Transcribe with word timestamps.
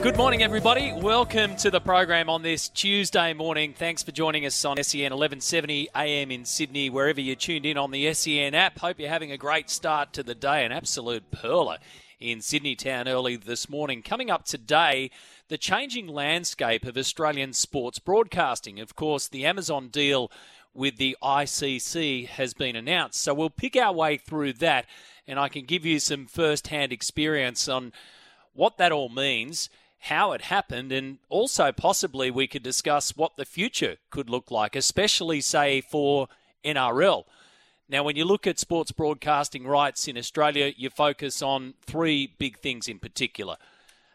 Good 0.00 0.16
morning, 0.16 0.44
everybody. 0.44 0.92
Welcome 0.92 1.56
to 1.56 1.72
the 1.72 1.80
program 1.80 2.30
on 2.30 2.42
this 2.42 2.68
Tuesday 2.68 3.32
morning. 3.32 3.74
Thanks 3.74 4.00
for 4.04 4.12
joining 4.12 4.46
us 4.46 4.64
on 4.64 4.76
SEN 4.76 5.10
1170 5.10 5.88
AM 5.94 6.30
in 6.30 6.44
Sydney, 6.44 6.88
wherever 6.88 7.20
you're 7.20 7.34
tuned 7.34 7.66
in 7.66 7.76
on 7.76 7.90
the 7.90 8.14
SEN 8.14 8.54
app. 8.54 8.78
Hope 8.78 9.00
you're 9.00 9.08
having 9.08 9.32
a 9.32 9.36
great 9.36 9.68
start 9.68 10.12
to 10.12 10.22
the 10.22 10.36
day. 10.36 10.64
An 10.64 10.70
absolute 10.70 11.32
perler 11.32 11.78
in 12.20 12.40
Sydney 12.40 12.76
town 12.76 13.08
early 13.08 13.34
this 13.34 13.68
morning. 13.68 14.00
Coming 14.02 14.30
up 14.30 14.44
today, 14.44 15.10
the 15.48 15.58
changing 15.58 16.06
landscape 16.06 16.84
of 16.84 16.96
Australian 16.96 17.52
sports 17.52 17.98
broadcasting. 17.98 18.78
Of 18.78 18.94
course, 18.94 19.26
the 19.26 19.44
Amazon 19.44 19.88
deal 19.88 20.30
with 20.72 20.96
the 20.98 21.16
ICC 21.24 22.28
has 22.28 22.54
been 22.54 22.76
announced. 22.76 23.20
So 23.20 23.34
we'll 23.34 23.50
pick 23.50 23.74
our 23.74 23.92
way 23.92 24.16
through 24.16 24.52
that, 24.54 24.86
and 25.26 25.40
I 25.40 25.48
can 25.48 25.64
give 25.64 25.84
you 25.84 25.98
some 25.98 26.26
first 26.26 26.68
hand 26.68 26.92
experience 26.92 27.68
on 27.68 27.92
what 28.54 28.78
that 28.78 28.92
all 28.92 29.08
means 29.08 29.68
how 30.00 30.32
it 30.32 30.42
happened, 30.42 30.92
and 30.92 31.18
also 31.28 31.72
possibly 31.72 32.30
we 32.30 32.46
could 32.46 32.62
discuss 32.62 33.16
what 33.16 33.36
the 33.36 33.44
future 33.44 33.96
could 34.10 34.30
look 34.30 34.50
like, 34.50 34.76
especially, 34.76 35.40
say, 35.40 35.80
for 35.80 36.28
NRL. 36.64 37.24
Now, 37.88 38.04
when 38.04 38.16
you 38.16 38.24
look 38.24 38.46
at 38.46 38.58
sports 38.58 38.92
broadcasting 38.92 39.66
rights 39.66 40.06
in 40.06 40.18
Australia, 40.18 40.72
you 40.76 40.90
focus 40.90 41.42
on 41.42 41.74
three 41.86 42.34
big 42.38 42.58
things 42.58 42.86
in 42.86 42.98
particular. 42.98 43.56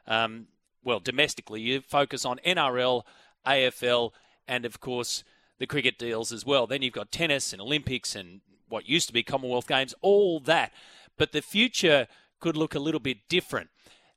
Um, 0.08 0.48
well, 0.84 1.00
domestically, 1.00 1.61
you 1.61 1.81
focus 1.81 2.23
on 2.23 2.39
NRL, 2.45 3.04
AFL, 3.45 4.11
and 4.48 4.66
of 4.66 4.80
course 4.80 5.23
the 5.58 5.66
cricket 5.66 5.98
deals 5.98 6.31
as 6.31 6.45
well. 6.45 6.67
Then 6.67 6.81
you've 6.81 6.94
got 6.94 7.11
tennis 7.11 7.54
and 7.54 7.61
Olympics 7.61 8.16
and 8.16 8.42
what 8.70 8.88
used 8.88 9.08
to 9.08 9.14
be 9.14 9.23
Commonwealth 9.23 9.67
Games, 9.67 9.94
all 10.02 10.39
that. 10.42 10.72
But 11.17 11.31
the 11.31 11.42
future 11.42 12.08
could 12.39 12.58
look 12.58 12.76
a 12.76 12.80
little 12.80 13.00
bit 13.00 13.30
different. 13.30 13.70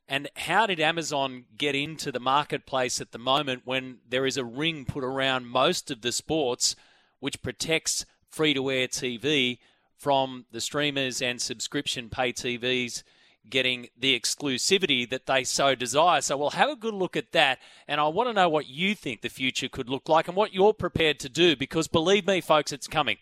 And 0.09 0.29
how 0.35 0.65
did 0.65 0.79
Amazon 0.79 1.45
get 1.57 1.75
into 1.75 2.11
the 2.11 2.19
marketplace 2.19 3.01
at 3.01 3.11
the 3.11 3.17
moment 3.17 3.63
when 3.65 3.97
there 4.07 4.25
is 4.25 4.37
a 4.37 4.45
ring 4.45 4.85
put 4.85 5.03
around 5.03 5.47
most 5.47 5.91
of 5.91 6.01
the 6.01 6.13
sports 6.13 6.75
which 7.19 7.41
protects 7.41 8.05
free 8.29 8.53
to 8.53 8.71
air 8.71 8.87
TV 8.87 9.59
from 9.97 10.45
the 10.51 10.61
streamers 10.61 11.21
and 11.21 11.41
subscription 11.41 12.09
pay 12.09 12.31
TVs 12.31 13.03
getting 13.49 13.87
the 13.97 14.17
exclusivity 14.17 15.09
that 15.09 15.25
they 15.25 15.43
so 15.43 15.75
desire? 15.75 16.21
So 16.21 16.37
we'll 16.37 16.51
have 16.51 16.69
a 16.69 16.75
good 16.75 16.93
look 16.93 17.17
at 17.17 17.33
that. 17.33 17.59
And 17.85 17.99
I 17.99 18.07
want 18.07 18.29
to 18.29 18.33
know 18.33 18.47
what 18.47 18.67
you 18.67 18.95
think 18.95 19.21
the 19.21 19.29
future 19.29 19.67
could 19.67 19.89
look 19.89 20.07
like 20.07 20.29
and 20.29 20.37
what 20.37 20.53
you're 20.53 20.73
prepared 20.73 21.19
to 21.19 21.29
do 21.29 21.57
because 21.57 21.89
believe 21.89 22.25
me, 22.25 22.39
folks, 22.39 22.71
it's 22.71 22.87
coming. 22.87 23.17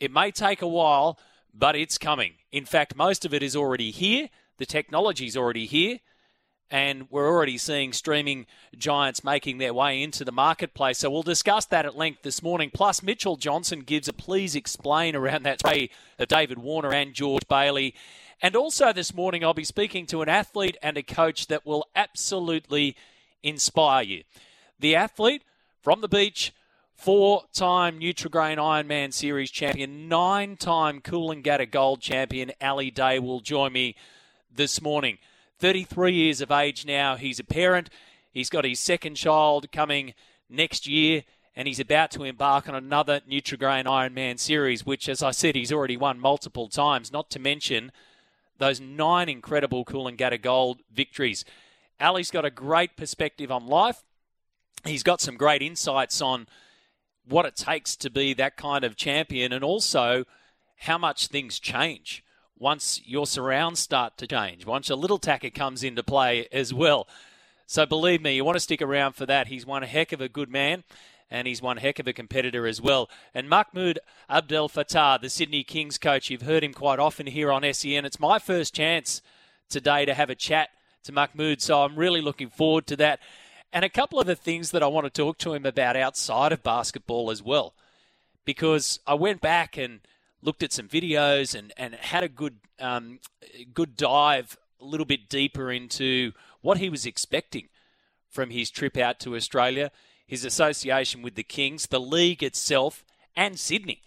It 0.00 0.10
may 0.10 0.30
take 0.30 0.62
a 0.62 0.68
while, 0.68 1.18
but 1.52 1.76
it's 1.76 1.98
coming. 1.98 2.34
In 2.52 2.64
fact, 2.64 2.96
most 2.96 3.24
of 3.24 3.34
it 3.34 3.42
is 3.42 3.54
already 3.54 3.90
here. 3.90 4.30
The 4.58 4.66
technology's 4.66 5.36
already 5.36 5.66
here, 5.66 5.98
and 6.70 7.06
we're 7.10 7.28
already 7.28 7.58
seeing 7.58 7.92
streaming 7.92 8.46
giants 8.76 9.24
making 9.24 9.58
their 9.58 9.74
way 9.74 10.02
into 10.02 10.24
the 10.24 10.32
marketplace. 10.32 10.98
So 10.98 11.10
we'll 11.10 11.22
discuss 11.22 11.66
that 11.66 11.86
at 11.86 11.96
length 11.96 12.22
this 12.22 12.42
morning. 12.42 12.70
Plus, 12.72 13.02
Mitchell 13.02 13.36
Johnson 13.36 13.80
gives 13.80 14.08
a 14.08 14.12
please 14.12 14.54
explain 14.54 15.16
around 15.16 15.42
that 15.42 15.62
of 16.18 16.28
David 16.28 16.58
Warner 16.58 16.92
and 16.92 17.14
George 17.14 17.46
Bailey. 17.48 17.94
And 18.40 18.56
also 18.56 18.92
this 18.92 19.14
morning, 19.14 19.44
I'll 19.44 19.54
be 19.54 19.64
speaking 19.64 20.06
to 20.06 20.22
an 20.22 20.28
athlete 20.28 20.76
and 20.82 20.96
a 20.96 21.02
coach 21.02 21.48
that 21.48 21.66
will 21.66 21.86
absolutely 21.96 22.96
inspire 23.42 24.02
you. 24.02 24.22
The 24.78 24.96
athlete 24.96 25.42
from 25.80 26.00
the 26.00 26.08
beach, 26.08 26.52
four 26.94 27.44
time 27.52 28.00
Nutrigrain 28.00 28.56
Ironman 28.56 29.12
Series 29.12 29.50
champion, 29.50 30.08
nine 30.08 30.56
time 30.56 31.00
Coolangatta 31.00 31.70
Gold 31.70 32.00
champion, 32.00 32.52
Ali 32.60 32.90
Day 32.90 33.18
will 33.18 33.40
join 33.40 33.72
me 33.72 33.96
this 34.56 34.80
morning. 34.80 35.18
33 35.58 36.12
years 36.12 36.40
of 36.40 36.50
age 36.50 36.84
now. 36.84 37.16
He's 37.16 37.38
a 37.38 37.44
parent. 37.44 37.90
He's 38.30 38.50
got 38.50 38.64
his 38.64 38.80
second 38.80 39.14
child 39.14 39.70
coming 39.72 40.14
next 40.48 40.86
year, 40.86 41.24
and 41.54 41.68
he's 41.68 41.80
about 41.80 42.10
to 42.12 42.24
embark 42.24 42.68
on 42.68 42.74
another 42.74 43.20
Nutrigrain 43.30 43.84
Ironman 43.84 44.38
series, 44.38 44.84
which, 44.84 45.08
as 45.08 45.22
I 45.22 45.30
said, 45.30 45.54
he's 45.54 45.72
already 45.72 45.96
won 45.96 46.18
multiple 46.18 46.68
times, 46.68 47.12
not 47.12 47.30
to 47.30 47.38
mention 47.38 47.92
those 48.58 48.80
nine 48.80 49.28
incredible 49.28 49.84
Coolangatta 49.84 50.40
Gold 50.40 50.80
victories. 50.92 51.44
Ali's 52.00 52.30
got 52.30 52.44
a 52.44 52.50
great 52.50 52.96
perspective 52.96 53.50
on 53.50 53.66
life. 53.66 54.02
He's 54.84 55.02
got 55.02 55.20
some 55.20 55.36
great 55.36 55.62
insights 55.62 56.20
on 56.20 56.46
what 57.26 57.46
it 57.46 57.56
takes 57.56 57.96
to 57.96 58.10
be 58.10 58.34
that 58.34 58.56
kind 58.56 58.84
of 58.84 58.96
champion 58.96 59.52
and 59.52 59.64
also 59.64 60.24
how 60.78 60.98
much 60.98 61.28
things 61.28 61.58
change 61.58 62.23
once 62.64 63.02
your 63.04 63.26
surrounds 63.26 63.78
start 63.78 64.16
to 64.16 64.26
change, 64.26 64.64
once 64.64 64.88
a 64.88 64.96
little 64.96 65.18
tacker 65.18 65.50
comes 65.50 65.84
into 65.84 66.02
play 66.02 66.48
as 66.50 66.72
well. 66.72 67.06
So 67.66 67.84
believe 67.84 68.22
me, 68.22 68.36
you 68.36 68.42
want 68.42 68.56
to 68.56 68.60
stick 68.60 68.80
around 68.80 69.12
for 69.12 69.26
that. 69.26 69.48
He's 69.48 69.66
one 69.66 69.82
heck 69.82 70.12
of 70.12 70.22
a 70.22 70.30
good 70.30 70.48
man. 70.50 70.82
And 71.30 71.46
he's 71.46 71.60
one 71.60 71.76
heck 71.76 71.98
of 71.98 72.06
a 72.06 72.14
competitor 72.14 72.66
as 72.66 72.80
well. 72.80 73.10
And 73.34 73.50
Mahmoud 73.50 73.98
Abdelfattah, 74.30 75.20
the 75.20 75.28
Sydney 75.28 75.62
Kings 75.62 75.98
coach, 75.98 76.30
you've 76.30 76.42
heard 76.42 76.64
him 76.64 76.72
quite 76.72 76.98
often 76.98 77.26
here 77.26 77.52
on 77.52 77.70
SEN. 77.70 78.06
It's 78.06 78.18
my 78.18 78.38
first 78.38 78.74
chance 78.74 79.20
today 79.68 80.06
to 80.06 80.14
have 80.14 80.30
a 80.30 80.34
chat 80.34 80.70
to 81.02 81.12
Mahmoud, 81.12 81.60
so 81.60 81.82
I'm 81.82 81.96
really 81.96 82.22
looking 82.22 82.48
forward 82.48 82.86
to 82.86 82.96
that. 82.96 83.20
And 83.74 83.84
a 83.84 83.90
couple 83.90 84.20
of 84.20 84.26
the 84.26 84.36
things 84.36 84.70
that 84.70 84.82
I 84.82 84.86
want 84.86 85.04
to 85.04 85.10
talk 85.10 85.36
to 85.38 85.52
him 85.52 85.66
about 85.66 85.96
outside 85.96 86.52
of 86.52 86.62
basketball 86.62 87.30
as 87.30 87.42
well. 87.42 87.74
Because 88.46 89.00
I 89.06 89.14
went 89.14 89.42
back 89.42 89.76
and 89.76 90.00
looked 90.44 90.62
at 90.62 90.72
some 90.72 90.88
videos 90.88 91.58
and, 91.58 91.72
and 91.76 91.94
had 91.94 92.22
a 92.22 92.28
good 92.28 92.56
um, 92.78 93.18
good 93.72 93.96
dive 93.96 94.56
a 94.80 94.84
little 94.84 95.06
bit 95.06 95.28
deeper 95.28 95.72
into 95.72 96.32
what 96.60 96.78
he 96.78 96.88
was 96.88 97.06
expecting 97.06 97.68
from 98.28 98.50
his 98.50 98.70
trip 98.70 98.96
out 98.96 99.18
to 99.20 99.36
Australia, 99.36 99.90
his 100.26 100.44
association 100.44 101.22
with 101.22 101.34
the 101.34 101.42
Kings, 101.42 101.86
the 101.86 102.00
league 102.00 102.42
itself, 102.42 103.04
and 103.36 103.58
Sydney, 103.58 104.02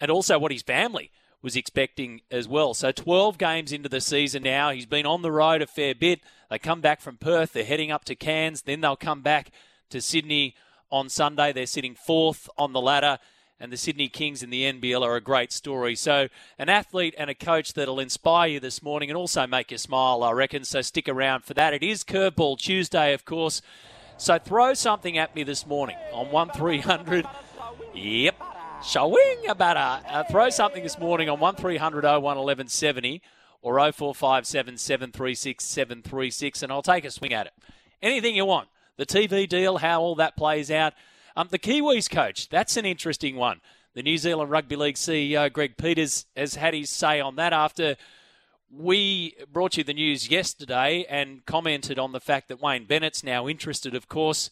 and 0.00 0.10
also 0.10 0.38
what 0.38 0.52
his 0.52 0.62
family 0.62 1.10
was 1.42 1.56
expecting 1.56 2.20
as 2.30 2.46
well. 2.46 2.72
So 2.74 2.92
12 2.92 3.36
games 3.36 3.72
into 3.72 3.88
the 3.88 4.00
season 4.00 4.42
now. 4.42 4.70
He's 4.70 4.86
been 4.86 5.06
on 5.06 5.22
the 5.22 5.32
road 5.32 5.60
a 5.60 5.66
fair 5.66 5.94
bit. 5.94 6.20
They 6.50 6.58
come 6.58 6.80
back 6.80 7.00
from 7.00 7.16
Perth, 7.16 7.52
they're 7.52 7.64
heading 7.64 7.90
up 7.90 8.04
to 8.06 8.14
Cairns, 8.14 8.62
then 8.62 8.80
they'll 8.80 8.96
come 8.96 9.22
back 9.22 9.50
to 9.90 10.00
Sydney 10.00 10.54
on 10.90 11.08
Sunday. 11.08 11.52
They're 11.52 11.66
sitting 11.66 11.94
fourth 11.94 12.48
on 12.56 12.72
the 12.72 12.80
ladder 12.80 13.18
and 13.60 13.72
the 13.72 13.76
Sydney 13.76 14.08
Kings 14.08 14.42
in 14.42 14.50
the 14.50 14.70
NBL 14.72 15.02
are 15.02 15.16
a 15.16 15.20
great 15.20 15.52
story. 15.52 15.94
So, 15.94 16.28
an 16.58 16.68
athlete 16.68 17.14
and 17.16 17.30
a 17.30 17.34
coach 17.34 17.74
that'll 17.74 18.00
inspire 18.00 18.48
you 18.48 18.60
this 18.60 18.82
morning 18.82 19.10
and 19.10 19.16
also 19.16 19.46
make 19.46 19.70
you 19.70 19.78
smile, 19.78 20.22
I 20.22 20.32
reckon. 20.32 20.64
So, 20.64 20.82
stick 20.82 21.08
around 21.08 21.44
for 21.44 21.54
that. 21.54 21.72
It 21.72 21.82
is 21.82 22.04
Curveball 22.04 22.58
Tuesday, 22.58 23.14
of 23.14 23.24
course. 23.24 23.62
So, 24.16 24.38
throw 24.38 24.74
something 24.74 25.16
at 25.16 25.34
me 25.34 25.44
this 25.44 25.66
morning 25.66 25.96
on 26.12 26.30
1300. 26.30 27.26
Yep. 27.94 28.42
Showing 28.84 29.46
a 29.48 29.54
uh, 29.54 30.24
throw 30.24 30.50
something 30.50 30.82
this 30.82 30.98
morning 30.98 31.30
on 31.30 31.40
1300 31.40 32.04
01 32.04 32.22
1170 32.22 33.22
or 33.62 33.76
0457 33.76 34.76
736 34.76 35.64
736 35.64 36.62
and 36.62 36.70
I'll 36.70 36.82
take 36.82 37.06
a 37.06 37.10
swing 37.10 37.32
at 37.32 37.46
it. 37.46 37.54
Anything 38.02 38.36
you 38.36 38.44
want. 38.44 38.68
The 38.96 39.06
TV 39.06 39.48
deal, 39.48 39.78
how 39.78 40.02
all 40.02 40.14
that 40.16 40.36
plays 40.36 40.70
out. 40.70 40.92
Um, 41.36 41.48
the 41.50 41.58
Kiwis 41.58 42.08
coach, 42.08 42.48
that's 42.48 42.76
an 42.76 42.86
interesting 42.86 43.36
one. 43.36 43.60
The 43.94 44.02
New 44.02 44.18
Zealand 44.18 44.50
Rugby 44.50 44.76
League 44.76 44.94
CEO, 44.94 45.52
Greg 45.52 45.76
Peters, 45.76 46.26
has 46.36 46.54
had 46.54 46.74
his 46.74 46.90
say 46.90 47.20
on 47.20 47.36
that 47.36 47.52
after 47.52 47.96
we 48.70 49.36
brought 49.52 49.76
you 49.76 49.84
the 49.84 49.94
news 49.94 50.30
yesterday 50.30 51.04
and 51.08 51.44
commented 51.46 51.98
on 51.98 52.12
the 52.12 52.20
fact 52.20 52.48
that 52.48 52.60
Wayne 52.60 52.86
Bennett's 52.86 53.22
now 53.22 53.48
interested, 53.48 53.94
of 53.94 54.08
course. 54.08 54.50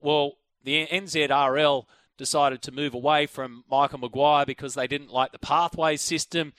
Well, 0.00 0.32
the 0.62 0.86
NZRL 0.86 1.84
decided 2.16 2.62
to 2.62 2.72
move 2.72 2.94
away 2.94 3.26
from 3.26 3.64
Michael 3.70 3.98
Maguire 3.98 4.46
because 4.46 4.74
they 4.74 4.86
didn't 4.86 5.12
like 5.12 5.32
the 5.32 5.38
pathway 5.38 5.96
system. 5.96 6.52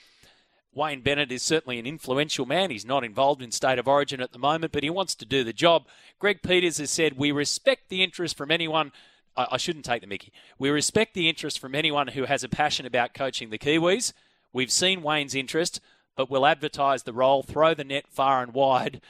Wayne 0.74 1.02
Bennett 1.02 1.32
is 1.32 1.42
certainly 1.42 1.80
an 1.80 1.88
influential 1.88 2.46
man. 2.46 2.70
He's 2.70 2.86
not 2.86 3.04
involved 3.04 3.42
in 3.42 3.52
state 3.52 3.80
of 3.80 3.88
origin 3.88 4.22
at 4.22 4.34
the 4.34 4.40
moment, 4.40 4.74
but 4.74 4.84
he 4.84 4.90
wants 4.90 5.16
to 5.16 5.26
do 5.26 5.44
the 5.44 5.54
job. 5.54 5.88
Greg 6.20 6.42
Peters 6.42 6.80
has 6.80 6.92
said, 6.92 7.18
We 7.18 7.32
respect 7.32 7.90
the 7.90 8.04
interest 8.04 8.36
from 8.36 8.52
anyone 8.52 8.92
I, 9.36 9.48
I 9.52 9.58
shouldn't 9.58 9.86
take 9.86 10.02
the 10.02 10.08
mickey. 10.08 10.32
We 10.58 10.70
respect 10.70 11.14
the 11.14 11.30
interest 11.30 11.60
from 11.60 11.76
anyone 11.76 12.10
who 12.10 12.26
has 12.26 12.44
a 12.44 12.50
passion 12.50 12.86
about 12.86 13.14
coaching 13.14 13.50
the 13.50 13.58
Kiwis. 13.58 14.14
We've 14.54 14.72
seen 14.72 15.02
Wayne's 15.02 15.36
interest, 15.36 15.82
but 16.16 16.30
we'll 16.30 16.46
advertise 16.46 17.04
the 17.04 17.14
role, 17.14 17.44
throw 17.44 17.74
the 17.74 17.84
net 17.84 18.06
far 18.10 18.42
and 18.42 18.54
wide, 18.54 19.02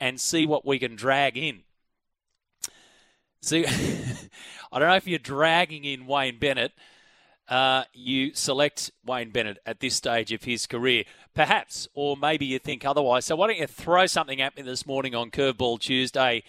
and 0.00 0.20
see 0.20 0.46
what 0.46 0.66
we 0.66 0.78
can 0.78 0.96
drag 0.96 1.36
in. 1.36 1.62
See, 3.42 3.66
I 4.72 4.78
don't 4.78 4.88
know 4.88 4.96
if 4.96 5.06
you're 5.06 5.18
dragging 5.18 5.84
in 5.84 6.06
Wayne 6.06 6.38
Bennett. 6.38 6.72
Uh, 7.46 7.84
you 7.92 8.34
select 8.34 8.90
Wayne 9.04 9.30
Bennett 9.30 9.58
at 9.66 9.80
this 9.80 9.94
stage 9.94 10.32
of 10.32 10.44
his 10.44 10.66
career. 10.66 11.04
Perhaps, 11.34 11.88
or 11.94 12.16
maybe 12.16 12.46
you 12.46 12.58
think 12.58 12.86
otherwise. 12.86 13.26
So 13.26 13.36
why 13.36 13.48
don't 13.48 13.58
you 13.58 13.66
throw 13.66 14.06
something 14.06 14.40
at 14.40 14.56
me 14.56 14.62
this 14.62 14.86
morning 14.86 15.14
on 15.14 15.30
Curveball 15.30 15.80
Tuesday? 15.80 16.42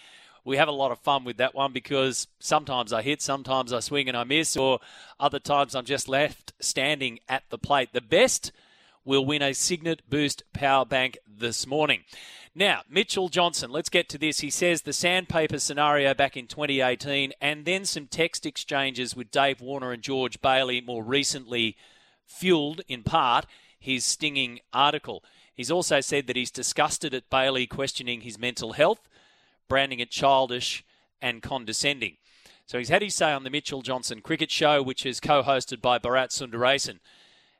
We 0.46 0.58
have 0.58 0.68
a 0.68 0.72
lot 0.72 0.92
of 0.92 1.00
fun 1.00 1.24
with 1.24 1.38
that 1.38 1.56
one 1.56 1.72
because 1.72 2.28
sometimes 2.38 2.92
I 2.92 3.02
hit, 3.02 3.20
sometimes 3.20 3.72
I 3.72 3.80
swing 3.80 4.06
and 4.06 4.16
I 4.16 4.22
miss, 4.22 4.56
or 4.56 4.78
other 5.18 5.40
times 5.40 5.74
I'm 5.74 5.84
just 5.84 6.08
left 6.08 6.52
standing 6.60 7.18
at 7.28 7.42
the 7.50 7.58
plate. 7.58 7.88
The 7.92 8.00
best 8.00 8.52
will 9.04 9.26
win 9.26 9.42
a 9.42 9.54
Cygnett 9.54 10.08
Boost 10.08 10.44
power 10.52 10.84
bank 10.84 11.18
this 11.26 11.66
morning. 11.66 12.04
Now, 12.54 12.82
Mitchell 12.88 13.28
Johnson, 13.28 13.72
let's 13.72 13.88
get 13.88 14.08
to 14.10 14.18
this. 14.18 14.38
He 14.38 14.50
says 14.50 14.82
the 14.82 14.92
sandpaper 14.92 15.58
scenario 15.58 16.14
back 16.14 16.36
in 16.36 16.46
2018 16.46 17.32
and 17.40 17.64
then 17.64 17.84
some 17.84 18.06
text 18.06 18.46
exchanges 18.46 19.16
with 19.16 19.32
Dave 19.32 19.60
Warner 19.60 19.90
and 19.90 20.02
George 20.02 20.40
Bailey 20.40 20.80
more 20.80 21.02
recently 21.02 21.76
fueled, 22.24 22.82
in 22.86 23.02
part, 23.02 23.46
his 23.80 24.04
stinging 24.04 24.60
article. 24.72 25.24
He's 25.56 25.72
also 25.72 26.00
said 26.00 26.28
that 26.28 26.36
he's 26.36 26.52
disgusted 26.52 27.14
at 27.14 27.30
Bailey 27.30 27.66
questioning 27.66 28.20
his 28.20 28.38
mental 28.38 28.74
health, 28.74 29.08
branding 29.68 30.00
it 30.00 30.10
childish 30.10 30.84
and 31.20 31.42
condescending. 31.42 32.16
So 32.66 32.78
he's 32.78 32.88
had 32.88 33.02
his 33.02 33.14
say 33.14 33.32
on 33.32 33.44
the 33.44 33.50
Mitchell 33.50 33.82
Johnson 33.82 34.20
Cricket 34.20 34.50
Show, 34.50 34.82
which 34.82 35.06
is 35.06 35.20
co 35.20 35.42
hosted 35.42 35.80
by 35.80 35.98
Bharat 35.98 36.30
Sundaresan. 36.30 36.98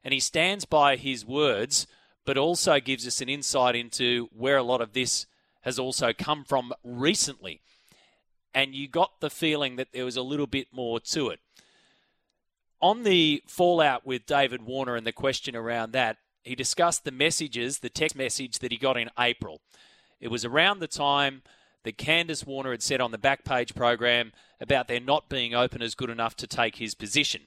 And 0.03 0.13
he 0.13 0.21
stands 0.21 0.65
by 0.65 0.97
his 0.97 1.25
words, 1.25 1.87
but 2.25 2.39
also 2.39 2.81
gives 2.81 3.07
us 3.07 3.21
an 3.21 3.29
insight 3.29 3.77
into 3.77 4.29
where 4.33 4.57
a 4.57 4.63
lot 4.63 4.81
of 4.81 4.93
this 4.93 5.27
has 5.63 5.79
also 5.79 6.13
come 6.13 6.45
from 6.45 6.73
recently. 6.85 7.61
And 8.55 8.75
you 8.75 8.89
got 8.89 9.21
the 9.21 9.31
feeling 9.31 9.77
that 9.77 9.93
there 9.93 10.05
was 10.05 10.17
a 10.17 10.23
little 10.23 10.47
bit 10.47 10.69
more 10.73 11.01
to 11.01 11.29
it 11.31 11.41
on 12.81 13.03
the 13.03 13.43
fallout 13.47 14.07
with 14.07 14.27
David 14.27 14.63
Warner 14.63 14.97
and 14.97 15.07
the 15.07 15.13
question 15.13 15.57
around 15.57 15.93
that, 15.93 16.19
he 16.45 16.55
discussed 16.55 17.05
the 17.05 17.11
messages, 17.11 17.79
the 17.79 17.89
text 17.89 18.15
message 18.17 18.59
that 18.61 18.71
he 18.71 18.79
got 18.79 18.97
in 18.97 19.11
April. 19.19 19.61
It 20.21 20.29
was 20.29 20.45
around 20.45 20.79
the 20.79 20.87
time 20.87 21.43
that 21.87 21.99
Candice 21.99 22.47
Warner 22.47 22.73
had 22.73 22.83
said 22.83 23.01
on 23.01 23.13
the 23.13 23.19
Backpage 23.19 23.75
program 23.75 24.33
about 24.61 24.89
there 24.89 25.01
not 25.01 25.29
being 25.29 25.55
openers 25.55 25.95
good 25.95 26.11
enough 26.11 26.37
to 26.37 26.47
take 26.47 26.77
his 26.77 26.95
position. 26.95 27.43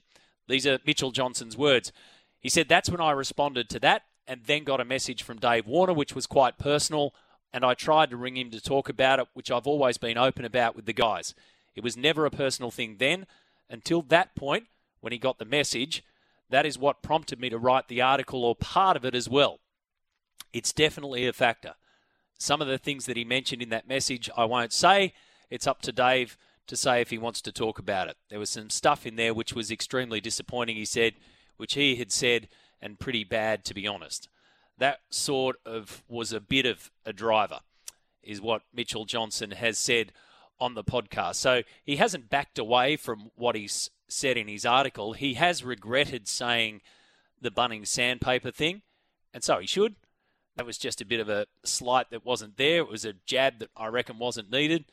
These 0.48 0.66
are 0.66 0.78
Mitchell 0.84 1.12
Johnson's 1.12 1.56
words. 1.56 1.92
He 2.40 2.48
said, 2.48 2.68
That's 2.68 2.90
when 2.90 3.00
I 3.00 3.12
responded 3.12 3.68
to 3.70 3.78
that 3.80 4.02
and 4.26 4.42
then 4.44 4.64
got 4.64 4.80
a 4.80 4.84
message 4.84 5.22
from 5.22 5.38
Dave 5.38 5.66
Warner, 5.66 5.92
which 5.92 6.14
was 6.14 6.26
quite 6.26 6.58
personal. 6.58 7.14
And 7.52 7.64
I 7.64 7.74
tried 7.74 8.10
to 8.10 8.16
ring 8.16 8.36
him 8.36 8.50
to 8.50 8.60
talk 8.60 8.88
about 8.88 9.18
it, 9.18 9.26
which 9.34 9.50
I've 9.50 9.66
always 9.66 9.98
been 9.98 10.16
open 10.16 10.44
about 10.44 10.76
with 10.76 10.86
the 10.86 10.92
guys. 10.92 11.34
It 11.74 11.82
was 11.82 11.96
never 11.96 12.24
a 12.24 12.30
personal 12.30 12.70
thing 12.70 12.96
then. 12.98 13.26
Until 13.68 14.02
that 14.02 14.34
point, 14.34 14.66
when 15.00 15.12
he 15.12 15.18
got 15.18 15.38
the 15.38 15.44
message, 15.44 16.04
that 16.48 16.66
is 16.66 16.78
what 16.78 17.02
prompted 17.02 17.40
me 17.40 17.50
to 17.50 17.58
write 17.58 17.88
the 17.88 18.00
article 18.00 18.44
or 18.44 18.54
part 18.54 18.96
of 18.96 19.04
it 19.04 19.14
as 19.14 19.28
well. 19.28 19.60
It's 20.52 20.72
definitely 20.72 21.26
a 21.26 21.32
factor. 21.32 21.74
Some 22.40 22.62
of 22.62 22.68
the 22.68 22.78
things 22.78 23.04
that 23.04 23.18
he 23.18 23.24
mentioned 23.24 23.60
in 23.60 23.68
that 23.68 23.86
message, 23.86 24.30
I 24.34 24.46
won't 24.46 24.72
say. 24.72 25.12
It's 25.50 25.66
up 25.66 25.82
to 25.82 25.92
Dave 25.92 26.38
to 26.68 26.74
say 26.74 27.02
if 27.02 27.10
he 27.10 27.18
wants 27.18 27.42
to 27.42 27.52
talk 27.52 27.78
about 27.78 28.08
it. 28.08 28.16
There 28.30 28.38
was 28.38 28.48
some 28.48 28.70
stuff 28.70 29.04
in 29.04 29.16
there 29.16 29.34
which 29.34 29.52
was 29.52 29.70
extremely 29.70 30.22
disappointing, 30.22 30.76
he 30.76 30.86
said, 30.86 31.14
which 31.58 31.74
he 31.74 31.96
had 31.96 32.10
said, 32.10 32.48
and 32.80 32.98
pretty 32.98 33.24
bad, 33.24 33.62
to 33.66 33.74
be 33.74 33.86
honest. 33.86 34.30
That 34.78 35.00
sort 35.10 35.56
of 35.66 36.02
was 36.08 36.32
a 36.32 36.40
bit 36.40 36.64
of 36.64 36.90
a 37.04 37.12
driver, 37.12 37.60
is 38.22 38.40
what 38.40 38.62
Mitchell 38.72 39.04
Johnson 39.04 39.50
has 39.50 39.76
said 39.76 40.12
on 40.58 40.72
the 40.72 40.82
podcast. 40.82 41.34
So 41.34 41.62
he 41.84 41.96
hasn't 41.96 42.30
backed 42.30 42.58
away 42.58 42.96
from 42.96 43.32
what 43.34 43.54
he's 43.54 43.90
said 44.08 44.38
in 44.38 44.48
his 44.48 44.64
article, 44.64 45.12
he 45.12 45.34
has 45.34 45.62
regretted 45.62 46.26
saying 46.26 46.80
the 47.38 47.50
Bunnings 47.50 47.88
sandpaper 47.88 48.50
thing, 48.50 48.80
and 49.34 49.44
so 49.44 49.58
he 49.58 49.66
should. 49.66 49.96
That 50.56 50.66
was 50.66 50.78
just 50.78 51.00
a 51.00 51.06
bit 51.06 51.20
of 51.20 51.28
a 51.28 51.46
slight 51.64 52.10
that 52.10 52.24
wasn't 52.24 52.56
there. 52.56 52.78
It 52.78 52.88
was 52.88 53.04
a 53.04 53.14
jab 53.24 53.60
that 53.60 53.70
I 53.76 53.86
reckon 53.86 54.18
wasn't 54.18 54.50
needed. 54.50 54.84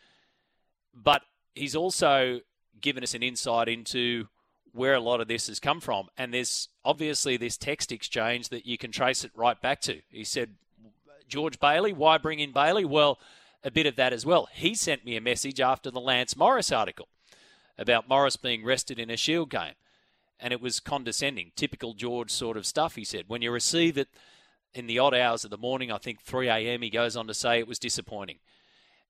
But 0.93 1.23
he's 1.55 1.75
also 1.75 2.41
given 2.79 3.03
us 3.03 3.13
an 3.13 3.23
insight 3.23 3.67
into 3.67 4.27
where 4.71 4.93
a 4.93 4.99
lot 4.99 5.21
of 5.21 5.27
this 5.27 5.47
has 5.47 5.59
come 5.59 5.81
from. 5.81 6.07
And 6.17 6.33
there's 6.33 6.69
obviously 6.85 7.37
this 7.37 7.57
text 7.57 7.91
exchange 7.91 8.49
that 8.49 8.65
you 8.65 8.77
can 8.77 8.91
trace 8.91 9.23
it 9.23 9.31
right 9.35 9.59
back 9.59 9.81
to. 9.81 10.01
He 10.09 10.23
said, 10.23 10.55
George 11.27 11.59
Bailey, 11.59 11.91
why 11.91 12.17
bring 12.17 12.39
in 12.39 12.53
Bailey? 12.53 12.85
Well, 12.85 13.19
a 13.63 13.71
bit 13.71 13.87
of 13.87 13.95
that 13.95 14.13
as 14.13 14.25
well. 14.25 14.47
He 14.53 14.75
sent 14.75 15.03
me 15.03 15.17
a 15.17 15.21
message 15.21 15.59
after 15.59 15.91
the 15.91 15.99
Lance 15.99 16.37
Morris 16.37 16.71
article 16.71 17.07
about 17.77 18.07
Morris 18.07 18.37
being 18.37 18.63
rested 18.63 18.99
in 18.99 19.09
a 19.09 19.17
Shield 19.17 19.49
game. 19.49 19.73
And 20.39 20.53
it 20.53 20.61
was 20.61 20.79
condescending, 20.79 21.51
typical 21.55 21.93
George 21.93 22.31
sort 22.31 22.57
of 22.57 22.65
stuff, 22.65 22.95
he 22.95 23.03
said. 23.03 23.25
When 23.27 23.41
you 23.41 23.51
receive 23.51 23.97
it 23.97 24.07
in 24.77 24.87
the 24.87 24.99
odd 24.99 25.13
hours 25.13 25.43
of 25.43 25.51
the 25.51 25.57
morning, 25.57 25.91
I 25.91 25.97
think 25.97 26.21
3 26.21 26.47
a.m., 26.49 26.81
he 26.81 26.89
goes 26.89 27.15
on 27.15 27.27
to 27.27 27.33
say 27.33 27.59
it 27.59 27.67
was 27.67 27.79
disappointing. 27.79 28.37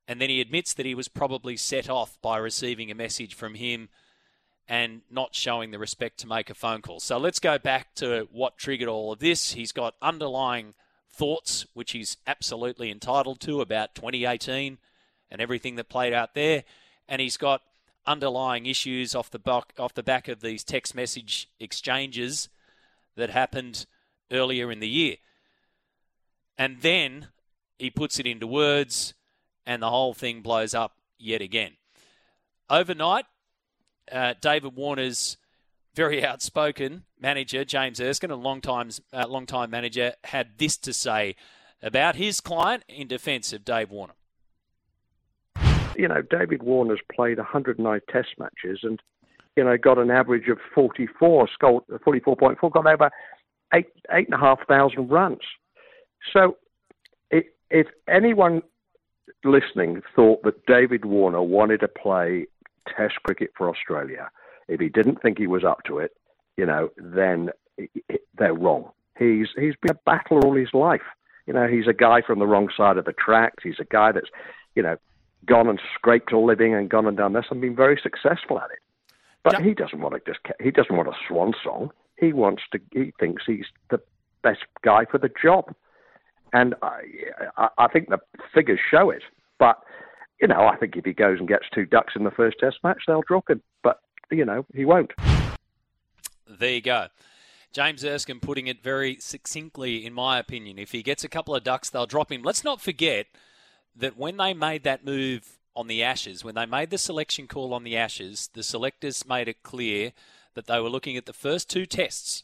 And 0.07 0.21
then 0.21 0.29
he 0.29 0.39
admits 0.39 0.73
that 0.73 0.85
he 0.85 0.95
was 0.95 1.07
probably 1.07 1.57
set 1.57 1.89
off 1.89 2.17
by 2.21 2.37
receiving 2.37 2.89
a 2.89 2.95
message 2.95 3.35
from 3.35 3.55
him 3.55 3.89
and 4.67 5.01
not 5.09 5.35
showing 5.35 5.71
the 5.71 5.79
respect 5.79 6.19
to 6.19 6.27
make 6.27 6.49
a 6.49 6.53
phone 6.53 6.81
call. 6.81 6.99
So 6.99 7.17
let's 7.17 7.39
go 7.39 7.57
back 7.57 7.93
to 7.95 8.27
what 8.31 8.57
triggered 8.57 8.87
all 8.87 9.11
of 9.11 9.19
this. 9.19 9.53
He's 9.53 9.71
got 9.71 9.95
underlying 10.01 10.73
thoughts, 11.09 11.65
which 11.73 11.91
he's 11.91 12.17
absolutely 12.25 12.91
entitled 12.91 13.39
to 13.41 13.61
about 13.61 13.95
2018 13.95 14.77
and 15.31 15.41
everything 15.41 15.75
that 15.75 15.89
played 15.89 16.13
out 16.13 16.35
there. 16.35 16.63
And 17.07 17.21
he's 17.21 17.37
got 17.37 17.61
underlying 18.05 18.65
issues 18.65 19.13
off 19.13 19.29
the 19.29 19.39
back 19.39 19.73
off 19.77 19.93
the 19.93 20.03
back 20.03 20.29
of 20.29 20.39
these 20.39 20.63
text 20.63 20.95
message 20.95 21.49
exchanges 21.59 22.47
that 23.17 23.29
happened 23.29 23.85
earlier 24.31 24.71
in 24.71 24.79
the 24.79 24.87
year. 24.87 25.17
And 26.57 26.81
then 26.81 27.27
he 27.77 27.89
puts 27.89 28.19
it 28.19 28.25
into 28.25 28.47
words 28.47 29.13
and 29.65 29.81
the 29.81 29.89
whole 29.89 30.13
thing 30.13 30.41
blows 30.41 30.73
up 30.73 30.97
yet 31.19 31.41
again. 31.41 31.73
Overnight, 32.69 33.25
uh, 34.11 34.33
David 34.41 34.75
Warner's 34.75 35.37
very 35.93 36.25
outspoken 36.25 37.03
manager, 37.19 37.65
James 37.65 37.99
Erskine, 37.99 38.31
a 38.31 38.35
long 38.35 38.61
time, 38.61 38.89
uh, 39.13 39.27
long 39.27 39.45
time 39.45 39.69
manager, 39.69 40.13
had 40.25 40.57
this 40.57 40.77
to 40.77 40.93
say 40.93 41.35
about 41.81 42.15
his 42.15 42.41
client 42.41 42.83
in 42.87 43.07
defence 43.07 43.53
of 43.53 43.63
Dave 43.63 43.91
Warner 43.91 44.13
you 45.97 46.07
know, 46.07 46.21
David 46.21 46.63
Warner's 46.63 47.01
played 47.13 47.37
109 47.37 47.99
test 48.09 48.29
matches 48.37 48.79
and, 48.83 49.01
you 49.55 49.63
know, 49.63 49.77
got 49.77 49.97
an 49.97 50.11
average 50.11 50.47
of 50.47 50.59
44, 50.73 51.49
scored 51.53 51.83
44.4, 51.87 52.71
got 52.71 52.85
over 52.85 53.09
eight, 53.73 53.87
eight 54.13 54.27
and 54.27 54.35
a 54.35 54.37
half 54.37 54.65
thousand 54.67 55.09
runs. 55.09 55.41
So 56.33 56.57
it, 57.31 57.55
if 57.69 57.87
anyone 58.07 58.61
listening 59.43 60.01
thought 60.15 60.43
that 60.43 60.65
David 60.65 61.05
Warner 61.05 61.41
wanted 61.41 61.79
to 61.81 61.87
play 61.87 62.47
test 62.87 63.15
cricket 63.23 63.51
for 63.57 63.69
Australia, 63.69 64.29
if 64.67 64.79
he 64.79 64.89
didn't 64.89 65.21
think 65.21 65.37
he 65.37 65.47
was 65.47 65.63
up 65.63 65.83
to 65.85 65.99
it, 65.99 66.11
you 66.57 66.65
know, 66.65 66.89
then 66.97 67.49
they're 68.37 68.53
wrong. 68.53 68.91
He's 69.17 69.47
he's 69.55 69.75
been 69.81 69.91
a 69.91 69.99
battler 70.05 70.41
all 70.41 70.55
his 70.55 70.73
life. 70.73 71.01
You 71.45 71.53
know, 71.53 71.67
he's 71.67 71.87
a 71.87 71.93
guy 71.93 72.21
from 72.21 72.39
the 72.39 72.47
wrong 72.47 72.69
side 72.75 72.97
of 72.97 73.05
the 73.05 73.13
tracks. 73.13 73.63
He's 73.63 73.79
a 73.79 73.85
guy 73.85 74.11
that's, 74.11 74.27
you 74.75 74.83
know, 74.83 74.97
gone 75.45 75.69
and 75.69 75.79
scraped 75.95 76.31
a 76.33 76.39
living 76.39 76.75
and 76.75 76.89
gone 76.89 77.07
and 77.07 77.15
done 77.15 77.33
this 77.33 77.45
and 77.49 77.61
been 77.61 77.75
very 77.75 77.99
successful 78.01 78.59
at 78.59 78.69
it. 78.71 78.79
But 79.43 79.61
he 79.61 79.73
doesn't 79.73 80.01
want 80.01 80.13
to 80.13 80.31
just 80.31 80.45
he 80.61 80.71
doesn't 80.71 80.95
want 80.95 81.07
a 81.07 81.13
swan 81.27 81.53
song. 81.63 81.91
He 82.19 82.33
wants 82.33 82.63
to. 82.73 82.79
He 82.91 83.13
thinks 83.17 83.43
he's 83.45 83.67
the 83.89 84.01
best 84.43 84.65
guy 84.83 85.05
for 85.09 85.17
the 85.17 85.31
job, 85.41 85.73
and 86.53 86.75
I, 86.81 87.69
I, 87.77 87.87
think 87.87 88.09
the 88.09 88.19
figures 88.53 88.79
show 88.91 89.09
it. 89.09 89.23
But 89.59 89.81
you 90.41 90.47
know, 90.47 90.67
I 90.67 90.75
think 90.77 90.95
if 90.95 91.05
he 91.05 91.13
goes 91.13 91.39
and 91.39 91.47
gets 91.47 91.65
two 91.73 91.85
ducks 91.85 92.13
in 92.15 92.23
the 92.23 92.31
first 92.31 92.59
Test 92.59 92.77
match, 92.83 93.03
they'll 93.07 93.23
drop 93.27 93.49
him. 93.49 93.61
But 93.83 94.01
you 94.31 94.45
know, 94.45 94.65
he 94.73 94.85
won't. 94.85 95.11
There 96.47 96.71
you 96.71 96.81
go. 96.81 97.07
James 97.73 98.03
Erskine 98.03 98.39
putting 98.39 98.67
it 98.67 98.81
very 98.81 99.17
succinctly, 99.19 100.05
in 100.05 100.13
my 100.13 100.39
opinion. 100.39 100.79
If 100.79 100.91
he 100.91 101.03
gets 101.03 101.23
a 101.23 101.29
couple 101.29 101.55
of 101.55 101.63
ducks, 101.63 101.89
they'll 101.89 102.05
drop 102.05 102.31
him. 102.31 102.41
Let's 102.41 102.63
not 102.63 102.81
forget 102.81 103.27
that 103.95 104.17
when 104.17 104.37
they 104.37 104.53
made 104.53 104.83
that 104.83 105.05
move 105.05 105.57
on 105.75 105.87
the 105.87 106.01
Ashes, 106.03 106.43
when 106.43 106.55
they 106.55 106.65
made 106.65 106.89
the 106.89 106.97
selection 106.97 107.47
call 107.47 107.73
on 107.73 107.83
the 107.83 107.97
Ashes, 107.97 108.49
the 108.53 108.63
selectors 108.63 109.27
made 109.27 109.47
it 109.47 109.63
clear 109.63 110.13
that 110.55 110.65
they 110.65 110.79
were 110.79 110.89
looking 110.89 111.17
at 111.17 111.25
the 111.25 111.33
first 111.33 111.69
two 111.69 111.85
tests. 111.85 112.43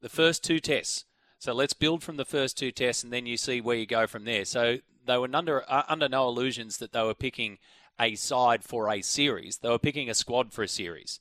The 0.00 0.08
first 0.08 0.42
two 0.42 0.58
tests. 0.58 1.04
So 1.42 1.52
let's 1.52 1.72
build 1.72 2.04
from 2.04 2.18
the 2.18 2.24
first 2.24 2.56
two 2.56 2.70
tests, 2.70 3.02
and 3.02 3.12
then 3.12 3.26
you 3.26 3.36
see 3.36 3.60
where 3.60 3.74
you 3.74 3.84
go 3.84 4.06
from 4.06 4.24
there. 4.24 4.44
So 4.44 4.78
they 5.04 5.18
were 5.18 5.28
under 5.34 5.68
uh, 5.68 5.82
under 5.88 6.08
no 6.08 6.28
illusions 6.28 6.76
that 6.76 6.92
they 6.92 7.02
were 7.02 7.14
picking 7.14 7.58
a 7.98 8.14
side 8.14 8.62
for 8.62 8.88
a 8.88 9.02
series. 9.02 9.56
They 9.56 9.68
were 9.68 9.80
picking 9.80 10.08
a 10.08 10.14
squad 10.14 10.52
for 10.52 10.62
a 10.62 10.68
series, 10.68 11.18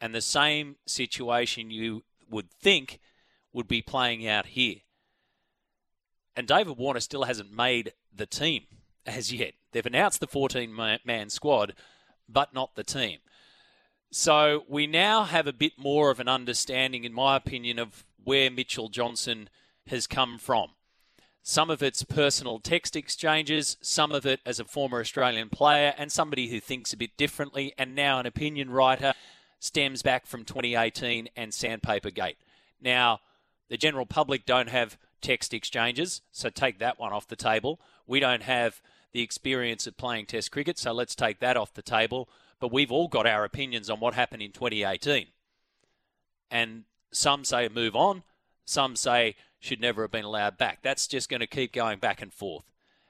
and 0.00 0.14
the 0.14 0.20
same 0.20 0.76
situation 0.86 1.72
you 1.72 2.04
would 2.30 2.48
think 2.48 3.00
would 3.52 3.66
be 3.66 3.82
playing 3.82 4.24
out 4.24 4.46
here. 4.46 4.76
And 6.36 6.46
David 6.46 6.78
Warner 6.78 7.00
still 7.00 7.24
hasn't 7.24 7.52
made 7.52 7.92
the 8.14 8.26
team 8.26 8.62
as 9.04 9.32
yet. 9.32 9.54
They've 9.72 9.84
announced 9.84 10.20
the 10.20 10.28
14 10.28 10.72
man 11.04 11.28
squad, 11.28 11.74
but 12.28 12.54
not 12.54 12.76
the 12.76 12.84
team. 12.84 13.18
So 14.12 14.62
we 14.68 14.86
now 14.86 15.24
have 15.24 15.48
a 15.48 15.52
bit 15.52 15.72
more 15.76 16.12
of 16.12 16.20
an 16.20 16.28
understanding, 16.28 17.02
in 17.02 17.12
my 17.12 17.34
opinion, 17.34 17.80
of 17.80 18.04
where 18.24 18.50
Mitchell 18.50 18.88
Johnson 18.88 19.48
has 19.86 20.06
come 20.06 20.38
from. 20.38 20.70
Some 21.42 21.68
of 21.68 21.82
it's 21.82 22.02
personal 22.02 22.58
text 22.58 22.96
exchanges, 22.96 23.76
some 23.82 24.12
of 24.12 24.24
it 24.24 24.40
as 24.46 24.58
a 24.58 24.64
former 24.64 25.00
Australian 25.00 25.50
player 25.50 25.92
and 25.98 26.10
somebody 26.10 26.48
who 26.48 26.58
thinks 26.58 26.94
a 26.94 26.96
bit 26.96 27.16
differently, 27.18 27.74
and 27.76 27.94
now 27.94 28.18
an 28.18 28.24
opinion 28.24 28.70
writer 28.70 29.12
stems 29.58 30.02
back 30.02 30.26
from 30.26 30.44
2018 30.44 31.28
and 31.36 31.52
Sandpaper 31.52 32.10
Gate. 32.10 32.38
Now, 32.80 33.20
the 33.68 33.76
general 33.76 34.06
public 34.06 34.46
don't 34.46 34.70
have 34.70 34.96
text 35.20 35.52
exchanges, 35.52 36.22
so 36.32 36.48
take 36.48 36.78
that 36.78 36.98
one 36.98 37.12
off 37.12 37.28
the 37.28 37.36
table. 37.36 37.78
We 38.06 38.20
don't 38.20 38.42
have 38.42 38.80
the 39.12 39.20
experience 39.20 39.86
of 39.86 39.96
playing 39.96 40.26
Test 40.26 40.50
cricket, 40.50 40.78
so 40.78 40.92
let's 40.92 41.14
take 41.14 41.40
that 41.40 41.56
off 41.56 41.74
the 41.74 41.82
table. 41.82 42.28
But 42.60 42.72
we've 42.72 42.92
all 42.92 43.08
got 43.08 43.26
our 43.26 43.44
opinions 43.44 43.90
on 43.90 44.00
what 44.00 44.14
happened 44.14 44.42
in 44.42 44.52
2018. 44.52 45.26
And 46.50 46.84
some 47.14 47.44
say 47.44 47.68
move 47.68 47.96
on, 47.96 48.22
some 48.64 48.96
say 48.96 49.36
should 49.60 49.80
never 49.80 50.02
have 50.02 50.10
been 50.10 50.24
allowed 50.24 50.58
back. 50.58 50.80
That's 50.82 51.06
just 51.06 51.28
going 51.28 51.40
to 51.40 51.46
keep 51.46 51.72
going 51.72 51.98
back 51.98 52.20
and 52.20 52.32
forth. 52.32 52.64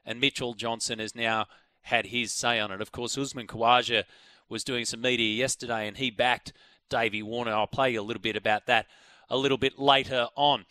And 0.06 0.20
Mitchell 0.20 0.54
Johnson 0.54 0.98
has 0.98 1.14
now 1.14 1.46
had 1.82 2.06
his 2.06 2.32
say 2.32 2.60
on 2.60 2.70
it. 2.70 2.80
Of 2.80 2.92
course, 2.92 3.18
Usman 3.18 3.46
Khawaja 3.46 4.04
was 4.48 4.64
doing 4.64 4.84
some 4.84 5.00
media 5.00 5.34
yesterday 5.34 5.88
and 5.88 5.96
he 5.96 6.10
backed 6.10 6.52
Davey 6.88 7.22
Warner. 7.22 7.52
I'll 7.52 7.66
play 7.66 7.92
you 7.92 8.00
a 8.00 8.02
little 8.02 8.22
bit 8.22 8.36
about 8.36 8.66
that 8.66 8.86
a 9.28 9.36
little 9.36 9.58
bit 9.58 9.78
later 9.78 10.28
on. 10.36 10.66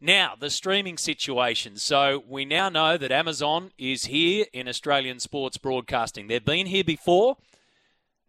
Now, 0.00 0.34
the 0.38 0.50
streaming 0.50 0.98
situation. 0.98 1.76
So, 1.76 2.22
we 2.28 2.44
now 2.44 2.68
know 2.68 2.96
that 2.96 3.10
Amazon 3.10 3.72
is 3.78 4.06
here 4.06 4.44
in 4.52 4.68
Australian 4.68 5.20
sports 5.20 5.56
broadcasting. 5.56 6.26
They've 6.26 6.44
been 6.44 6.66
here 6.66 6.84
before, 6.84 7.38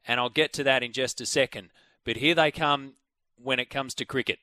and 0.07 0.19
I'll 0.19 0.29
get 0.29 0.53
to 0.53 0.63
that 0.63 0.81
in 0.81 0.93
just 0.93 1.19
a 1.19 1.25
second. 1.25 1.69
But 2.05 2.17
here 2.17 2.33
they 2.35 2.51
come 2.51 2.93
when 3.41 3.59
it 3.59 3.69
comes 3.69 3.93
to 3.95 4.05
cricket. 4.05 4.39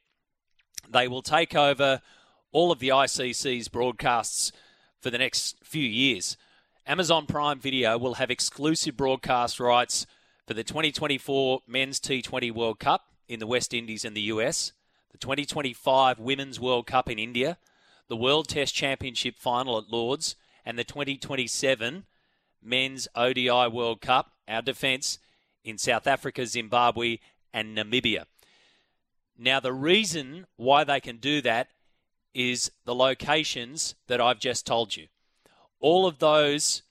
They 0.91 1.09
will 1.09 1.23
take 1.23 1.55
over 1.55 2.01
all 2.53 2.71
of 2.71 2.79
the 2.79 2.89
ICC's 2.89 3.69
broadcasts 3.69 4.53
for 5.01 5.11
the 5.11 5.19
next 5.19 5.57
few 5.63 5.83
years. 5.83 6.37
Amazon 6.87 7.27
Prime 7.27 7.59
Video 7.59 7.99
will 7.99 8.15
have 8.15 8.31
exclusive 8.31 8.97
broadcast 8.97 9.59
rights 9.59 10.07
for 10.47 10.55
the 10.55 10.65
2024 10.65 11.63
Men's 11.67 11.99
T20 11.99 12.53
World 12.53 12.79
Cup 12.79 13.09
in 13.29 13.41
the 13.41 13.47
West 13.47 13.73
Indies 13.73 14.05
and 14.05 14.17
the 14.17 14.23
US, 14.23 14.73
the 15.11 15.19
2025 15.19 16.19
Women's 16.19 16.61
World 16.61 16.87
Cup 16.87 17.09
in 17.09 17.19
India, 17.19 17.59
the 18.09 18.17
World 18.17 18.49
Test 18.49 18.75
Championship 18.75 19.37
final 19.39 19.79
at 19.79 19.89
Lords, 19.89 20.37
and 20.65 20.79
the 20.79 20.85
2027 20.85 22.05
Men's 22.63 23.09
ODI 23.15 23.69
World 23.69 24.01
Cup, 24.01 24.33
our 24.47 24.63
defence, 24.63 25.19
in 25.65 25.79
South 25.79 26.07
Africa, 26.07 26.47
Zimbabwe, 26.47 27.19
and 27.53 27.77
Namibia. 27.77 28.25
Now, 29.37 29.61
the 29.61 29.73
reason 29.73 30.47
why 30.57 30.85
they 30.85 31.01
can 31.01 31.17
do 31.17 31.41
that 31.43 31.69
is 32.35 32.71
the 32.85 32.95
locations 32.95 33.95
that 34.07 34.21
I've 34.21 34.41
just 34.41 34.67
told 34.67 34.97
you. 34.97 35.07
All 35.81 36.07
of 36.07 36.19
those 36.19 36.83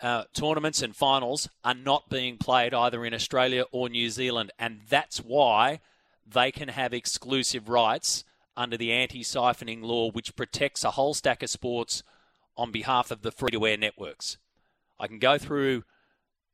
uh, 0.00 0.24
tournaments 0.32 0.82
and 0.82 0.94
finals 0.94 1.48
are 1.64 1.74
not 1.74 2.10
being 2.10 2.36
played 2.36 2.74
either 2.74 3.04
in 3.04 3.14
Australia 3.14 3.64
or 3.70 3.88
New 3.88 4.10
Zealand, 4.10 4.50
and 4.58 4.80
that's 4.88 5.18
why 5.18 5.80
they 6.26 6.50
can 6.50 6.68
have 6.68 6.92
exclusive 6.92 7.68
rights 7.68 8.24
under 8.56 8.76
the 8.76 8.92
anti 8.92 9.20
siphoning 9.20 9.82
law, 9.82 10.10
which 10.10 10.36
protects 10.36 10.84
a 10.84 10.92
whole 10.92 11.14
stack 11.14 11.42
of 11.42 11.50
sports 11.50 12.02
on 12.56 12.70
behalf 12.70 13.10
of 13.10 13.22
the 13.22 13.32
free 13.32 13.50
to 13.50 13.66
air 13.66 13.76
networks. 13.76 14.36
I 14.98 15.06
can 15.06 15.18
go 15.18 15.38
through 15.38 15.84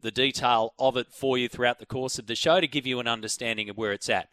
the 0.01 0.11
detail 0.11 0.75
of 0.79 0.97
it 0.97 1.09
for 1.11 1.37
you 1.37 1.49
throughout 1.49 1.81
the 1.81 1.87
course 1.87 2.19
of 2.19 2.27
the 2.27 2.37
show 2.37 2.61
to 2.61 2.69
give 2.69 2.87
you 2.87 3.01
an 3.01 3.09
understanding 3.09 3.69
of 3.69 3.77
where 3.77 3.93
it's 3.93 4.09
at. 4.09 4.29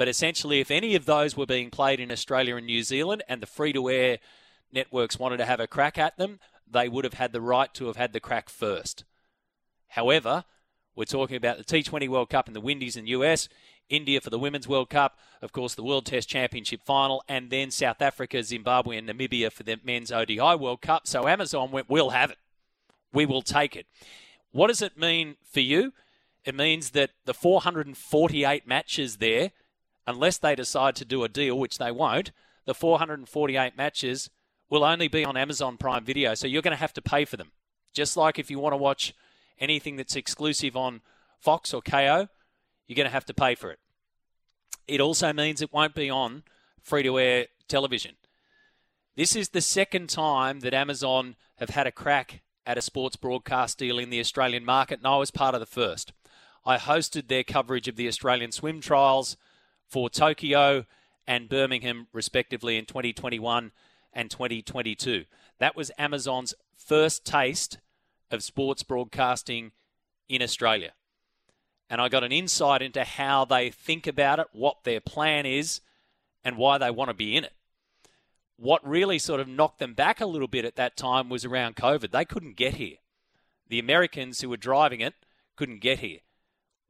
But 0.00 0.08
essentially, 0.08 0.60
if 0.60 0.70
any 0.70 0.94
of 0.94 1.04
those 1.04 1.36
were 1.36 1.44
being 1.44 1.68
played 1.68 2.00
in 2.00 2.10
Australia 2.10 2.56
and 2.56 2.64
New 2.64 2.82
Zealand 2.82 3.22
and 3.28 3.42
the 3.42 3.46
free 3.46 3.74
to 3.74 3.90
air 3.90 4.18
networks 4.72 5.18
wanted 5.18 5.36
to 5.36 5.44
have 5.44 5.60
a 5.60 5.66
crack 5.66 5.98
at 5.98 6.16
them, 6.16 6.40
they 6.66 6.88
would 6.88 7.04
have 7.04 7.12
had 7.12 7.34
the 7.34 7.40
right 7.42 7.74
to 7.74 7.84
have 7.84 7.96
had 7.96 8.14
the 8.14 8.18
crack 8.18 8.48
first. 8.48 9.04
However, 9.88 10.44
we're 10.96 11.04
talking 11.04 11.36
about 11.36 11.58
the 11.58 11.64
T20 11.64 12.08
World 12.08 12.30
Cup 12.30 12.48
in 12.48 12.54
the 12.54 12.62
Windies 12.62 12.96
and 12.96 13.10
US, 13.10 13.50
India 13.90 14.22
for 14.22 14.30
the 14.30 14.38
Women's 14.38 14.66
World 14.66 14.88
Cup, 14.88 15.18
of 15.42 15.52
course, 15.52 15.74
the 15.74 15.84
World 15.84 16.06
Test 16.06 16.30
Championship 16.30 16.80
final, 16.82 17.22
and 17.28 17.50
then 17.50 17.70
South 17.70 18.00
Africa, 18.00 18.42
Zimbabwe, 18.42 18.96
and 18.96 19.06
Namibia 19.06 19.52
for 19.52 19.64
the 19.64 19.78
Men's 19.84 20.10
ODI 20.10 20.56
World 20.56 20.80
Cup. 20.80 21.06
So 21.06 21.28
Amazon 21.28 21.72
went, 21.72 21.90
we'll 21.90 22.08
have 22.08 22.30
it. 22.30 22.38
We 23.12 23.26
will 23.26 23.42
take 23.42 23.76
it. 23.76 23.84
What 24.50 24.68
does 24.68 24.80
it 24.80 24.96
mean 24.96 25.36
for 25.44 25.60
you? 25.60 25.92
It 26.46 26.54
means 26.54 26.92
that 26.92 27.10
the 27.26 27.34
448 27.34 28.66
matches 28.66 29.18
there 29.18 29.50
unless 30.10 30.38
they 30.38 30.54
decide 30.54 30.96
to 30.96 31.04
do 31.04 31.24
a 31.24 31.28
deal, 31.28 31.58
which 31.58 31.78
they 31.78 31.90
won't, 31.90 32.32
the 32.66 32.74
448 32.74 33.76
matches 33.76 34.28
will 34.68 34.84
only 34.84 35.08
be 35.08 35.24
on 35.24 35.36
Amazon 35.36 35.76
Prime 35.76 36.04
Video. 36.04 36.34
So 36.34 36.46
you're 36.46 36.62
going 36.62 36.76
to 36.76 36.80
have 36.80 36.92
to 36.94 37.02
pay 37.02 37.24
for 37.24 37.36
them. 37.36 37.52
Just 37.92 38.16
like 38.16 38.38
if 38.38 38.50
you 38.50 38.58
want 38.58 38.72
to 38.72 38.76
watch 38.76 39.14
anything 39.58 39.96
that's 39.96 40.16
exclusive 40.16 40.76
on 40.76 41.00
Fox 41.38 41.72
or 41.72 41.82
Kayo, 41.82 42.28
you're 42.86 42.96
going 42.96 43.06
to 43.06 43.12
have 43.12 43.24
to 43.26 43.34
pay 43.34 43.54
for 43.54 43.70
it. 43.70 43.78
It 44.86 45.00
also 45.00 45.32
means 45.32 45.62
it 45.62 45.72
won't 45.72 45.94
be 45.94 46.10
on 46.10 46.42
free 46.82 47.02
to 47.02 47.18
air 47.18 47.46
television. 47.68 48.16
This 49.16 49.36
is 49.36 49.50
the 49.50 49.60
second 49.60 50.08
time 50.08 50.60
that 50.60 50.74
Amazon 50.74 51.36
have 51.56 51.70
had 51.70 51.86
a 51.86 51.92
crack 51.92 52.42
at 52.66 52.78
a 52.78 52.82
sports 52.82 53.16
broadcast 53.16 53.78
deal 53.78 53.98
in 53.98 54.10
the 54.10 54.20
Australian 54.20 54.64
market, 54.64 54.98
and 55.00 55.06
I 55.06 55.16
was 55.16 55.30
part 55.30 55.54
of 55.54 55.60
the 55.60 55.66
first. 55.66 56.12
I 56.64 56.76
hosted 56.76 57.28
their 57.28 57.44
coverage 57.44 57.88
of 57.88 57.96
the 57.96 58.08
Australian 58.08 58.52
swim 58.52 58.80
trials 58.80 59.36
for 59.90 60.08
Tokyo 60.08 60.86
and 61.26 61.48
Birmingham, 61.48 62.06
respectively, 62.12 62.76
in 62.76 62.86
2021 62.86 63.72
and 64.12 64.30
2022. 64.30 65.24
That 65.58 65.76
was 65.76 65.90
Amazon's 65.98 66.54
first 66.76 67.24
taste 67.24 67.78
of 68.30 68.42
sports 68.42 68.82
broadcasting 68.82 69.72
in 70.28 70.42
Australia. 70.42 70.92
And 71.90 72.00
I 72.00 72.08
got 72.08 72.22
an 72.22 72.30
insight 72.30 72.82
into 72.82 73.02
how 73.02 73.44
they 73.44 73.70
think 73.70 74.06
about 74.06 74.38
it, 74.38 74.46
what 74.52 74.84
their 74.84 75.00
plan 75.00 75.44
is, 75.44 75.80
and 76.44 76.56
why 76.56 76.78
they 76.78 76.90
want 76.90 77.08
to 77.08 77.14
be 77.14 77.36
in 77.36 77.44
it. 77.44 77.52
What 78.56 78.86
really 78.88 79.18
sort 79.18 79.40
of 79.40 79.48
knocked 79.48 79.80
them 79.80 79.94
back 79.94 80.20
a 80.20 80.26
little 80.26 80.46
bit 80.46 80.64
at 80.64 80.76
that 80.76 80.96
time 80.96 81.28
was 81.28 81.44
around 81.44 81.76
COVID. 81.76 82.12
They 82.12 82.24
couldn't 82.24 82.56
get 82.56 82.74
here. 82.74 82.96
The 83.68 83.80
Americans 83.80 84.40
who 84.40 84.48
were 84.48 84.56
driving 84.56 85.00
it 85.00 85.14
couldn't 85.56 85.80
get 85.80 85.98
here 85.98 86.20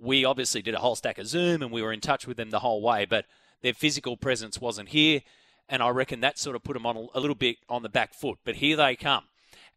we 0.01 0.25
obviously 0.25 0.63
did 0.63 0.75
a 0.75 0.79
whole 0.79 0.97
stack 0.97 1.19
of 1.19 1.27
Zoom 1.27 1.63
and 1.63 1.71
we 1.71 1.83
were 1.83 1.93
in 1.93 2.01
touch 2.01 2.27
with 2.27 2.37
them 2.37 2.51
the 2.51 2.61
whole 2.61 2.81
way, 2.81 3.05
but 3.05 3.27
their 3.63 3.75
physical 3.75 4.17
presence 4.17 4.61
wasn't 4.61 4.89
here. 4.91 5.21
And 5.69 5.83
I 5.83 5.91
reckon 5.91 6.21
that 6.21 6.39
sort 6.39 6.57
of 6.57 6.65
put 6.65 6.75
them 6.75 6.87
on 6.87 7.09
a, 7.15 7.21
little 7.21 7.37
bit 7.37 7.59
on 7.69 7.83
the 7.83 7.89
back 7.89 8.15
foot. 8.15 8.39
But 8.45 8.57
here 8.57 8.77
they 8.77 8.97
come. 8.97 9.25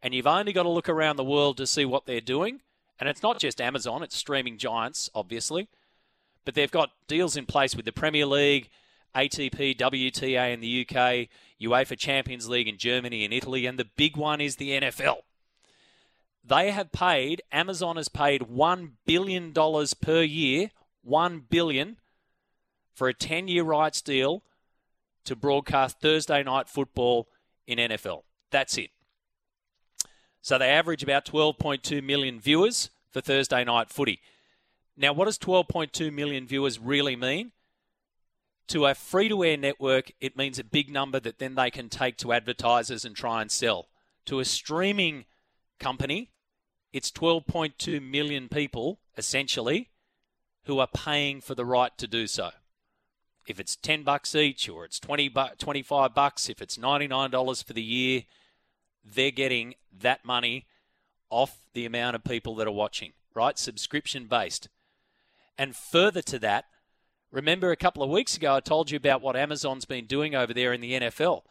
And 0.02 0.14
you've 0.14 0.28
only 0.28 0.54
got 0.54 0.64
to 0.64 0.70
look 0.70 0.90
around 0.90 1.18
the 1.18 1.24
world 1.24 1.58
to 1.58 1.68
see 1.68 1.86
what 1.86 2.06
they're 2.06 2.22
doing. 2.22 2.62
And 3.00 3.08
it's 3.08 3.22
not 3.22 3.40
just 3.40 3.62
Amazon, 3.62 4.02
it's 4.02 4.16
streaming 4.16 4.58
giants, 4.58 5.10
obviously. 5.14 5.68
But 6.46 6.56
they've 6.56 6.72
got 6.72 6.92
deals 7.08 7.38
in 7.38 7.46
place 7.46 7.76
with 7.76 7.86
the 7.86 7.92
Premier 7.92 8.26
League, 8.26 8.70
ATP, 9.16 9.78
WTA 9.78 10.54
in 10.54 10.60
the 10.60 10.82
UK, 10.82 11.30
UEFA 11.62 11.98
Champions 11.98 12.50
League 12.50 12.68
in 12.68 12.78
Germany 12.78 13.24
and 13.24 13.34
Italy, 13.34 13.66
and 13.66 13.78
the 13.78 13.88
big 13.96 14.18
one 14.18 14.42
is 14.42 14.56
the 14.56 14.72
NFL. 14.72 15.18
They 16.44 16.72
have 16.72 16.92
paid, 16.92 17.42
Amazon 17.52 17.96
has 17.96 18.10
paid 18.10 18.42
$1 18.42 18.92
billion 19.06 19.54
per 20.02 20.22
year, 20.22 20.72
1 21.04 21.46
billion 21.50 21.98
for 22.94 23.08
a 23.08 23.14
10 23.14 23.48
year 23.48 23.64
rights 23.64 24.02
deal 24.02 24.44
to 25.24 25.36
broadcast 25.36 26.02
Thursday 26.02 26.44
night 26.44 26.68
football 26.68 27.30
in 27.66 27.80
NFL. 27.80 28.24
That's 28.52 28.78
it. 28.78 28.90
So 30.42 30.58
they 30.58 30.70
average 30.70 31.02
about 31.02 31.26
12.2 31.26 32.04
million 32.04 32.40
viewers 32.40 32.90
for 33.10 33.22
Thursday 33.22 33.64
night 33.64 33.90
footy. 33.90 34.20
Now, 34.98 35.14
what 35.14 35.26
does 35.26 35.40
12.2 35.40 36.12
million 36.12 36.46
viewers 36.46 36.78
really 36.78 37.16
mean? 37.16 37.54
To 38.68 38.86
a 38.86 38.94
free 38.94 39.30
to 39.30 39.44
air 39.44 39.58
network, 39.58 40.12
it 40.20 40.38
means 40.38 40.60
a 40.60 40.64
big 40.64 40.90
number 40.90 41.20
that 41.22 41.40
then 41.40 41.56
they 41.56 41.72
can 41.72 41.90
take 41.90 42.18
to 42.18 42.34
advertisers 42.34 43.06
and 43.06 43.16
try 43.16 43.42
and 43.42 43.50
sell. 43.50 43.88
To 44.26 44.40
a 44.40 44.46
streaming 44.46 45.26
company, 45.80 46.30
it's 46.94 47.12
12.2 47.12 48.02
million 48.02 48.48
people, 48.48 49.00
essentially, 49.18 49.90
who 50.66 50.80
are 50.80 50.88
paying 50.88 51.42
for 51.42 51.56
the 51.56 51.66
right 51.66 51.98
to 51.98 52.08
do 52.08 52.28
so. 52.28 52.52
If 53.48 53.60
it's 53.60 53.76
10 53.76 54.04
bucks 54.04 54.36
each 54.36 54.70
or 54.70 54.86
it's 54.86 55.00
20 55.00 55.28
bu- 55.28 55.56
25 55.58 56.14
bucks, 56.14 56.50
if 56.50 56.62
it's 56.62 56.78
$99 56.78 57.64
for 57.66 57.74
the 57.74 57.84
year, 57.84 58.24
they're 59.04 59.32
getting 59.32 59.74
that 59.92 60.24
money 60.24 60.68
off 61.30 61.66
the 61.74 61.86
amount 61.86 62.16
of 62.16 62.24
people 62.24 62.56
that 62.56 62.68
are 62.68 62.72
watching, 62.72 63.12
right? 63.34 63.58
Subscription 63.58 64.28
based. 64.28 64.70
And 65.58 65.76
further 65.76 66.22
to 66.22 66.40
that, 66.40 66.66
remember 67.32 67.72
a 67.72 67.76
couple 67.76 68.04
of 68.04 68.10
weeks 68.10 68.38
ago 68.38 68.56
I 68.56 68.60
told 68.60 68.92
you 68.92 68.98
about 68.98 69.22
what 69.22 69.36
Amazon's 69.36 69.86
been 69.86 70.06
doing 70.06 70.36
over 70.36 70.54
there 70.54 70.72
in 70.72 70.80
the 70.80 70.94
NFL. 70.94 71.42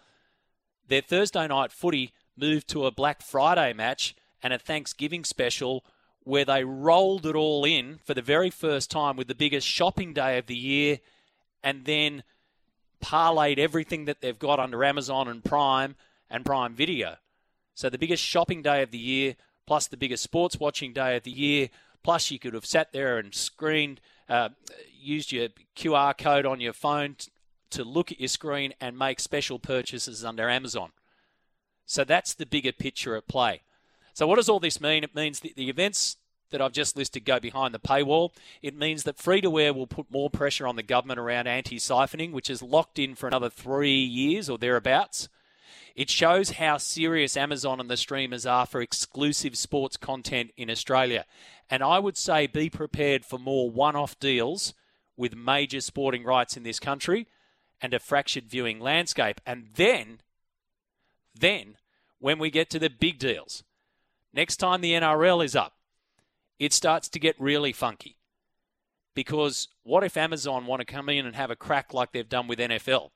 their 0.89 1.03
Thursday 1.03 1.47
night 1.47 1.73
footy 1.73 2.13
moved 2.37 2.69
to 2.69 2.87
a 2.87 2.91
Black 2.91 3.23
Friday 3.23 3.73
match 3.73 4.15
and 4.43 4.53
a 4.53 4.59
Thanksgiving 4.59 5.25
special 5.25 5.85
where 6.25 6.45
they 6.45 6.65
rolled 6.65 7.27
it 7.27 7.35
all 7.35 7.65
in 7.65 7.99
for 8.05 8.15
the 8.15 8.23
very 8.23 8.51
first 8.51 8.91
time 8.91 9.17
with 9.17 9.29
the 9.29 9.35
biggest 9.35 9.67
shopping 9.67 10.13
day 10.13 10.39
of 10.39 10.47
the 10.47 10.57
year 10.57 10.99
and 11.63 11.85
then 11.85 12.23
parlayed 13.03 13.59
everything 13.59 14.05
that 14.05 14.21
they've 14.21 14.39
got 14.39 14.61
under 14.61 14.85
Amazon 14.85 15.29
and 15.29 15.45
Prime 15.45 15.97
and 16.31 16.45
Prime 16.45 16.75
Video. 16.75 17.17
So 17.75 17.91
the 17.91 17.99
biggest 17.99 18.23
shopping 18.23 18.63
day 18.63 18.83
of 18.83 18.91
the 18.91 18.99
year, 18.99 19.37
plus 19.67 19.87
the 19.87 19.97
biggest 19.97 20.23
sports 20.23 20.61
watching 20.61 20.93
day 20.93 21.17
of 21.17 21.25
the 21.25 21.31
year, 21.31 21.71
plus 22.03 22.31
you 22.31 22.39
could 22.39 22.55
have 22.55 22.67
sat 22.67 22.93
there 22.93 23.19
and 23.19 23.35
screened, 23.35 24.01
uh, 24.29 24.51
used 24.93 25.33
your 25.33 25.49
QR 25.77 26.17
code 26.17 26.47
on 26.47 26.61
your 26.61 26.73
phone 26.73 27.17
t- 27.17 27.31
to 27.71 27.85
look 27.85 28.13
at 28.13 28.21
your 28.21 28.29
screen 28.29 28.75
and 28.81 28.99
make 28.99 29.19
special 29.19 29.59
purchases 29.59 30.25
under 30.25 30.49
Amazon. 30.49 30.91
So 31.87 32.05
that's 32.05 32.35
the 32.35 32.47
bigger 32.47 32.73
picture 32.73 33.17
at 33.17 33.27
play. 33.27 33.63
So 34.13 34.27
what 34.27 34.37
does 34.37 34.49
all 34.49 34.61
this 34.61 34.81
mean? 34.81 35.05
It 35.05 35.15
means 35.15 35.41
that 35.41 35.57
the 35.57 35.71
events 35.71 36.17
that 36.53 36.61
I've 36.61 36.73
just 36.73 36.97
listed 36.97 37.25
go 37.25 37.41
behind 37.41 37.75
the 37.75 37.81
paywall. 37.81 38.31
It 38.63 38.77
means 38.77 39.03
that 39.03 39.19
free 39.19 39.41
to 39.41 39.59
air 39.59 39.73
will 39.75 39.87
put 39.87 40.11
more 40.11 40.31
pressure 40.31 40.67
on 40.67 40.77
the 40.77 40.83
government 40.83 41.19
around 41.19 41.49
anti 41.49 41.77
siphoning, 41.77 42.33
which 42.33 42.49
is 42.49 42.63
locked 42.63 42.99
in 42.99 43.15
for 43.15 43.27
another 43.27 43.51
three 43.51 44.01
years 44.03 44.49
or 44.49 44.59
thereabouts. 44.59 45.29
It 45.95 46.09
shows 46.09 46.53
how 46.53 46.79
serious 46.79 47.37
Amazon 47.37 47.81
and 47.81 47.91
the 47.91 47.97
streamers 47.97 48.47
are 48.47 48.65
for 48.65 48.81
exclusive 48.81 49.59
sports 49.59 49.97
content 49.97 50.53
in 50.57 50.71
Australia. 50.71 51.27
And 51.69 51.83
I 51.83 51.99
would 51.99 52.17
say 52.17 52.47
be 52.47 52.71
prepared 52.71 53.25
for 53.25 53.39
more 53.39 53.71
one 53.71 53.97
off 53.97 54.19
deals 54.19 54.75
with 55.17 55.37
major 55.37 55.81
sporting 55.81 56.25
rights 56.25 56.57
in 56.57 56.63
this 56.63 56.81
country 56.81 57.27
and 57.81 57.93
a 57.93 57.99
fractured 57.99 58.49
viewing 58.49 58.81
landscape. 58.81 59.41
And 59.45 59.69
then, 59.75 60.21
then, 61.35 61.77
when 62.19 62.39
we 62.39 62.51
get 62.51 62.71
to 62.71 62.79
the 62.79 62.89
big 62.89 63.19
deals, 63.19 63.63
next 64.33 64.57
time 64.57 64.81
the 64.81 64.93
NRL 64.93 65.45
is 65.45 65.57
up, 65.57 65.75
it 66.59 66.73
starts 66.73 67.09
to 67.11 67.19
get 67.19 67.41
really 67.41 67.73
funky. 67.73 68.17
Because 69.15 69.69
what 69.83 70.05
if 70.05 70.17
Amazon 70.17 70.67
want 70.67 70.81
to 70.81 70.87
come 70.87 71.09
in 71.09 71.27
and 71.27 71.37
have 71.37 71.51
a 71.51 71.57
crack 71.57 71.93
like 71.93 72.13
they've 72.13 72.29
done 72.29 72.49
with 72.49 72.59
NFL? 72.59 73.11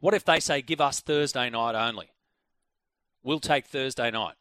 What 0.00 0.14
if 0.14 0.24
they 0.24 0.40
say, 0.40 0.62
give 0.62 0.80
us 0.80 1.00
Thursday 1.00 1.50
night 1.50 1.74
only? 1.74 2.10
We'll 3.22 3.40
take 3.40 3.66
Thursday 3.66 4.10
night. 4.10 4.34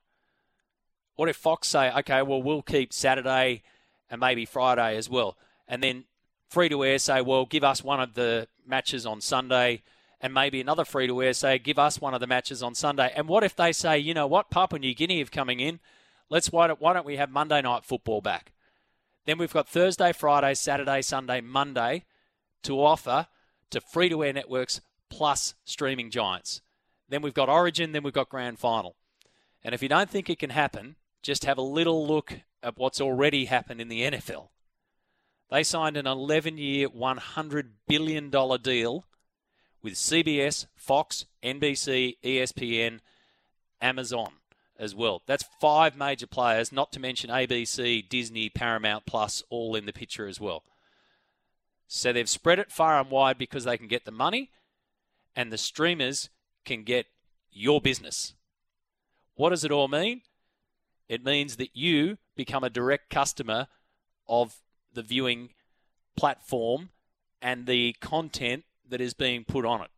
What 1.15 1.29
if 1.29 1.35
Fox 1.35 1.67
say, 1.67 1.91
okay, 1.91 2.21
well, 2.21 2.41
we'll 2.41 2.61
keep 2.61 2.93
Saturday 2.93 3.63
and 4.09 4.21
maybe 4.21 4.45
Friday 4.45 4.97
as 4.97 5.09
well? 5.09 5.37
And 5.67 5.83
then 5.83 6.05
free 6.49 6.69
to 6.69 6.85
air 6.85 6.99
say, 6.99 7.21
well, 7.21 7.45
give 7.45 7.63
us 7.63 7.83
one 7.83 7.99
of 7.99 8.13
the 8.13 8.47
matches 8.65 9.05
on 9.05 9.19
Sunday, 9.19 9.81
and 10.19 10.33
maybe 10.33 10.59
another 10.59 10.85
free 10.85 11.07
to 11.07 11.21
air 11.21 11.33
say, 11.33 11.59
give 11.59 11.77
us 11.77 12.01
one 12.01 12.13
of 12.13 12.19
the 12.19 12.27
matches 12.27 12.63
on 12.63 12.75
Sunday. 12.75 13.11
And 13.15 13.27
what 13.27 13.43
if 13.43 13.55
they 13.55 13.71
say, 13.71 13.99
you 13.99 14.13
know 14.13 14.27
what, 14.27 14.49
Papua 14.49 14.79
New 14.79 14.95
Guinea 14.95 15.19
have 15.19 15.31
coming 15.31 15.59
in? 15.59 15.79
Let's 16.29 16.51
why 16.51 16.67
don't, 16.67 16.81
why 16.81 16.93
don't 16.93 17.05
we 17.05 17.17
have 17.17 17.29
Monday 17.29 17.61
night 17.61 17.85
football 17.85 18.21
back? 18.21 18.51
Then 19.25 19.37
we've 19.37 19.53
got 19.53 19.69
Thursday, 19.69 20.13
Friday, 20.13 20.53
Saturday, 20.53 21.01
Sunday, 21.01 21.41
Monday 21.41 22.05
to 22.63 22.83
offer 22.83 23.27
to 23.69 23.81
free 23.81 24.09
to 24.09 24.23
air 24.23 24.33
networks 24.33 24.81
plus 25.09 25.53
streaming 25.65 26.09
giants. 26.09 26.61
Then 27.09 27.21
we've 27.21 27.33
got 27.33 27.49
Origin, 27.49 27.91
then 27.91 28.03
we've 28.03 28.13
got 28.13 28.29
Grand 28.29 28.59
Final. 28.59 28.95
And 29.63 29.73
if 29.73 29.81
you 29.81 29.89
don't 29.89 30.09
think 30.09 30.29
it 30.29 30.39
can 30.39 30.49
happen, 30.49 30.95
just 31.21 31.45
have 31.45 31.57
a 31.57 31.61
little 31.61 32.07
look 32.07 32.39
at 32.63 32.77
what's 32.77 33.01
already 33.01 33.45
happened 33.45 33.81
in 33.81 33.87
the 33.87 34.01
NFL. 34.01 34.49
They 35.49 35.63
signed 35.63 35.95
an 35.95 36.07
11 36.07 36.57
year, 36.57 36.89
$100 36.89 37.69
billion 37.87 38.29
deal 38.29 39.05
with 39.87 39.95
CBS, 39.95 40.65
Fox, 40.75 41.27
NBC, 41.41 42.17
ESPN, 42.21 42.99
Amazon 43.81 44.33
as 44.77 44.93
well. 44.93 45.21
That's 45.25 45.45
five 45.61 45.95
major 45.95 46.27
players, 46.27 46.73
not 46.73 46.91
to 46.91 46.99
mention 46.99 47.29
ABC, 47.29 48.09
Disney, 48.09 48.49
Paramount 48.49 49.05
Plus, 49.05 49.43
all 49.49 49.75
in 49.75 49.85
the 49.85 49.93
picture 49.93 50.27
as 50.27 50.41
well. 50.41 50.63
So 51.87 52.11
they've 52.11 52.27
spread 52.27 52.59
it 52.59 52.69
far 52.69 52.99
and 52.99 53.09
wide 53.09 53.37
because 53.37 53.63
they 53.63 53.77
can 53.77 53.87
get 53.87 54.03
the 54.03 54.11
money 54.11 54.49
and 55.37 55.53
the 55.53 55.57
streamers 55.57 56.29
can 56.65 56.83
get 56.83 57.05
your 57.49 57.79
business. 57.79 58.33
What 59.35 59.51
does 59.51 59.63
it 59.63 59.71
all 59.71 59.87
mean? 59.87 60.21
It 61.07 61.23
means 61.23 61.55
that 61.55 61.77
you 61.77 62.17
become 62.35 62.65
a 62.65 62.69
direct 62.69 63.09
customer 63.09 63.67
of 64.27 64.57
the 64.93 65.01
viewing 65.01 65.51
platform 66.17 66.89
and 67.41 67.67
the 67.67 67.95
content 68.01 68.65
that 68.89 69.01
is 69.01 69.13
being 69.13 69.43
put 69.43 69.65
on 69.65 69.81
it. 69.81 69.89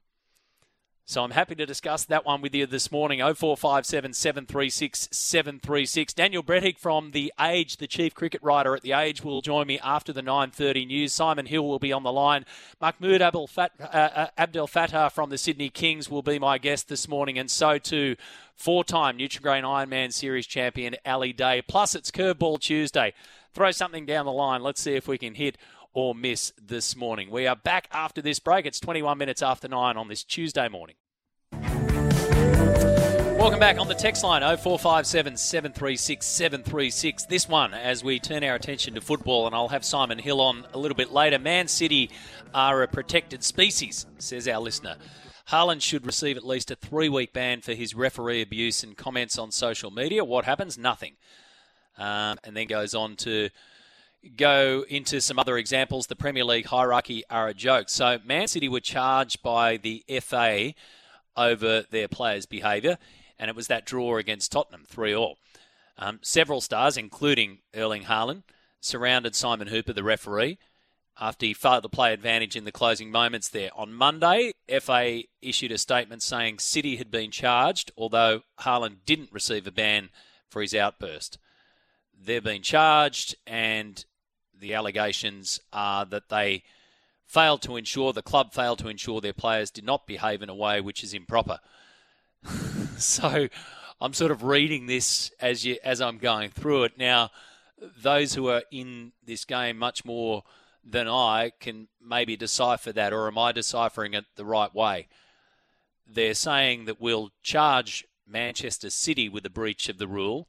So 1.10 1.24
I'm 1.24 1.32
happy 1.32 1.56
to 1.56 1.66
discuss 1.66 2.06
that 2.06 2.24
one 2.24 2.40
with 2.40 2.54
you 2.54 2.68
this 2.68 2.92
morning. 2.92 3.18
0457 3.18 4.14
736 4.14 5.10
736. 5.12 6.14
Daniel 6.14 6.44
Brettig 6.44 6.78
from 6.78 7.14
The 7.14 7.34
Age, 7.42 7.78
the 7.78 7.88
chief 7.88 8.14
cricket 8.14 8.44
writer 8.44 8.76
at 8.76 8.84
The 8.84 8.92
Age, 8.92 9.24
will 9.24 9.42
join 9.42 9.66
me 9.66 9.80
after 9.80 10.14
the 10.14 10.22
9.30 10.22 10.86
news. 10.86 11.12
Simon 11.12 11.48
Hill 11.48 11.68
will 11.68 11.80
be 11.80 11.92
on 11.92 12.04
the 12.04 12.12
line. 12.12 12.46
Fat, 12.80 12.94
uh, 13.02 13.84
uh, 13.84 14.28
Abdelfattah 14.38 15.12
from 15.12 15.32
the 15.32 15.40
Sydney 15.40 15.70
Kings 15.70 16.12
will 16.12 16.22
be 16.22 16.38
my 16.38 16.60
guest 16.60 16.90
this 16.90 17.08
morning, 17.08 17.40
and 17.40 17.50
so 17.50 17.80
too 17.80 18.16
four-time 18.56 19.18
Nutrigrain 19.18 19.64
Ironman 19.64 20.14
Series 20.14 20.46
champion 20.46 20.96
Ali 21.08 21.34
Day. 21.34 21.64
Plus, 21.68 21.96
it's 21.96 22.12
Curveball 22.12 22.60
Tuesday. 22.60 23.16
Throw 23.56 23.72
something 23.72 24.06
down 24.06 24.28
the 24.28 24.32
line. 24.32 24.62
Let's 24.62 24.80
see 24.80 24.94
if 24.94 25.08
we 25.08 25.18
can 25.18 25.34
hit 25.34 25.58
or 25.94 26.14
miss 26.16 26.54
this 26.62 26.96
morning. 26.96 27.30
We 27.30 27.48
are 27.48 27.56
back 27.56 27.88
after 27.92 28.22
this 28.22 28.40
break. 28.40 28.66
It's 28.66 28.80
21 28.80 29.18
minutes 29.18 29.42
after 29.42 29.68
9 29.68 29.98
on 29.98 30.08
this 30.08 30.24
Tuesday 30.24 30.68
morning. 30.68 30.96
Welcome 33.40 33.60
back 33.60 33.80
on 33.80 33.88
the 33.88 33.96
text 33.96 34.24
line 34.24 34.42
0457 34.42 35.38
736 35.38 36.26
736. 36.26 37.26
This 37.26 37.48
one, 37.48 37.74
as 37.74 38.04
we 38.04 38.20
turn 38.20 38.44
our 38.44 38.56
attention 38.56 38.96
to 38.96 39.02
football, 39.02 39.48
and 39.48 39.56
I'll 39.56 39.70
have 39.70 39.86
Simon 39.86 40.20
Hill 40.20 40.42
on 40.42 40.66
a 40.74 40.78
little 40.78 40.98
bit 40.98 41.12
later. 41.12 41.40
Man 41.40 41.70
City 41.70 42.10
are 42.54 42.84
a 42.84 42.88
protected 42.88 43.44
species, 43.44 44.06
says 44.18 44.46
our 44.48 44.60
listener. 44.60 44.98
Haaland 45.50 45.82
should 45.82 46.06
receive 46.06 46.36
at 46.36 46.46
least 46.46 46.70
a 46.70 46.76
three 46.76 47.08
week 47.08 47.32
ban 47.32 47.62
for 47.62 47.74
his 47.74 47.96
referee 47.96 48.42
abuse 48.42 48.84
and 48.84 48.98
comments 48.98 49.38
on 49.40 49.52
social 49.52 49.90
media. 49.90 50.26
What 50.26 50.46
happens? 50.46 50.78
Nothing. 50.78 51.16
Um, 51.98 52.38
and 52.44 52.56
then 52.56 52.68
goes 52.68 52.94
on 52.94 53.16
to 53.18 53.50
go 54.36 54.86
into 54.90 55.22
some 55.22 55.40
other 55.40 55.58
examples. 55.58 56.08
The 56.08 56.16
Premier 56.16 56.44
League 56.44 56.68
hierarchy 56.68 57.24
are 57.30 57.48
a 57.48 57.54
joke. 57.54 57.90
So, 57.90 58.20
Man 58.26 58.48
City 58.48 58.68
were 58.68 58.80
charged 58.80 59.42
by 59.42 59.78
the 59.78 60.04
FA 60.22 60.74
over 61.36 61.84
their 61.90 62.08
players' 62.08 62.46
behaviour, 62.46 62.98
and 63.38 63.50
it 63.50 63.56
was 63.56 63.68
that 63.68 63.86
draw 63.86 64.18
against 64.18 64.52
Tottenham, 64.52 64.84
3 64.88 65.16
all. 65.16 65.38
Um, 65.98 66.20
several 66.22 66.62
stars, 66.62 66.98
including 66.98 67.60
Erling 67.76 68.04
Haaland, 68.04 68.44
surrounded 68.80 69.36
Simon 69.36 69.68
Hooper, 69.68 69.94
the 69.94 70.04
referee, 70.04 70.58
after 71.20 71.46
he 71.46 71.54
failed 71.54 71.84
to 71.84 71.90
play 71.90 72.14
advantage 72.14 72.56
in 72.56 72.64
the 72.64 72.72
closing 72.72 73.12
moments 73.12 73.50
there. 73.50 73.70
On 73.76 73.94
Monday, 73.94 74.54
FA 74.82 75.24
issued 75.42 75.72
a 75.72 75.78
statement 75.78 76.24
saying 76.24 76.60
City 76.60 76.96
had 76.96 77.12
been 77.12 77.32
charged, 77.32 77.92
although 77.98 78.42
Haaland 78.62 79.00
didn't 79.06 79.34
receive 79.34 79.68
a 79.68 79.72
ban 79.72 80.10
for 80.48 80.62
his 80.62 80.74
outburst. 80.74 81.38
They've 82.18 82.44
been 82.44 82.62
charged, 82.62 83.36
and 83.46 84.04
the 84.60 84.74
allegations 84.74 85.60
are 85.72 86.06
that 86.06 86.30
they 86.30 86.64
failed 87.26 87.62
to 87.62 87.76
ensure, 87.76 88.12
the 88.12 88.22
club 88.22 88.54
failed 88.54 88.80
to 88.80 88.88
ensure 88.88 89.22
their 89.22 89.34
players 89.34 89.70
did 89.70 89.86
not 89.86 90.08
behave 90.08 90.42
in 90.42 90.50
a 90.50 90.56
way 90.56 90.82
which 90.82 91.04
is 91.04 91.14
improper. 91.14 91.60
so 92.98 93.48
I'm 94.02 94.14
sort 94.14 94.32
of 94.32 94.44
reading 94.44 94.88
this 94.88 95.32
as 95.40 95.66
you, 95.66 95.78
as 95.84 96.02
I'm 96.02 96.18
going 96.18 96.50
through 96.50 96.86
it. 96.86 96.98
Now, 96.98 97.30
those 98.02 98.34
who 98.34 98.50
are 98.50 98.64
in 98.72 99.12
this 99.26 99.46
game 99.46 99.78
much 99.78 100.04
more 100.06 100.44
than 100.84 101.08
I 101.08 101.52
can 101.60 101.88
maybe 102.02 102.36
decipher 102.36 102.92
that, 102.94 103.14
or 103.14 103.28
am 103.28 103.38
I 103.38 103.52
deciphering 103.52 104.14
it 104.14 104.26
the 104.36 104.46
right 104.46 104.74
way? 104.74 105.08
They're 106.08 106.34
saying 106.34 106.86
that 106.86 107.00
we'll 107.00 107.32
charge 107.44 108.06
Manchester 108.28 108.90
City 108.90 109.30
with 109.30 109.46
a 109.46 109.50
breach 109.50 109.90
of 109.90 109.98
the 109.98 110.08
rule, 110.08 110.48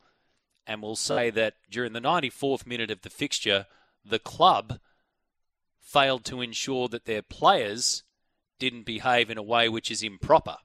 and 0.67 0.83
we'll 0.83 0.97
say 0.97 1.31
that 1.31 1.55
during 1.71 1.93
the 1.93 2.01
94th 2.01 2.67
minute 2.67 2.91
of 2.91 3.03
the 3.03 3.11
fixture, 3.11 3.67
the 4.05 4.19
club 4.19 4.79
failed 5.81 6.25
to 6.25 6.41
ensure 6.41 6.89
that 6.89 7.05
their 7.05 7.23
players 7.23 8.05
didn't 8.59 8.85
behave 8.85 9.31
in 9.31 9.39
a 9.39 9.43
way 9.43 9.69
which 9.69 9.91
is 9.91 10.03
improper. 10.03 10.59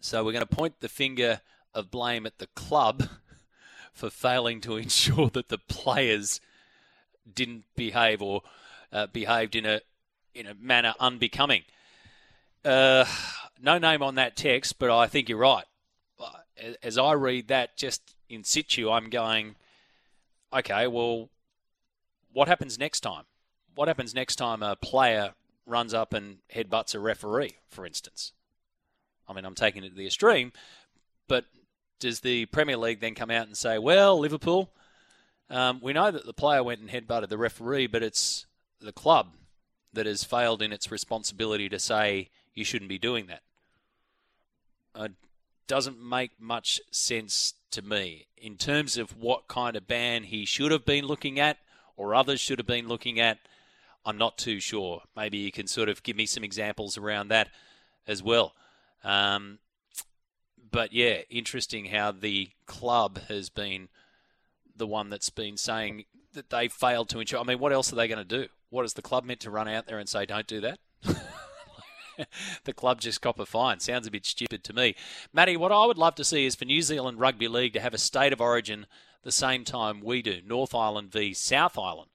So 0.00 0.24
we're 0.24 0.32
going 0.32 0.46
to 0.46 0.56
point 0.56 0.80
the 0.80 0.88
finger 0.88 1.40
of 1.74 1.90
blame 1.90 2.26
at 2.26 2.38
the 2.38 2.46
club 2.48 3.08
for 3.92 4.10
failing 4.10 4.60
to 4.62 4.76
ensure 4.84 5.30
that 5.30 5.48
the 5.48 5.58
players 5.58 6.40
didn't 7.34 7.64
behave 7.74 8.22
or 8.22 8.42
uh, 8.92 9.06
behaved 9.08 9.56
in 9.56 9.66
a 9.66 9.80
in 10.34 10.46
a 10.46 10.54
manner 10.54 10.94
unbecoming. 11.00 11.62
Uh, 12.64 13.04
no 13.60 13.78
name 13.78 14.02
on 14.02 14.14
that 14.14 14.36
text, 14.36 14.78
but 14.78 14.90
I 14.90 15.06
think 15.06 15.28
you're 15.28 15.38
right. 15.38 15.64
As 16.82 16.98
I 16.98 17.12
read 17.12 17.48
that 17.48 17.76
just 17.76 18.14
in 18.28 18.44
situ, 18.44 18.90
I'm 18.90 19.10
going, 19.10 19.56
okay, 20.52 20.86
well, 20.86 21.28
what 22.32 22.48
happens 22.48 22.78
next 22.78 23.00
time? 23.00 23.24
what 23.78 23.86
happens 23.86 24.12
next 24.12 24.34
time 24.34 24.60
a 24.60 24.74
player 24.74 25.34
runs 25.64 25.94
up 25.94 26.12
and 26.12 26.38
headbutts 26.52 26.96
a 26.96 26.98
referee, 26.98 27.54
for 27.68 27.86
instance? 27.86 28.32
I 29.28 29.32
mean, 29.32 29.44
I'm 29.44 29.54
taking 29.54 29.84
it 29.84 29.90
to 29.90 29.94
the 29.94 30.06
extreme, 30.06 30.52
but 31.28 31.44
does 32.00 32.20
the 32.20 32.46
Premier 32.46 32.76
League 32.76 32.98
then 32.98 33.14
come 33.14 33.30
out 33.30 33.46
and 33.46 33.56
say, 33.56 33.78
well, 33.78 34.18
Liverpool, 34.18 34.72
um, 35.48 35.78
we 35.80 35.92
know 35.92 36.10
that 36.10 36.26
the 36.26 36.32
player 36.32 36.64
went 36.64 36.80
and 36.80 36.90
headbutted 36.90 37.28
the 37.28 37.38
referee, 37.38 37.86
but 37.86 38.02
it's 38.02 38.46
the 38.80 38.90
club 38.90 39.28
that 39.92 40.06
has 40.06 40.24
failed 40.24 40.60
in 40.60 40.72
its 40.72 40.90
responsibility 40.90 41.68
to 41.68 41.78
say 41.78 42.30
you 42.54 42.64
shouldn't 42.64 42.88
be 42.88 42.98
doing 42.98 43.28
that. 43.28 43.42
It 44.96 45.12
doesn't 45.68 46.02
make 46.02 46.32
much 46.40 46.80
sense 46.90 47.54
to 47.70 47.82
me 47.82 48.26
in 48.36 48.56
terms 48.56 48.98
of 48.98 49.16
what 49.16 49.46
kind 49.46 49.76
of 49.76 49.86
ban 49.86 50.24
he 50.24 50.44
should 50.44 50.72
have 50.72 50.84
been 50.84 51.04
looking 51.04 51.38
at 51.38 51.58
or 51.98 52.14
others 52.14 52.40
should 52.40 52.58
have 52.58 52.66
been 52.66 52.88
looking 52.88 53.20
at. 53.20 53.38
I'm 54.06 54.16
not 54.16 54.38
too 54.38 54.60
sure. 54.60 55.02
Maybe 55.14 55.36
you 55.36 55.52
can 55.52 55.66
sort 55.66 55.90
of 55.90 56.02
give 56.02 56.16
me 56.16 56.24
some 56.24 56.44
examples 56.44 56.96
around 56.96 57.28
that 57.28 57.48
as 58.06 58.22
well. 58.22 58.54
Um, 59.04 59.58
but 60.70 60.92
yeah, 60.92 61.18
interesting 61.28 61.86
how 61.86 62.12
the 62.12 62.50
club 62.66 63.18
has 63.28 63.50
been 63.50 63.88
the 64.74 64.86
one 64.86 65.10
that's 65.10 65.28
been 65.28 65.56
saying 65.56 66.04
that 66.32 66.50
they 66.50 66.68
failed 66.68 67.08
to 67.10 67.20
ensure. 67.20 67.40
I 67.40 67.42
mean, 67.42 67.58
what 67.58 67.72
else 67.72 67.92
are 67.92 67.96
they 67.96 68.08
going 68.08 68.18
to 68.18 68.24
do? 68.24 68.48
What 68.70 68.84
is 68.84 68.94
the 68.94 69.02
club 69.02 69.24
meant 69.24 69.40
to 69.40 69.50
run 69.50 69.68
out 69.68 69.86
there 69.86 69.98
and 69.98 70.08
say, 70.08 70.24
don't 70.24 70.46
do 70.46 70.60
that? 70.60 70.78
the 72.64 72.72
club 72.72 73.00
just 73.00 73.20
cop 73.20 73.38
a 73.38 73.46
fine. 73.46 73.80
Sounds 73.80 74.06
a 74.06 74.10
bit 74.10 74.26
stupid 74.26 74.64
to 74.64 74.72
me. 74.72 74.94
Matty, 75.32 75.56
what 75.56 75.72
I 75.72 75.86
would 75.86 75.98
love 75.98 76.14
to 76.16 76.24
see 76.24 76.46
is 76.46 76.54
for 76.54 76.64
New 76.64 76.82
Zealand 76.82 77.20
Rugby 77.20 77.48
League 77.48 77.72
to 77.74 77.80
have 77.80 77.94
a 77.94 77.98
state 77.98 78.32
of 78.32 78.40
origin 78.40 78.86
the 79.22 79.32
same 79.32 79.64
time 79.64 80.00
we 80.00 80.22
do 80.22 80.40
North 80.46 80.74
Island 80.74 81.12
v 81.12 81.34
South 81.34 81.78
Island. 81.78 82.10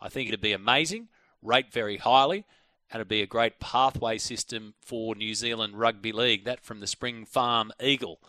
I 0.00 0.08
think 0.08 0.28
it'd 0.28 0.40
be 0.40 0.52
amazing, 0.52 1.08
rate 1.40 1.72
very 1.72 1.96
highly, 1.96 2.44
and 2.90 3.00
it'd 3.00 3.08
be 3.08 3.22
a 3.22 3.26
great 3.26 3.60
pathway 3.60 4.18
system 4.18 4.74
for 4.80 5.14
New 5.14 5.34
Zealand 5.34 5.78
Rugby 5.78 6.12
League. 6.12 6.44
That 6.44 6.64
from 6.64 6.80
the 6.80 6.86
Spring 6.86 7.24
Farm 7.24 7.72
Eagle. 7.80 8.20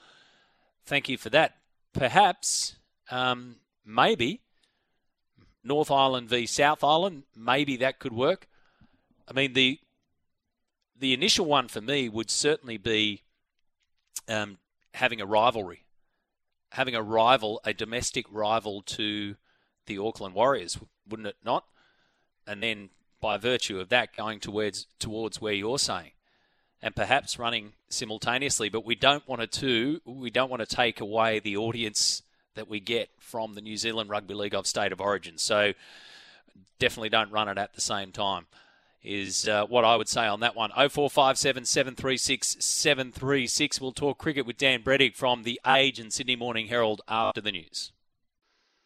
Thank 0.85 1.09
you 1.09 1.17
for 1.17 1.29
that. 1.31 1.57
Perhaps, 1.93 2.75
um, 3.09 3.57
maybe, 3.85 4.41
North 5.63 5.91
Island 5.91 6.29
v 6.29 6.45
South 6.45 6.83
Island, 6.83 7.23
maybe 7.35 7.77
that 7.77 7.99
could 7.99 8.13
work. 8.13 8.47
I 9.27 9.33
mean, 9.33 9.53
the 9.53 9.79
the 11.03 11.13
initial 11.13 11.45
one 11.45 11.67
for 11.67 11.81
me 11.81 12.07
would 12.07 12.31
certainly 12.31 12.77
be 12.77 13.23
um, 14.29 14.57
having 14.93 15.19
a 15.19 15.25
rivalry, 15.25 15.83
having 16.71 16.95
a 16.95 17.01
rival, 17.01 17.59
a 17.65 17.73
domestic 17.73 18.25
rival 18.31 18.81
to 18.81 19.35
the 19.85 19.97
Auckland 19.97 20.33
Warriors, 20.33 20.79
wouldn't 21.05 21.27
it 21.27 21.35
not? 21.43 21.65
And 22.47 22.63
then 22.63 22.89
by 23.19 23.35
virtue 23.35 23.81
of 23.81 23.89
that, 23.89 24.15
going 24.15 24.39
towards 24.39 24.87
towards 24.97 25.41
where 25.41 25.51
you're 25.51 25.77
saying, 25.77 26.11
and 26.81 26.95
perhaps 26.95 27.37
running 27.37 27.73
simultaneously. 27.89 28.69
But 28.69 28.85
we 28.85 28.95
don't 28.95 29.27
want 29.27 29.51
to. 29.51 30.01
We 30.05 30.29
don't 30.29 30.49
want 30.49 30.61
to 30.61 30.75
take 30.75 31.01
away 31.01 31.39
the 31.39 31.57
audience 31.57 32.21
that 32.55 32.69
we 32.69 32.79
get 32.79 33.09
from 33.19 33.55
the 33.55 33.61
New 33.61 33.75
Zealand 33.75 34.09
Rugby 34.09 34.35
League 34.35 34.55
of 34.55 34.67
State 34.67 34.93
of 34.93 35.01
Origin. 35.01 35.37
So 35.37 35.73
definitely 36.79 37.09
don't 37.09 37.31
run 37.31 37.49
it 37.49 37.57
at 37.57 37.73
the 37.73 37.81
same 37.81 38.13
time 38.13 38.45
is 39.03 39.47
uh, 39.47 39.65
what 39.65 39.83
I 39.83 39.95
would 39.95 40.07
say 40.07 40.25
on 40.25 40.39
that 40.41 40.55
one. 40.55 40.71
0457 40.71 41.65
736 41.65 42.57
736. 42.59 43.81
We'll 43.81 43.91
talk 43.91 44.17
cricket 44.17 44.45
with 44.45 44.57
Dan 44.57 44.81
Brettig 44.81 45.15
from 45.15 45.43
The 45.43 45.59
Age 45.67 45.99
and 45.99 46.11
Sydney 46.11 46.35
Morning 46.35 46.67
Herald 46.67 47.01
after 47.07 47.41
the 47.41 47.51
news. 47.51 47.91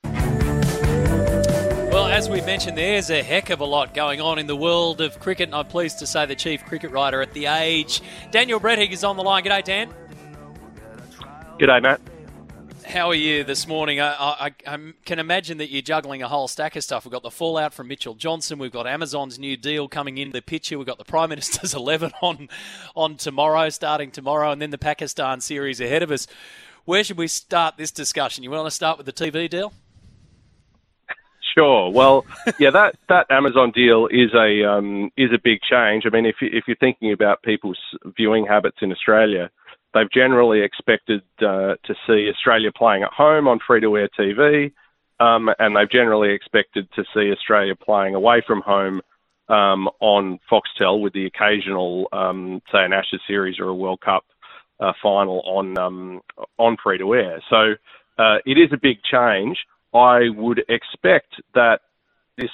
Well, 0.04 2.08
as 2.08 2.30
we 2.30 2.42
mentioned, 2.42 2.78
there's 2.78 3.10
a 3.10 3.24
heck 3.24 3.50
of 3.50 3.60
a 3.60 3.66
lot 3.66 3.94
going 3.94 4.22
on 4.22 4.40
in 4.40 4.46
the 4.46 4.56
world 4.56 5.02
of 5.02 5.20
cricket, 5.20 5.50
and 5.50 5.56
I'm 5.56 5.66
pleased 5.66 6.00
to 6.00 6.08
say 6.08 6.26
the 6.26 6.36
chief 6.36 6.64
cricket 6.66 6.92
writer 6.92 7.22
at 7.22 7.34
The 7.34 7.48
Age, 7.48 8.02
Daniel 8.30 8.60
Brettig, 8.60 8.92
is 8.92 9.04
on 9.04 9.18
the 9.18 9.24
line. 9.24 9.44
G'day, 9.44 9.64
Dan. 9.64 9.94
G'day, 11.60 11.82
Matt 11.82 12.02
how 12.88 13.10
are 13.10 13.16
you 13.16 13.44
this 13.44 13.68
morning? 13.68 14.00
I, 14.00 14.14
I, 14.14 14.52
I, 14.66 14.78
can 15.04 15.20
imagine 15.20 15.58
that 15.58 15.70
you're 15.70 15.82
juggling 15.82 16.24
a 16.24 16.28
whole 16.28 16.48
stack 16.48 16.76
of 16.76 16.84
stuff. 16.84 17.04
We've 17.04 17.12
got 17.12 17.22
the 17.22 17.32
fallout 17.32 17.74
from 17.74 17.90
Mitchell 17.90 18.14
Johnson. 18.14 18.60
We've 18.60 18.72
got 18.72 18.88
Amazon's 18.88 19.38
new 19.38 19.58
deal 19.58 19.88
coming 19.90 20.18
in 20.18 20.32
the 20.32 20.42
picture. 20.42 20.78
We've 20.78 20.88
got 20.88 20.98
the 20.98 21.06
Prime 21.06 21.30
Minister's 21.32 21.74
11 21.74 22.14
on, 22.22 22.48
on 22.96 23.18
tomorrow, 23.18 23.70
starting 23.70 24.12
tomorrow, 24.12 24.52
and 24.52 24.62
then 24.62 24.70
the 24.70 24.78
Pakistan 24.78 25.42
series 25.42 25.82
ahead 25.82 26.02
of 26.02 26.12
us. 26.12 26.28
Where 26.86 27.04
should 27.04 27.18
we 27.18 27.28
start 27.28 27.76
this 27.78 27.92
discussion? 27.92 28.44
You 28.44 28.52
want 28.52 28.68
to 28.68 28.72
start 28.72 28.98
with 28.98 29.06
the 29.06 29.14
TV 29.14 29.50
deal? 29.50 29.74
Sure. 31.54 31.92
Well, 31.92 32.26
yeah, 32.60 32.70
that, 32.70 32.96
that 33.10 33.30
Amazon 33.30 33.72
deal 33.72 34.08
is 34.08 34.34
a 34.34 34.64
um, 34.64 35.12
is 35.18 35.32
a 35.34 35.40
big 35.44 35.60
change. 35.62 36.04
I 36.06 36.10
mean, 36.10 36.26
if 36.26 36.36
if 36.40 36.66
you're 36.68 36.78
thinking 36.78 37.12
about 37.12 37.42
people's 37.42 37.80
viewing 38.16 38.46
habits 38.46 38.78
in 38.82 38.92
Australia, 38.92 39.50
They've 39.94 40.12
generally 40.12 40.62
expected 40.62 41.22
uh, 41.40 41.76
to 41.84 41.96
see 42.06 42.30
Australia 42.30 42.72
playing 42.76 43.04
at 43.04 43.12
home 43.12 43.48
on 43.48 43.60
free 43.66 43.82
to 43.82 43.98
air 43.98 44.10
TV, 44.18 44.72
um, 45.20 45.50
and 45.60 45.76
they've 45.76 45.90
generally 45.90 46.34
expected 46.34 46.88
to 46.96 47.04
see 47.14 47.32
Australia 47.32 47.76
playing 47.76 48.16
away 48.16 48.44
from 48.46 48.62
home 48.62 49.02
um, 49.50 49.88
on 50.00 50.40
Foxtel 50.52 51.02
with 51.02 51.14
the 51.14 51.26
occasional, 51.26 52.08
um, 52.12 52.62
say, 52.72 52.84
an 52.84 52.94
Ashes 52.94 53.22
series 53.28 53.60
or 53.60 53.70
a 53.70 53.76
World 53.76 54.02
Cup 54.02 54.26
uh, 54.80 54.94
final 55.02 55.42
on 55.46 55.78
um, 55.78 56.22
on 56.58 56.78
free 56.84 56.98
to 56.98 57.16
air. 57.16 57.42
So 57.50 57.76
uh, 58.20 58.38
it 58.46 58.58
is 58.58 58.72
a 58.74 58.78
big 58.78 58.98
change. 59.04 59.58
I 59.94 60.30
would 60.30 60.64
expect 60.70 61.42
that 61.56 61.82
this 62.38 62.52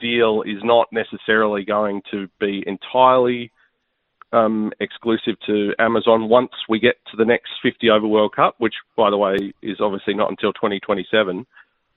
deal 0.00 0.42
is 0.42 0.62
not 0.62 0.88
necessarily 0.92 1.64
going 1.64 2.02
to 2.10 2.28
be 2.40 2.64
entirely 2.66 3.52
um, 4.34 4.72
exclusive 4.80 5.36
to 5.46 5.72
Amazon 5.78 6.28
once 6.28 6.52
we 6.68 6.80
get 6.80 6.96
to 7.10 7.16
the 7.16 7.24
next 7.24 7.50
50 7.62 7.88
over 7.90 8.06
World 8.06 8.34
Cup, 8.34 8.56
which, 8.58 8.74
by 8.96 9.10
the 9.10 9.16
way, 9.16 9.52
is 9.62 9.78
obviously 9.80 10.14
not 10.14 10.30
until 10.30 10.52
2027. 10.52 11.46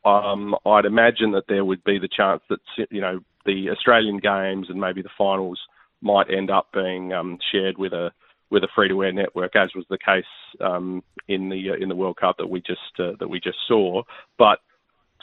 Um, 0.05 0.55
I'd 0.65 0.85
imagine 0.85 1.31
that 1.31 1.45
there 1.49 1.65
would 1.65 1.83
be 1.83 1.99
the 1.99 2.07
chance 2.07 2.41
that 2.49 2.59
you 2.91 3.01
know 3.01 3.19
the 3.45 3.69
Australian 3.71 4.19
games 4.19 4.67
and 4.69 4.79
maybe 4.79 5.01
the 5.01 5.09
finals 5.17 5.59
might 6.01 6.31
end 6.31 6.49
up 6.51 6.67
being 6.73 7.11
um, 7.13 7.37
shared 7.51 7.77
with 7.77 7.93
a 7.93 8.11
with 8.49 8.63
a 8.63 8.67
free 8.73 8.87
to 8.87 9.03
air 9.03 9.11
network, 9.11 9.55
as 9.55 9.69
was 9.75 9.85
the 9.89 9.97
case 9.97 10.23
um, 10.61 11.03
in 11.27 11.49
the 11.49 11.71
uh, 11.71 11.81
in 11.81 11.89
the 11.89 11.95
World 11.95 12.17
Cup 12.17 12.37
that 12.37 12.49
we 12.49 12.61
just 12.61 12.99
uh, 12.99 13.13
that 13.19 13.29
we 13.29 13.39
just 13.39 13.57
saw. 13.67 14.03
But 14.37 14.59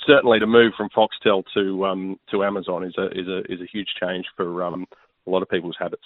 certainly, 0.06 0.40
to 0.40 0.46
move 0.46 0.72
from 0.76 0.90
Foxtel 0.90 1.44
to 1.54 1.86
um, 1.86 2.18
to 2.30 2.44
Amazon 2.44 2.84
is 2.84 2.94
a 2.98 3.06
is 3.06 3.28
a 3.28 3.38
is 3.50 3.60
a 3.60 3.70
huge 3.72 3.88
change 4.00 4.26
for 4.36 4.64
um, 4.64 4.86
a 5.26 5.30
lot 5.30 5.42
of 5.42 5.48
people's 5.48 5.76
habits. 5.78 6.04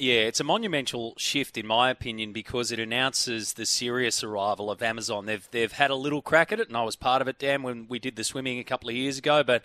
Yeah, 0.00 0.20
it's 0.20 0.38
a 0.38 0.44
monumental 0.44 1.14
shift 1.16 1.58
in 1.58 1.66
my 1.66 1.90
opinion 1.90 2.32
because 2.32 2.70
it 2.70 2.78
announces 2.78 3.54
the 3.54 3.66
serious 3.66 4.22
arrival 4.22 4.70
of 4.70 4.80
Amazon. 4.80 5.26
They've 5.26 5.48
they've 5.50 5.72
had 5.72 5.90
a 5.90 5.96
little 5.96 6.22
crack 6.22 6.52
at 6.52 6.60
it, 6.60 6.68
and 6.68 6.76
I 6.76 6.84
was 6.84 6.94
part 6.94 7.20
of 7.20 7.26
it, 7.26 7.40
Dan, 7.40 7.64
when 7.64 7.86
we 7.88 7.98
did 7.98 8.14
the 8.14 8.22
swimming 8.22 8.60
a 8.60 8.64
couple 8.64 8.88
of 8.90 8.94
years 8.94 9.18
ago. 9.18 9.42
But 9.42 9.64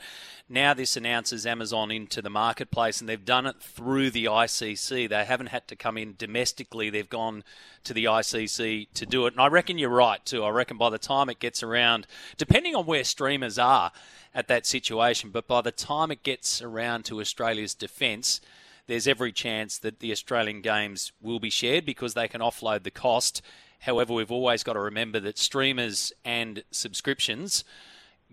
now 0.50 0.74
this 0.74 0.98
announces 0.98 1.46
Amazon 1.46 1.92
into 1.92 2.20
the 2.20 2.32
marketplace, 2.32 3.00
and 3.00 3.08
they've 3.08 3.24
done 3.24 3.46
it 3.46 3.62
through 3.62 4.10
the 4.10 4.26
ICC. 4.26 5.08
They 5.08 5.24
haven't 5.24 5.48
had 5.48 5.68
to 5.68 5.76
come 5.76 6.00
in 6.00 6.16
domestically; 6.18 6.90
they've 6.90 7.08
gone 7.08 7.44
to 7.84 7.94
the 7.94 8.06
ICC 8.06 8.88
to 8.96 9.06
do 9.06 9.28
it. 9.28 9.34
And 9.36 9.42
I 9.42 9.48
reckon 9.48 9.78
you're 9.78 9.90
right 9.90 10.26
too. 10.26 10.44
I 10.44 10.50
reckon 10.50 10.78
by 10.80 10.90
the 10.90 10.98
time 10.98 11.30
it 11.30 11.38
gets 11.38 11.62
around, 11.62 12.08
depending 12.38 12.76
on 12.76 12.88
where 12.88 13.04
streamers 13.04 13.60
are 13.60 13.92
at 14.34 14.48
that 14.48 14.66
situation, 14.66 15.30
but 15.30 15.48
by 15.48 15.62
the 15.62 15.72
time 15.72 16.10
it 16.10 16.24
gets 16.24 16.60
around 16.60 17.06
to 17.06 17.22
Australia's 17.22 17.76
defence 17.76 18.42
there's 18.88 19.08
every 19.08 19.32
chance 19.32 19.78
that 19.80 20.00
the 20.00 20.12
Australian 20.12 20.62
games 20.62 21.12
will 21.22 21.40
be 21.40 21.50
shared 21.50 21.86
because 21.86 22.14
they 22.14 22.28
can 22.28 22.42
offload 22.42 22.84
the 22.84 22.92
cost. 22.92 23.42
However, 23.80 24.14
we've 24.14 24.32
always 24.32 24.64
got 24.64 24.74
to 24.74 24.80
remember 24.80 25.20
that 25.22 25.38
streamers 25.38 26.12
and 26.24 26.64
subscriptions 26.72 27.64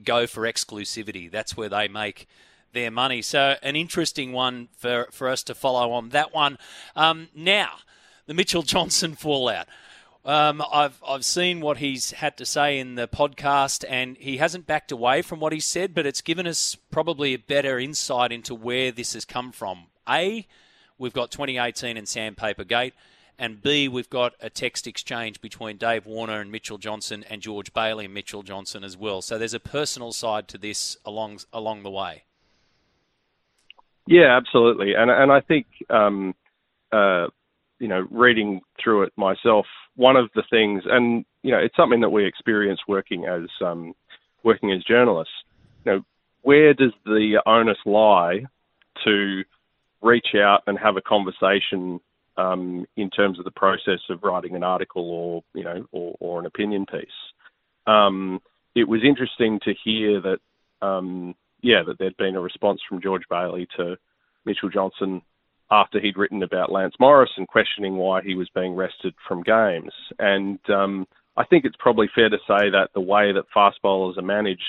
go 0.04 0.26
for 0.26 0.42
exclusivity. 0.42 1.30
That's 1.30 1.56
where 1.56 1.68
they 1.68 1.88
make 1.88 2.28
their 2.72 2.90
money. 2.90 3.22
So, 3.22 3.56
an 3.62 3.76
interesting 3.76 4.32
one 4.32 4.68
for, 4.76 5.08
for 5.10 5.28
us 5.28 5.42
to 5.44 5.54
follow 5.54 5.92
on 5.92 6.10
that 6.10 6.32
one. 6.32 6.58
Um, 6.94 7.28
now, 7.34 7.70
the 8.26 8.34
Mitchell 8.34 8.62
Johnson 8.62 9.14
fallout. 9.14 9.66
Um, 10.24 10.62
I've 10.70 11.02
I've 11.06 11.24
seen 11.24 11.60
what 11.60 11.78
he's 11.78 12.10
had 12.10 12.36
to 12.36 12.44
say 12.44 12.78
in 12.78 12.94
the 12.94 13.08
podcast, 13.08 13.84
and 13.88 14.18
he 14.18 14.36
hasn't 14.36 14.66
backed 14.66 14.92
away 14.92 15.22
from 15.22 15.40
what 15.40 15.54
he 15.54 15.60
said, 15.60 15.94
but 15.94 16.04
it's 16.04 16.20
given 16.20 16.46
us 16.46 16.76
probably 16.90 17.32
a 17.32 17.38
better 17.38 17.78
insight 17.78 18.30
into 18.30 18.54
where 18.54 18.92
this 18.92 19.14
has 19.14 19.24
come 19.24 19.50
from. 19.50 19.86
A, 20.08 20.46
we've 20.98 21.12
got 21.12 21.30
2018 21.30 21.96
and 21.96 22.08
Sandpaper 22.08 22.64
Gate, 22.64 22.94
and 23.40 23.62
B, 23.62 23.88
we've 23.88 24.10
got 24.10 24.34
a 24.42 24.50
text 24.50 24.86
exchange 24.86 25.40
between 25.40 25.78
Dave 25.78 26.04
Warner 26.04 26.40
and 26.40 26.52
Mitchell 26.52 26.76
Johnson 26.76 27.24
and 27.30 27.40
George 27.40 27.72
Bailey 27.72 28.04
and 28.04 28.12
Mitchell 28.12 28.42
Johnson 28.42 28.84
as 28.84 28.98
well. 28.98 29.22
So 29.22 29.38
there's 29.38 29.54
a 29.54 29.60
personal 29.60 30.12
side 30.12 30.46
to 30.48 30.58
this 30.58 30.98
along 31.06 31.40
along 31.50 31.82
the 31.82 31.90
way. 31.90 32.24
Yeah, 34.06 34.36
absolutely, 34.36 34.94
and 34.94 35.10
and 35.10 35.32
I 35.32 35.40
think 35.40 35.66
um, 35.88 36.34
uh, 36.92 37.28
you 37.78 37.88
know 37.88 38.06
reading 38.10 38.60
through 38.82 39.04
it 39.04 39.12
myself, 39.16 39.64
one 39.96 40.16
of 40.16 40.28
the 40.34 40.42
things, 40.50 40.82
and 40.84 41.24
you 41.42 41.50
know 41.50 41.58
it's 41.58 41.76
something 41.76 42.00
that 42.00 42.10
we 42.10 42.26
experience 42.26 42.80
working 42.86 43.24
as 43.24 43.48
um, 43.64 43.94
working 44.42 44.70
as 44.70 44.84
journalists. 44.84 45.32
You 45.86 45.92
know, 45.92 46.02
where 46.42 46.74
does 46.74 46.92
the 47.06 47.40
onus 47.46 47.78
lie 47.86 48.44
to 49.04 49.44
reach 50.02 50.28
out 50.36 50.62
and 50.66 50.78
have 50.78 50.96
a 50.96 51.02
conversation 51.02 52.00
um, 52.36 52.86
in 52.96 53.10
terms 53.10 53.38
of 53.38 53.44
the 53.44 53.50
process 53.50 54.00
of 54.08 54.22
writing 54.22 54.56
an 54.56 54.62
article 54.62 55.10
or 55.10 55.42
you 55.54 55.64
know 55.64 55.86
or, 55.92 56.16
or 56.20 56.40
an 56.40 56.46
opinion 56.46 56.86
piece. 56.86 57.08
Um, 57.86 58.40
it 58.74 58.88
was 58.88 59.00
interesting 59.04 59.60
to 59.64 59.74
hear 59.84 60.20
that 60.22 60.86
um, 60.86 61.34
yeah 61.62 61.82
that 61.86 61.98
there'd 61.98 62.16
been 62.16 62.36
a 62.36 62.40
response 62.40 62.80
from 62.88 63.02
George 63.02 63.24
Bailey 63.28 63.66
to 63.76 63.96
Mitchell 64.44 64.70
Johnson 64.70 65.22
after 65.70 66.00
he'd 66.00 66.16
written 66.16 66.42
about 66.42 66.72
Lance 66.72 66.94
Morris 66.98 67.30
and 67.36 67.46
questioning 67.46 67.96
why 67.96 68.22
he 68.22 68.34
was 68.34 68.48
being 68.54 68.74
rested 68.74 69.14
from 69.28 69.42
games. 69.42 69.92
And 70.18 70.58
um, 70.68 71.06
I 71.36 71.44
think 71.44 71.64
it's 71.64 71.76
probably 71.78 72.08
fair 72.12 72.28
to 72.28 72.38
say 72.38 72.70
that 72.70 72.88
the 72.92 73.00
way 73.00 73.32
that 73.32 73.44
fast 73.54 73.78
bowlers 73.82 74.18
are 74.18 74.22
managed 74.22 74.62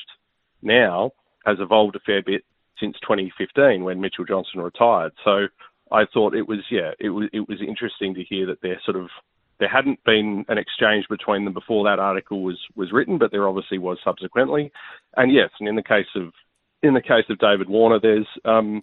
now 0.61 1.11
has 1.45 1.57
evolved 1.59 1.95
a 1.95 1.99
fair 2.05 2.21
bit 2.21 2.43
since 2.81 2.97
2015 3.01 3.85
when 3.85 4.01
Mitchell 4.01 4.25
Johnson 4.25 4.59
retired. 4.59 5.13
So 5.23 5.47
I 5.91 6.03
thought 6.13 6.35
it 6.35 6.47
was 6.47 6.59
yeah 6.69 6.91
it 6.99 7.09
was 7.09 7.29
it 7.31 7.47
was 7.47 7.59
interesting 7.65 8.13
to 8.15 8.23
hear 8.23 8.47
that 8.47 8.61
there 8.61 8.81
sort 8.83 8.97
of 8.97 9.09
there 9.59 9.69
hadn't 9.69 10.03
been 10.03 10.43
an 10.49 10.57
exchange 10.57 11.05
between 11.07 11.45
them 11.45 11.53
before 11.53 11.85
that 11.85 11.99
article 11.99 12.41
was 12.41 12.57
was 12.75 12.91
written, 12.91 13.17
but 13.17 13.31
there 13.31 13.47
obviously 13.47 13.77
was 13.77 13.99
subsequently. 14.03 14.71
And 15.15 15.31
yes, 15.31 15.51
and 15.59 15.69
in 15.69 15.75
the 15.75 15.83
case 15.83 16.07
of 16.15 16.33
in 16.81 16.95
the 16.95 17.01
case 17.01 17.25
of 17.29 17.37
David 17.37 17.69
Warner, 17.69 17.99
there's 18.01 18.27
um, 18.43 18.81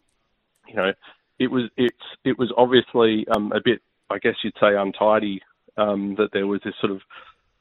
you 0.68 0.76
know 0.76 0.92
it 1.38 1.50
was 1.50 1.64
it's 1.76 1.96
it 2.24 2.38
was 2.38 2.52
obviously 2.56 3.26
um, 3.34 3.52
a 3.52 3.60
bit 3.62 3.82
I 4.08 4.18
guess 4.18 4.34
you'd 4.44 4.54
say 4.60 4.76
untidy 4.76 5.42
um, 5.76 6.14
that 6.16 6.30
there 6.32 6.46
was 6.46 6.60
this 6.64 6.74
sort 6.80 6.92
of 6.92 7.00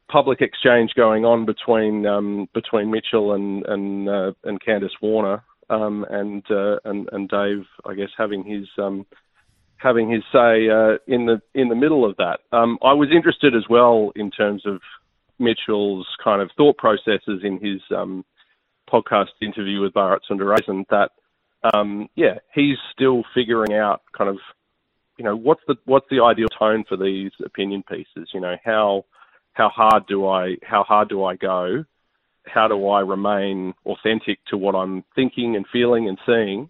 public 0.09 0.41
exchange 0.41 0.91
going 0.95 1.25
on 1.25 1.45
between 1.45 2.05
um, 2.05 2.47
between 2.53 2.91
Mitchell 2.91 3.33
and 3.33 3.65
and 3.65 4.09
uh, 4.09 4.31
and 4.43 4.61
Candice 4.61 5.01
Warner 5.01 5.43
um, 5.69 6.05
and 6.09 6.43
uh, 6.49 6.77
and 6.85 7.09
and 7.11 7.29
Dave 7.29 7.65
I 7.85 7.93
guess 7.93 8.09
having 8.17 8.43
his 8.43 8.67
um, 8.77 9.05
having 9.77 10.09
his 10.09 10.23
say 10.31 10.69
uh, 10.69 10.97
in 11.07 11.25
the 11.25 11.41
in 11.53 11.69
the 11.69 11.75
middle 11.75 12.09
of 12.09 12.17
that. 12.17 12.39
Um, 12.51 12.77
I 12.83 12.93
was 12.93 13.09
interested 13.11 13.55
as 13.55 13.63
well 13.69 14.11
in 14.15 14.31
terms 14.31 14.63
of 14.65 14.81
Mitchell's 15.39 16.07
kind 16.23 16.41
of 16.41 16.49
thought 16.57 16.77
processes 16.77 17.41
in 17.43 17.59
his 17.61 17.81
um, 17.95 18.25
podcast 18.91 19.27
interview 19.41 19.81
with 19.81 19.93
Bharat 19.93 20.19
Sundaresan 20.29 20.85
that 20.89 21.11
um, 21.73 22.09
yeah, 22.15 22.35
he's 22.53 22.77
still 22.93 23.23
figuring 23.33 23.73
out 23.73 24.01
kind 24.17 24.29
of, 24.29 24.37
you 25.17 25.25
know, 25.25 25.35
what's 25.35 25.61
the 25.67 25.75
what's 25.85 26.05
the 26.09 26.21
ideal 26.23 26.47
tone 26.47 26.83
for 26.87 26.97
these 26.97 27.31
opinion 27.43 27.83
pieces? 27.83 28.29
You 28.33 28.41
know, 28.41 28.55
how 28.63 29.05
how 29.53 29.69
hard 29.69 30.05
do 30.07 30.27
I 30.27 30.57
how 30.63 30.83
hard 30.83 31.09
do 31.09 31.23
I 31.23 31.35
go? 31.35 31.83
How 32.47 32.67
do 32.67 32.87
I 32.87 33.01
remain 33.01 33.73
authentic 33.85 34.39
to 34.47 34.57
what 34.57 34.75
I'm 34.75 35.03
thinking 35.15 35.55
and 35.55 35.65
feeling 35.71 36.07
and 36.07 36.17
seeing, 36.25 36.69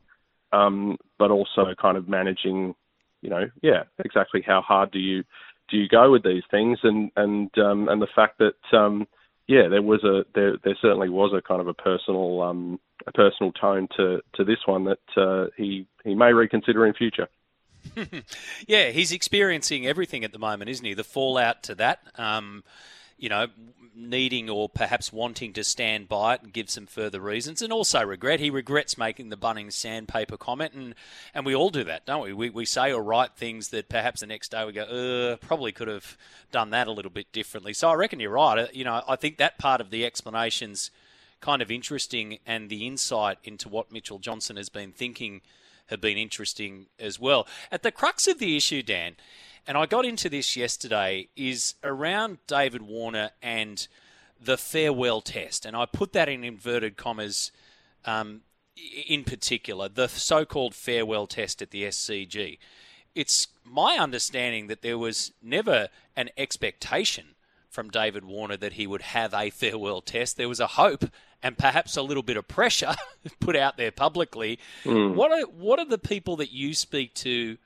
um, 0.51 0.97
but 1.17 1.31
also 1.31 1.73
kind 1.79 1.97
of 1.97 2.07
managing, 2.07 2.75
you 3.21 3.29
know, 3.29 3.49
yeah, 3.61 3.83
exactly 4.03 4.43
how 4.45 4.61
hard 4.61 4.91
do 4.91 4.99
you 4.99 5.23
do 5.69 5.77
you 5.77 5.87
go 5.89 6.11
with 6.11 6.23
these 6.23 6.43
things 6.49 6.79
and 6.83 7.11
and 7.15 7.57
um, 7.57 7.89
and 7.89 8.01
the 8.01 8.07
fact 8.15 8.39
that 8.39 8.77
um, 8.77 9.07
yeah, 9.47 9.67
there 9.69 9.81
was 9.81 10.03
a 10.03 10.25
there 10.35 10.57
there 10.63 10.77
certainly 10.81 11.09
was 11.09 11.33
a 11.33 11.41
kind 11.41 11.61
of 11.61 11.67
a 11.67 11.73
personal 11.73 12.41
um, 12.41 12.79
a 13.05 13.11
personal 13.11 13.51
tone 13.53 13.87
to 13.97 14.21
to 14.35 14.43
this 14.43 14.59
one 14.65 14.85
that 14.85 14.99
uh, 15.21 15.47
he 15.55 15.87
he 16.03 16.15
may 16.15 16.33
reconsider 16.33 16.85
in 16.85 16.93
future. 16.93 17.27
yeah, 18.67 18.89
he's 18.89 19.11
experiencing 19.11 19.87
everything 19.87 20.23
at 20.23 20.33
the 20.33 20.39
moment, 20.39 20.69
isn't 20.69 20.85
he? 20.85 20.93
The 20.93 21.03
fallout 21.03 21.63
to 21.63 21.75
that. 21.75 21.99
Um, 22.15 22.63
you 23.17 23.29
know, 23.29 23.47
needing 23.95 24.49
or 24.49 24.69
perhaps 24.69 25.11
wanting 25.11 25.51
to 25.53 25.63
stand 25.63 26.07
by 26.07 26.35
it 26.35 26.41
and 26.43 26.53
give 26.53 26.69
some 26.69 26.85
further 26.85 27.19
reasons, 27.19 27.61
and 27.61 27.73
also 27.73 28.03
regret. 28.03 28.39
He 28.39 28.49
regrets 28.49 28.97
making 28.97 29.29
the 29.29 29.37
Bunnings 29.37 29.73
sandpaper 29.73 30.37
comment, 30.37 30.73
and, 30.73 30.95
and 31.33 31.45
we 31.45 31.55
all 31.55 31.69
do 31.69 31.83
that, 31.83 32.05
don't 32.05 32.23
we? 32.23 32.33
we? 32.33 32.49
We 32.49 32.65
say 32.65 32.93
or 32.93 33.01
write 33.01 33.35
things 33.35 33.69
that 33.69 33.89
perhaps 33.89 34.21
the 34.21 34.27
next 34.27 34.51
day 34.51 34.65
we 34.65 34.71
go, 34.71 34.83
uh, 34.83 35.37
probably 35.37 35.71
could 35.71 35.87
have 35.87 36.17
done 36.51 36.69
that 36.69 36.87
a 36.87 36.91
little 36.91 37.11
bit 37.11 37.31
differently. 37.31 37.73
So 37.73 37.89
I 37.89 37.95
reckon 37.95 38.19
you're 38.19 38.31
right. 38.31 38.59
Uh, 38.59 38.67
you 38.71 38.83
know, 38.83 39.01
I 39.07 39.15
think 39.15 39.37
that 39.37 39.57
part 39.57 39.81
of 39.81 39.89
the 39.89 40.05
explanation's 40.05 40.91
kind 41.41 41.61
of 41.61 41.71
interesting, 41.71 42.39
and 42.45 42.69
the 42.69 42.85
insight 42.85 43.39
into 43.43 43.69
what 43.69 43.91
Mitchell 43.91 44.19
Johnson 44.19 44.57
has 44.57 44.69
been 44.69 44.91
thinking 44.91 45.41
have 45.87 46.01
been 46.01 46.17
interesting 46.17 46.87
as 46.99 47.19
well. 47.19 47.47
At 47.71 47.83
the 47.83 47.91
crux 47.91 48.27
of 48.27 48.39
the 48.39 48.57
issue, 48.57 48.83
Dan, 48.83 49.15
and 49.67 49.77
I 49.77 49.85
got 49.85 50.05
into 50.05 50.29
this 50.29 50.55
yesterday, 50.55 51.27
is 51.35 51.75
around 51.83 52.37
David 52.47 52.81
Warner 52.81 53.31
and 53.41 53.87
the 54.41 54.57
farewell 54.57 55.21
test. 55.21 55.65
And 55.65 55.75
I 55.75 55.85
put 55.85 56.13
that 56.13 56.29
in 56.29 56.43
inverted 56.43 56.95
commas 56.95 57.51
um, 58.05 58.41
in 59.07 59.23
particular, 59.23 59.89
the 59.89 60.07
so 60.07 60.45
called 60.45 60.73
farewell 60.73 61.27
test 61.27 61.61
at 61.61 61.71
the 61.71 61.83
SCG. 61.83 62.57
It's 63.13 63.47
my 63.65 63.97
understanding 63.97 64.67
that 64.67 64.81
there 64.81 64.97
was 64.97 65.33
never 65.41 65.89
an 66.15 66.29
expectation 66.37 67.35
from 67.69 67.89
David 67.89 68.23
Warner 68.23 68.57
that 68.57 68.73
he 68.73 68.87
would 68.87 69.01
have 69.01 69.33
a 69.33 69.49
farewell 69.49 70.01
test. 70.01 70.37
There 70.37 70.49
was 70.49 70.59
a 70.59 70.67
hope 70.67 71.05
and 71.43 71.57
perhaps 71.57 71.97
a 71.97 72.01
little 72.01 72.23
bit 72.23 72.37
of 72.37 72.47
pressure 72.47 72.95
put 73.39 73.55
out 73.55 73.77
there 73.77 73.91
publicly. 73.91 74.59
Mm. 74.83 75.15
What 75.15 75.31
are 75.31 75.45
what 75.47 75.79
are 75.79 75.85
the 75.85 75.97
people 75.97 76.37
that 76.37 76.51
you 76.51 76.73
speak 76.73 77.13
to 77.15 77.57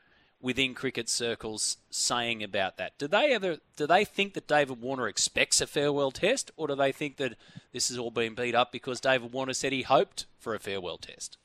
within 0.41 0.73
cricket 0.73 1.07
circles 1.07 1.77
saying 1.89 2.43
about 2.43 2.77
that? 2.77 2.97
Do 2.97 3.07
they 3.07 3.33
ever 3.33 3.57
do 3.75 3.87
they 3.87 4.03
think 4.03 4.33
that 4.33 4.47
David 4.47 4.81
Warner 4.81 5.07
expects 5.07 5.61
a 5.61 5.67
farewell 5.67 6.11
test, 6.11 6.51
or 6.57 6.67
do 6.67 6.75
they 6.75 6.91
think 6.91 7.17
that 7.17 7.35
this 7.71 7.89
has 7.89 7.97
all 7.97 8.11
been 8.11 8.35
beat 8.35 8.55
up 8.55 8.71
because 8.71 8.99
David 8.99 9.31
Warner 9.31 9.53
said 9.53 9.71
he 9.71 9.83
hoped 9.83 10.25
for 10.39 10.55
a 10.55 10.59
farewell 10.59 10.97
test? 10.97 11.37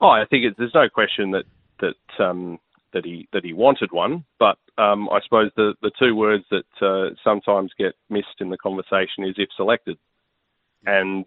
Oh, 0.00 0.08
I 0.08 0.24
think 0.24 0.44
it, 0.44 0.54
there's 0.58 0.74
no 0.74 0.88
question 0.88 1.30
that 1.32 1.44
that 1.80 2.24
um, 2.24 2.58
that 2.92 3.04
he 3.04 3.28
that 3.32 3.44
he 3.44 3.52
wanted 3.52 3.92
one, 3.92 4.24
but 4.38 4.58
um, 4.78 5.08
I 5.10 5.20
suppose 5.22 5.50
the 5.56 5.74
the 5.82 5.92
two 5.98 6.14
words 6.14 6.44
that 6.50 6.64
uh, 6.82 7.14
sometimes 7.22 7.72
get 7.78 7.94
missed 8.08 8.40
in 8.40 8.50
the 8.50 8.58
conversation 8.58 9.24
is 9.24 9.34
if 9.36 9.48
selected, 9.56 9.98
and 10.86 11.26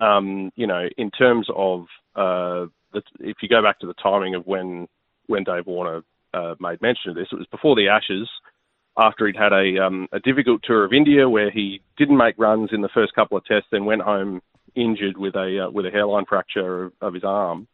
um, 0.00 0.50
you 0.56 0.66
know 0.66 0.88
in 0.96 1.10
terms 1.10 1.46
of 1.54 1.86
uh, 2.16 2.66
if 3.20 3.36
you 3.42 3.48
go 3.48 3.62
back 3.62 3.78
to 3.80 3.86
the 3.86 3.94
timing 3.94 4.34
of 4.34 4.46
when 4.46 4.88
when 5.30 5.44
Dave 5.44 5.66
Warner 5.66 6.02
uh, 6.34 6.54
made 6.60 6.82
mention 6.82 7.10
of 7.10 7.16
this. 7.16 7.28
It 7.32 7.36
was 7.36 7.46
before 7.46 7.76
the 7.76 7.88
Ashes, 7.88 8.28
after 8.98 9.26
he'd 9.26 9.36
had 9.36 9.52
a, 9.52 9.84
um, 9.84 10.08
a 10.12 10.20
difficult 10.20 10.62
tour 10.64 10.84
of 10.84 10.92
India 10.92 11.28
where 11.28 11.50
he 11.50 11.80
didn't 11.96 12.16
make 12.16 12.34
runs 12.36 12.70
in 12.72 12.82
the 12.82 12.88
first 12.92 13.14
couple 13.14 13.38
of 13.38 13.44
tests, 13.44 13.68
then 13.70 13.84
went 13.84 14.02
home 14.02 14.42
injured 14.74 15.16
with 15.16 15.34
a 15.34 15.66
uh, 15.66 15.70
with 15.70 15.86
a 15.86 15.90
hairline 15.90 16.24
fracture 16.26 16.84
of, 16.84 16.92
of 17.00 17.14
his 17.14 17.24
arm, 17.24 17.66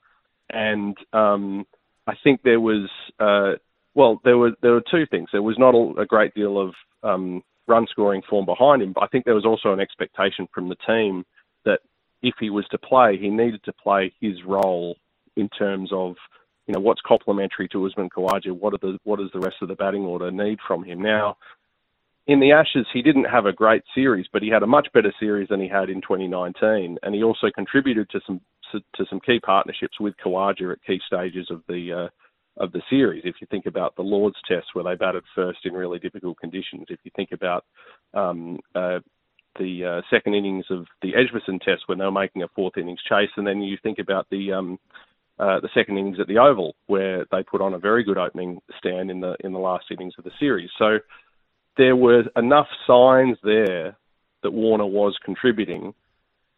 and 0.51 0.97
um, 1.13 1.67
I 2.07 2.15
think 2.23 2.43
there 2.43 2.61
was 2.61 2.89
uh, 3.19 3.53
well 3.95 4.21
there 4.25 4.39
were 4.39 4.53
there 4.63 4.73
were 4.73 4.85
two 4.91 5.07
things. 5.11 5.29
There 5.33 5.43
was 5.43 5.59
not 5.59 5.75
a, 5.75 6.03
a 6.03 6.07
great 6.07 6.35
deal 6.35 6.59
of 6.59 6.75
um, 7.03 7.43
run 7.67 7.87
scoring 7.91 8.23
form 8.29 8.47
behind 8.47 8.83
him, 8.83 8.93
but 8.93 9.03
I 9.03 9.09
think 9.09 9.25
there 9.25 9.35
was 9.35 9.45
also 9.45 9.73
an 9.73 9.81
expectation 9.81 10.49
from 10.55 10.69
the 10.69 10.77
team 10.87 11.25
that 11.65 11.81
if 12.23 12.35
he 12.41 12.51
was 12.51 12.67
to 12.71 12.79
play, 12.79 13.19
he 13.19 13.29
needed 13.29 13.63
to 13.65 13.73
play 13.73 14.13
his 14.21 14.43
role 14.45 14.97
in 15.37 15.49
terms 15.51 15.91
of 15.93 16.17
you 16.67 16.75
know, 16.75 16.81
what's 16.81 17.01
complementary 17.07 17.69
to 17.69 17.87
Usman 17.87 18.11
Khawaja? 18.11 18.53
What 18.53 18.75
are 18.75 18.79
the 18.79 18.99
what 19.05 19.19
does 19.19 19.31
the 19.33 19.41
rest 19.41 19.57
of 19.63 19.69
the 19.69 19.75
batting 19.75 20.03
order 20.03 20.31
need 20.31 20.59
from 20.67 20.85
him? 20.85 21.01
Now, 21.01 21.37
in 22.27 22.41
the 22.41 22.53
Ashes, 22.53 22.87
he 22.93 23.03
didn't 23.03 23.25
have 23.25 23.47
a 23.47 23.53
great 23.53 23.83
series, 23.95 24.27
but 24.33 24.43
he 24.43 24.49
had 24.49 24.65
a 24.65 24.67
much 24.67 24.89
better 24.93 25.13
series 25.21 25.49
than 25.49 25.61
he 25.61 25.69
had 25.69 25.89
in 25.89 26.01
2019, 26.01 26.99
and 27.03 27.15
he 27.15 27.23
also 27.23 27.49
contributed 27.55 28.11
to 28.11 28.21
some 28.27 28.41
to 28.73 29.07
some 29.09 29.21
key 29.21 29.39
partnerships 29.41 30.01
with 30.01 30.15
Khawaja 30.25 30.73
at 30.73 30.85
key 30.85 31.01
stages 31.07 31.49
of 31.51 31.63
the 31.69 32.09
uh, 32.09 32.63
of 32.63 32.73
the 32.73 32.83
series. 32.91 33.23
If 33.25 33.37
you 33.41 33.47
think 33.51 33.67
about 33.67 33.95
the 33.95 34.03
Lords 34.03 34.37
Test, 34.49 34.67
where 34.73 34.85
they 34.85 34.97
batted 34.97 35.25
first 35.35 35.61
in 35.65 35.73
really 35.73 35.99
difficult 35.99 36.39
conditions, 36.39 36.87
if 36.89 36.99
you 37.05 37.11
think 37.15 37.31
about 37.33 37.65
um, 38.13 38.59
uh, 38.75 38.99
the 39.59 39.85
uh, 39.85 40.03
second 40.11 40.35
innings 40.35 40.65
of 40.71 40.87
the 41.03 41.15
Edgbaston 41.15 41.59
Test 41.61 41.83
when 41.87 41.99
they 41.99 42.05
were 42.05 42.11
making 42.11 42.43
a 42.43 42.49
fourth 42.49 42.77
innings 42.77 43.01
chase, 43.09 43.31
and 43.37 43.47
then 43.47 43.63
you 43.63 43.77
think 43.83 43.99
about 43.99 44.27
the 44.31 44.53
um, 44.53 44.79
uh, 45.39 45.61
the 45.61 45.69
second 45.75 45.99
innings 45.99 46.19
at 46.21 46.27
the 46.27 46.39
Oval, 46.39 46.75
where 46.87 47.27
they 47.31 47.43
put 47.43 47.61
on 47.61 47.75
a 47.75 47.79
very 47.79 48.05
good 48.05 48.19
opening 48.19 48.61
stand 48.79 49.11
in 49.11 49.21
the 49.21 49.37
in 49.41 49.53
the 49.53 49.59
last 49.59 49.85
innings 49.91 50.15
of 50.19 50.25
the 50.25 50.31
series. 50.39 50.71
So 50.79 50.99
there 51.77 51.97
were 51.97 52.25
enough 52.37 52.69
signs 52.87 53.37
there 53.43 53.97
that 54.43 54.51
Warner 54.51 54.87
was 54.87 55.17
contributing, 55.25 55.95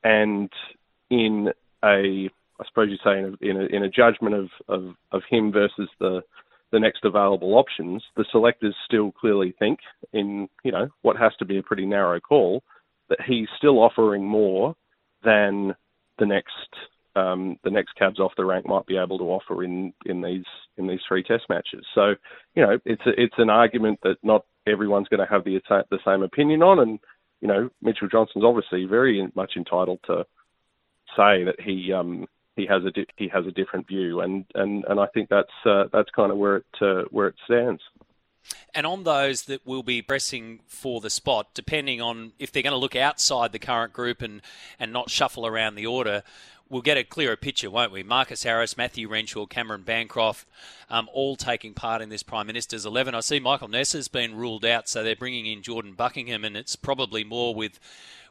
and 0.04 0.50
in 1.10 1.48
a 1.84 2.30
I 2.60 2.64
suppose 2.66 2.88
you 2.90 2.96
say 3.04 3.18
in 3.18 3.24
a, 3.24 3.50
in 3.50 3.56
a, 3.56 3.76
in 3.76 3.82
a 3.84 3.88
judgment 3.88 4.34
of, 4.34 4.48
of, 4.68 4.94
of 5.12 5.22
him 5.30 5.52
versus 5.52 5.88
the 6.00 6.22
the 6.70 6.78
next 6.78 7.02
available 7.04 7.54
options, 7.54 8.04
the 8.16 8.26
selectors 8.30 8.74
still 8.84 9.10
clearly 9.10 9.54
think 9.58 9.78
in 10.12 10.48
you 10.62 10.70
know 10.70 10.88
what 11.02 11.16
has 11.16 11.32
to 11.38 11.44
be 11.44 11.58
a 11.58 11.62
pretty 11.62 11.86
narrow 11.86 12.20
call 12.20 12.62
that 13.08 13.18
he's 13.26 13.48
still 13.56 13.78
offering 13.78 14.24
more 14.24 14.76
than 15.24 15.74
the 16.18 16.26
next 16.26 16.68
um, 17.16 17.58
the 17.64 17.70
next 17.70 17.94
cabs 17.96 18.18
off 18.18 18.32
the 18.36 18.44
rank 18.44 18.66
might 18.66 18.86
be 18.86 18.96
able 18.96 19.18
to 19.18 19.24
offer 19.24 19.64
in, 19.64 19.92
in 20.06 20.22
these 20.22 20.44
in 20.76 20.86
these 20.86 21.00
three 21.06 21.22
test 21.22 21.44
matches. 21.48 21.84
So, 21.94 22.14
you 22.54 22.62
know, 22.62 22.78
it's 22.84 23.02
a, 23.06 23.20
it's 23.20 23.34
an 23.38 23.50
argument 23.50 24.00
that 24.02 24.16
not 24.22 24.44
everyone's 24.66 25.08
going 25.08 25.20
to 25.20 25.32
have 25.32 25.44
the 25.44 25.60
the 25.90 25.98
same 26.04 26.22
opinion 26.22 26.62
on, 26.62 26.78
and 26.78 26.98
you 27.40 27.48
know, 27.48 27.70
Mitchell 27.82 28.08
Johnson's 28.08 28.44
obviously 28.44 28.84
very 28.84 29.26
much 29.34 29.52
entitled 29.56 30.00
to 30.06 30.26
say 31.16 31.44
that 31.44 31.56
he 31.58 31.92
um, 31.92 32.26
he 32.56 32.66
has 32.66 32.84
a 32.84 32.90
di- 32.90 33.06
he 33.16 33.28
has 33.28 33.46
a 33.46 33.52
different 33.52 33.86
view, 33.86 34.20
and 34.20 34.44
and 34.54 34.84
and 34.88 35.00
I 35.00 35.06
think 35.14 35.28
that's 35.28 35.48
uh, 35.64 35.84
that's 35.92 36.10
kind 36.10 36.30
of 36.30 36.38
where 36.38 36.56
it 36.56 36.66
uh, 36.80 37.02
where 37.10 37.28
it 37.28 37.36
stands. 37.44 37.80
And 38.74 38.86
on 38.86 39.04
those 39.04 39.42
that 39.44 39.66
will 39.66 39.82
be 39.82 40.02
pressing 40.02 40.60
for 40.66 41.00
the 41.00 41.10
spot, 41.10 41.48
depending 41.54 42.00
on 42.00 42.32
if 42.38 42.52
they're 42.52 42.62
going 42.62 42.72
to 42.72 42.78
look 42.78 42.96
outside 42.96 43.52
the 43.52 43.58
current 43.58 43.92
group 43.92 44.22
and, 44.22 44.40
and 44.78 44.92
not 44.92 45.10
shuffle 45.10 45.46
around 45.46 45.74
the 45.74 45.86
order, 45.86 46.22
we'll 46.70 46.82
get 46.82 46.98
a 46.98 47.04
clearer 47.04 47.36
picture, 47.36 47.70
won't 47.70 47.92
we? 47.92 48.02
Marcus 48.02 48.42
Harris, 48.42 48.76
Matthew 48.76 49.08
Renshaw, 49.08 49.46
Cameron 49.46 49.82
Bancroft, 49.82 50.46
um, 50.90 51.08
all 51.12 51.36
taking 51.36 51.74
part 51.74 52.02
in 52.02 52.08
this 52.08 52.22
Prime 52.22 52.46
Minister's 52.46 52.84
11. 52.84 53.14
I 53.14 53.20
see 53.20 53.40
Michael 53.40 53.68
Neser's 53.68 54.08
been 54.08 54.36
ruled 54.36 54.64
out, 54.64 54.88
so 54.88 55.02
they're 55.02 55.16
bringing 55.16 55.46
in 55.46 55.62
Jordan 55.62 55.92
Buckingham, 55.92 56.44
and 56.44 56.56
it's 56.56 56.76
probably 56.76 57.24
more 57.24 57.54
with 57.54 57.78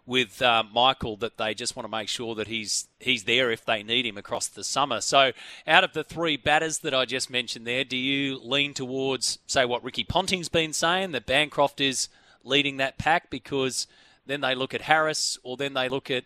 with 0.06 0.42
uh, 0.42 0.64
Michael 0.74 1.18
that 1.18 1.38
they 1.38 1.54
just 1.54 1.76
want 1.76 1.84
to 1.84 1.92
make 1.92 2.08
sure 2.08 2.34
that 2.36 2.48
he's 2.48 2.88
he's 2.98 3.26
there 3.26 3.52
if 3.52 3.66
they 3.66 3.84
need 3.84 4.06
him 4.06 4.18
across 4.18 4.48
the 4.48 4.64
summer. 4.64 5.02
So, 5.02 5.34
out 5.68 5.84
of 5.84 5.92
the 5.92 6.04
three 6.04 6.38
batters 6.38 6.80
that 6.80 6.94
I 6.94 7.04
just 7.04 7.30
mentioned 7.30 7.68
there, 7.68 7.84
do 7.84 7.98
you 7.98 8.40
lean 8.42 8.74
towards 8.74 9.40
say 9.48 9.66
what 9.66 9.84
Ricky 9.84 10.06
Ponting's 10.06 10.48
been 10.48 10.72
saying 10.72 11.12
that 11.12 11.26
Bancroft 11.26 11.82
is 11.82 12.08
leading 12.46 12.78
that 12.78 12.98
pack 12.98 13.30
because 13.30 13.86
then 14.26 14.40
they 14.40 14.56
look 14.56 14.74
at 14.74 14.84
Harris 14.84 15.38
or 15.44 15.58
then 15.58 15.74
they 15.74 15.90
look 15.90 16.10
at 16.10 16.24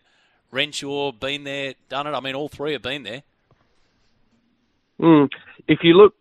Renshaw, 0.52 1.12
been 1.12 1.44
there, 1.44 1.74
done 1.90 2.08
it. 2.08 2.12
I 2.12 2.20
mean, 2.20 2.36
all 2.36 2.50
three 2.50 2.74
have 2.74 2.82
been 2.82 3.04
there. 3.04 3.24
Mm. 5.00 5.30
If 5.68 5.80
you 5.84 5.94
look 5.94 6.14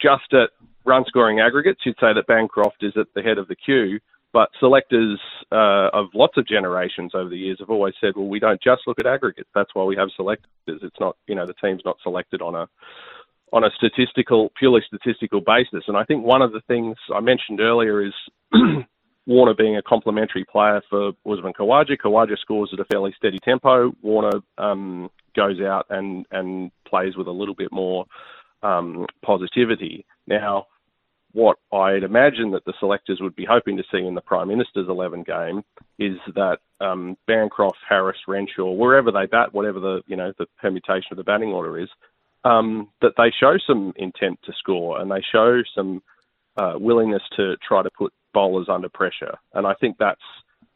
just 0.00 0.32
at 0.32 0.50
run 0.84 1.04
scoring 1.06 1.40
aggregates, 1.40 1.80
you'd 1.84 1.96
say 2.00 2.12
that 2.14 2.26
Bancroft 2.26 2.82
is 2.82 2.92
at 2.96 3.06
the 3.14 3.22
head 3.22 3.38
of 3.38 3.48
the 3.48 3.56
queue. 3.56 4.00
But 4.32 4.50
selectors 4.60 5.18
uh, 5.50 5.88
of 5.92 6.08
lots 6.14 6.36
of 6.36 6.46
generations 6.46 7.12
over 7.14 7.30
the 7.30 7.38
years 7.38 7.58
have 7.60 7.70
always 7.70 7.94
said, 7.98 8.12
well, 8.14 8.28
we 8.28 8.38
don't 8.38 8.60
just 8.62 8.82
look 8.86 9.00
at 9.00 9.06
aggregates. 9.06 9.48
That's 9.54 9.74
why 9.74 9.84
we 9.84 9.96
have 9.96 10.10
selectors. 10.14 10.48
It's 10.66 11.00
not, 11.00 11.16
you 11.26 11.34
know, 11.34 11.46
the 11.46 11.54
team's 11.54 11.80
not 11.84 11.96
selected 12.02 12.42
on 12.42 12.54
a 12.54 12.68
on 13.50 13.64
a 13.64 13.70
statistical, 13.76 14.52
purely 14.58 14.82
statistical 14.86 15.40
basis. 15.40 15.84
And 15.88 15.96
I 15.96 16.04
think 16.04 16.24
one 16.24 16.42
of 16.42 16.52
the 16.52 16.60
things 16.68 16.96
I 17.14 17.20
mentioned 17.20 17.60
earlier 17.60 18.04
is 18.04 18.12
Warner 19.28 19.52
being 19.52 19.76
a 19.76 19.82
complementary 19.82 20.46
player 20.50 20.80
for 20.88 21.12
Usman 21.30 21.52
Khawaja. 21.52 21.98
Khawaja 22.02 22.38
scores 22.38 22.70
at 22.72 22.80
a 22.80 22.84
fairly 22.86 23.14
steady 23.14 23.38
tempo. 23.44 23.92
Warner 24.00 24.40
um, 24.56 25.10
goes 25.36 25.60
out 25.60 25.84
and, 25.90 26.24
and 26.30 26.70
plays 26.88 27.14
with 27.14 27.26
a 27.26 27.32
little 27.32 27.54
bit 27.54 27.70
more 27.70 28.06
um, 28.62 29.04
positivity. 29.22 30.06
Now, 30.26 30.66
what 31.32 31.58
I'd 31.70 32.04
imagine 32.04 32.52
that 32.52 32.64
the 32.64 32.72
selectors 32.80 33.18
would 33.20 33.36
be 33.36 33.44
hoping 33.44 33.76
to 33.76 33.84
see 33.92 33.98
in 33.98 34.14
the 34.14 34.22
Prime 34.22 34.48
Minister's 34.48 34.88
11 34.88 35.24
game 35.24 35.62
is 35.98 36.16
that 36.34 36.60
um, 36.80 37.18
Bancroft, 37.26 37.76
Harris, 37.86 38.16
Renshaw, 38.26 38.72
wherever 38.72 39.12
they 39.12 39.26
bat, 39.26 39.52
whatever 39.52 39.78
the 39.78 40.00
you 40.06 40.16
know 40.16 40.32
the 40.38 40.46
permutation 40.58 41.08
of 41.10 41.18
the 41.18 41.24
batting 41.24 41.50
order 41.50 41.78
is, 41.78 41.90
um, 42.44 42.88
that 43.02 43.12
they 43.18 43.30
show 43.38 43.58
some 43.66 43.92
intent 43.96 44.38
to 44.44 44.52
score 44.58 44.98
and 44.98 45.10
they 45.10 45.22
show 45.30 45.60
some 45.74 46.02
uh, 46.58 46.74
willingness 46.76 47.22
to 47.36 47.56
try 47.66 47.82
to 47.82 47.90
put 47.96 48.12
bowlers 48.34 48.68
under 48.68 48.88
pressure. 48.88 49.36
And 49.54 49.66
I 49.66 49.74
think 49.74 49.96
that's 49.98 50.20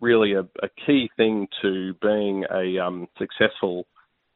really 0.00 0.34
a, 0.34 0.40
a 0.40 0.68
key 0.86 1.10
thing 1.16 1.48
to 1.62 1.94
being 2.00 2.44
a 2.50 2.78
um, 2.78 3.08
successful 3.18 3.86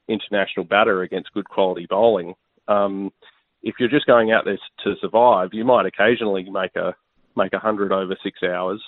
international 0.09 0.65
batter 0.65 1.03
against 1.03 1.33
good 1.33 1.49
quality 1.49 1.87
bowling. 1.89 2.35
Um, 2.69 3.13
if 3.63 3.77
you're 3.79 3.89
just 3.89 4.07
going 4.07 4.31
out 4.31 4.45
there 4.45 4.59
to 4.85 4.95
survive, 5.01 5.51
you 5.53 5.65
might 5.65 5.87
occasionally 5.87 6.49
make 6.49 6.77
a 6.77 6.95
make 7.37 7.53
a 7.53 7.59
hundred 7.59 7.93
over 7.93 8.17
six 8.23 8.41
hours, 8.43 8.83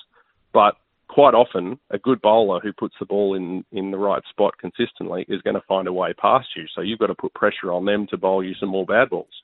but 0.55 0.77
quite 1.09 1.35
often 1.35 1.79
a 1.91 1.99
good 1.99 2.21
bowler 2.23 2.61
who 2.61 2.73
puts 2.73 2.95
the 3.01 3.07
ball 3.07 3.35
in 3.35 3.65
in 3.73 3.91
the 3.91 3.99
right 3.99 4.23
spot 4.31 4.55
consistently 4.59 5.25
is 5.29 5.43
going 5.43 5.55
to 5.55 5.63
find 5.67 5.89
a 5.89 5.93
way 5.93 6.13
past 6.15 6.49
you. 6.57 6.65
So 6.75 6.81
you've 6.81 6.99
got 6.99 7.09
to 7.09 7.15
put 7.15 7.35
pressure 7.35 7.73
on 7.73 7.85
them 7.85 8.07
to 8.11 8.17
bowl 8.17 8.45
you 8.45 8.55
some 8.55 8.69
more 8.69 8.87
bad 8.87 9.11
balls. 9.11 9.43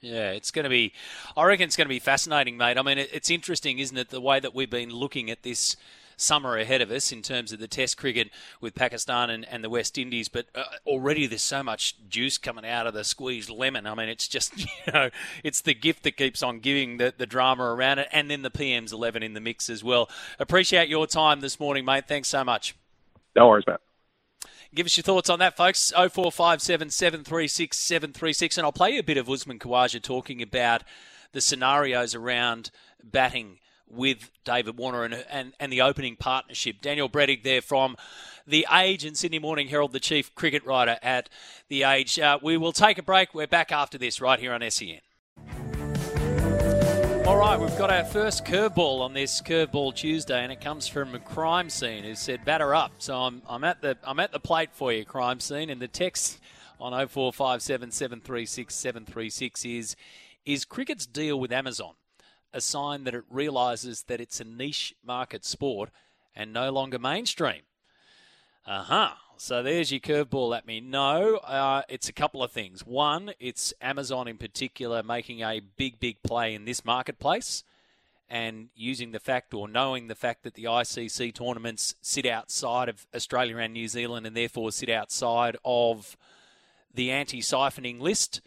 Yeah, 0.00 0.30
it's 0.30 0.50
going 0.50 0.64
to 0.64 0.70
be. 0.70 0.92
I 1.36 1.44
reckon 1.44 1.64
it's 1.64 1.76
going 1.76 1.86
to 1.86 1.90
be 1.90 1.98
fascinating, 1.98 2.56
mate. 2.56 2.78
I 2.78 2.82
mean, 2.82 2.98
it's 2.98 3.30
interesting, 3.30 3.78
isn't 3.78 3.96
it, 3.96 4.08
the 4.08 4.20
way 4.20 4.40
that 4.40 4.54
we've 4.54 4.70
been 4.70 4.90
looking 4.90 5.30
at 5.30 5.42
this 5.42 5.76
summer 6.16 6.56
ahead 6.56 6.80
of 6.82 6.90
us 6.90 7.12
in 7.12 7.22
terms 7.22 7.52
of 7.52 7.58
the 7.58 7.68
Test 7.68 7.96
cricket 7.96 8.30
with 8.60 8.74
Pakistan 8.74 9.30
and, 9.30 9.46
and 9.48 9.64
the 9.64 9.70
West 9.70 9.98
Indies. 9.98 10.28
But 10.28 10.46
uh, 10.54 10.64
already 10.86 11.26
there's 11.26 11.42
so 11.42 11.62
much 11.62 11.96
juice 12.08 12.38
coming 12.38 12.64
out 12.64 12.86
of 12.86 12.94
the 12.94 13.04
squeezed 13.04 13.50
lemon. 13.50 13.86
I 13.86 13.94
mean, 13.94 14.08
it's 14.08 14.28
just 14.28 14.58
you 14.58 14.92
know, 14.92 15.10
it's 15.42 15.62
the 15.62 15.74
gift 15.74 16.02
that 16.04 16.16
keeps 16.16 16.42
on 16.42 16.60
giving 16.60 16.98
the 16.98 17.12
the 17.16 17.26
drama 17.26 17.64
around 17.64 17.98
it, 17.98 18.08
and 18.12 18.30
then 18.30 18.42
the 18.42 18.50
PM's 18.50 18.92
11 18.92 19.22
in 19.22 19.34
the 19.34 19.40
mix 19.40 19.68
as 19.68 19.82
well. 19.82 20.08
Appreciate 20.38 20.88
your 20.88 21.06
time 21.06 21.40
this 21.40 21.58
morning, 21.58 21.84
mate. 21.84 22.06
Thanks 22.06 22.28
so 22.28 22.44
much. 22.44 22.74
No 23.36 23.48
worries, 23.48 23.64
mate. 23.66 23.76
Give 24.72 24.86
us 24.86 24.96
your 24.96 25.02
thoughts 25.02 25.28
on 25.28 25.40
that, 25.40 25.56
folks. 25.56 25.92
0457 25.92 26.90
736 26.90 27.76
736. 27.76 28.56
And 28.56 28.64
I'll 28.64 28.72
play 28.72 28.90
you 28.90 29.00
a 29.00 29.04
bit 29.04 29.16
of 29.16 29.28
Usman 29.28 29.58
Khawaja 29.58 30.00
talking 30.00 30.40
about 30.40 30.84
the 31.32 31.40
scenarios 31.40 32.14
around 32.14 32.70
batting 33.02 33.58
with 33.88 34.30
David 34.44 34.78
Warner 34.78 35.02
and, 35.02 35.24
and, 35.28 35.54
and 35.58 35.72
the 35.72 35.80
opening 35.80 36.14
partnership. 36.14 36.80
Daniel 36.80 37.08
Brettig 37.08 37.42
there 37.42 37.60
from 37.60 37.96
The 38.46 38.64
Age 38.72 39.04
and 39.04 39.16
Sydney 39.18 39.40
Morning 39.40 39.66
Herald, 39.66 39.92
the 39.92 39.98
chief 39.98 40.32
cricket 40.36 40.64
writer 40.64 40.98
at 41.02 41.28
The 41.68 41.82
Age. 41.82 42.20
Uh, 42.20 42.38
we 42.40 42.56
will 42.56 42.72
take 42.72 42.98
a 42.98 43.02
break. 43.02 43.34
We're 43.34 43.48
back 43.48 43.72
after 43.72 43.98
this 43.98 44.20
right 44.20 44.38
here 44.38 44.52
on 44.52 44.68
SEN. 44.70 45.00
All 47.30 47.36
right, 47.36 47.60
we've 47.60 47.78
got 47.78 47.92
our 47.92 48.04
first 48.04 48.44
curveball 48.44 49.02
on 49.02 49.14
this 49.14 49.40
curveball 49.40 49.94
Tuesday, 49.94 50.42
and 50.42 50.50
it 50.50 50.60
comes 50.60 50.88
from 50.88 51.14
a 51.14 51.20
crime 51.20 51.70
scene 51.70 52.02
who 52.02 52.16
said 52.16 52.44
batter 52.44 52.74
up. 52.74 52.90
So 52.98 53.16
I'm, 53.16 53.40
I'm 53.48 53.62
at 53.62 53.80
the 53.80 53.96
I'm 54.02 54.18
at 54.18 54.32
the 54.32 54.40
plate 54.40 54.70
for 54.72 54.92
you, 54.92 55.04
crime 55.04 55.38
scene, 55.38 55.70
and 55.70 55.80
the 55.80 55.86
text 55.86 56.40
on 56.80 56.90
0457 56.90 57.92
736 57.92 58.74
736 58.74 59.64
is 59.64 59.96
is 60.44 60.64
cricket's 60.64 61.06
deal 61.06 61.38
with 61.38 61.52
Amazon 61.52 61.92
a 62.52 62.60
sign 62.60 63.04
that 63.04 63.14
it 63.14 63.22
realizes 63.30 64.02
that 64.08 64.20
it's 64.20 64.40
a 64.40 64.44
niche 64.44 64.96
market 65.04 65.44
sport 65.44 65.90
and 66.34 66.52
no 66.52 66.72
longer 66.72 66.98
mainstream. 66.98 67.62
Uh 68.66 68.82
huh. 68.82 69.10
So 69.42 69.62
there's 69.62 69.90
your 69.90 70.00
curveball 70.00 70.54
at 70.54 70.66
me. 70.66 70.82
No, 70.82 71.36
uh, 71.36 71.80
it's 71.88 72.10
a 72.10 72.12
couple 72.12 72.42
of 72.42 72.52
things. 72.52 72.84
One, 72.84 73.32
it's 73.40 73.72
Amazon 73.80 74.28
in 74.28 74.36
particular 74.36 75.02
making 75.02 75.40
a 75.40 75.60
big, 75.60 75.98
big 75.98 76.22
play 76.22 76.54
in 76.54 76.66
this 76.66 76.84
marketplace 76.84 77.64
and 78.28 78.68
using 78.76 79.12
the 79.12 79.18
fact 79.18 79.54
or 79.54 79.66
knowing 79.66 80.08
the 80.08 80.14
fact 80.14 80.42
that 80.42 80.52
the 80.52 80.64
ICC 80.64 81.32
tournaments 81.32 81.94
sit 82.02 82.26
outside 82.26 82.90
of 82.90 83.06
Australia 83.14 83.56
and 83.56 83.72
New 83.72 83.88
Zealand 83.88 84.26
and 84.26 84.36
therefore 84.36 84.72
sit 84.72 84.90
outside 84.90 85.56
of 85.64 86.18
the 86.92 87.10
anti 87.10 87.40
siphoning 87.40 87.98
list. 87.98 88.42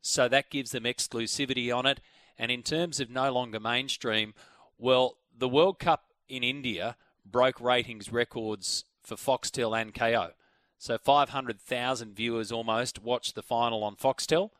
So 0.00 0.28
that 0.28 0.50
gives 0.50 0.70
them 0.70 0.84
exclusivity 0.84 1.76
on 1.76 1.84
it. 1.84 1.98
And 2.38 2.52
in 2.52 2.62
terms 2.62 3.00
of 3.00 3.10
no 3.10 3.32
longer 3.32 3.58
mainstream, 3.58 4.34
well, 4.78 5.16
the 5.36 5.48
World 5.48 5.80
Cup 5.80 6.04
in 6.28 6.44
India 6.44 6.94
broke 7.26 7.60
ratings 7.60 8.12
records 8.12 8.84
for 9.08 9.16
Foxtel 9.16 9.80
and 9.80 9.94
Kayo. 9.94 10.32
So 10.78 10.98
500,000 10.98 12.14
viewers 12.14 12.52
almost 12.52 13.02
watched 13.02 13.34
the 13.34 13.42
final 13.42 13.82
on 13.82 13.96
Foxtel, 13.96 14.50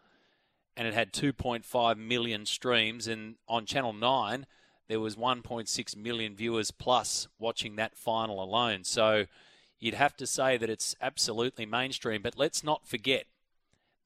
and 0.76 0.88
it 0.88 0.94
had 0.94 1.12
2.5 1.12 1.96
million 1.96 2.46
streams. 2.46 3.06
And 3.06 3.36
on 3.46 3.66
Channel 3.66 3.92
9, 3.92 4.46
there 4.88 5.00
was 5.00 5.16
1.6 5.16 5.96
million 5.96 6.34
viewers 6.34 6.70
plus 6.70 7.28
watching 7.38 7.76
that 7.76 7.96
final 7.96 8.42
alone. 8.42 8.84
So 8.84 9.26
you'd 9.78 9.94
have 9.94 10.16
to 10.16 10.26
say 10.26 10.56
that 10.56 10.70
it's 10.70 10.96
absolutely 11.00 11.66
mainstream. 11.66 12.22
But 12.22 12.38
let's 12.38 12.64
not 12.64 12.86
forget, 12.86 13.26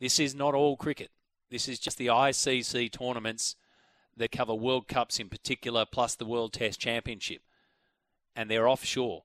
this 0.01 0.19
is 0.19 0.35
not 0.35 0.55
all 0.55 0.77
cricket. 0.77 1.11
This 1.51 1.69
is 1.69 1.79
just 1.79 1.99
the 1.99 2.09
ICC 2.09 2.91
tournaments 2.91 3.57
that 4.17 4.33
cover 4.33 4.55
World 4.55 4.89
Cups 4.89 5.19
in 5.19 5.29
particular, 5.29 5.87
plus 5.87 6.15
the 6.15 6.27
World 6.27 6.53
Test 6.53 6.81
Championship. 6.81 7.43
And 8.35 8.51
they're 8.51 8.69
offshore, 8.69 9.23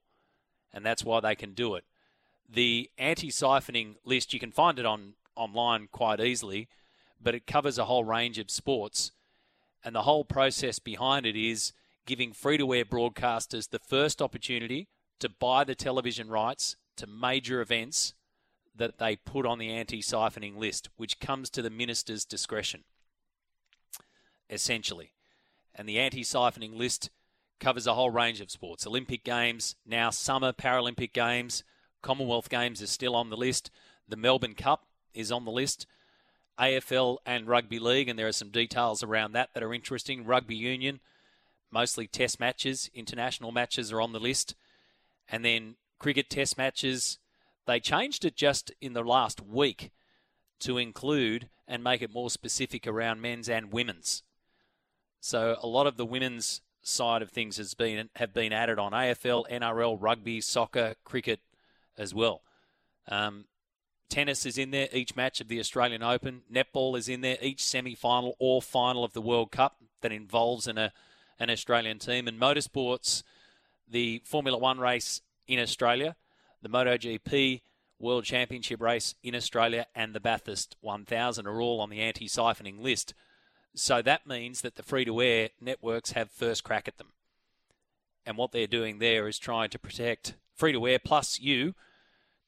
and 0.72 0.84
that's 0.84 1.04
why 1.04 1.20
they 1.20 1.34
can 1.34 1.52
do 1.52 1.74
it. 1.74 1.84
The 2.48 2.90
anti 2.98 3.28
siphoning 3.28 3.96
list, 4.04 4.32
you 4.32 4.40
can 4.40 4.52
find 4.52 4.78
it 4.78 4.86
on 4.86 5.14
online 5.36 5.88
quite 5.92 6.20
easily, 6.20 6.68
but 7.20 7.34
it 7.34 7.46
covers 7.46 7.78
a 7.78 7.84
whole 7.84 8.04
range 8.04 8.38
of 8.38 8.50
sports. 8.50 9.12
And 9.84 9.94
the 9.94 10.02
whole 10.02 10.24
process 10.24 10.78
behind 10.78 11.24
it 11.24 11.36
is 11.36 11.72
giving 12.06 12.32
free 12.32 12.58
to 12.58 12.74
air 12.74 12.84
broadcasters 12.84 13.70
the 13.70 13.78
first 13.78 14.20
opportunity 14.20 14.88
to 15.20 15.28
buy 15.28 15.64
the 15.64 15.74
television 15.74 16.28
rights 16.28 16.76
to 16.96 17.06
major 17.06 17.60
events 17.60 18.14
that 18.74 18.98
they 18.98 19.16
put 19.16 19.46
on 19.46 19.58
the 19.58 19.70
anti 19.70 20.00
siphoning 20.00 20.56
list, 20.56 20.88
which 20.96 21.20
comes 21.20 21.50
to 21.50 21.62
the 21.62 21.70
minister's 21.70 22.24
discretion 22.24 22.84
essentially. 24.50 25.12
And 25.74 25.88
the 25.88 25.98
anti 25.98 26.22
siphoning 26.22 26.76
list 26.76 27.10
covers 27.60 27.86
a 27.86 27.94
whole 27.94 28.10
range 28.10 28.40
of 28.40 28.50
sports 28.50 28.86
Olympic 28.86 29.24
Games, 29.24 29.76
now 29.86 30.10
Summer 30.10 30.52
Paralympic 30.52 31.12
Games, 31.12 31.64
Commonwealth 32.02 32.48
Games 32.48 32.80
is 32.80 32.90
still 32.90 33.14
on 33.16 33.30
the 33.30 33.36
list, 33.36 33.70
the 34.08 34.16
Melbourne 34.16 34.54
Cup 34.54 34.86
is 35.14 35.32
on 35.32 35.44
the 35.44 35.50
list. 35.50 35.86
AFL 36.58 37.18
and 37.24 37.46
Rugby 37.46 37.78
League, 37.78 38.08
and 38.08 38.18
there 38.18 38.26
are 38.26 38.32
some 38.32 38.50
details 38.50 39.02
around 39.02 39.32
that 39.32 39.50
that 39.54 39.62
are 39.62 39.72
interesting. 39.72 40.24
Rugby 40.24 40.56
Union, 40.56 41.00
mostly 41.70 42.06
test 42.06 42.40
matches, 42.40 42.90
international 42.94 43.52
matches 43.52 43.92
are 43.92 44.00
on 44.00 44.12
the 44.12 44.18
list. 44.18 44.54
And 45.28 45.44
then 45.44 45.76
cricket 45.98 46.30
test 46.30 46.58
matches, 46.58 47.18
They 47.66 47.80
changed 47.80 48.24
it 48.24 48.34
just 48.34 48.72
in 48.80 48.94
the 48.94 49.02
last 49.02 49.42
week 49.42 49.90
to 50.60 50.78
include 50.78 51.50
and 51.66 51.84
make 51.84 52.00
it 52.00 52.12
more 52.12 52.30
specific 52.30 52.86
around 52.86 53.20
men's 53.20 53.48
and 53.48 53.70
women's. 53.70 54.22
So 55.20 55.56
a 55.62 55.66
lot 55.66 55.86
of 55.86 55.96
the 55.96 56.06
women's 56.06 56.62
side 56.88 57.22
of 57.22 57.30
things 57.30 57.56
has 57.58 57.74
been 57.74 58.08
have 58.16 58.32
been 58.32 58.52
added 58.52 58.78
on 58.78 58.92
AFL, 58.92 59.48
NRL, 59.50 59.96
rugby, 60.00 60.40
soccer, 60.40 60.94
cricket 61.04 61.40
as 61.96 62.14
well. 62.14 62.42
Um, 63.08 63.44
tennis 64.08 64.46
is 64.46 64.58
in 64.58 64.70
there 64.70 64.88
each 64.92 65.16
match 65.16 65.40
of 65.40 65.48
the 65.48 65.60
Australian 65.60 66.02
Open. 66.02 66.42
Netball 66.52 66.98
is 66.98 67.08
in 67.08 67.20
there 67.20 67.38
each 67.40 67.62
semi-final 67.62 68.36
or 68.38 68.62
final 68.62 69.04
of 69.04 69.12
the 69.12 69.20
World 69.20 69.50
Cup 69.50 69.76
that 70.00 70.12
involves 70.12 70.66
an, 70.66 70.78
a, 70.78 70.92
an 71.38 71.50
Australian 71.50 71.98
team. 71.98 72.28
And 72.28 72.40
motorsports, 72.40 73.22
the 73.88 74.22
Formula 74.24 74.58
One 74.58 74.78
race 74.78 75.22
in 75.46 75.58
Australia, 75.58 76.16
the 76.62 76.68
MotoGP 76.68 77.62
World 77.98 78.24
Championship 78.24 78.80
race 78.80 79.14
in 79.22 79.34
Australia, 79.34 79.86
and 79.94 80.14
the 80.14 80.20
Bathurst 80.20 80.76
1000 80.80 81.46
are 81.46 81.60
all 81.60 81.80
on 81.80 81.90
the 81.90 82.00
anti-siphoning 82.00 82.80
list. 82.80 83.14
So 83.74 84.02
that 84.02 84.26
means 84.26 84.62
that 84.62 84.76
the 84.76 84.82
free 84.82 85.04
to 85.04 85.20
air 85.22 85.50
networks 85.60 86.12
have 86.12 86.30
first 86.30 86.64
crack 86.64 86.88
at 86.88 86.98
them. 86.98 87.12
And 88.26 88.36
what 88.36 88.52
they're 88.52 88.66
doing 88.66 88.98
there 88.98 89.28
is 89.28 89.38
trying 89.38 89.70
to 89.70 89.78
protect 89.78 90.34
free 90.54 90.72
to 90.72 90.86
air 90.86 90.98
plus 90.98 91.40
you 91.40 91.74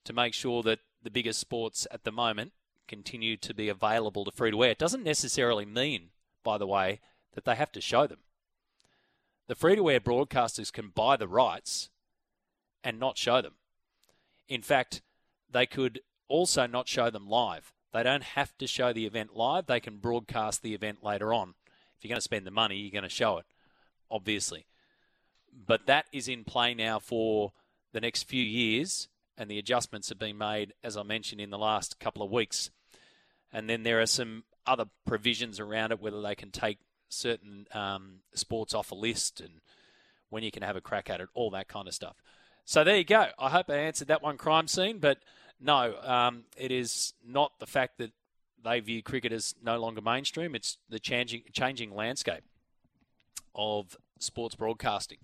to 0.04 0.12
make 0.12 0.34
sure 0.34 0.62
that 0.62 0.80
the 1.02 1.10
biggest 1.10 1.40
sports 1.40 1.86
at 1.90 2.04
the 2.04 2.12
moment 2.12 2.52
continue 2.88 3.36
to 3.36 3.54
be 3.54 3.68
available 3.68 4.24
to 4.24 4.30
free 4.30 4.50
to 4.50 4.64
air. 4.64 4.72
It 4.72 4.78
doesn't 4.78 5.04
necessarily 5.04 5.64
mean, 5.64 6.08
by 6.42 6.58
the 6.58 6.66
way, 6.66 7.00
that 7.34 7.44
they 7.44 7.54
have 7.54 7.72
to 7.72 7.80
show 7.80 8.06
them. 8.06 8.18
The 9.46 9.54
free 9.54 9.76
to 9.76 9.90
air 9.90 10.00
broadcasters 10.00 10.72
can 10.72 10.88
buy 10.88 11.16
the 11.16 11.28
rights 11.28 11.90
and 12.82 12.98
not 12.98 13.16
show 13.16 13.40
them. 13.40 13.54
In 14.48 14.62
fact, 14.62 15.02
they 15.50 15.66
could 15.66 16.00
also 16.28 16.66
not 16.66 16.88
show 16.88 17.10
them 17.10 17.28
live. 17.28 17.72
They 17.92 18.02
don't 18.02 18.22
have 18.22 18.56
to 18.58 18.66
show 18.66 18.92
the 18.92 19.06
event 19.06 19.36
live. 19.36 19.66
They 19.66 19.80
can 19.80 19.98
broadcast 19.98 20.62
the 20.62 20.74
event 20.74 21.02
later 21.02 21.34
on. 21.34 21.54
If 21.96 22.04
you're 22.04 22.10
going 22.10 22.18
to 22.18 22.22
spend 22.22 22.46
the 22.46 22.50
money, 22.50 22.76
you're 22.76 22.92
going 22.92 23.02
to 23.02 23.08
show 23.08 23.38
it, 23.38 23.46
obviously. 24.10 24.66
But 25.66 25.86
that 25.86 26.06
is 26.12 26.28
in 26.28 26.44
play 26.44 26.74
now 26.74 26.98
for 26.98 27.52
the 27.92 28.00
next 28.00 28.24
few 28.24 28.42
years, 28.42 29.08
and 29.36 29.50
the 29.50 29.58
adjustments 29.58 30.08
have 30.08 30.18
been 30.18 30.38
made, 30.38 30.74
as 30.84 30.96
I 30.96 31.02
mentioned, 31.02 31.40
in 31.40 31.50
the 31.50 31.58
last 31.58 31.98
couple 31.98 32.22
of 32.22 32.30
weeks. 32.30 32.70
And 33.52 33.68
then 33.68 33.82
there 33.82 34.00
are 34.00 34.06
some 34.06 34.44
other 34.66 34.86
provisions 35.04 35.58
around 35.58 35.90
it, 35.90 36.00
whether 36.00 36.22
they 36.22 36.36
can 36.36 36.50
take 36.50 36.78
certain 37.08 37.66
um, 37.74 38.20
sports 38.34 38.72
off 38.72 38.92
a 38.92 38.94
list 38.94 39.40
and 39.40 39.60
when 40.28 40.44
you 40.44 40.52
can 40.52 40.62
have 40.62 40.76
a 40.76 40.80
crack 40.80 41.10
at 41.10 41.20
it, 41.20 41.28
all 41.34 41.50
that 41.50 41.68
kind 41.68 41.88
of 41.88 41.94
stuff. 41.94 42.16
So 42.64 42.84
there 42.84 42.96
you 42.96 43.04
go. 43.04 43.26
I 43.38 43.50
hope 43.50 43.68
I 43.68 43.74
answered 43.74 44.08
that 44.08 44.22
one 44.22 44.36
crime 44.36 44.68
scene, 44.68 44.98
but 44.98 45.18
no, 45.60 45.94
um, 46.02 46.44
it 46.56 46.72
is 46.72 47.14
not 47.26 47.58
the 47.58 47.66
fact 47.66 47.98
that 47.98 48.12
they 48.62 48.80
view 48.80 49.02
cricket 49.02 49.32
as 49.32 49.54
no 49.62 49.78
longer 49.78 50.00
mainstream. 50.00 50.54
It's 50.54 50.78
the 50.88 50.98
changing 50.98 51.42
changing 51.52 51.94
landscape 51.94 52.44
of 53.54 53.96
sports 54.18 54.54
broadcasting, 54.54 55.18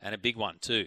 and 0.00 0.14
a 0.14 0.18
big 0.18 0.36
one 0.36 0.58
too. 0.60 0.86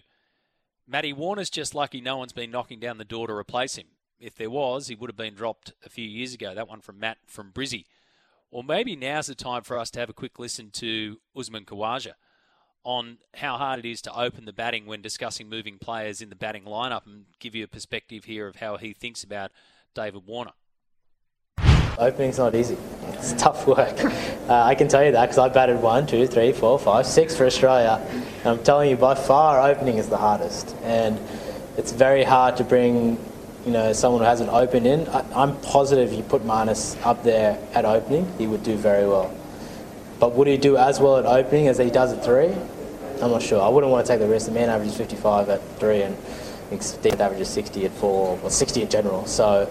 Matty 0.87 1.11
Warner's 1.11 1.49
just 1.49 1.75
lucky 1.75 1.99
no 1.99 2.17
one's 2.17 2.33
been 2.33 2.51
knocking 2.51 2.79
down 2.79 2.97
the 2.97 3.05
door 3.05 3.27
to 3.27 3.33
replace 3.33 3.75
him. 3.75 3.87
If 4.19 4.35
there 4.35 4.49
was, 4.49 4.87
he 4.87 4.95
would 4.95 5.09
have 5.09 5.17
been 5.17 5.35
dropped 5.35 5.73
a 5.85 5.89
few 5.89 6.07
years 6.07 6.33
ago. 6.33 6.55
That 6.55 6.69
one 6.69 6.81
from 6.81 6.99
Matt 6.99 7.17
from 7.27 7.51
Brizzy. 7.51 7.85
Or 8.49 8.63
maybe 8.63 8.95
now's 8.95 9.27
the 9.27 9.35
time 9.35 9.63
for 9.63 9.77
us 9.77 9.91
to 9.91 9.99
have 9.99 10.09
a 10.09 10.13
quick 10.13 10.39
listen 10.39 10.71
to 10.71 11.19
Usman 11.35 11.65
Khawaja 11.65 12.13
on 12.87 13.17
how 13.35 13.57
hard 13.57 13.79
it 13.79 13.85
is 13.85 14.01
to 14.01 14.17
open 14.17 14.45
the 14.45 14.53
batting 14.53 14.85
when 14.85 15.01
discussing 15.01 15.49
moving 15.49 15.77
players 15.77 16.21
in 16.21 16.29
the 16.29 16.35
batting 16.37 16.63
lineup 16.63 17.05
and 17.05 17.25
give 17.37 17.53
you 17.53 17.65
a 17.65 17.67
perspective 17.67 18.23
here 18.23 18.47
of 18.47 18.55
how 18.55 18.77
he 18.77 18.93
thinks 18.93 19.25
about 19.25 19.51
David 19.93 20.25
Warner. 20.25 20.53
Opening's 21.97 22.37
not 22.37 22.55
easy. 22.55 22.77
It's 23.09 23.33
tough 23.33 23.67
work. 23.67 24.05
Uh, 24.47 24.63
I 24.63 24.73
can 24.73 24.87
tell 24.87 25.03
you 25.03 25.11
that 25.11 25.25
because 25.25 25.37
I 25.37 25.49
batted 25.49 25.81
one, 25.81 26.07
two, 26.07 26.27
three, 26.27 26.53
four, 26.53 26.79
five, 26.79 27.05
six 27.05 27.35
for 27.35 27.45
Australia. 27.45 28.01
And 28.09 28.47
I'm 28.47 28.63
telling 28.63 28.89
you, 28.89 28.95
by 28.95 29.15
far, 29.15 29.69
opening 29.69 29.97
is 29.97 30.07
the 30.07 30.15
hardest. 30.15 30.73
And 30.83 31.19
it's 31.75 31.91
very 31.91 32.23
hard 32.23 32.55
to 32.57 32.63
bring, 32.63 33.17
you 33.65 33.71
know, 33.73 33.91
someone 33.91 34.21
who 34.21 34.27
hasn't 34.27 34.51
opened 34.51 34.87
in. 34.87 35.09
I, 35.09 35.43
am 35.43 35.59
positive 35.59 36.13
you 36.13 36.23
put 36.23 36.43
Marnus 36.43 36.95
up 37.05 37.23
there 37.23 37.59
at 37.73 37.83
opening, 37.83 38.31
he 38.37 38.47
would 38.47 38.63
do 38.63 38.77
very 38.77 39.05
well. 39.05 39.35
But 40.21 40.35
would 40.35 40.47
he 40.47 40.55
do 40.55 40.77
as 40.77 41.01
well 41.01 41.17
at 41.17 41.25
opening 41.25 41.67
as 41.67 41.77
he 41.77 41.89
does 41.89 42.13
at 42.13 42.23
three? 42.23 42.55
I'm 43.21 43.31
not 43.31 43.41
sure. 43.41 43.61
I 43.61 43.69
wouldn't 43.69 43.91
want 43.91 44.05
to 44.05 44.11
take 44.11 44.19
the 44.19 44.27
risk. 44.27 44.45
The 44.45 44.51
man 44.51 44.69
averages 44.69 44.97
55 44.97 45.49
at 45.49 45.61
three, 45.79 46.03
and 46.03 46.17
Steve 46.81 47.19
averages 47.19 47.49
60 47.49 47.85
at 47.85 47.91
four, 47.91 48.39
or 48.43 48.49
60 48.49 48.81
in 48.81 48.89
general. 48.89 49.25
So 49.25 49.69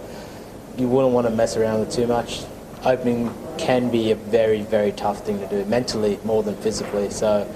you 0.77 0.89
wouldn't 0.89 1.15
want 1.15 1.27
to 1.27 1.33
mess 1.33 1.57
around 1.57 1.81
with 1.81 1.93
too 1.93 2.07
much. 2.07 2.43
Opening 2.85 3.33
can 3.59 3.91
be 3.91 4.11
a 4.11 4.15
very, 4.15 4.63
very 4.63 4.93
tough 4.93 5.25
thing 5.25 5.39
to 5.41 5.49
do, 5.49 5.65
mentally 5.65 6.19
more 6.25 6.43
than 6.43 6.57
physically. 6.57 7.11
So 7.11 7.51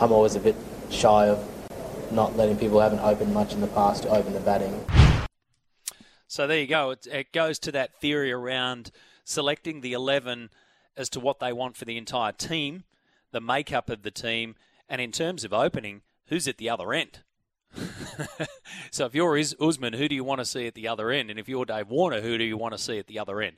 I'm 0.00 0.12
always 0.12 0.34
a 0.36 0.40
bit 0.40 0.56
shy 0.90 1.28
of 1.28 2.12
not 2.12 2.36
letting 2.36 2.56
people 2.56 2.80
haven't 2.80 3.00
opened 3.00 3.34
much 3.34 3.52
in 3.52 3.60
the 3.60 3.66
past 3.68 4.04
to 4.04 4.08
open 4.10 4.32
the 4.32 4.40
batting. 4.40 4.84
So 6.26 6.46
there 6.46 6.58
you 6.58 6.66
go. 6.66 6.90
It, 6.90 7.06
it 7.10 7.32
goes 7.32 7.58
to 7.60 7.72
that 7.72 8.00
theory 8.00 8.32
around 8.32 8.90
selecting 9.24 9.80
the 9.80 9.92
11 9.92 10.50
as 10.96 11.08
to 11.10 11.20
what 11.20 11.40
they 11.40 11.52
want 11.52 11.76
for 11.76 11.84
the 11.84 11.96
entire 11.96 12.32
team, 12.32 12.84
the 13.32 13.40
makeup 13.40 13.90
of 13.90 14.02
the 14.02 14.10
team, 14.10 14.54
and 14.94 15.00
in 15.00 15.10
terms 15.10 15.42
of 15.42 15.52
opening, 15.52 16.02
who's 16.28 16.46
at 16.46 16.56
the 16.56 16.70
other 16.70 16.92
end? 16.92 17.18
so 18.92 19.06
if 19.06 19.12
you're 19.12 19.36
Usman, 19.36 19.94
who 19.94 20.06
do 20.06 20.14
you 20.14 20.22
want 20.22 20.38
to 20.38 20.44
see 20.44 20.68
at 20.68 20.76
the 20.76 20.86
other 20.86 21.10
end? 21.10 21.30
And 21.30 21.40
if 21.40 21.48
you're 21.48 21.64
Dave 21.64 21.88
Warner, 21.88 22.20
who 22.20 22.38
do 22.38 22.44
you 22.44 22.56
want 22.56 22.74
to 22.74 22.78
see 22.78 23.00
at 23.00 23.08
the 23.08 23.18
other 23.18 23.40
end? 23.40 23.56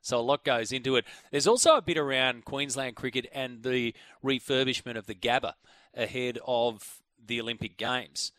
So 0.00 0.18
a 0.18 0.22
lot 0.22 0.46
goes 0.46 0.72
into 0.72 0.96
it. 0.96 1.04
There's 1.30 1.46
also 1.46 1.76
a 1.76 1.82
bit 1.82 1.98
around 1.98 2.46
Queensland 2.46 2.96
cricket 2.96 3.26
and 3.34 3.62
the 3.62 3.94
refurbishment 4.24 4.96
of 4.96 5.04
the 5.04 5.14
Gabba 5.14 5.56
ahead 5.94 6.38
of 6.46 7.02
the 7.22 7.38
Olympic 7.38 7.76
Games 7.76 8.32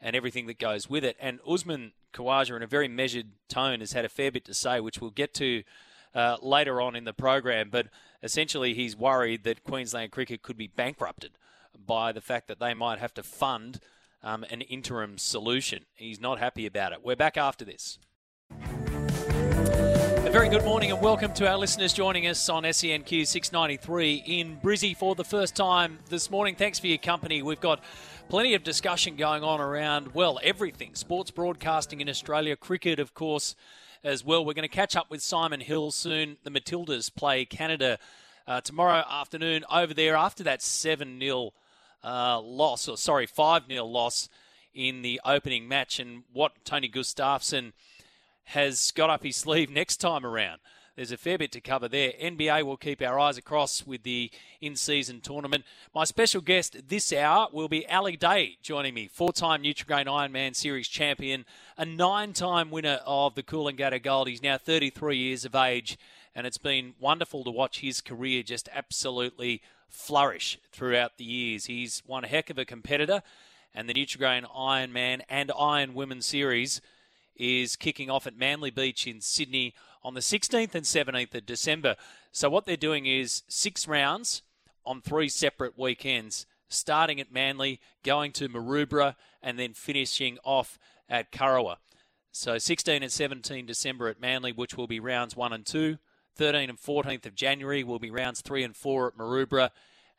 and 0.00 0.16
everything 0.16 0.46
that 0.46 0.58
goes 0.58 0.88
with 0.88 1.04
it. 1.04 1.18
And 1.20 1.40
Usman 1.46 1.92
Khawaja, 2.14 2.56
in 2.56 2.62
a 2.62 2.66
very 2.66 2.88
measured 2.88 3.32
tone, 3.50 3.80
has 3.80 3.92
had 3.92 4.06
a 4.06 4.08
fair 4.08 4.32
bit 4.32 4.46
to 4.46 4.54
say, 4.54 4.80
which 4.80 5.02
we'll 5.02 5.10
get 5.10 5.34
to 5.34 5.62
uh, 6.14 6.38
later 6.40 6.80
on 6.80 6.96
in 6.96 7.04
the 7.04 7.12
program. 7.12 7.68
But 7.68 7.88
essentially, 8.22 8.72
he's 8.72 8.96
worried 8.96 9.44
that 9.44 9.62
Queensland 9.62 10.10
cricket 10.10 10.40
could 10.40 10.56
be 10.56 10.68
bankrupted 10.68 11.32
by 11.86 12.12
the 12.12 12.20
fact 12.20 12.48
that 12.48 12.58
they 12.58 12.74
might 12.74 12.98
have 12.98 13.14
to 13.14 13.22
fund 13.22 13.80
um, 14.22 14.44
an 14.50 14.60
interim 14.62 15.18
solution. 15.18 15.84
He's 15.94 16.20
not 16.20 16.38
happy 16.38 16.66
about 16.66 16.92
it. 16.92 17.04
We're 17.04 17.16
back 17.16 17.36
after 17.36 17.64
this. 17.64 17.98
A 18.50 20.30
very 20.30 20.48
good 20.48 20.64
morning 20.64 20.92
and 20.92 21.00
welcome 21.02 21.32
to 21.34 21.48
our 21.48 21.58
listeners 21.58 21.92
joining 21.92 22.26
us 22.26 22.48
on 22.48 22.62
SENQ 22.62 23.26
693 23.26 24.22
in 24.26 24.60
Brizzy 24.60 24.96
for 24.96 25.14
the 25.14 25.24
first 25.24 25.56
time 25.56 25.98
this 26.08 26.30
morning. 26.30 26.54
Thanks 26.54 26.78
for 26.78 26.86
your 26.86 26.98
company. 26.98 27.42
We've 27.42 27.60
got 27.60 27.82
plenty 28.28 28.54
of 28.54 28.62
discussion 28.62 29.16
going 29.16 29.42
on 29.42 29.60
around, 29.60 30.14
well, 30.14 30.38
everything 30.42 30.94
sports 30.94 31.30
broadcasting 31.30 32.00
in 32.00 32.08
Australia, 32.08 32.56
cricket, 32.56 32.98
of 32.98 33.14
course, 33.14 33.54
as 34.04 34.24
well. 34.24 34.44
We're 34.44 34.54
going 34.54 34.68
to 34.68 34.74
catch 34.74 34.96
up 34.96 35.10
with 35.10 35.22
Simon 35.22 35.60
Hill 35.60 35.90
soon. 35.90 36.36
The 36.44 36.50
Matildas 36.50 37.14
play 37.14 37.44
Canada 37.44 37.98
uh, 38.46 38.60
tomorrow 38.60 39.04
afternoon 39.08 39.64
over 39.70 39.92
there 39.92 40.16
after 40.16 40.44
that 40.44 40.62
7 40.62 41.18
0 41.20 41.52
uh, 42.04 42.40
loss, 42.40 42.88
or 42.88 42.96
sorry, 42.96 43.26
5 43.26 43.64
0 43.68 43.84
loss 43.84 44.28
in 44.74 45.02
the 45.02 45.20
opening 45.24 45.68
match, 45.68 45.98
and 45.98 46.24
what 46.32 46.64
Tony 46.64 46.88
Gustavsson 46.88 47.72
has 48.44 48.90
got 48.90 49.10
up 49.10 49.22
his 49.22 49.36
sleeve 49.36 49.70
next 49.70 49.96
time 49.98 50.24
around. 50.24 50.60
There's 50.96 51.12
a 51.12 51.16
fair 51.16 51.38
bit 51.38 51.52
to 51.52 51.60
cover 51.62 51.88
there. 51.88 52.12
NBA 52.20 52.64
will 52.64 52.76
keep 52.76 53.00
our 53.00 53.18
eyes 53.18 53.38
across 53.38 53.86
with 53.86 54.02
the 54.02 54.30
in 54.60 54.76
season 54.76 55.22
tournament. 55.22 55.64
My 55.94 56.04
special 56.04 56.42
guest 56.42 56.76
this 56.88 57.14
hour 57.14 57.48
will 57.50 57.68
be 57.68 57.88
Ali 57.88 58.14
Day 58.14 58.58
joining 58.60 58.92
me, 58.92 59.08
four 59.08 59.32
time 59.32 59.62
Nutrigrain 59.62 60.04
Ironman 60.04 60.54
Series 60.54 60.88
champion, 60.88 61.46
a 61.78 61.86
nine 61.86 62.34
time 62.34 62.70
winner 62.70 63.00
of 63.06 63.34
the 63.34 63.42
Coolangatta 63.42 64.02
Gold. 64.02 64.28
He's 64.28 64.42
now 64.42 64.58
33 64.58 65.16
years 65.16 65.46
of 65.46 65.54
age, 65.54 65.96
and 66.34 66.46
it's 66.46 66.58
been 66.58 66.92
wonderful 67.00 67.42
to 67.44 67.50
watch 67.50 67.80
his 67.80 68.02
career 68.02 68.42
just 68.42 68.68
absolutely 68.74 69.62
flourish 69.92 70.58
throughout 70.72 71.18
the 71.18 71.24
years. 71.24 71.66
He's 71.66 72.02
one 72.06 72.24
heck 72.24 72.50
of 72.50 72.58
a 72.58 72.64
competitor, 72.64 73.22
and 73.74 73.88
the 73.88 73.94
Nutrigrain 73.94 74.44
Ironman 74.50 75.20
and 75.28 75.52
Iron 75.56 75.94
Women 75.94 76.22
Series 76.22 76.80
is 77.36 77.76
kicking 77.76 78.10
off 78.10 78.26
at 78.26 78.36
Manly 78.36 78.70
Beach 78.70 79.06
in 79.06 79.20
Sydney 79.20 79.74
on 80.02 80.14
the 80.14 80.20
16th 80.20 80.74
and 80.74 80.84
17th 80.84 81.34
of 81.34 81.46
December. 81.46 81.96
So, 82.32 82.50
what 82.50 82.66
they're 82.66 82.76
doing 82.76 83.06
is 83.06 83.42
six 83.48 83.86
rounds 83.86 84.42
on 84.84 85.00
three 85.00 85.28
separate 85.28 85.78
weekends, 85.78 86.46
starting 86.68 87.20
at 87.20 87.32
Manly, 87.32 87.80
going 88.02 88.32
to 88.32 88.48
Maroubra, 88.48 89.14
and 89.42 89.58
then 89.58 89.74
finishing 89.74 90.38
off 90.42 90.78
at 91.08 91.30
Kurrawa. 91.30 91.76
So, 92.32 92.58
16 92.58 93.02
and 93.02 93.12
17 93.12 93.66
December 93.66 94.08
at 94.08 94.20
Manly, 94.20 94.52
which 94.52 94.76
will 94.76 94.86
be 94.86 95.00
rounds 95.00 95.36
one 95.36 95.52
and 95.52 95.64
two. 95.64 95.98
13 96.36 96.70
and 96.70 96.80
14th 96.80 97.26
of 97.26 97.34
January 97.34 97.84
will 97.84 97.98
be 97.98 98.10
rounds 98.10 98.40
three 98.40 98.62
and 98.62 98.76
four 98.76 99.08
at 99.08 99.16
Maroubra, 99.16 99.70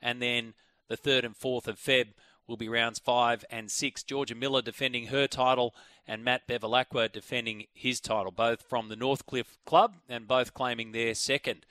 and 0.01 0.21
then 0.21 0.53
the 0.87 0.97
3rd 0.97 1.25
and 1.25 1.35
4th 1.35 1.67
of 1.67 1.79
Feb 1.79 2.07
will 2.47 2.57
be 2.57 2.69
rounds 2.69 2.99
five 2.99 3.45
and 3.49 3.71
six. 3.71 4.03
Georgia 4.03 4.35
Miller 4.35 4.61
defending 4.61 5.07
her 5.07 5.27
title 5.27 5.73
and 6.07 6.23
Matt 6.23 6.47
Bevilacqua 6.47 7.11
defending 7.11 7.65
his 7.73 7.99
title, 7.99 8.31
both 8.31 8.61
from 8.61 8.89
the 8.89 8.95
Northcliffe 8.95 9.57
Club 9.65 9.95
and 10.09 10.27
both 10.27 10.53
claiming 10.53 10.91
their 10.91 11.13
second 11.13 11.65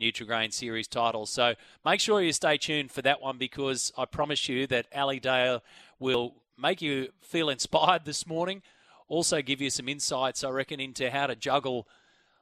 Nutrigrain 0.00 0.52
Series 0.52 0.88
title. 0.88 1.26
So 1.26 1.54
make 1.84 2.00
sure 2.00 2.20
you 2.20 2.32
stay 2.32 2.56
tuned 2.58 2.90
for 2.90 3.02
that 3.02 3.22
one 3.22 3.38
because 3.38 3.92
I 3.96 4.04
promise 4.04 4.48
you 4.48 4.66
that 4.66 4.86
Ali 4.94 5.20
Day 5.20 5.58
will 5.98 6.34
make 6.58 6.82
you 6.82 7.08
feel 7.20 7.48
inspired 7.48 8.04
this 8.04 8.26
morning. 8.26 8.62
Also, 9.08 9.40
give 9.40 9.60
you 9.60 9.70
some 9.70 9.88
insights, 9.88 10.42
I 10.42 10.50
reckon, 10.50 10.80
into 10.80 11.10
how 11.10 11.28
to 11.28 11.36
juggle 11.36 11.86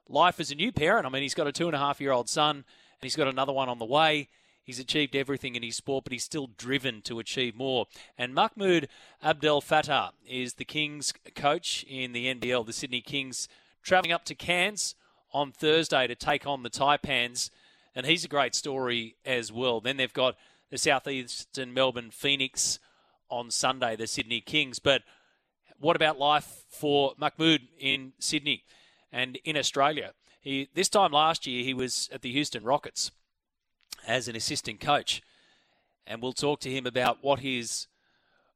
life 0.09 0.41
as 0.41 0.51
a 0.51 0.55
new 0.55 0.73
parent. 0.73 1.07
I 1.07 1.09
mean, 1.09 1.23
he's 1.23 1.35
got 1.35 1.47
a 1.47 1.53
two 1.53 1.67
and 1.67 1.75
a 1.75 1.79
half 1.79 2.01
year 2.01 2.13
old 2.13 2.29
son 2.29 2.57
and 2.57 2.65
he's 3.03 3.17
got 3.17 3.29
another 3.29 3.53
one 3.53 3.69
on 3.69 3.79
the 3.79 3.85
way. 3.85 4.29
He's 4.65 4.79
achieved 4.79 5.15
everything 5.15 5.57
in 5.57 5.63
his 5.63 5.77
sport, 5.77 6.05
but 6.05 6.13
he's 6.13 6.25
still 6.25 6.49
driven 6.57 7.03
to 7.03 7.19
achieve 7.19 7.55
more. 7.55 7.87
And 8.17 8.35
Mahmoud 8.35 8.89
Abdelfattah 9.23 10.13
is 10.27 10.55
the 10.55 10.65
Kings 10.65 11.13
coach 11.35 11.85
in 11.87 12.13
the 12.13 12.35
NBL, 12.35 12.65
the 12.65 12.73
Sydney 12.73 13.03
Kings, 13.03 13.47
travelling 13.83 14.13
up 14.13 14.25
to 14.25 14.35
Cairns 14.35 14.95
on 15.35 15.53
Thursday 15.53 16.07
to 16.07 16.15
take 16.15 16.47
on 16.47 16.63
the 16.63 16.71
Taipans. 16.71 17.51
And 17.95 18.07
he's 18.07 18.25
a 18.25 18.29
great 18.29 18.55
story 18.55 19.17
as 19.27 19.53
well. 19.53 19.83
Then 19.83 19.99
they've 19.99 20.13
got 20.13 20.37
the 20.71 20.79
Southeastern 20.79 21.75
Melbourne 21.75 22.11
Phoenix 22.11 22.79
on 23.29 23.51
Sunday, 23.51 23.97
the 23.97 24.07
Sydney 24.07 24.41
Kings. 24.41 24.79
But 24.79 25.03
what 25.79 25.95
about 25.95 26.19
life 26.19 26.65
for 26.71 27.13
Mahmoud 27.19 27.61
in 27.79 28.15
Sydney 28.19 28.65
and 29.15 29.37
in 29.45 29.57
Australia? 29.57 30.13
He, 30.41 30.69
this 30.75 30.91
time 30.91 31.13
last 31.13 31.47
year, 31.47 31.65
he 31.65 31.73
was 31.73 32.11
at 32.13 32.21
the 32.21 32.33
Houston 32.33 32.65
Rockets 32.65 33.13
as 34.07 34.29
an 34.29 34.37
assistant 34.37 34.81
coach. 34.81 35.23
And 36.07 36.21
we'll 36.21 36.35
talk 36.35 36.61
to 36.61 36.71
him 36.71 36.85
about 36.85 37.19
what 37.23 37.41
his 37.41 37.87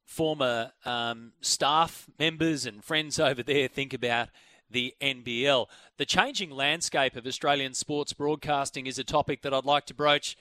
former 0.05 0.73
um, 0.85 1.33
staff 1.41 2.07
members 2.19 2.67
and 2.67 2.85
friends 2.85 3.19
over 3.31 3.43
there 3.43 3.69
think 3.69 3.95
about 3.95 4.29
the 4.71 4.95
NBL. 5.01 5.67
The 5.97 6.05
changing 6.05 6.51
landscape 6.51 7.17
of 7.17 7.27
Australian 7.27 7.73
sports 7.73 8.13
broadcasting 8.13 8.87
is 8.87 8.99
a 8.99 9.05
topic 9.05 9.43
that 9.43 9.55
I'd 9.55 9.65
like 9.65 9.87
to 9.87 9.95
broach 9.95 10.37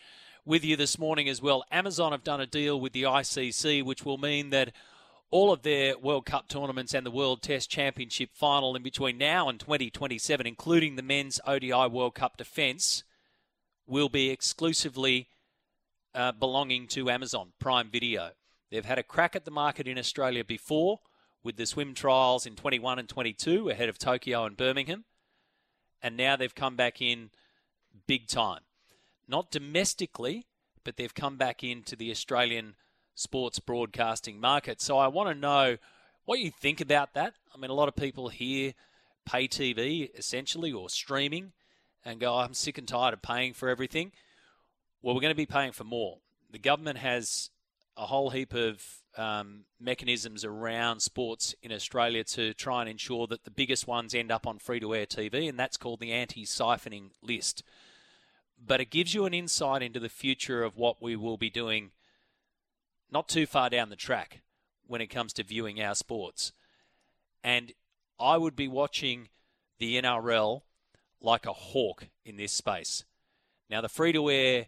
with 0.46 0.66
you 0.66 0.76
this 0.76 0.98
morning 0.98 1.30
as 1.30 1.42
well. 1.42 1.64
Amazon 1.72 2.12
have 2.12 2.24
done 2.24 2.42
a 2.42 2.46
deal 2.46 2.80
with 2.80 2.94
the 2.94 3.04
ICC, 3.04 3.84
which 3.84 4.04
will 4.04 4.18
mean 4.18 4.50
that 4.50 4.74
all 5.30 5.52
of 5.52 5.64
their 5.64 5.98
World 5.98 6.26
Cup 6.26 6.48
tournaments 6.48 6.94
and 6.94 7.06
the 7.06 7.12
World 7.12 7.42
Test 7.42 7.70
Championship 7.70 8.30
final 8.34 8.76
in 8.76 8.84
between 8.84 9.18
now 9.18 9.50
and 9.50 9.60
2027, 9.60 10.48
including 10.48 10.96
the 10.96 11.02
men's 11.02 11.40
ODI 11.46 11.88
World 11.88 12.16
Cup 12.16 12.38
defence, 12.38 13.04
will 13.86 14.10
be 14.10 14.30
exclusively 14.30 15.28
uh, 16.16 16.32
belonging 16.32 16.88
to 16.88 17.10
Amazon 17.10 17.52
Prime 17.60 17.90
Video. 17.90 18.32
They've 18.72 18.86
had 18.86 19.00
a 19.00 19.04
crack 19.04 19.36
at 19.36 19.46
the 19.46 19.52
market 19.52 19.88
in 19.88 19.98
Australia 19.98 20.44
before 20.44 21.00
with 21.44 21.58
the 21.58 21.66
swim 21.66 21.94
trials 21.94 22.46
in 22.46 22.56
21 22.56 23.00
and 23.00 23.08
22 23.08 23.70
ahead 23.70 23.90
of 23.90 23.98
Tokyo 23.98 24.46
and 24.46 24.58
Birmingham. 24.58 25.06
And 26.02 26.18
now 26.18 26.36
they've 26.36 26.54
come 26.54 26.76
back 26.76 27.02
in 27.02 27.32
big 28.08 28.28
time. 28.28 28.62
Not 29.28 29.52
domestically, 29.52 30.46
but 30.84 30.98
they've 30.98 31.14
come 31.14 31.38
back 31.38 31.64
into 31.64 31.96
the 31.96 32.12
Australian 32.12 32.76
sports 33.18 33.60
broadcasting 33.60 34.40
market. 34.40 34.80
So 34.80 34.98
I 34.98 35.08
want 35.08 35.30
to 35.30 35.36
know 35.36 35.78
what 36.26 36.40
you 36.40 36.52
think 36.52 36.80
about 36.82 37.14
that. 37.16 37.34
I 37.54 37.58
mean, 37.58 37.72
a 37.72 37.74
lot 37.74 37.88
of 37.88 37.96
people 37.96 38.30
here 38.30 38.74
pay 39.26 39.48
TV 39.48 40.10
essentially 40.18 40.72
or 40.72 40.90
streaming 40.90 41.52
and 42.06 42.20
go, 42.20 42.36
I'm 42.36 42.54
sick 42.54 42.78
and 42.78 42.88
tired 42.88 43.14
of 43.14 43.22
paying 43.22 43.54
for 43.54 43.70
everything. 43.70 44.12
Well, 45.02 45.16
we're 45.16 45.22
going 45.22 45.32
to 45.32 45.36
be 45.36 45.46
paying 45.46 45.72
for 45.72 45.84
more. 45.84 46.20
The 46.52 46.60
government 46.60 47.00
has 47.00 47.50
a 47.98 48.06
whole 48.06 48.30
heap 48.30 48.54
of 48.54 48.84
um, 49.18 49.66
mechanisms 49.80 50.46
around 50.46 51.00
sports 51.00 51.56
in 51.64 51.72
Australia 51.72 52.24
to 52.24 52.54
try 52.54 52.82
and 52.82 52.90
ensure 52.90 53.26
that 53.28 53.44
the 53.44 53.52
biggest 53.52 53.88
ones 53.88 54.14
end 54.14 54.32
up 54.32 54.46
on 54.46 54.60
free 54.60 54.80
to 54.80 54.94
air 54.96 55.08
TV, 55.08 55.50
and 55.50 55.60
that's 55.60 55.78
called 55.78 56.00
the 56.00 56.12
anti 56.12 56.46
siphoning 56.46 57.10
list. 57.22 57.64
But 58.64 58.80
it 58.80 58.92
gives 58.92 59.14
you 59.14 59.26
an 59.26 59.34
insight 59.34 59.82
into 59.82 60.00
the 60.00 60.10
future 60.10 60.64
of 60.64 60.78
what 60.78 61.02
we 61.02 61.16
will 61.16 61.38
be 61.38 61.50
doing 61.50 61.92
not 63.12 63.28
too 63.28 63.46
far 63.46 63.70
down 63.70 63.90
the 63.90 63.96
track 63.96 64.42
when 64.86 65.02
it 65.02 65.08
comes 65.08 65.34
to 65.34 65.44
viewing 65.44 65.82
our 65.82 65.96
sports. 65.96 66.52
And 67.44 67.74
I 68.20 68.38
would 68.38 68.56
be 68.56 68.68
watching 68.68 69.30
the 69.80 70.02
NRL 70.02 70.62
like 71.22 71.46
a 71.46 71.54
hawk 71.54 72.08
in 72.26 72.38
this 72.38 72.52
space. 72.52 73.04
Now, 73.70 73.82
the 73.82 73.90
free 73.90 74.14
to 74.14 74.30
air 74.30 74.68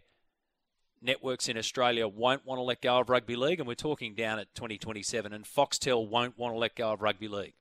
networks 1.02 1.48
in 1.48 1.56
Australia 1.56 2.06
won't 2.06 2.44
want 2.44 2.58
to 2.58 2.62
let 2.62 2.82
go 2.82 3.00
of 3.00 3.08
rugby 3.08 3.36
league, 3.36 3.58
and 3.58 3.66
we're 3.66 3.74
talking 3.74 4.14
down 4.14 4.38
at 4.38 4.54
2027, 4.54 5.32
and 5.32 5.44
Foxtel 5.44 6.08
won't 6.08 6.38
want 6.38 6.54
to 6.54 6.58
let 6.58 6.76
go 6.76 6.92
of 6.92 7.02
rugby 7.02 7.28
league. 7.28 7.54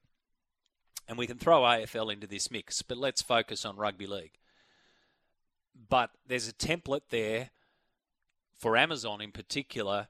And 1.07 1.17
we 1.17 1.27
can 1.27 1.37
throw 1.37 1.61
AFL 1.61 2.13
into 2.13 2.27
this 2.27 2.51
mix, 2.51 2.81
but 2.81 2.97
let's 2.97 3.21
focus 3.21 3.65
on 3.65 3.77
rugby 3.77 4.05
league. 4.05 4.33
But 5.89 6.11
there's 6.27 6.47
a 6.47 6.53
template 6.53 7.09
there 7.09 7.49
for 8.57 8.75
Amazon 8.75 9.21
in 9.21 9.31
particular 9.31 10.07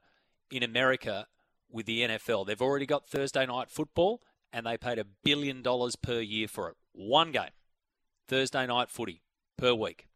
in 0.50 0.62
America 0.62 1.26
with 1.70 1.86
the 1.86 2.00
NFL. 2.00 2.46
They've 2.46 2.60
already 2.60 2.86
got 2.86 3.08
Thursday 3.08 3.46
night 3.46 3.70
football, 3.70 4.22
and 4.52 4.66
they 4.66 4.76
paid 4.76 4.98
a 4.98 5.06
billion 5.24 5.62
dollars 5.62 5.96
per 5.96 6.20
year 6.20 6.48
for 6.48 6.68
it. 6.68 6.76
One 6.92 7.32
game. 7.32 7.50
Thursday 8.28 8.66
night 8.66 8.90
footy 8.90 9.22
per 9.56 9.74
week. 9.74 10.06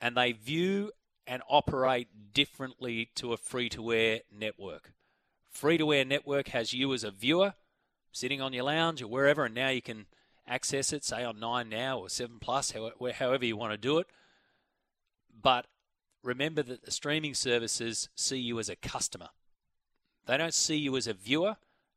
And 0.00 0.16
they 0.16 0.32
view 0.32 0.92
and 1.26 1.42
operate 1.48 2.32
differently 2.32 3.10
to 3.16 3.32
a 3.32 3.36
free 3.36 3.68
to 3.70 3.92
air 3.92 4.20
network. 4.32 4.92
Free 5.50 5.78
to 5.78 5.92
air 5.92 6.04
network 6.04 6.48
has 6.48 6.72
you 6.72 6.92
as 6.92 7.02
a 7.02 7.10
viewer 7.10 7.54
sitting 8.12 8.40
on 8.40 8.52
your 8.52 8.64
lounge 8.64 9.02
or 9.02 9.08
wherever, 9.08 9.44
and 9.44 9.54
now 9.54 9.68
you 9.68 9.82
can 9.82 10.06
access 10.46 10.92
it, 10.92 11.04
say 11.04 11.24
on 11.24 11.40
9 11.40 11.68
now 11.68 11.98
or 11.98 12.08
7 12.08 12.38
plus, 12.40 12.72
however 13.18 13.44
you 13.44 13.56
want 13.56 13.72
to 13.72 13.78
do 13.78 13.98
it. 13.98 14.06
But 15.42 15.66
remember 16.26 16.62
that 16.62 16.84
the 16.84 16.90
streaming 16.90 17.34
services 17.34 18.08
see 18.14 18.38
you 18.38 18.58
as 18.58 18.68
a 18.68 18.76
customer. 18.76 19.28
They 20.26 20.36
don't 20.36 20.54
see 20.54 20.76
you 20.76 20.96
as 20.96 21.06
a 21.06 21.14
viewer, 21.14 21.56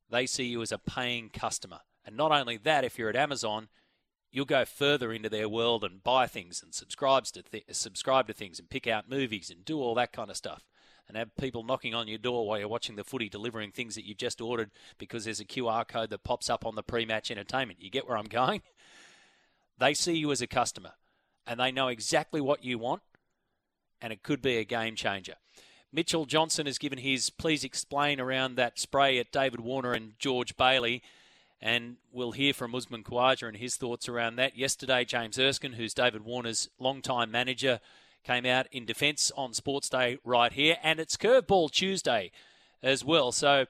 they 0.09 0.25
see 0.25 0.45
you 0.45 0.61
as 0.61 0.71
a 0.71 0.77
paying 0.77 1.29
customer. 1.29 1.79
And 2.05 2.15
not 2.15 2.31
only 2.31 2.57
that, 2.57 2.83
if 2.83 2.97
you're 2.97 3.09
at 3.09 3.15
Amazon, 3.15 3.67
you'll 4.31 4.45
go 4.45 4.65
further 4.65 5.11
into 5.11 5.29
their 5.29 5.49
world 5.49 5.83
and 5.83 6.03
buy 6.03 6.27
things 6.27 6.61
and 6.63 6.73
subscribe 6.73 7.25
to 7.25 7.41
th- 7.41 7.65
subscribe 7.71 8.27
to 8.27 8.33
things 8.33 8.59
and 8.59 8.69
pick 8.69 8.87
out 8.87 9.09
movies 9.09 9.49
and 9.49 9.65
do 9.65 9.79
all 9.79 9.95
that 9.95 10.13
kind 10.13 10.29
of 10.29 10.37
stuff 10.37 10.65
and 11.07 11.17
have 11.17 11.35
people 11.35 11.63
knocking 11.63 11.95
on 11.95 12.07
your 12.07 12.19
door 12.19 12.47
while 12.47 12.59
you're 12.59 12.67
watching 12.67 12.95
the 12.95 13.03
footy 13.03 13.29
delivering 13.29 13.71
things 13.71 13.95
that 13.95 14.05
you've 14.05 14.17
just 14.17 14.39
ordered 14.39 14.69
because 14.99 15.25
there's 15.25 15.39
a 15.39 15.45
QR 15.45 15.87
code 15.87 16.11
that 16.11 16.23
pops 16.23 16.49
up 16.49 16.65
on 16.65 16.75
the 16.75 16.83
pre-match 16.83 17.31
entertainment. 17.31 17.81
You 17.81 17.89
get 17.89 18.07
where 18.07 18.17
I'm 18.17 18.25
going? 18.29 18.61
They 19.79 19.95
see 19.95 20.17
you 20.17 20.31
as 20.31 20.41
a 20.41 20.47
customer 20.47 20.93
and 21.47 21.59
they 21.59 21.71
know 21.71 21.87
exactly 21.87 22.41
what 22.41 22.63
you 22.63 22.77
want 22.77 23.01
and 24.01 24.13
it 24.13 24.23
could 24.23 24.41
be 24.41 24.57
a 24.57 24.63
game 24.63 24.95
changer. 24.95 25.35
Mitchell 25.91 26.25
Johnson 26.25 26.65
has 26.67 26.77
given 26.77 26.99
his 26.99 27.29
please 27.29 27.63
explain 27.63 28.19
around 28.19 28.55
that 28.55 28.79
spray 28.79 29.17
at 29.17 29.31
David 29.31 29.59
Warner 29.59 29.93
and 29.93 30.13
George 30.19 30.55
Bailey. 30.55 31.01
And 31.61 31.97
we'll 32.13 32.31
hear 32.31 32.53
from 32.53 32.73
Usman 32.73 33.03
Khawaja 33.03 33.47
and 33.47 33.57
his 33.57 33.75
thoughts 33.75 34.07
around 34.07 34.37
that. 34.37 34.57
Yesterday, 34.57 35.03
James 35.03 35.37
Erskine, 35.37 35.73
who's 35.73 35.93
David 35.93 36.23
Warner's 36.23 36.69
long-time 36.79 37.31
manager, 37.31 37.81
came 38.23 38.45
out 38.45 38.67
in 38.71 38.85
defence 38.85 39.31
on 39.35 39.53
Sports 39.53 39.89
Day 39.89 40.19
right 40.23 40.53
here. 40.53 40.77
And 40.81 40.99
it's 40.99 41.17
Curveball 41.17 41.71
Tuesday 41.71 42.31
as 42.81 43.03
well. 43.03 43.31
So 43.33 43.65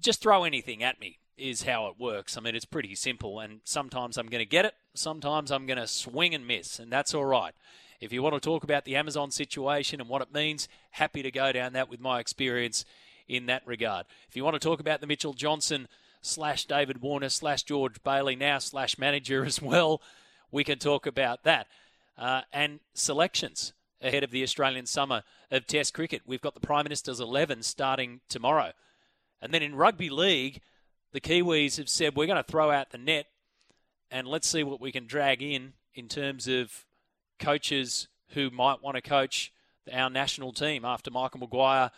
just 0.00 0.22
throw 0.22 0.44
anything 0.44 0.82
at 0.82 1.00
me 1.00 1.18
is 1.36 1.64
how 1.64 1.88
it 1.88 2.00
works. 2.00 2.38
I 2.38 2.40
mean, 2.40 2.54
it's 2.54 2.64
pretty 2.64 2.94
simple. 2.94 3.40
And 3.40 3.60
sometimes 3.64 4.16
I'm 4.16 4.28
going 4.28 4.42
to 4.42 4.46
get 4.46 4.64
it, 4.64 4.74
sometimes 4.94 5.50
I'm 5.50 5.66
going 5.66 5.78
to 5.78 5.86
swing 5.86 6.34
and 6.34 6.46
miss, 6.46 6.78
and 6.78 6.90
that's 6.90 7.14
all 7.14 7.26
right. 7.26 7.52
If 8.00 8.12
you 8.12 8.22
want 8.22 8.34
to 8.34 8.40
talk 8.40 8.64
about 8.64 8.84
the 8.84 8.96
Amazon 8.96 9.30
situation 9.30 10.00
and 10.00 10.08
what 10.08 10.22
it 10.22 10.32
means, 10.32 10.68
happy 10.90 11.22
to 11.22 11.30
go 11.30 11.52
down 11.52 11.72
that 11.74 11.88
with 11.88 12.00
my 12.00 12.20
experience 12.20 12.84
in 13.28 13.46
that 13.46 13.66
regard. 13.66 14.06
If 14.28 14.36
you 14.36 14.44
want 14.44 14.54
to 14.54 14.60
talk 14.60 14.80
about 14.80 15.00
the 15.00 15.06
Mitchell 15.06 15.32
Johnson 15.32 15.88
slash 16.22 16.66
David 16.66 17.00
Warner 17.00 17.28
slash 17.28 17.62
George 17.62 18.02
Bailey, 18.02 18.36
now 18.36 18.58
slash 18.58 18.98
manager 18.98 19.44
as 19.46 19.60
well. 19.60 20.02
We 20.50 20.64
can 20.64 20.78
talk 20.78 21.06
about 21.06 21.44
that. 21.44 21.66
Uh, 22.18 22.42
and 22.52 22.80
selections 22.94 23.72
ahead 24.00 24.24
of 24.24 24.30
the 24.30 24.42
Australian 24.42 24.86
summer 24.86 25.22
of 25.50 25.66
Test 25.66 25.94
cricket. 25.94 26.22
We've 26.26 26.40
got 26.40 26.54
the 26.54 26.60
Prime 26.60 26.84
Minister's 26.84 27.20
11 27.20 27.62
starting 27.62 28.20
tomorrow. 28.28 28.72
And 29.40 29.52
then 29.52 29.62
in 29.62 29.74
rugby 29.74 30.08
league, 30.08 30.60
the 31.12 31.20
Kiwis 31.20 31.76
have 31.76 31.88
said 31.88 32.16
we're 32.16 32.26
going 32.26 32.42
to 32.42 32.50
throw 32.50 32.70
out 32.70 32.90
the 32.90 32.98
net 32.98 33.26
and 34.10 34.26
let's 34.26 34.48
see 34.48 34.62
what 34.62 34.80
we 34.80 34.92
can 34.92 35.06
drag 35.06 35.42
in 35.42 35.72
in 35.94 36.08
terms 36.08 36.46
of 36.46 36.84
coaches 37.38 38.08
who 38.30 38.50
might 38.50 38.82
want 38.82 38.96
to 38.96 39.02
coach 39.02 39.52
our 39.92 40.10
national 40.10 40.52
team 40.52 40.84
after 40.84 41.10
Michael 41.10 41.40
Maguire 41.40 41.90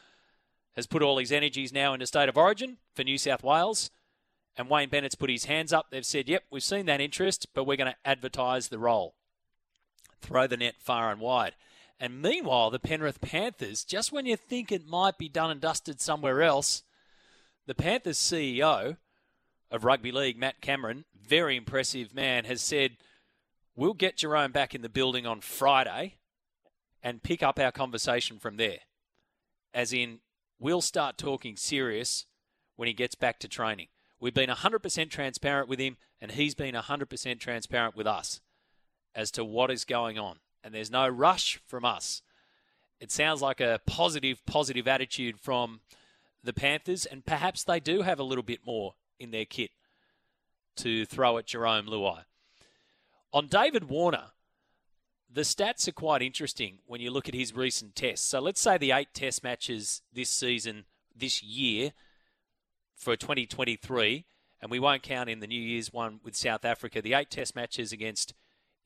has 0.77 0.87
put 0.87 1.03
all 1.03 1.19
his 1.19 1.33
energies 1.33 1.73
now 1.73 1.95
into 1.95 2.07
state 2.07 2.29
of 2.29 2.37
origin 2.37 2.77
for 2.95 3.03
New 3.03 3.19
South 3.19 3.43
Wales 3.43 3.91
and 4.57 4.69
Wayne 4.69 4.89
Bennett's 4.89 5.15
put 5.15 5.31
his 5.31 5.45
hands 5.45 5.73
up. 5.73 5.87
They've 5.91 6.05
said, 6.05 6.29
yep, 6.29 6.43
we've 6.51 6.63
seen 6.63 6.87
that 6.87 7.01
interest, 7.01 7.47
but 7.55 7.65
we're 7.65 7.77
going 7.77 7.93
to 7.93 7.97
advertise 8.05 8.69
the 8.69 8.79
role. 8.79 9.15
Throw 10.21 10.47
the 10.47 10.57
net 10.57 10.75
far 10.81 11.13
and 11.13 11.21
wide. 11.21 11.55
And 12.01 12.21
meanwhile, 12.21 12.71
the 12.71 12.79
Penrith 12.79 13.21
Panthers, 13.21 13.85
just 13.85 14.13
when 14.13 14.27
you 14.27 14.37
think 14.37 14.71
it 14.71 14.87
might 14.87 15.17
be 15.17 15.29
done 15.29 15.51
and 15.51 15.61
dusted 15.61 16.01
somewhere 16.01 16.43
else, 16.43 16.83
the 17.67 17.75
Panthers 17.75 18.19
CEO 18.19 18.97
of 19.71 19.85
Rugby 19.85 20.13
League, 20.13 20.39
Matt 20.39 20.61
Cameron, 20.61 21.05
very 21.21 21.57
impressive 21.57 22.15
man, 22.15 22.45
has 22.45 22.61
said, 22.61 22.97
We'll 23.79 23.95
get 23.95 24.17
Jarome 24.17 24.53
back 24.53 24.75
in 24.75 24.83
the 24.83 24.89
building 24.89 25.25
on 25.25 25.41
Friday 25.41 26.17
and 27.01 27.23
pick 27.23 27.45
up 27.45 27.61
our 27.61 27.71
conversation 27.71 28.41
from 28.41 28.57
there. 28.57 28.81
As 29.73 29.93
in, 29.93 30.19
we'll 30.59 30.81
start 30.81 31.17
talking 31.17 31.57
serious 31.57 32.27
when 32.75 32.89
he 32.89 32.93
gets 32.93 33.15
back 33.15 33.39
to 33.39 33.47
training. 33.47 33.87
We've 34.19 34.35
been 34.35 34.51
100% 34.51 35.11
transparent 35.11 35.69
with 35.69 35.79
him, 35.79 35.97
and 36.21 36.33
he's 36.33 36.57
been 36.57 36.75
100% 36.75 37.39
transparent 37.39 37.95
with 37.95 38.09
us 38.09 38.41
as 39.15 39.31
to 39.31 39.45
what 39.45 39.71
is 39.71 39.85
going 39.85 40.19
on. 40.19 40.41
And 40.65 40.75
there's 40.75 40.91
no 40.91 41.07
rush 41.07 41.61
from 41.65 41.85
us. 41.85 42.23
It 42.99 43.13
sounds 43.13 43.41
like 43.41 43.61
a 43.61 43.81
positive, 43.87 44.45
positive 44.45 44.89
attitude 44.89 45.39
from 45.39 45.83
the 46.43 46.53
Panthers, 46.53 47.07
and 47.07 47.25
perhaps 47.25 47.63
they 47.63 47.79
do 47.79 48.03
have 48.03 48.19
a 48.19 48.25
little 48.25 48.43
bit 48.43 48.67
more 48.67 48.95
in 49.21 49.31
their 49.31 49.45
kit 49.45 49.71
to 50.79 51.07
throw 51.07 51.39
at 51.39 51.47
Jarome 51.47 51.87
Luai. 51.87 52.25
On 53.33 53.47
David 53.47 53.85
Warner, 53.85 54.33
the 55.31 55.43
stats 55.43 55.87
are 55.87 55.93
quite 55.93 56.23
interesting 56.23 56.79
when 56.87 57.01
you 57.01 57.11
look 57.11 57.29
at 57.29 57.35
his 57.35 57.55
recent 57.55 57.95
tests. 57.95 58.27
So 58.27 58.41
let's 58.41 58.61
say 58.61 58.79
the 58.79 58.93
eight 58.93 59.13
test 59.13 59.45
matches 59.45 60.03
this 60.13 60.31
season, 60.31 60.87
this 61.15 61.43
year, 61.43 61.93
for 62.97 63.17
2023, 63.17 64.25
and 64.61 64.71
we 64.71 64.81
won't 64.81 65.03
count 65.03 65.29
in 65.29 65.41
the 65.41 65.47
New 65.47 65.61
Year's 65.61 65.93
one 65.93 66.21
with 66.25 66.35
South 66.35 66.65
Africa. 66.65 67.03
The 67.03 67.15
eight 67.15 67.31
test 67.31 67.55
matches 67.55 67.93
against 67.93 68.35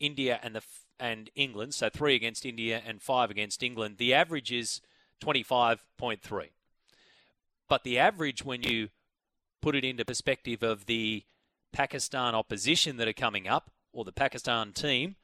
India 0.00 0.40
and 0.42 0.56
the 0.56 0.62
and 0.98 1.30
England, 1.34 1.74
so 1.74 1.88
three 1.88 2.14
against 2.14 2.46
India 2.46 2.80
and 2.86 3.02
five 3.02 3.30
against 3.30 3.62
England. 3.62 3.96
The 3.98 4.14
average 4.14 4.52
is 4.52 4.80
25.3. 5.20 6.48
But 7.68 7.82
the 7.82 7.98
average, 7.98 8.44
when 8.44 8.62
you 8.62 8.90
put 9.60 9.74
it 9.74 9.84
into 9.84 10.04
perspective 10.04 10.62
of 10.62 10.86
the 10.86 11.24
Pakistan 11.72 12.34
opposition 12.34 12.98
that 12.98 13.08
are 13.08 13.12
coming 13.12 13.48
up, 13.48 13.70
or 13.92 14.04
the 14.04 14.12
Pakistan 14.12 14.72
team, 14.72 15.16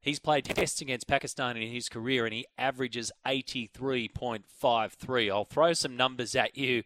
he's 0.00 0.18
played 0.18 0.44
tests 0.44 0.80
against 0.80 1.06
Pakistan 1.06 1.56
in 1.56 1.68
his 1.68 1.88
career 1.88 2.24
and 2.24 2.34
he 2.34 2.46
averages 2.58 3.12
83.53. 3.26 5.30
I'll 5.30 5.44
throw 5.44 5.72
some 5.72 5.96
numbers 5.96 6.34
at 6.34 6.56
you 6.56 6.82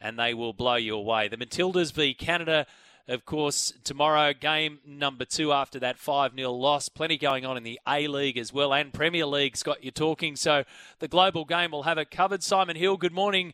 and 0.00 0.18
they 0.18 0.34
will 0.34 0.52
blow 0.52 0.76
you 0.76 0.94
away. 0.94 1.28
The 1.28 1.36
Matildas 1.36 1.92
v 1.92 2.14
Canada, 2.14 2.66
of 3.08 3.24
course, 3.24 3.72
tomorrow, 3.84 4.32
game 4.32 4.80
number 4.86 5.24
two 5.24 5.52
after 5.52 5.78
that 5.80 5.98
5 5.98 6.32
0 6.36 6.52
loss. 6.52 6.88
Plenty 6.88 7.18
going 7.18 7.46
on 7.46 7.56
in 7.56 7.62
the 7.62 7.80
A 7.88 8.06
League 8.06 8.38
as 8.38 8.52
well 8.52 8.72
and 8.72 8.92
Premier 8.92 9.26
League's 9.26 9.62
got 9.62 9.82
you 9.82 9.90
talking. 9.90 10.36
So 10.36 10.64
the 10.98 11.08
global 11.08 11.44
game 11.44 11.72
will 11.72 11.84
have 11.84 11.98
it 11.98 12.10
covered. 12.10 12.42
Simon 12.42 12.76
Hill, 12.76 12.96
good 12.96 13.12
morning 13.12 13.52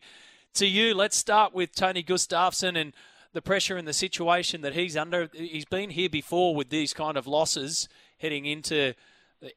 to 0.53 0.65
you. 0.65 0.93
Let's 0.93 1.15
start 1.15 1.53
with 1.53 1.73
Tony 1.73 2.03
Gustavsson 2.03 2.79
and 2.79 2.93
the 3.33 3.41
pressure 3.41 3.77
and 3.77 3.87
the 3.87 3.93
situation 3.93 4.61
that 4.61 4.73
he's 4.73 4.97
under. 4.97 5.29
He's 5.33 5.65
been 5.65 5.91
here 5.91 6.09
before 6.09 6.55
with 6.55 6.69
these 6.69 6.93
kind 6.93 7.17
of 7.17 7.27
losses 7.27 7.87
heading 8.17 8.45
into 8.45 8.93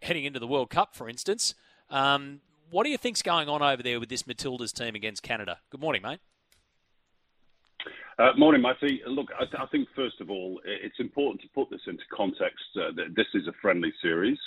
heading 0.03 0.25
into 0.25 0.39
the 0.39 0.47
World 0.47 0.71
Cup, 0.71 0.95
for 0.95 1.09
instance. 1.09 1.55
Um, 1.91 2.41
what 2.71 2.85
do 2.85 2.91
you 2.91 2.99
think's 2.99 3.23
going 3.23 3.49
on 3.49 3.63
over 3.63 3.83
there 3.83 4.01
with 4.01 4.09
this 4.09 4.23
Matildas 4.23 4.73
team 4.73 4.95
against 4.95 5.23
Canada? 5.23 5.59
Good 5.71 5.81
morning, 5.81 6.03
mate. 6.03 6.21
Uh, 8.19 8.31
morning, 8.39 8.63
Matty. 8.63 9.01
Look, 9.07 9.29
I, 9.35 9.45
th- 9.45 9.57
I, 9.59 9.67
think 9.67 9.89
first 9.97 10.21
of 10.21 10.31
all, 10.31 10.61
it's 10.65 11.01
important 11.01 11.43
to 11.43 11.49
put 11.49 11.69
this 11.69 11.81
into 11.87 12.03
context. 12.13 12.65
Uh, 12.77 12.93
that 12.97 13.15
this 13.17 13.27
is 13.35 13.49
a 13.49 13.53
friendly 13.61 13.93
series, 14.01 14.39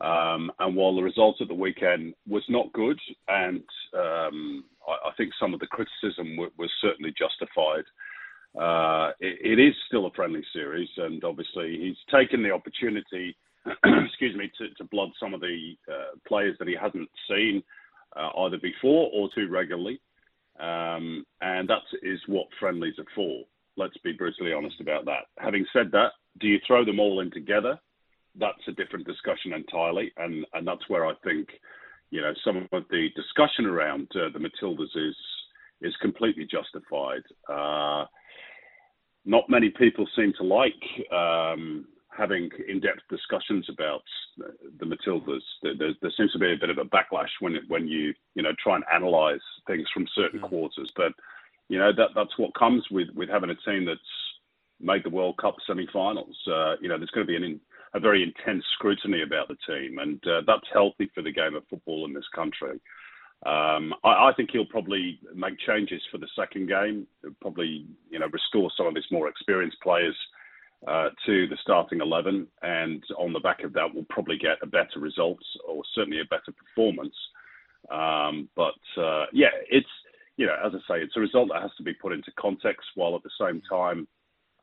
um, 0.00 0.50
and 0.60 0.74
while 0.74 0.96
the 0.96 1.02
result 1.02 1.36
at 1.42 1.48
the 1.48 1.54
weekend 1.54 2.14
was 2.26 2.42
not 2.48 2.72
good, 2.72 2.98
and 3.28 3.62
um, 3.92 4.64
I, 4.88 5.08
I, 5.08 5.12
think 5.18 5.32
some 5.38 5.52
of 5.52 5.60
the 5.60 5.66
criticism 5.66 6.36
w- 6.36 6.50
was 6.56 6.70
certainly 6.80 7.12
justified, 7.16 7.84
uh, 8.58 9.10
it, 9.20 9.58
it 9.58 9.62
is 9.62 9.74
still 9.86 10.06
a 10.06 10.12
friendly 10.12 10.42
series, 10.52 10.88
and 10.98 11.24
obviously 11.24 11.78
he's 11.78 11.96
taken 12.14 12.42
the 12.42 12.50
opportunity, 12.50 13.36
excuse 14.06 14.36
me, 14.36 14.50
to, 14.58 14.68
to, 14.74 14.84
blood 14.90 15.08
some 15.18 15.32
of 15.32 15.40
the 15.40 15.74
uh, 15.90 16.16
players 16.26 16.56
that 16.58 16.68
he 16.68 16.76
hasn't 16.80 17.08
seen 17.28 17.62
uh, 18.14 18.28
either 18.40 18.58
before 18.58 19.10
or 19.14 19.30
too 19.34 19.48
regularly, 19.48 20.00
um, 20.60 21.24
and 21.40 21.68
that 21.68 21.82
is 22.02 22.20
what 22.26 22.46
friendlies 22.60 22.98
are 22.98 23.06
for. 23.14 23.42
Let's 23.78 23.96
be 24.04 24.12
brutally 24.12 24.52
honest 24.52 24.80
about 24.80 25.06
that. 25.06 25.24
Having 25.38 25.66
said 25.72 25.90
that, 25.92 26.12
do 26.38 26.46
you 26.46 26.58
throw 26.66 26.84
them 26.84 27.00
all 27.00 27.20
in 27.20 27.30
together? 27.30 27.78
That's 28.38 28.68
a 28.68 28.72
different 28.72 29.06
discussion 29.06 29.54
entirely, 29.54 30.12
and 30.18 30.44
and 30.52 30.66
that's 30.66 30.88
where 30.88 31.06
I 31.06 31.14
think, 31.24 31.48
you 32.10 32.20
know, 32.20 32.32
some 32.44 32.68
of 32.70 32.84
the 32.90 33.08
discussion 33.16 33.64
around 33.64 34.08
uh, 34.14 34.28
the 34.32 34.38
Matildas 34.38 34.94
is 34.94 35.16
is 35.80 35.94
completely 36.02 36.46
justified. 36.50 37.22
Not 39.24 39.48
many 39.48 39.70
people 39.70 40.06
seem 40.16 40.32
to 40.38 40.44
like 40.44 41.12
um, 41.12 41.86
having 42.16 42.50
in-depth 42.68 43.02
discussions 43.08 43.66
about 43.70 44.02
the 44.78 44.86
Matildas. 44.86 45.42
There, 45.62 45.74
there, 45.78 45.92
there, 46.00 46.12
seems 46.16 46.32
to 46.32 46.38
be 46.38 46.52
a 46.52 46.60
bit 46.60 46.70
of 46.70 46.78
a 46.78 46.84
backlash 46.84 47.30
when 47.40 47.56
when 47.68 47.86
you 47.86 48.12
you 48.34 48.42
know 48.42 48.52
try 48.62 48.76
and 48.76 48.84
analyse 48.92 49.40
things 49.66 49.86
from 49.94 50.06
certain 50.14 50.40
mm. 50.40 50.48
quarters. 50.48 50.90
But 50.96 51.12
you 51.68 51.78
know 51.78 51.92
that 51.96 52.10
that's 52.14 52.36
what 52.36 52.54
comes 52.54 52.84
with 52.90 53.08
with 53.14 53.28
having 53.28 53.50
a 53.50 53.70
team 53.70 53.84
that's 53.84 54.00
made 54.82 55.04
the 55.04 55.10
World 55.10 55.38
Cup 55.38 55.56
semi-finals. 55.66 56.36
Uh, 56.46 56.74
you 56.80 56.88
know, 56.88 56.98
there's 56.98 57.10
going 57.10 57.26
to 57.26 57.30
be 57.30 57.36
an, 57.36 57.60
a 57.94 58.00
very 58.00 58.22
intense 58.22 58.64
scrutiny 58.74 59.22
about 59.22 59.48
the 59.48 59.56
team, 59.66 59.98
and 59.98 60.20
uh, 60.26 60.42
that's 60.46 60.66
healthy 60.72 61.10
for 61.14 61.22
the 61.22 61.32
game 61.32 61.54
of 61.54 61.62
football 61.70 62.04
in 62.04 62.12
this 62.12 62.28
country. 62.34 62.80
Um, 63.44 63.92
I, 64.04 64.28
I, 64.28 64.32
think 64.36 64.50
he'll 64.52 64.64
probably 64.64 65.18
make 65.34 65.58
changes 65.66 66.00
for 66.12 66.18
the 66.18 66.28
second 66.36 66.68
game. 66.68 67.08
He'll 67.22 67.34
probably, 67.40 67.86
you 68.08 68.20
know, 68.20 68.28
restore 68.32 68.70
some 68.76 68.86
of 68.86 68.94
his 68.94 69.04
more 69.10 69.28
experienced 69.28 69.78
players 69.82 70.16
uh, 70.86 71.08
to 71.26 71.48
the 71.48 71.56
starting 71.60 72.00
eleven, 72.00 72.46
and 72.62 73.02
on 73.18 73.32
the 73.32 73.40
back 73.40 73.64
of 73.64 73.72
that, 73.72 73.92
we'll 73.92 74.06
probably 74.10 74.38
get 74.38 74.58
a 74.62 74.66
better 74.66 75.00
result 75.00 75.40
or 75.68 75.82
certainly 75.94 76.20
a 76.20 76.24
better 76.24 76.52
performance. 76.56 77.14
Um, 77.90 78.48
but 78.54 78.78
uh, 78.96 79.26
yeah, 79.32 79.50
it's 79.68 79.88
you 80.36 80.46
know, 80.46 80.56
as 80.64 80.72
I 80.74 80.78
say, 80.94 81.02
it's 81.02 81.16
a 81.16 81.20
result 81.20 81.50
that 81.52 81.62
has 81.62 81.70
to 81.78 81.82
be 81.82 81.94
put 81.94 82.12
into 82.12 82.30
context, 82.38 82.86
while 82.94 83.16
at 83.16 83.22
the 83.22 83.30
same 83.40 83.60
time, 83.68 84.06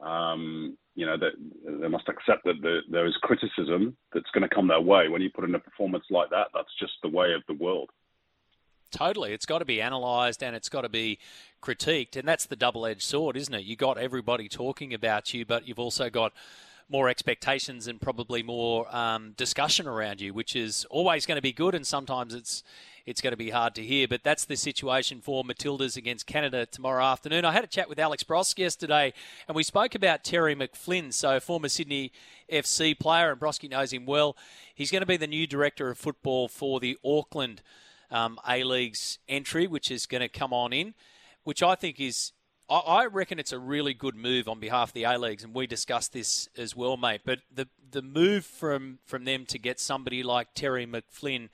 um, 0.01 0.77
you 0.95 1.05
know, 1.05 1.17
that 1.17 1.34
they 1.82 1.88
must 1.88 2.07
accept 2.07 2.43
that 2.45 2.61
the, 2.61 2.80
there 2.89 3.05
is 3.05 3.15
criticism 3.21 3.95
that's 4.13 4.30
going 4.34 4.47
to 4.47 4.53
come 4.53 4.67
their 4.67 4.82
way 4.82 5.09
when 5.09 5.21
you 5.21 5.30
put 5.30 5.43
in 5.43 5.55
a 5.55 5.59
performance 5.59 6.05
like 6.09 6.30
that. 6.30 6.47
That's 6.53 6.73
just 6.80 6.93
the 7.03 7.09
way 7.09 7.34
of 7.34 7.43
the 7.47 7.61
world. 7.61 7.89
Totally. 8.91 9.33
It's 9.33 9.45
got 9.45 9.59
to 9.59 9.65
be 9.65 9.79
analysed 9.79 10.43
and 10.43 10.55
it's 10.55 10.69
got 10.69 10.81
to 10.81 10.89
be 10.89 11.19
critiqued. 11.61 12.15
And 12.15 12.27
that's 12.27 12.45
the 12.45 12.55
double 12.55 12.85
edged 12.85 13.03
sword, 13.03 13.37
isn't 13.37 13.53
it? 13.53 13.63
you 13.63 13.75
got 13.75 13.97
everybody 13.97 14.49
talking 14.49 14.93
about 14.93 15.33
you, 15.33 15.45
but 15.45 15.67
you've 15.67 15.79
also 15.79 16.09
got 16.09 16.33
more 16.91 17.07
expectations 17.07 17.87
and 17.87 18.01
probably 18.01 18.41
more 18.41 18.93
um, 18.95 19.33
discussion 19.37 19.87
around 19.87 20.19
you, 20.19 20.33
which 20.33 20.55
is 20.55 20.85
always 20.89 21.25
going 21.27 21.35
to 21.35 21.41
be 21.41 21.53
good. 21.53 21.75
And 21.75 21.85
sometimes 21.85 22.33
it's 22.33 22.63
it's 23.05 23.21
going 23.21 23.31
to 23.31 23.37
be 23.37 23.49
hard 23.49 23.73
to 23.75 23.83
hear. 23.83 24.07
But 24.07 24.23
that's 24.23 24.45
the 24.45 24.55
situation 24.55 25.21
for 25.21 25.43
Matildas 25.43 25.97
against 25.97 26.27
Canada 26.27 26.67
tomorrow 26.67 27.03
afternoon. 27.03 27.43
I 27.43 27.53
had 27.53 27.63
a 27.63 27.67
chat 27.67 27.89
with 27.89 27.97
Alex 27.97 28.23
Brosque 28.23 28.59
yesterday, 28.59 29.13
and 29.47 29.55
we 29.55 29.63
spoke 29.63 29.95
about 29.95 30.23
Terry 30.23 30.55
McFlynn, 30.55 31.11
so 31.11 31.39
former 31.39 31.69
Sydney 31.69 32.11
FC 32.51 32.97
player, 32.97 33.31
and 33.31 33.39
Brosky 33.39 33.69
knows 33.69 33.91
him 33.91 34.05
well. 34.05 34.37
He's 34.75 34.91
going 34.91 35.01
to 35.01 35.07
be 35.07 35.17
the 35.17 35.25
new 35.25 35.47
director 35.47 35.89
of 35.89 35.97
football 35.97 36.47
for 36.47 36.79
the 36.79 36.99
Auckland 37.03 37.61
um, 38.12 38.39
A 38.47 38.64
League's 38.64 39.20
entry, 39.28 39.68
which 39.68 39.91
is 39.91 40.05
going 40.05 40.22
to 40.22 40.30
come 40.30 40.53
on 40.53 40.74
in, 40.74 40.93
which 41.43 41.64
I 41.64 41.76
think 41.76 41.99
is. 41.99 42.32
I, 42.72 43.07
reckon 43.07 43.39
it's 43.39 43.51
a 43.51 43.57
really 43.57 43.95
good 43.95 44.16
move 44.16 44.47
on 44.47 44.60
behalf 44.60 44.89
of 44.89 44.93
the 44.93 45.03
A 45.03 45.18
Leagues, 45.18 45.43
and 45.43 45.55
we 45.55 45.66
discussed 45.66 46.14
this 46.14 46.47
as 46.55 46.76
well, 46.76 46.97
mate. 46.97 47.22
But 47.26 47.39
the 47.51 47.68
the 47.91 48.03
move 48.03 48.45
from 48.45 48.99
from 49.05 49.26
them 49.26 49.45
to 49.47 49.57
get 49.57 49.80
somebody 49.80 50.22
like 50.22 50.53
Terry 50.53 50.86
McFlynn, 50.86 51.49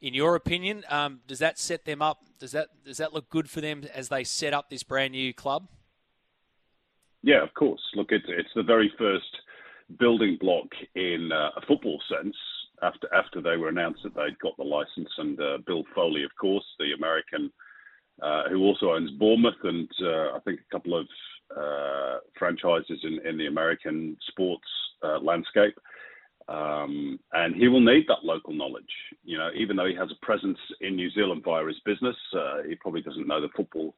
in 0.00 0.14
your 0.14 0.36
opinion, 0.36 0.84
um, 0.88 1.22
does 1.26 1.40
that 1.40 1.58
set 1.58 1.84
them 1.84 2.00
up? 2.00 2.24
Does 2.38 2.52
that 2.52 2.68
does 2.84 2.98
that 2.98 3.12
look 3.12 3.30
good 3.30 3.50
for 3.50 3.60
them 3.60 3.82
as 3.92 4.10
they 4.10 4.22
set 4.22 4.54
up 4.54 4.70
this 4.70 4.84
brand 4.84 5.12
new 5.12 5.34
club? 5.34 5.66
Yeah, 7.22 7.42
of 7.42 7.52
course. 7.54 7.80
Look, 7.96 8.12
it's 8.12 8.26
it's 8.28 8.50
the 8.54 8.62
very 8.62 8.92
first 8.96 9.24
building 9.98 10.38
block 10.40 10.68
in 10.94 11.30
uh, 11.32 11.50
a 11.56 11.66
football 11.66 12.00
sense 12.08 12.36
after 12.82 13.12
after 13.14 13.40
they 13.40 13.56
were 13.56 13.68
announced 13.68 14.02
that 14.02 14.14
they'd 14.14 14.38
got 14.38 14.56
the 14.56 14.64
license, 14.64 15.08
and 15.18 15.40
uh, 15.40 15.58
Bill 15.66 15.84
Foley, 15.94 16.24
of 16.24 16.30
course, 16.40 16.64
the 16.78 16.92
American 16.96 17.50
uh, 18.22 18.48
who 18.48 18.62
also 18.62 18.92
owns 18.92 19.10
Bournemouth 19.12 19.62
and 19.64 19.88
uh, 20.02 20.36
I 20.36 20.38
think 20.44 20.60
a 20.60 20.72
couple 20.72 20.98
of 20.98 21.06
uh, 21.56 22.18
franchises 22.38 23.00
in, 23.02 23.26
in 23.26 23.36
the 23.36 23.46
American 23.46 24.16
sports 24.28 24.68
uh, 25.02 25.18
landscape. 25.18 25.74
Um, 26.46 27.18
and 27.32 27.54
he 27.54 27.68
will 27.68 27.80
need 27.80 28.04
that 28.08 28.24
local 28.24 28.52
knowledge. 28.52 28.84
You 29.24 29.38
know, 29.38 29.50
even 29.56 29.76
though 29.76 29.86
he 29.86 29.94
has 29.94 30.10
a 30.10 30.26
presence 30.26 30.58
in 30.80 30.94
New 30.94 31.10
Zealand 31.10 31.42
via 31.44 31.66
his 31.66 31.80
business, 31.84 32.16
uh, 32.36 32.62
he 32.68 32.74
probably 32.76 33.00
doesn't 33.00 33.26
know 33.26 33.40
the 33.40 33.48
football 33.56 33.94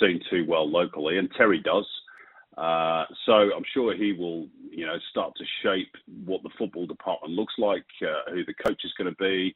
scene 0.00 0.20
too 0.30 0.44
well 0.48 0.68
locally, 0.68 1.18
and 1.18 1.30
Terry 1.36 1.60
does. 1.60 1.86
Uh, 2.56 3.04
so 3.26 3.32
I'm 3.32 3.64
sure 3.72 3.94
he 3.94 4.12
will, 4.12 4.48
you 4.70 4.86
know, 4.86 4.96
start 5.10 5.32
to 5.36 5.44
shape 5.62 5.94
what 6.24 6.42
the 6.42 6.50
football 6.58 6.86
department 6.86 7.34
looks 7.34 7.54
like, 7.58 7.86
uh, 8.02 8.30
who 8.32 8.44
the 8.44 8.54
coach 8.54 8.80
is 8.84 8.92
going 8.98 9.10
to 9.10 9.16
be, 9.16 9.54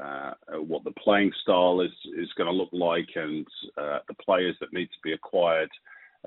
uh, 0.00 0.32
what 0.58 0.84
the 0.84 0.92
playing 0.92 1.32
style 1.42 1.80
is 1.80 1.92
is 2.18 2.28
going 2.36 2.48
to 2.48 2.52
look 2.52 2.68
like, 2.72 3.08
and 3.14 3.46
uh, 3.78 4.00
the 4.08 4.14
players 4.14 4.54
that 4.60 4.72
need 4.72 4.86
to 4.86 5.00
be 5.02 5.12
acquired 5.12 5.70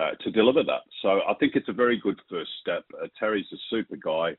uh, 0.01 0.11
to 0.21 0.31
deliver 0.31 0.63
that. 0.63 0.81
So 1.01 1.19
I 1.27 1.33
think 1.39 1.55
it's 1.55 1.69
a 1.69 1.73
very 1.73 1.99
good 1.99 2.19
first 2.29 2.51
step. 2.61 2.85
Terry's 3.19 3.45
a 3.53 3.57
super 3.69 3.95
guy. 3.95 4.35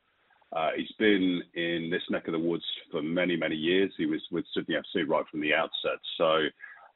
He's 0.76 0.92
been 0.98 1.42
in 1.54 1.90
this 1.90 2.02
neck 2.10 2.26
of 2.26 2.32
the 2.32 2.38
woods 2.38 2.64
for 2.90 3.02
many, 3.02 3.36
many 3.36 3.54
years. 3.54 3.92
He 3.96 4.06
was 4.06 4.20
with 4.32 4.44
Sydney 4.52 4.74
FC 4.74 5.08
right 5.08 5.24
from 5.30 5.40
the 5.40 5.54
outset. 5.54 6.00
So 6.18 6.40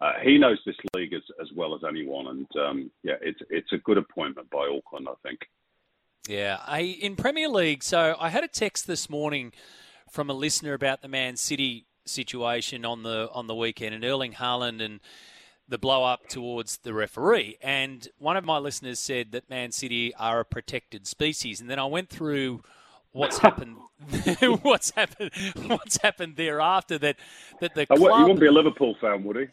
uh, 0.04 0.12
he 0.22 0.36
knows 0.36 0.58
this 0.66 0.76
league 0.94 1.14
as, 1.14 1.22
as 1.40 1.48
well 1.56 1.74
as 1.74 1.80
anyone. 1.88 2.26
And 2.26 2.46
um, 2.62 2.90
yeah, 3.02 3.14
it's, 3.22 3.40
it's 3.48 3.72
a 3.72 3.78
good 3.78 3.96
appointment 3.96 4.50
by 4.50 4.68
Auckland, 4.70 5.08
I 5.08 5.14
think. 5.26 5.40
Yeah, 6.28 6.58
I, 6.66 6.80
in 6.80 7.16
Premier 7.16 7.48
League, 7.48 7.82
so 7.82 8.14
I 8.20 8.28
had 8.28 8.44
a 8.44 8.48
text 8.48 8.86
this 8.86 9.08
morning 9.08 9.52
from 10.10 10.28
a 10.28 10.34
listener 10.34 10.74
about 10.74 11.00
the 11.00 11.08
Man 11.08 11.36
City 11.36 11.86
situation 12.06 12.84
on 12.84 13.02
the 13.02 13.30
on 13.32 13.46
the 13.46 13.54
weekend 13.54 13.94
and 13.94 14.04
Erling 14.04 14.34
Haaland 14.34 14.82
and 14.82 15.00
the 15.68 15.78
blow 15.78 16.04
up 16.04 16.28
towards 16.28 16.78
the 16.78 16.92
referee. 16.92 17.56
And 17.62 18.06
one 18.18 18.36
of 18.36 18.44
my 18.44 18.58
listeners 18.58 18.98
said 18.98 19.32
that 19.32 19.48
Man 19.48 19.72
City 19.72 20.14
are 20.16 20.40
a 20.40 20.44
protected 20.44 21.06
species. 21.06 21.60
And 21.60 21.70
then 21.70 21.78
I 21.78 21.86
went 21.86 22.10
through 22.10 22.62
what's 23.14 23.38
happened 23.46 23.76
what's 24.62 24.90
happened 24.90 25.30
what's 25.66 25.96
happened 26.02 26.36
thereafter 26.36 26.98
that 26.98 27.16
that 27.60 27.74
the 27.74 27.86
club... 27.86 28.00
you 28.00 28.22
wouldn't 28.22 28.40
be 28.40 28.46
a 28.46 28.52
Liverpool 28.52 28.94
fan, 29.00 29.24
would 29.24 29.36
he? 29.36 29.46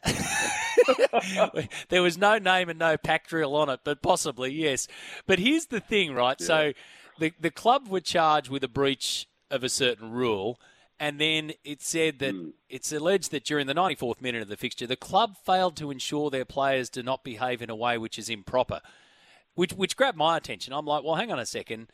there 1.89 2.01
was 2.01 2.17
no 2.17 2.37
name 2.37 2.67
and 2.67 2.79
no 2.79 2.97
pack 2.97 3.27
drill 3.27 3.55
on 3.55 3.69
it, 3.69 3.79
but 3.83 4.01
possibly 4.01 4.51
yes. 4.51 4.87
But 5.25 5.39
here's 5.39 5.67
the 5.67 5.79
thing, 5.79 6.13
right? 6.13 6.35
Yeah. 6.39 6.47
So 6.47 6.73
the 7.19 7.33
the 7.39 7.51
club 7.51 7.87
were 7.87 8.01
charged 8.01 8.49
with 8.49 8.63
a 8.63 8.67
breach 8.67 9.27
of 9.49 9.63
a 9.63 9.69
certain 9.69 10.11
rule. 10.11 10.59
And 10.99 11.19
then 11.19 11.53
it 11.63 11.81
said 11.81 12.19
that 12.19 12.35
mm. 12.35 12.51
it's 12.69 12.91
alleged 12.91 13.31
that 13.31 13.43
during 13.43 13.65
the 13.65 13.73
94th 13.73 14.21
minute 14.21 14.43
of 14.43 14.49
the 14.49 14.57
fixture, 14.57 14.85
the 14.85 14.95
club 14.95 15.35
failed 15.43 15.75
to 15.77 15.89
ensure 15.89 16.29
their 16.29 16.45
players 16.45 16.91
do 16.91 17.01
not 17.01 17.23
behave 17.23 17.63
in 17.63 17.71
a 17.71 17.75
way 17.75 17.97
which 17.97 18.19
is 18.19 18.29
improper, 18.29 18.81
which 19.55 19.73
which 19.73 19.95
grabbed 19.95 20.17
my 20.17 20.37
attention. 20.37 20.73
I'm 20.73 20.85
like, 20.85 21.03
well, 21.03 21.15
hang 21.15 21.31
on 21.31 21.39
a 21.39 21.45
second 21.45 21.87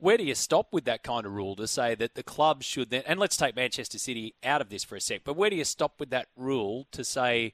where 0.00 0.16
do 0.16 0.24
you 0.24 0.34
stop 0.34 0.72
with 0.72 0.84
that 0.84 1.02
kind 1.02 1.26
of 1.26 1.32
rule 1.32 1.56
to 1.56 1.66
say 1.66 1.94
that 1.94 2.14
the 2.14 2.22
club 2.22 2.62
should 2.62 2.90
then, 2.90 3.02
and 3.06 3.18
let's 3.18 3.36
take 3.36 3.56
Manchester 3.56 3.98
City 3.98 4.34
out 4.42 4.60
of 4.60 4.68
this 4.68 4.84
for 4.84 4.96
a 4.96 5.00
sec, 5.00 5.22
but 5.24 5.36
where 5.36 5.50
do 5.50 5.56
you 5.56 5.64
stop 5.64 5.98
with 5.98 6.10
that 6.10 6.28
rule 6.36 6.86
to 6.92 7.04
say 7.04 7.52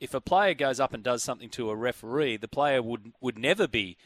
if 0.00 0.14
a 0.14 0.20
player 0.20 0.54
goes 0.54 0.80
up 0.80 0.92
and 0.92 1.02
does 1.02 1.22
something 1.22 1.48
to 1.50 1.70
a 1.70 1.76
referee, 1.76 2.36
the 2.36 2.48
player 2.48 2.82
would 2.82 3.12
would 3.20 3.38
never 3.38 3.66
be 3.66 3.96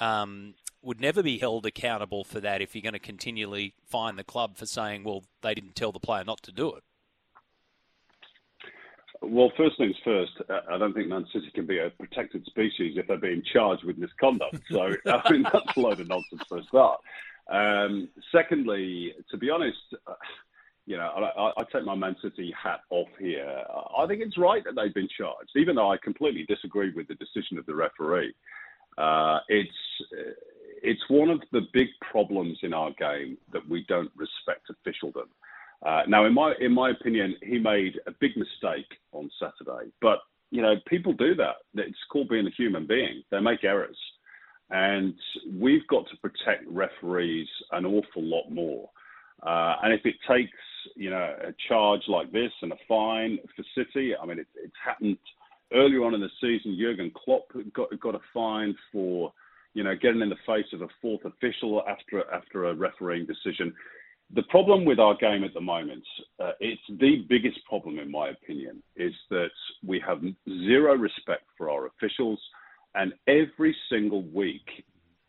um, 0.00 0.54
would 0.82 1.00
never 1.00 1.22
be 1.22 1.38
held 1.38 1.66
accountable 1.66 2.24
for 2.24 2.40
that 2.40 2.60
if 2.60 2.74
you're 2.74 2.82
going 2.82 2.92
to 2.92 2.98
continually 2.98 3.74
fine 3.86 4.16
the 4.16 4.24
club 4.24 4.56
for 4.56 4.66
saying, 4.66 5.04
well, 5.04 5.24
they 5.42 5.54
didn't 5.54 5.76
tell 5.76 5.92
the 5.92 6.00
player 6.00 6.24
not 6.24 6.42
to 6.42 6.52
do 6.52 6.74
it. 6.74 6.82
Well, 9.22 9.52
first 9.56 9.78
things 9.78 9.96
first, 10.04 10.32
I 10.70 10.78
don't 10.78 10.92
think 10.94 11.08
Man 11.08 11.26
City 11.32 11.50
can 11.54 11.66
be 11.66 11.78
a 11.78 11.90
protected 11.90 12.44
species 12.46 12.96
if 12.96 13.06
they're 13.06 13.18
being 13.18 13.42
charged 13.52 13.84
with 13.84 13.98
misconduct. 13.98 14.60
So 14.70 14.82
I 15.06 15.28
think 15.28 15.46
that's 15.52 15.76
a 15.76 15.80
load 15.80 16.00
of 16.00 16.08
nonsense 16.08 16.42
for 16.48 16.58
a 16.58 16.64
start. 16.64 17.00
Um, 17.48 18.08
secondly, 18.30 19.14
to 19.30 19.36
be 19.36 19.50
honest, 19.50 19.78
uh, 20.06 20.14
you 20.86 20.96
know, 20.96 21.06
I, 21.06 21.60
I, 21.60 21.64
take 21.72 21.84
my 21.84 21.94
Man 21.94 22.16
City 22.20 22.52
hat 22.60 22.80
off 22.90 23.08
here. 23.18 23.62
I 23.96 24.06
think 24.06 24.20
it's 24.20 24.36
right 24.36 24.64
that 24.64 24.74
they've 24.74 24.94
been 24.94 25.08
charged, 25.16 25.50
even 25.56 25.76
though 25.76 25.92
I 25.92 25.96
completely 25.96 26.44
disagree 26.44 26.92
with 26.92 27.06
the 27.06 27.14
decision 27.14 27.56
of 27.58 27.66
the 27.66 27.74
referee. 27.74 28.34
Uh, 28.98 29.38
it's 29.48 29.70
it's 30.82 31.02
one 31.08 31.30
of 31.30 31.40
the 31.52 31.62
big 31.72 31.88
problems 32.00 32.58
in 32.62 32.74
our 32.74 32.90
game 32.98 33.38
that 33.52 33.66
we 33.68 33.84
don't 33.88 34.10
respect 34.16 34.68
officialdom. 34.70 35.28
Uh, 35.84 36.02
now, 36.06 36.24
in 36.26 36.34
my 36.34 36.54
in 36.60 36.72
my 36.72 36.90
opinion, 36.90 37.34
he 37.42 37.58
made 37.58 37.98
a 38.06 38.12
big 38.20 38.36
mistake 38.36 38.86
on 39.12 39.30
Saturday. 39.40 39.90
But 40.00 40.18
you 40.50 40.62
know, 40.62 40.74
people 40.86 41.12
do 41.12 41.34
that. 41.36 41.56
It's 41.74 41.96
called 42.10 42.28
being 42.28 42.46
a 42.46 42.50
human 42.50 42.86
being. 42.86 43.22
They 43.30 43.40
make 43.40 43.64
errors, 43.64 43.96
and 44.70 45.14
we've 45.58 45.86
got 45.88 46.04
to 46.10 46.16
protect 46.18 46.68
referees 46.68 47.48
an 47.72 47.84
awful 47.86 48.22
lot 48.22 48.50
more. 48.50 48.88
Uh, 49.42 49.76
and 49.82 49.92
if 49.92 50.02
it 50.04 50.14
takes 50.28 50.56
you 50.94 51.10
know 51.10 51.34
a 51.48 51.52
charge 51.68 52.02
like 52.06 52.30
this 52.30 52.52
and 52.62 52.72
a 52.72 52.76
fine 52.86 53.38
for 53.56 53.64
City, 53.76 54.12
I 54.14 54.24
mean, 54.24 54.38
it, 54.38 54.46
it's 54.62 54.74
happened 54.84 55.18
earlier 55.74 56.04
on 56.04 56.14
in 56.14 56.20
the 56.20 56.30
season. 56.40 56.78
Jurgen 56.78 57.10
Klopp 57.14 57.52
got 57.74 57.88
got 58.00 58.14
a 58.14 58.20
fine 58.32 58.76
for 58.92 59.32
you 59.74 59.82
know 59.82 59.94
getting 60.00 60.20
in 60.20 60.28
the 60.28 60.36
face 60.46 60.66
of 60.72 60.82
a 60.82 60.88
fourth 61.00 61.24
official 61.24 61.82
after 61.88 62.22
after 62.32 62.66
a 62.66 62.74
refereeing 62.74 63.26
decision. 63.26 63.74
The 64.34 64.42
problem 64.44 64.86
with 64.86 64.98
our 64.98 65.14
game 65.16 65.44
at 65.44 65.52
the 65.52 65.60
moment, 65.60 66.04
uh, 66.40 66.52
it's 66.58 66.80
the 66.88 67.26
biggest 67.28 67.58
problem 67.68 67.98
in 67.98 68.10
my 68.10 68.28
opinion, 68.28 68.82
is 68.96 69.12
that 69.28 69.50
we 69.86 70.02
have 70.06 70.22
zero 70.48 70.94
respect 70.94 71.44
for 71.58 71.68
our 71.68 71.86
officials, 71.86 72.40
and 72.94 73.12
every 73.26 73.76
single 73.90 74.22
week 74.22 74.84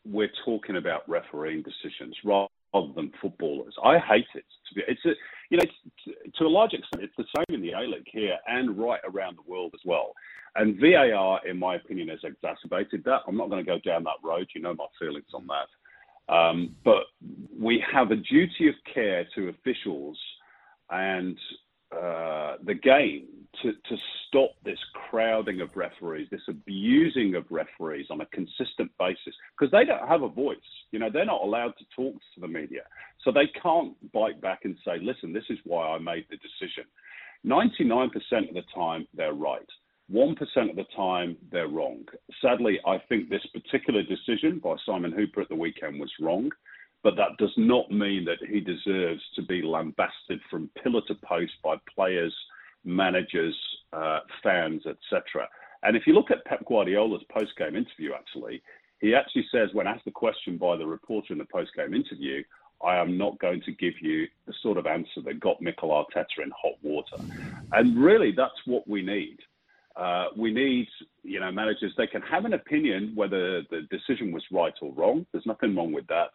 we're 0.06 0.32
talking 0.46 0.78
about 0.78 1.08
refereeing 1.10 1.64
decisions 1.64 2.16
rather 2.24 2.48
than 2.96 3.12
footballers. 3.22 3.76
I 3.84 4.00
hate 4.00 4.26
it. 4.36 4.46
It's 4.88 5.06
a, 5.06 5.12
you 5.50 5.58
know, 5.58 6.14
to 6.38 6.46
a 6.46 6.48
large 6.48 6.74
extent, 6.74 7.04
it's 7.04 7.14
the 7.18 7.26
same 7.36 7.56
in 7.56 7.62
the 7.62 7.74
A 7.74 7.82
League 7.82 8.08
here 8.12 8.38
and 8.48 8.78
right 8.78 9.02
around 9.06 9.38
the 9.38 9.52
world 9.52 9.72
as 9.74 9.82
well. 9.86 10.14
And 10.56 10.80
VAR, 10.80 11.46
in 11.48 11.58
my 11.58 11.76
opinion, 11.76 12.08
has 12.10 12.20
exacerbated 12.24 13.04
that. 13.06 13.22
I'm 13.28 13.38
not 13.38 13.50
going 13.50 13.64
to 13.64 13.70
go 13.70 13.80
down 13.80 14.04
that 14.04 14.24
road. 14.24 14.48
You 14.56 14.62
know 14.62 14.76
my 14.76 14.86
feelings 15.00 15.34
on 15.34 15.46
that. 15.48 15.68
Um, 16.30 16.76
but 16.86 17.04
we 17.60 17.84
have 17.92 18.12
a 18.12 18.16
duty 18.16 18.70
of 18.70 18.76
care 18.94 19.28
to 19.36 19.50
officials 19.50 20.18
and 20.90 21.38
uh, 21.92 22.56
the 22.66 22.74
game 22.74 23.28
to, 23.62 23.72
to 23.72 23.96
stop 24.28 24.52
this 24.66 24.80
crowding 25.10 25.62
of 25.62 25.70
referees, 25.76 26.28
this 26.32 26.42
abusing 26.48 27.36
of 27.36 27.46
referees 27.52 28.08
on 28.10 28.22
a 28.22 28.26
consistent 28.28 28.92
basis, 28.98 29.36
because 29.58 29.72
they 29.72 29.86
don't 29.86 30.08
have 30.08 30.24
a 30.24 30.28
voice. 30.28 30.58
You 30.92 31.00
know, 31.00 31.10
they're 31.12 31.26
not 31.26 31.44
allowed 31.44 31.74
to 31.78 31.86
talk 31.96 32.16
to 32.16 32.42
the 32.42 32.48
media. 32.48 32.82
So 33.24 33.32
they 33.32 33.48
can't 33.62 33.94
bite 34.12 34.42
back 34.42 34.62
and 34.64 34.76
say, 34.84 34.98
listen, 35.02 35.34
this 35.34 35.44
is 35.50 35.60
why 35.66 35.90
I 35.90 36.00
made 36.00 36.26
the 36.30 36.38
decision. 36.38 36.86
99% 37.46 38.08
of 38.50 38.56
the 38.56 38.64
time, 38.74 39.08
they're 39.14 39.34
right. 39.34 39.60
1% 40.12 40.70
of 40.70 40.76
the 40.76 40.86
time, 40.96 41.38
they're 41.52 41.68
wrong. 41.68 42.06
Sadly, 42.42 42.80
I 42.86 42.98
think 43.10 43.30
this 43.30 43.46
particular 43.54 44.04
decision 44.04 44.60
by 44.60 44.76
Simon 44.86 45.12
Hooper 45.12 45.42
at 45.42 45.50
the 45.50 45.56
weekend 45.56 46.00
was 46.00 46.12
wrong, 46.20 46.52
but 47.04 47.16
that 47.16 47.38
does 47.38 47.54
not 47.58 47.90
mean 47.92 48.26
that 48.26 48.46
he 48.48 48.60
deserves 48.60 49.22
to 49.36 49.42
be 49.42 49.62
lambasted 49.62 50.40
from 50.50 50.70
pillar 50.82 51.02
to 51.08 51.16
post 51.16 51.54
by 51.64 51.76
players, 51.94 52.36
managers, 52.84 53.58
uh, 53.94 54.20
fans, 54.42 54.84
etc. 54.86 55.48
And 55.84 55.96
if 55.96 56.08
you 56.08 56.14
look 56.14 56.32
at 56.32 56.46
Pep 56.46 56.66
Guardiola's 56.66 57.24
post-game 57.30 57.76
interview, 57.76 58.14
actually, 58.14 58.62
he 59.00 59.14
actually 59.16 59.46
says, 59.52 59.70
when 59.74 59.88
asked 59.88 60.06
the 60.06 60.12
question 60.12 60.58
by 60.58 60.78
the 60.78 60.86
reporter 60.86 61.34
in 61.34 61.40
the 61.40 61.46
post-game 61.46 61.94
interview, 61.94 62.44
I 62.84 62.98
am 62.98 63.18
not 63.18 63.40
going 63.40 63.62
to 63.62 63.72
give 63.72 63.94
you 64.02 64.28
the 64.46 64.54
sort 64.62 64.78
of 64.78 64.86
answer 64.86 65.22
that 65.26 65.40
got 65.40 65.62
Mikel 65.62 65.90
Arteta 65.90 66.44
in 66.44 66.52
hot 66.52 66.78
water. 66.82 67.18
And 67.72 68.02
really, 68.02 68.32
that's 68.32 68.60
what 68.66 68.88
we 68.88 69.02
need. 69.02 69.40
Uh, 69.96 70.26
we 70.36 70.52
need, 70.52 70.88
you 71.24 71.40
know, 71.40 71.52
managers. 71.52 71.94
They 71.98 72.08
can 72.08 72.22
have 72.24 72.46
an 72.46 72.54
opinion 72.54 73.12
whether 73.16 73.62
the 73.64 73.82
decision 73.92 74.32
was 74.32 74.44
right 74.52 74.74
or 74.82 74.92
wrong. 74.94 75.26
There's 75.32 75.46
nothing 75.46 75.76
wrong 75.76 75.92
with 75.92 76.08
that, 76.08 76.30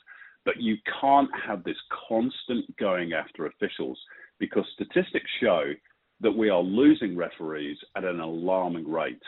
but 0.45 0.61
you 0.61 0.77
can't 1.01 1.31
have 1.47 1.65
this 1.65 1.77
constant 2.09 2.77
going 2.77 3.13
after 3.13 3.47
officials 3.47 3.99
because 4.39 4.65
statistics 4.75 5.31
show 5.41 5.73
that 6.21 6.31
we 6.31 6.49
are 6.51 6.61
losing 6.61 7.17
referees 7.17 7.77
at 7.97 8.05
an 8.05 8.21
alarming 8.21 8.89
rate. 8.91 9.23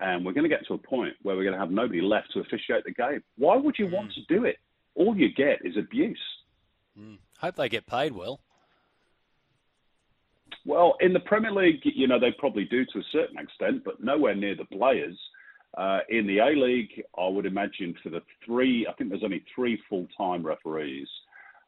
And 0.00 0.24
we're 0.24 0.32
going 0.32 0.48
to 0.48 0.48
get 0.48 0.66
to 0.68 0.74
a 0.74 0.78
point 0.78 1.14
where 1.22 1.36
we're 1.36 1.42
going 1.42 1.54
to 1.54 1.60
have 1.60 1.72
nobody 1.72 2.00
left 2.00 2.32
to 2.32 2.40
officiate 2.40 2.84
the 2.84 2.92
game. 2.92 3.22
Why 3.36 3.56
would 3.56 3.76
you 3.78 3.88
want 3.88 4.12
to 4.12 4.20
do 4.28 4.44
it? 4.44 4.56
All 4.94 5.16
you 5.16 5.32
get 5.32 5.58
is 5.64 5.76
abuse. 5.76 6.20
Mm. 6.98 7.18
Hope 7.38 7.56
they 7.56 7.68
get 7.68 7.86
paid 7.86 8.12
well. 8.12 8.40
Well, 10.68 10.98
in 11.00 11.14
the 11.14 11.20
Premier 11.20 11.50
League, 11.50 11.80
you 11.82 12.06
know, 12.06 12.20
they 12.20 12.30
probably 12.30 12.66
do 12.66 12.84
to 12.84 12.98
a 12.98 13.10
certain 13.10 13.38
extent, 13.38 13.84
but 13.86 14.04
nowhere 14.04 14.34
near 14.34 14.54
the 14.54 14.66
players. 14.66 15.18
Uh, 15.78 16.00
in 16.10 16.26
the 16.26 16.40
A 16.40 16.48
League, 16.48 17.02
I 17.16 17.26
would 17.26 17.46
imagine 17.46 17.94
for 18.02 18.10
the 18.10 18.20
three, 18.44 18.86
I 18.86 18.92
think 18.92 19.08
there's 19.08 19.24
only 19.24 19.42
three 19.54 19.80
full 19.88 20.06
time 20.14 20.44
referees. 20.44 21.08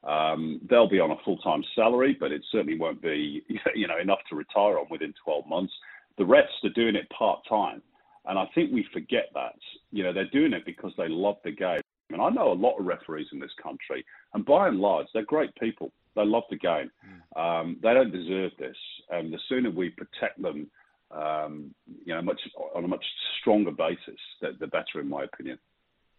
Um, 0.05 0.61
they'll 0.69 0.89
be 0.89 1.01
on 1.01 1.13
a 1.13 1.25
full 1.25 1.39
time 1.39 1.65
salary, 1.75 2.15
but 2.21 2.31
it 2.31 2.45
certainly 2.53 2.79
won't 2.79 3.01
be, 3.01 3.43
you 3.75 3.89
know, 3.89 3.99
enough 3.99 4.19
to 4.29 4.37
retire 4.37 4.79
on 4.79 4.85
within 4.91 5.15
12 5.25 5.47
months. 5.47 5.73
The 6.19 6.27
rest 6.27 6.53
are 6.65 6.69
doing 6.69 6.95
it 6.95 7.09
part 7.09 7.41
time. 7.49 7.81
And 8.27 8.39
I 8.39 8.45
think 8.55 8.71
we 8.71 8.87
forget 8.93 9.31
that. 9.33 9.57
You 9.93 10.05
know, 10.05 10.13
they're 10.13 10.29
doing 10.29 10.53
it 10.53 10.67
because 10.67 10.93
they 10.99 11.09
love 11.09 11.37
the 11.43 11.53
game. 11.53 11.81
And 12.11 12.21
I 12.21 12.29
know 12.29 12.53
a 12.53 12.55
lot 12.55 12.79
of 12.79 12.85
referees 12.85 13.29
in 13.33 13.39
this 13.39 13.55
country, 13.63 14.05
and 14.35 14.45
by 14.45 14.69
and 14.69 14.79
large, 14.79 15.07
they're 15.15 15.25
great 15.25 15.55
people. 15.55 15.91
They 16.17 16.25
love 16.25 16.45
the 16.51 16.57
game. 16.57 16.91
Hmm. 17.05 17.41
Um, 17.41 17.77
they 17.83 17.95
don't 17.95 18.13
deserve 18.13 18.53
this. 18.59 18.77
And 19.11 19.33
the 19.33 19.39
sooner 19.49 19.71
we 19.71 19.91
protect 19.91 20.41
them, 20.43 20.71
um, 21.11 21.75
you 22.05 22.15
know, 22.15 22.23
much 22.23 22.41
on 22.75 22.85
a 22.85 22.89
much 22.89 23.05
stronger 23.41 23.73
basis, 23.73 24.19
the, 24.41 24.57
the 24.59 24.67
better, 24.67 25.01
in 25.01 25.09
my 25.09 25.25
opinion. 25.25 25.59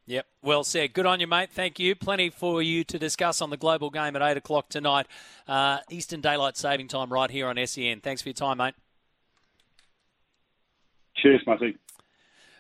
Yep, 0.07 0.25
well 0.41 0.63
said. 0.63 0.93
Good 0.93 1.05
on 1.05 1.19
you, 1.19 1.27
mate. 1.27 1.51
Thank 1.51 1.79
you. 1.79 1.95
Plenty 1.95 2.29
for 2.29 2.61
you 2.61 2.83
to 2.85 2.97
discuss 2.97 3.41
on 3.41 3.49
the 3.49 3.57
global 3.57 3.89
game 3.89 4.15
at 4.15 4.21
8 4.21 4.37
o'clock 4.37 4.67
tonight. 4.67 5.07
Uh, 5.47 5.77
Eastern 5.89 6.21
Daylight 6.21 6.57
Saving 6.57 6.87
Time 6.87 7.13
right 7.13 7.29
here 7.29 7.47
on 7.47 7.55
SEN. 7.65 8.01
Thanks 8.01 8.21
for 8.21 8.29
your 8.29 8.33
time, 8.33 8.57
mate. 8.57 8.73
Cheers, 11.17 11.41
Matty. 11.45 11.77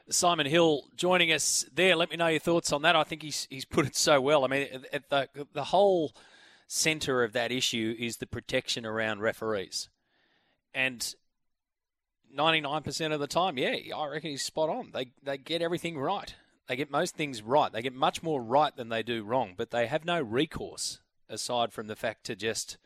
Simon 0.09 0.45
Hill 0.45 0.83
joining 0.95 1.31
us 1.31 1.65
there. 1.73 1.95
Let 1.95 2.11
me 2.11 2.17
know 2.17 2.27
your 2.27 2.39
thoughts 2.39 2.71
on 2.71 2.81
that. 2.83 2.95
I 2.95 3.03
think 3.03 3.23
he's 3.23 3.47
he's 3.49 3.65
put 3.65 3.85
it 3.85 3.95
so 3.95 4.19
well. 4.19 4.43
I 4.43 4.47
mean, 4.47 4.67
the 5.09 5.29
the 5.53 5.63
whole 5.63 6.13
centre 6.73 7.21
of 7.21 7.33
that 7.33 7.51
issue 7.51 7.93
is 7.99 8.17
the 8.17 8.25
protection 8.25 8.85
around 8.85 9.19
referees, 9.19 9.89
and 10.73 11.15
99% 12.33 13.13
of 13.13 13.19
the 13.19 13.27
time, 13.27 13.57
yeah, 13.57 13.75
I 13.93 14.07
reckon 14.07 14.31
he's 14.31 14.41
spot 14.41 14.69
on. 14.69 14.91
They 14.93 15.11
they 15.21 15.37
get 15.37 15.61
everything 15.61 15.97
right. 15.97 16.33
They 16.67 16.77
get 16.77 16.89
most 16.89 17.15
things 17.15 17.41
right. 17.41 17.73
They 17.73 17.81
get 17.81 17.93
much 17.93 18.23
more 18.23 18.41
right 18.41 18.73
than 18.73 18.87
they 18.87 19.03
do 19.03 19.23
wrong, 19.23 19.53
but 19.57 19.71
they 19.71 19.87
have 19.87 20.05
no 20.05 20.21
recourse 20.21 21.01
aside 21.27 21.73
from 21.73 21.87
the 21.87 21.95
fact 21.95 22.23
to 22.25 22.35
just 22.37 22.77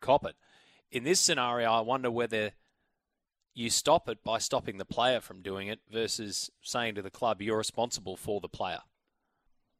cop 0.00 0.24
it. 0.24 0.36
In 0.92 1.02
this 1.02 1.18
scenario, 1.18 1.72
I 1.72 1.80
wonder 1.80 2.10
whether 2.10 2.52
you 3.52 3.68
stop 3.68 4.08
it 4.08 4.22
by 4.22 4.38
stopping 4.38 4.78
the 4.78 4.84
player 4.84 5.20
from 5.20 5.42
doing 5.42 5.66
it 5.66 5.80
versus 5.90 6.50
saying 6.62 6.94
to 6.94 7.02
the 7.02 7.10
club, 7.10 7.42
you're 7.42 7.58
responsible 7.58 8.16
for 8.16 8.40
the 8.40 8.48
player. 8.48 8.80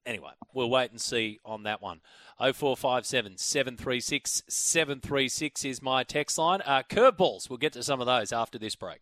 Anyway, 0.04 0.32
we'll 0.52 0.70
wait 0.70 0.90
and 0.90 1.00
see 1.00 1.38
on 1.44 1.62
that 1.62 1.80
one. 1.80 2.00
0457 2.38 3.38
736 3.38 4.42
736 4.48 5.64
is 5.64 5.82
my 5.82 6.02
text 6.02 6.38
line. 6.38 6.60
Uh, 6.64 6.82
curveballs, 6.88 7.48
we'll 7.48 7.58
get 7.58 7.72
to 7.72 7.82
some 7.82 8.00
of 8.00 8.06
those 8.06 8.32
after 8.32 8.58
this 8.58 8.74
break. 8.74 8.98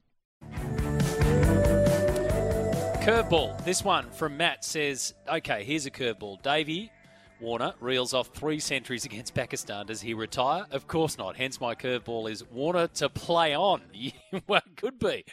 Curveball. 3.00 3.64
This 3.64 3.82
one 3.82 4.10
from 4.10 4.36
Matt 4.36 4.62
says, 4.62 5.14
okay, 5.26 5.64
here's 5.64 5.86
a 5.86 5.90
curveball. 5.90 6.42
Davey 6.42 6.92
Warner 7.40 7.72
reels 7.80 8.12
off 8.12 8.28
three 8.34 8.60
centuries 8.60 9.06
against 9.06 9.34
Pakistan. 9.34 9.86
Does 9.86 10.02
he 10.02 10.12
retire? 10.12 10.66
Of 10.70 10.86
course 10.86 11.16
not. 11.16 11.36
Hence, 11.36 11.60
my 11.60 11.74
curveball 11.74 12.30
is 12.30 12.44
Warner 12.50 12.88
to 12.88 13.08
play 13.08 13.54
on. 13.54 13.80
well, 14.46 14.60
could 14.76 14.98
be. 14.98 15.24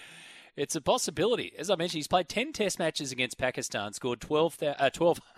It's 0.57 0.75
a 0.75 0.81
possibility. 0.81 1.53
As 1.55 1.69
I 1.69 1.75
mentioned, 1.75 1.99
he's 1.99 2.07
played 2.07 2.27
10 2.27 2.51
test 2.51 2.79
matches 2.79 3.11
against 3.11 3.37
Pakistan, 3.37 3.93
scored 3.93 4.19
12, 4.19 4.63
uh, 4.63 4.89
12 4.89 5.21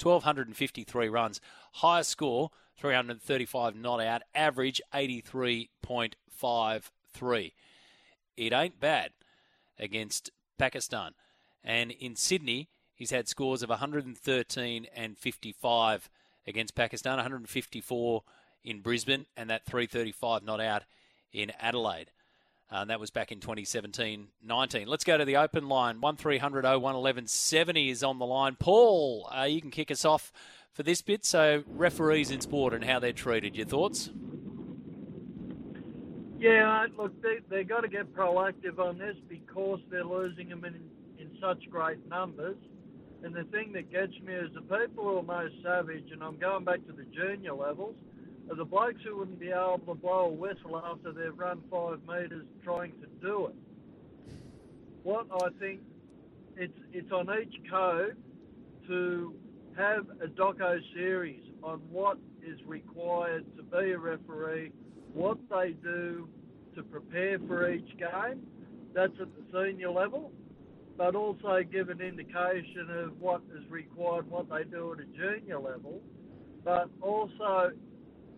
1,253 0.00 1.08
runs. 1.10 1.42
Highest 1.74 2.08
score, 2.08 2.48
335 2.78 3.76
not 3.76 4.00
out. 4.00 4.22
Average, 4.34 4.80
83.53. 4.94 7.52
It 8.38 8.54
ain't 8.54 8.80
bad 8.80 9.10
against 9.78 10.30
Pakistan. 10.58 11.12
And 11.62 11.90
in 11.90 12.16
Sydney, 12.16 12.70
he's 12.94 13.10
had 13.10 13.28
scores 13.28 13.62
of 13.62 13.68
113 13.68 14.86
and 14.96 15.18
55 15.18 16.08
against 16.46 16.74
Pakistan, 16.74 17.16
154 17.16 18.22
in 18.64 18.80
Brisbane, 18.80 19.26
and 19.36 19.50
that 19.50 19.66
335 19.66 20.42
not 20.42 20.62
out 20.62 20.84
in 21.30 21.52
Adelaide. 21.60 22.10
Uh, 22.72 22.76
and 22.76 22.90
that 22.90 22.98
was 22.98 23.10
back 23.10 23.30
in 23.30 23.38
2017 23.38 24.28
19. 24.42 24.88
Let's 24.88 25.04
go 25.04 25.18
to 25.18 25.24
the 25.24 25.36
open 25.36 25.68
line. 25.68 26.00
1300 26.00 26.64
01 26.64 26.80
1170 26.80 27.90
is 27.90 28.02
on 28.02 28.18
the 28.18 28.24
line. 28.24 28.56
Paul, 28.58 29.28
uh, 29.36 29.42
you 29.42 29.60
can 29.60 29.70
kick 29.70 29.90
us 29.90 30.04
off 30.04 30.32
for 30.72 30.82
this 30.82 31.02
bit. 31.02 31.24
So, 31.24 31.64
referees 31.68 32.30
in 32.30 32.40
sport 32.40 32.72
and 32.72 32.82
how 32.82 32.98
they're 32.98 33.12
treated. 33.12 33.56
Your 33.56 33.66
thoughts? 33.66 34.10
Yeah, 36.38 36.86
look, 36.96 37.20
they, 37.22 37.38
they've 37.48 37.68
got 37.68 37.82
to 37.82 37.88
get 37.88 38.12
proactive 38.14 38.78
on 38.78 38.98
this 38.98 39.16
because 39.28 39.80
they're 39.90 40.04
losing 40.04 40.48
them 40.48 40.64
in 40.64 40.74
in 41.18 41.30
such 41.40 41.70
great 41.70 42.04
numbers. 42.08 42.56
And 43.22 43.34
the 43.34 43.44
thing 43.44 43.72
that 43.74 43.92
gets 43.92 44.12
me 44.24 44.32
is 44.34 44.50
the 44.54 44.62
people 44.62 45.18
are 45.18 45.22
most 45.22 45.54
savage, 45.62 46.10
and 46.10 46.22
I'm 46.24 46.38
going 46.38 46.64
back 46.64 46.84
to 46.86 46.92
the 46.92 47.04
junior 47.04 47.54
levels, 47.54 47.94
are 48.52 48.56
the 48.56 48.64
blokes 48.66 49.00
who 49.02 49.16
wouldn't 49.16 49.40
be 49.40 49.48
able 49.48 49.80
to 49.86 49.94
blow 49.94 50.26
a 50.26 50.28
whistle 50.28 50.76
after 50.84 51.10
they've 51.10 51.36
run 51.38 51.62
five 51.70 52.00
metres 52.06 52.44
trying 52.62 52.92
to 53.00 53.06
do 53.26 53.46
it. 53.46 53.54
What 55.02 55.26
I 55.32 55.48
think 55.58 55.80
it's 56.56 56.78
it's 56.92 57.10
on 57.10 57.28
each 57.40 57.54
code 57.70 58.16
to 58.88 59.34
have 59.76 60.06
a 60.22 60.26
doco 60.26 60.78
series 60.94 61.40
on 61.62 61.78
what 61.90 62.18
is 62.46 62.58
required 62.66 63.46
to 63.56 63.62
be 63.62 63.92
a 63.92 63.98
referee, 63.98 64.70
what 65.14 65.38
they 65.48 65.70
do 65.82 66.28
to 66.76 66.82
prepare 66.82 67.38
for 67.38 67.70
each 67.70 67.96
game. 67.96 68.46
That's 68.92 69.14
at 69.18 69.28
the 69.34 69.64
senior 69.64 69.90
level 69.90 70.30
but 70.98 71.14
also 71.14 71.62
give 71.72 71.88
an 71.88 72.02
indication 72.02 72.86
of 72.90 73.18
what 73.18 73.40
is 73.56 73.68
required, 73.70 74.30
what 74.30 74.46
they 74.50 74.62
do 74.64 74.92
at 74.92 75.00
a 75.00 75.06
junior 75.16 75.58
level, 75.58 76.02
but 76.64 76.90
also 77.00 77.72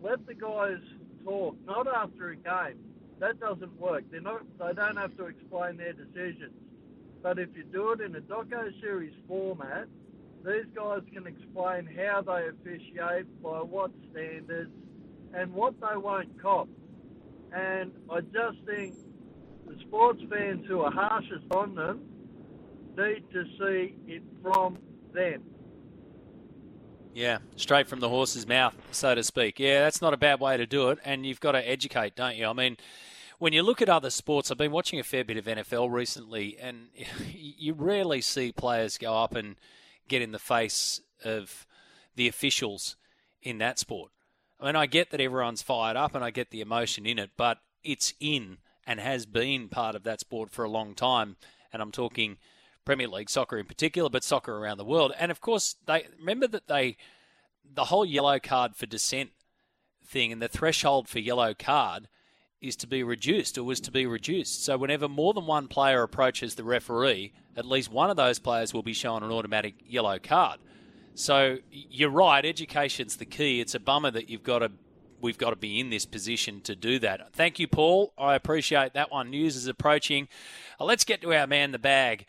let 0.01 0.25
the 0.25 0.33
guys 0.33 0.79
talk, 1.23 1.55
not 1.65 1.87
after 1.87 2.29
a 2.29 2.35
game. 2.35 2.79
That 3.19 3.39
doesn't 3.39 3.79
work. 3.79 4.03
They're 4.11 4.21
not. 4.21 4.41
They 4.59 4.73
don't 4.73 4.97
have 4.97 5.15
to 5.17 5.25
explain 5.25 5.77
their 5.77 5.93
decisions. 5.93 6.53
But 7.23 7.39
if 7.39 7.49
you 7.55 7.63
do 7.63 7.91
it 7.91 8.01
in 8.01 8.15
a 8.15 8.21
doco 8.21 8.69
series 8.81 9.13
format, 9.27 9.87
these 10.45 10.65
guys 10.75 11.01
can 11.11 11.25
explain 11.25 11.87
how 11.97 12.21
they 12.21 12.47
officiate, 12.49 13.41
by 13.41 13.59
what 13.61 13.91
standards, 14.11 14.69
and 15.33 15.53
what 15.53 15.73
they 15.81 15.97
won't 15.97 16.39
cop. 16.41 16.67
And 17.51 17.91
I 18.11 18.19
just 18.21 18.59
think 18.65 18.95
the 19.65 19.75
sports 19.87 20.21
fans 20.29 20.65
who 20.67 20.81
are 20.81 20.91
harshest 20.91 21.45
on 21.51 21.73
them 21.73 22.01
need 22.97 23.23
to 23.33 23.43
see 23.57 23.95
it 24.07 24.23
from 24.43 24.77
them. 25.13 25.43
Yeah, 27.15 27.37
straight 27.55 27.87
from 27.87 28.01
the 28.01 28.09
horse's 28.09 28.45
mouth, 28.45 28.75
so 28.91 29.15
to 29.15 29.23
speak. 29.23 29.57
Yeah, 29.57 29.79
that's 29.79 30.01
not 30.01 30.13
a 30.13 30.17
bad 30.17 30.41
way 30.41 30.57
to 30.57 30.65
do 30.65 30.89
it, 30.89 30.99
and 31.05 31.25
you've 31.25 31.39
got 31.39 31.53
to 31.53 31.65
educate, 31.65 32.13
don't 32.13 32.35
you? 32.35 32.45
I 32.45 32.51
mean, 32.51 32.75
when 33.39 33.53
you 33.53 33.63
look 33.63 33.81
at 33.81 33.87
other 33.87 34.09
sports, 34.09 34.51
I've 34.51 34.57
been 34.57 34.73
watching 34.73 34.99
a 34.99 35.03
fair 35.03 35.23
bit 35.23 35.37
of 35.37 35.45
NFL 35.45 35.93
recently, 35.93 36.57
and 36.61 36.89
you 37.33 37.73
rarely 37.73 38.19
see 38.19 38.51
players 38.51 38.97
go 38.97 39.15
up 39.15 39.33
and 39.33 39.55
get 40.09 40.21
in 40.21 40.33
the 40.33 40.39
face 40.39 40.99
of 41.23 41.65
the 42.17 42.27
officials 42.27 42.97
in 43.41 43.59
that 43.59 43.79
sport. 43.79 44.11
I 44.59 44.65
mean, 44.65 44.75
I 44.75 44.85
get 44.85 45.11
that 45.11 45.21
everyone's 45.21 45.61
fired 45.61 45.95
up 45.95 46.15
and 46.15 46.23
I 46.23 46.31
get 46.31 46.51
the 46.51 46.59
emotion 46.59 47.05
in 47.05 47.17
it, 47.17 47.31
but 47.37 47.59
it's 47.81 48.13
in 48.19 48.57
and 48.85 48.99
has 48.99 49.25
been 49.25 49.69
part 49.69 49.95
of 49.95 50.03
that 50.03 50.19
sport 50.19 50.49
for 50.49 50.65
a 50.65 50.69
long 50.69 50.93
time. 50.93 51.37
And 51.71 51.81
I'm 51.81 51.93
talking 51.93 52.37
Premier 52.85 53.07
League 53.07 53.29
soccer 53.29 53.57
in 53.57 53.65
particular, 53.65 54.09
but 54.09 54.23
soccer 54.23 54.55
around 54.57 54.77
the 54.77 54.85
world. 54.85 55.13
And 55.19 55.31
of 55.31 55.41
course, 55.41 55.75
they 55.85 56.07
remember 56.19 56.47
that 56.47 56.67
they 56.67 56.97
the 57.73 57.85
whole 57.85 58.05
yellow 58.05 58.39
card 58.39 58.75
for 58.75 58.85
dissent 58.85 59.31
thing 60.05 60.31
and 60.31 60.41
the 60.41 60.47
threshold 60.47 61.09
for 61.09 61.19
yellow 61.19 61.53
card 61.53 62.07
is 62.61 62.75
to 62.77 62.87
be 62.87 63.03
reduced 63.03 63.57
or 63.57 63.63
was 63.63 63.79
to 63.81 63.91
be 63.91 64.05
reduced. 64.05 64.63
So 64.63 64.77
whenever 64.77 65.07
more 65.07 65.33
than 65.33 65.45
one 65.45 65.67
player 65.67 66.01
approaches 66.03 66.55
the 66.55 66.63
referee, 66.63 67.33
at 67.55 67.65
least 67.65 67.91
one 67.91 68.09
of 68.09 68.17
those 68.17 68.39
players 68.39 68.73
will 68.73 68.83
be 68.83 68.93
shown 68.93 69.23
an 69.23 69.31
automatic 69.31 69.75
yellow 69.85 70.19
card. 70.19 70.59
So 71.15 71.57
you're 71.71 72.09
right, 72.09 72.45
education's 72.45 73.17
the 73.17 73.25
key. 73.25 73.61
It's 73.61 73.75
a 73.75 73.79
bummer 73.79 74.11
that 74.11 74.29
you've 74.29 74.43
got 74.43 74.59
to 74.59 74.71
we've 75.21 75.37
got 75.37 75.51
to 75.51 75.55
be 75.55 75.79
in 75.79 75.89
this 75.89 76.05
position 76.05 76.61
to 76.61 76.75
do 76.75 76.99
that. 76.99 77.33
Thank 77.33 77.57
you, 77.57 77.67
Paul. 77.67 78.13
I 78.17 78.35
appreciate 78.35 78.93
that 78.93 79.11
one. 79.11 79.29
News 79.29 79.55
is 79.55 79.65
approaching. 79.65 80.27
Uh, 80.79 80.85
let's 80.85 81.03
get 81.03 81.21
to 81.21 81.33
our 81.33 81.47
man 81.47 81.71
the 81.71 81.79
bag 81.79 82.25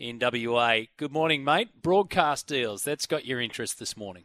in 0.00 0.18
WA. 0.18 0.80
Good 0.96 1.12
morning, 1.12 1.44
mate. 1.44 1.82
Broadcast 1.82 2.46
deals. 2.46 2.82
That's 2.82 3.06
got 3.06 3.26
your 3.26 3.40
interest 3.40 3.78
this 3.78 3.96
morning. 3.96 4.24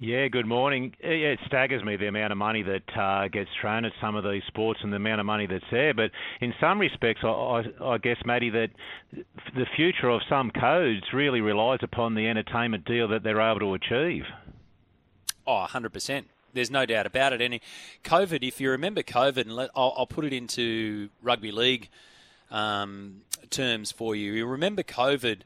Yeah, 0.00 0.26
good 0.26 0.46
morning. 0.46 0.94
Yeah, 1.00 1.10
it 1.10 1.38
staggers 1.46 1.84
me 1.84 1.96
the 1.96 2.08
amount 2.08 2.32
of 2.32 2.36
money 2.36 2.62
that 2.64 2.98
uh, 2.98 3.28
gets 3.28 3.48
thrown 3.60 3.84
at 3.84 3.92
some 4.00 4.16
of 4.16 4.24
these 4.24 4.42
sports 4.48 4.80
and 4.82 4.92
the 4.92 4.96
amount 4.96 5.20
of 5.20 5.26
money 5.26 5.46
that's 5.46 5.64
there. 5.70 5.94
But 5.94 6.10
in 6.40 6.52
some 6.60 6.80
respects, 6.80 7.20
I, 7.22 7.28
I, 7.28 7.62
I 7.80 7.98
guess, 7.98 8.16
Matty, 8.26 8.50
that 8.50 8.70
the 9.54 9.66
future 9.76 10.08
of 10.08 10.20
some 10.28 10.50
codes 10.50 11.04
really 11.12 11.40
relies 11.40 11.78
upon 11.80 12.16
the 12.16 12.28
entertainment 12.28 12.84
deal 12.84 13.06
that 13.08 13.22
they're 13.22 13.40
able 13.40 13.60
to 13.60 13.74
achieve. 13.74 14.24
Oh, 15.46 15.64
100%. 15.68 16.24
There's 16.52 16.70
no 16.70 16.84
doubt 16.84 17.06
about 17.06 17.32
it. 17.32 17.40
And 17.40 17.60
COVID, 18.02 18.46
if 18.46 18.60
you 18.60 18.70
remember 18.70 19.02
COVID, 19.02 19.42
and 19.42 19.54
let, 19.54 19.70
I'll, 19.76 19.94
I'll 19.96 20.06
put 20.06 20.24
it 20.24 20.32
into 20.32 21.08
rugby 21.22 21.52
league 21.52 21.88
um, 22.50 23.22
terms 23.50 23.92
for 23.92 24.14
you. 24.14 24.32
You 24.32 24.46
remember 24.46 24.82
COVID, 24.82 25.40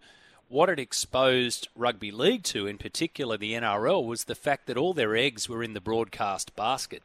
what 0.48 0.68
it 0.68 0.78
exposed 0.78 1.68
rugby 1.76 2.10
league 2.10 2.42
to, 2.44 2.66
in 2.66 2.78
particular 2.78 3.36
the 3.36 3.52
NRL, 3.52 4.04
was 4.04 4.24
the 4.24 4.34
fact 4.34 4.66
that 4.66 4.76
all 4.76 4.94
their 4.94 5.16
eggs 5.16 5.48
were 5.48 5.62
in 5.62 5.74
the 5.74 5.80
broadcast 5.80 6.54
basket. 6.56 7.02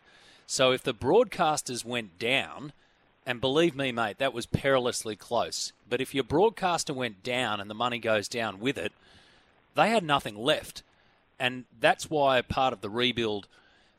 So 0.48 0.72
if 0.72 0.84
the 0.84 0.94
broadcasters 0.94 1.84
went 1.86 2.20
down, 2.20 2.74
and 3.26 3.40
believe 3.40 3.76
me, 3.76 3.92
mate, 3.92 4.18
that 4.18 4.34
was 4.34 4.46
perilously 4.46 5.16
close. 5.16 5.72
But 5.90 6.02
if 6.02 6.14
your 6.14 6.24
broadcaster 6.24 6.94
went 6.94 7.24
down 7.24 7.60
and 7.60 7.70
the 7.70 7.76
money 7.76 8.00
goes 8.00 8.28
down 8.28 8.60
with 8.60 8.78
it, 8.78 8.92
they 9.76 9.90
had 9.90 10.04
nothing 10.04 10.36
left. 10.36 10.84
And 11.40 11.66
that's 11.80 12.10
why 12.10 12.42
part 12.42 12.74
of 12.74 12.82
the 12.82 12.90
rebuild 12.90 13.48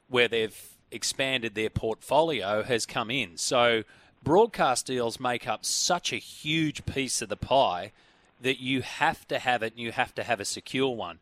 where 0.08 0.28
they've 0.28 0.68
expanded 0.90 1.54
their 1.54 1.70
portfolio 1.70 2.62
has 2.62 2.86
come 2.86 3.10
in. 3.10 3.36
So 3.36 3.84
broadcast 4.24 4.86
deals 4.86 5.20
make 5.20 5.46
up 5.46 5.64
such 5.64 6.12
a 6.12 6.16
huge 6.16 6.84
piece 6.86 7.22
of 7.22 7.28
the 7.28 7.36
pie 7.36 7.92
that 8.40 8.60
you 8.60 8.82
have 8.82 9.26
to 9.28 9.38
have 9.38 9.62
it 9.62 9.74
and 9.74 9.80
you 9.80 9.92
have 9.92 10.14
to 10.14 10.24
have 10.24 10.40
a 10.40 10.44
secure 10.44 10.94
one. 10.94 11.18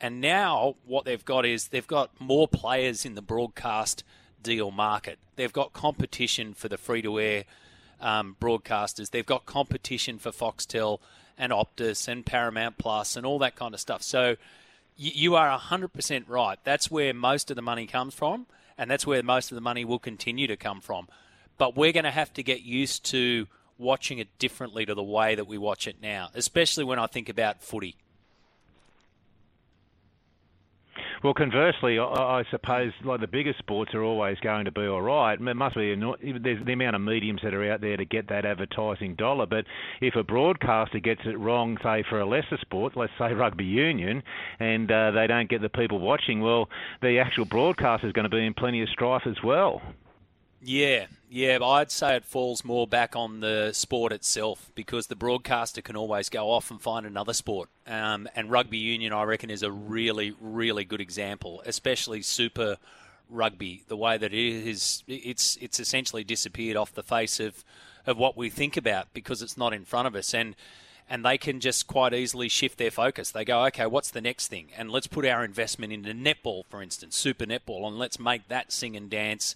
And 0.00 0.20
now 0.20 0.76
what 0.86 1.04
they've 1.04 1.24
got 1.24 1.44
is 1.44 1.68
they've 1.68 1.86
got 1.86 2.10
more 2.20 2.48
players 2.48 3.04
in 3.04 3.14
the 3.14 3.22
broadcast 3.22 4.02
deal 4.42 4.70
market. 4.70 5.18
They've 5.36 5.52
got 5.52 5.72
competition 5.72 6.54
for 6.54 6.68
the 6.68 6.78
free 6.78 7.02
to 7.02 7.20
air 7.20 7.44
um, 8.00 8.36
broadcasters. 8.40 9.10
They've 9.10 9.26
got 9.26 9.46
competition 9.46 10.18
for 10.18 10.30
Foxtel 10.30 11.00
and 11.36 11.52
Optus 11.52 12.06
and 12.08 12.24
Paramount 12.24 12.78
Plus 12.78 13.16
and 13.16 13.26
all 13.26 13.38
that 13.40 13.56
kind 13.56 13.74
of 13.74 13.80
stuff. 13.80 14.02
So 14.02 14.36
you 14.96 15.34
are 15.34 15.58
100% 15.58 16.24
right. 16.28 16.58
That's 16.62 16.90
where 16.90 17.12
most 17.12 17.50
of 17.50 17.56
the 17.56 17.62
money 17.62 17.86
comes 17.86 18.14
from, 18.14 18.46
and 18.78 18.90
that's 18.90 19.06
where 19.06 19.22
most 19.22 19.50
of 19.50 19.56
the 19.56 19.60
money 19.60 19.84
will 19.84 19.98
continue 19.98 20.46
to 20.46 20.56
come 20.56 20.80
from. 20.80 21.08
But 21.58 21.76
we're 21.76 21.92
going 21.92 22.04
to 22.04 22.10
have 22.10 22.32
to 22.34 22.42
get 22.42 22.62
used 22.62 23.04
to 23.10 23.46
watching 23.78 24.18
it 24.18 24.28
differently 24.38 24.86
to 24.86 24.94
the 24.94 25.02
way 25.02 25.34
that 25.34 25.46
we 25.46 25.58
watch 25.58 25.86
it 25.86 25.96
now, 26.00 26.30
especially 26.34 26.84
when 26.84 26.98
I 26.98 27.06
think 27.06 27.28
about 27.28 27.62
footy. 27.62 27.96
Well, 31.24 31.32
conversely, 31.32 31.98
I, 31.98 32.44
suppose 32.50 32.92
like 33.02 33.20
the 33.20 33.26
bigger 33.26 33.54
sports 33.58 33.94
are 33.94 34.02
always 34.02 34.38
going 34.40 34.66
to 34.66 34.70
be 34.70 34.82
all 34.82 35.00
right. 35.00 35.40
It 35.40 35.54
must 35.54 35.74
be 35.74 35.94
there's 35.96 36.62
the 36.66 36.72
amount 36.74 36.96
of 36.96 37.00
mediums 37.00 37.40
that 37.42 37.54
are 37.54 37.72
out 37.72 37.80
there 37.80 37.96
to 37.96 38.04
get 38.04 38.28
that 38.28 38.44
advertising 38.44 39.14
dollar. 39.14 39.46
But 39.46 39.64
if 40.02 40.16
a 40.16 40.22
broadcaster 40.22 40.98
gets 40.98 41.22
it 41.24 41.38
wrong, 41.38 41.78
say 41.82 42.04
for 42.10 42.20
a 42.20 42.26
lesser 42.26 42.58
sport, 42.60 42.94
let's 42.94 43.12
say 43.18 43.32
rugby 43.32 43.64
union, 43.64 44.22
and 44.60 44.92
uh, 44.92 45.12
they 45.12 45.26
don't 45.26 45.48
get 45.48 45.62
the 45.62 45.70
people 45.70 45.98
watching, 45.98 46.42
well, 46.42 46.68
the 47.00 47.18
actual 47.18 47.46
broadcaster 47.46 48.06
is 48.06 48.12
going 48.12 48.28
to 48.28 48.36
be 48.36 48.44
in 48.44 48.52
plenty 48.52 48.82
of 48.82 48.90
strife 48.90 49.26
as 49.26 49.42
well. 49.42 49.80
Yeah, 50.66 51.06
yeah, 51.28 51.58
but 51.58 51.68
I'd 51.68 51.90
say 51.90 52.16
it 52.16 52.24
falls 52.24 52.64
more 52.64 52.86
back 52.86 53.14
on 53.14 53.40
the 53.40 53.72
sport 53.72 54.12
itself 54.12 54.70
because 54.74 55.08
the 55.08 55.16
broadcaster 55.16 55.82
can 55.82 55.94
always 55.94 56.30
go 56.30 56.50
off 56.50 56.70
and 56.70 56.80
find 56.80 57.04
another 57.04 57.34
sport. 57.34 57.68
Um, 57.86 58.28
and 58.34 58.50
rugby 58.50 58.78
union, 58.78 59.12
I 59.12 59.24
reckon, 59.24 59.50
is 59.50 59.62
a 59.62 59.70
really, 59.70 60.32
really 60.40 60.86
good 60.86 61.02
example, 61.02 61.62
especially 61.66 62.22
Super 62.22 62.78
Rugby. 63.28 63.82
The 63.88 63.96
way 63.96 64.16
that 64.16 64.32
it 64.32 64.38
is, 64.38 65.02
it's 65.06 65.58
it's 65.60 65.78
essentially 65.78 66.24
disappeared 66.24 66.78
off 66.78 66.94
the 66.94 67.02
face 67.02 67.40
of 67.40 67.62
of 68.06 68.16
what 68.16 68.34
we 68.34 68.48
think 68.48 68.78
about 68.78 69.08
because 69.12 69.42
it's 69.42 69.58
not 69.58 69.74
in 69.74 69.84
front 69.84 70.06
of 70.06 70.14
us 70.14 70.32
and. 70.34 70.56
And 71.06 71.22
they 71.22 71.36
can 71.36 71.60
just 71.60 71.86
quite 71.86 72.14
easily 72.14 72.48
shift 72.48 72.78
their 72.78 72.90
focus. 72.90 73.30
They 73.30 73.44
go, 73.44 73.66
okay, 73.66 73.84
what's 73.84 74.10
the 74.10 74.22
next 74.22 74.48
thing? 74.48 74.68
And 74.74 74.90
let's 74.90 75.06
put 75.06 75.26
our 75.26 75.44
investment 75.44 75.92
into 75.92 76.14
netball, 76.14 76.64
for 76.70 76.82
instance, 76.82 77.14
super 77.14 77.44
netball, 77.44 77.86
and 77.86 77.98
let's 77.98 78.18
make 78.18 78.48
that 78.48 78.72
sing 78.72 78.96
and 78.96 79.10
dance 79.10 79.54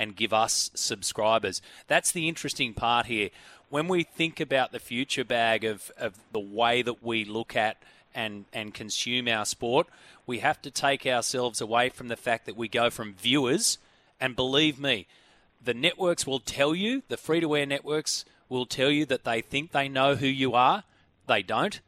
and 0.00 0.16
give 0.16 0.32
us 0.32 0.70
subscribers. 0.72 1.60
That's 1.86 2.10
the 2.10 2.26
interesting 2.26 2.72
part 2.72 3.04
here. 3.04 3.28
When 3.68 3.86
we 3.86 4.02
think 4.02 4.40
about 4.40 4.72
the 4.72 4.78
future 4.78 5.24
bag 5.24 5.62
of, 5.62 5.92
of 5.98 6.14
the 6.32 6.40
way 6.40 6.80
that 6.80 7.04
we 7.04 7.26
look 7.26 7.54
at 7.54 7.76
and, 8.14 8.46
and 8.50 8.72
consume 8.72 9.28
our 9.28 9.44
sport, 9.44 9.88
we 10.26 10.38
have 10.38 10.62
to 10.62 10.70
take 10.70 11.04
ourselves 11.04 11.60
away 11.60 11.90
from 11.90 12.08
the 12.08 12.16
fact 12.16 12.46
that 12.46 12.56
we 12.56 12.66
go 12.66 12.88
from 12.88 13.12
viewers, 13.12 13.76
and 14.18 14.34
believe 14.34 14.80
me, 14.80 15.06
the 15.62 15.74
networks 15.74 16.26
will 16.26 16.40
tell 16.40 16.74
you, 16.74 17.02
the 17.08 17.18
free 17.18 17.40
to 17.40 17.54
air 17.54 17.66
networks 17.66 18.24
will 18.48 18.64
tell 18.64 18.90
you 18.90 19.04
that 19.04 19.24
they 19.24 19.42
think 19.42 19.70
they 19.70 19.86
know 19.86 20.14
who 20.14 20.26
you 20.26 20.54
are. 20.54 20.84
They 21.26 21.42
don't. 21.42 21.78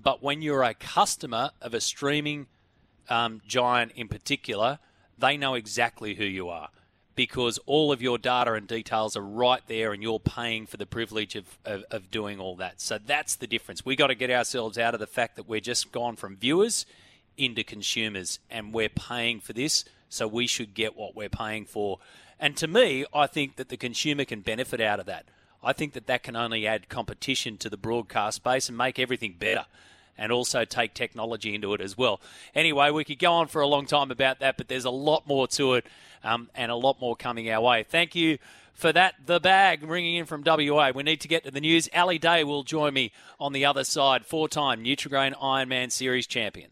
But 0.00 0.22
when 0.22 0.42
you're 0.42 0.62
a 0.62 0.74
customer 0.74 1.50
of 1.60 1.74
a 1.74 1.80
streaming 1.80 2.46
um, 3.10 3.42
giant 3.48 3.90
in 3.96 4.06
particular, 4.06 4.78
they 5.18 5.36
know 5.36 5.54
exactly 5.54 6.14
who 6.14 6.24
you 6.24 6.48
are 6.48 6.68
because 7.14 7.58
all 7.66 7.92
of 7.92 8.00
your 8.00 8.18
data 8.18 8.54
and 8.54 8.66
details 8.66 9.16
are 9.16 9.22
right 9.22 9.62
there 9.66 9.92
and 9.92 10.02
you're 10.02 10.20
paying 10.20 10.66
for 10.66 10.76
the 10.76 10.86
privilege 10.86 11.36
of, 11.36 11.58
of, 11.64 11.84
of 11.90 12.10
doing 12.10 12.40
all 12.40 12.56
that. 12.56 12.80
So 12.80 12.98
that's 13.04 13.36
the 13.36 13.46
difference. 13.46 13.84
we 13.84 13.96
got 13.96 14.06
to 14.08 14.14
get 14.14 14.30
ourselves 14.30 14.78
out 14.78 14.94
of 14.94 15.00
the 15.00 15.06
fact 15.06 15.36
that 15.36 15.48
we're 15.48 15.60
just 15.60 15.92
gone 15.92 16.16
from 16.16 16.36
viewers 16.36 16.86
into 17.36 17.62
consumers 17.64 18.38
and 18.50 18.72
we're 18.72 18.88
paying 18.88 19.40
for 19.40 19.52
this, 19.52 19.84
so 20.08 20.26
we 20.26 20.46
should 20.46 20.74
get 20.74 20.96
what 20.96 21.14
we're 21.14 21.28
paying 21.28 21.64
for. 21.64 21.98
And 22.38 22.56
to 22.56 22.66
me, 22.66 23.04
I 23.14 23.26
think 23.26 23.56
that 23.56 23.68
the 23.68 23.76
consumer 23.76 24.24
can 24.24 24.40
benefit 24.40 24.80
out 24.80 25.00
of 25.00 25.06
that. 25.06 25.26
I 25.62 25.72
think 25.72 25.92
that 25.92 26.06
that 26.08 26.22
can 26.22 26.34
only 26.34 26.66
add 26.66 26.88
competition 26.88 27.56
to 27.58 27.70
the 27.70 27.76
broadcast 27.76 28.36
space 28.36 28.68
and 28.68 28.76
make 28.76 28.98
everything 28.98 29.36
better 29.38 29.66
and 30.16 30.32
also 30.32 30.64
take 30.64 30.94
technology 30.94 31.54
into 31.54 31.74
it 31.74 31.80
as 31.80 31.96
well. 31.96 32.20
Anyway, 32.54 32.90
we 32.90 33.04
could 33.04 33.18
go 33.18 33.32
on 33.32 33.48
for 33.48 33.60
a 33.60 33.66
long 33.66 33.86
time 33.86 34.10
about 34.10 34.40
that, 34.40 34.56
but 34.56 34.68
there's 34.68 34.84
a 34.84 34.90
lot 34.90 35.26
more 35.26 35.46
to 35.48 35.74
it 35.74 35.86
um, 36.24 36.50
and 36.54 36.70
a 36.70 36.76
lot 36.76 37.00
more 37.00 37.16
coming 37.16 37.50
our 37.50 37.60
way. 37.60 37.82
Thank 37.82 38.14
you 38.14 38.38
for 38.74 38.92
that. 38.92 39.14
The 39.26 39.40
bag 39.40 39.82
ringing 39.82 40.16
in 40.16 40.26
from 40.26 40.42
WA. 40.44 40.92
We 40.94 41.02
need 41.02 41.20
to 41.22 41.28
get 41.28 41.44
to 41.44 41.50
the 41.50 41.60
news. 41.60 41.88
Ali 41.94 42.18
Day 42.18 42.44
will 42.44 42.62
join 42.62 42.94
me 42.94 43.12
on 43.40 43.52
the 43.52 43.64
other 43.64 43.84
side, 43.84 44.26
four 44.26 44.48
time 44.48 44.84
Nutrigrain 44.84 45.34
Ironman 45.34 45.90
Series 45.90 46.26
champion. 46.26 46.70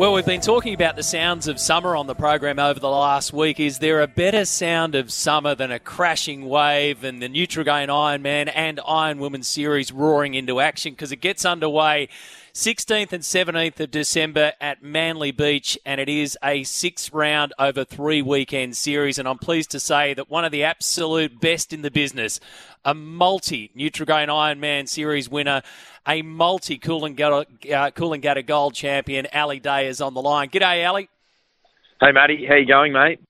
Well, 0.00 0.14
we've 0.14 0.24
been 0.24 0.40
talking 0.40 0.72
about 0.72 0.96
the 0.96 1.02
sounds 1.02 1.46
of 1.46 1.60
summer 1.60 1.94
on 1.94 2.06
the 2.06 2.14
program 2.14 2.58
over 2.58 2.80
the 2.80 2.88
last 2.88 3.34
week. 3.34 3.60
Is 3.60 3.80
there 3.80 4.00
a 4.00 4.06
better 4.06 4.46
sound 4.46 4.94
of 4.94 5.12
summer 5.12 5.54
than 5.54 5.70
a 5.70 5.78
crashing 5.78 6.48
wave 6.48 7.04
and 7.04 7.20
the 7.20 7.28
Nutrigrain 7.28 7.88
Ironman 7.88 8.50
and 8.54 8.80
Iron 8.88 9.18
Woman 9.18 9.42
series 9.42 9.92
roaring 9.92 10.32
into 10.32 10.58
action? 10.58 10.94
Because 10.94 11.12
it 11.12 11.20
gets 11.20 11.44
underway 11.44 12.08
16th 12.54 13.12
and 13.12 13.22
17th 13.22 13.78
of 13.78 13.90
December 13.92 14.52
at 14.60 14.82
Manly 14.82 15.30
Beach, 15.30 15.78
and 15.86 16.00
it 16.00 16.08
is 16.08 16.36
a 16.42 16.64
six 16.64 17.12
round 17.12 17.52
over 17.60 17.84
three 17.84 18.22
weekend 18.22 18.76
series. 18.76 19.18
And 19.18 19.28
I'm 19.28 19.38
pleased 19.38 19.70
to 19.70 19.80
say 19.80 20.14
that 20.14 20.28
one 20.28 20.44
of 20.44 20.50
the 20.50 20.64
absolute 20.64 21.40
best 21.40 21.72
in 21.72 21.82
the 21.82 21.92
business, 21.92 22.40
a 22.84 22.92
multi 22.92 23.70
Nutrigrain 23.76 24.28
Ironman 24.28 24.88
series 24.88 25.28
winner, 25.28 25.62
a 26.06 26.22
multi 26.22 26.76
Coolangatta, 26.78 27.72
uh, 27.72 28.42
Gold 28.42 28.74
champion, 28.74 29.28
Ali 29.32 29.60
Day 29.60 29.86
is 29.86 30.00
on 30.00 30.14
the 30.14 30.22
line. 30.22 30.48
G'day, 30.50 30.88
Ali. 30.88 31.08
Hey, 32.00 32.10
Matty. 32.12 32.46
How 32.46 32.56
you 32.56 32.66
going, 32.66 32.92
mate? 32.92 33.20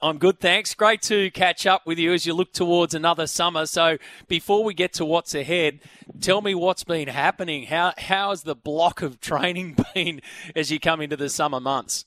I'm 0.00 0.18
good, 0.18 0.40
thanks. 0.40 0.74
Great 0.74 1.00
to 1.02 1.30
catch 1.30 1.66
up 1.66 1.86
with 1.86 1.98
you 1.98 2.12
as 2.12 2.26
you 2.26 2.34
look 2.34 2.52
towards 2.52 2.92
another 2.92 3.26
summer. 3.26 3.64
So, 3.64 3.96
before 4.28 4.62
we 4.62 4.74
get 4.74 4.92
to 4.94 5.06
what's 5.06 5.34
ahead, 5.34 5.80
tell 6.20 6.42
me 6.42 6.54
what's 6.54 6.84
been 6.84 7.08
happening. 7.08 7.64
How 7.64 7.94
how 7.96 8.28
has 8.28 8.42
the 8.42 8.54
block 8.54 9.00
of 9.00 9.20
training 9.20 9.76
been 9.94 10.20
as 10.54 10.70
you 10.70 10.78
come 10.78 11.00
into 11.00 11.16
the 11.16 11.30
summer 11.30 11.60
months? 11.60 12.04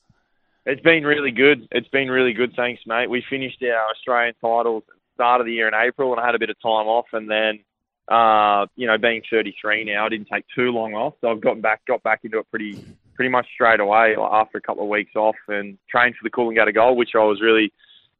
It's 0.67 0.81
been 0.81 1.03
really 1.03 1.31
good. 1.31 1.67
It's 1.71 1.87
been 1.87 2.11
really 2.11 2.33
good, 2.33 2.53
thanks, 2.55 2.83
mate. 2.85 3.09
We 3.09 3.23
finished 3.27 3.63
our 3.63 3.89
Australian 3.89 4.35
titles 4.39 4.83
at 4.87 4.93
the 4.93 5.01
start 5.15 5.41
of 5.41 5.47
the 5.47 5.53
year 5.53 5.67
in 5.67 5.73
April, 5.73 6.11
and 6.11 6.21
I 6.21 6.25
had 6.27 6.35
a 6.35 6.39
bit 6.39 6.51
of 6.51 6.61
time 6.61 6.87
off, 6.87 7.07
and 7.13 7.29
then. 7.29 7.59
Uh, 8.07 8.65
you 8.75 8.87
know, 8.87 8.97
being 8.97 9.21
33 9.29 9.83
now, 9.83 10.03
I 10.03 10.09
didn't 10.09 10.29
take 10.33 10.43
too 10.55 10.71
long 10.71 10.95
off, 10.95 11.13
so 11.21 11.29
I've 11.29 11.41
gotten 11.41 11.61
back, 11.61 11.85
got 11.85 12.01
back 12.01 12.21
into 12.23 12.39
it 12.39 12.49
pretty, 12.49 12.83
pretty 13.19 13.29
much 13.29 13.47
straight 13.53 13.81
away 13.81 14.15
after 14.17 14.57
a 14.57 14.61
couple 14.61 14.81
of 14.81 14.87
weeks 14.87 15.13
off, 15.13 15.35
and 15.49 15.77
trained 15.91 16.15
for 16.15 16.23
the 16.23 16.29
Coolangatta 16.29 16.73
Gold, 16.73 16.97
which 16.97 17.15
I 17.15 17.17
was 17.25 17.41
really 17.41 17.69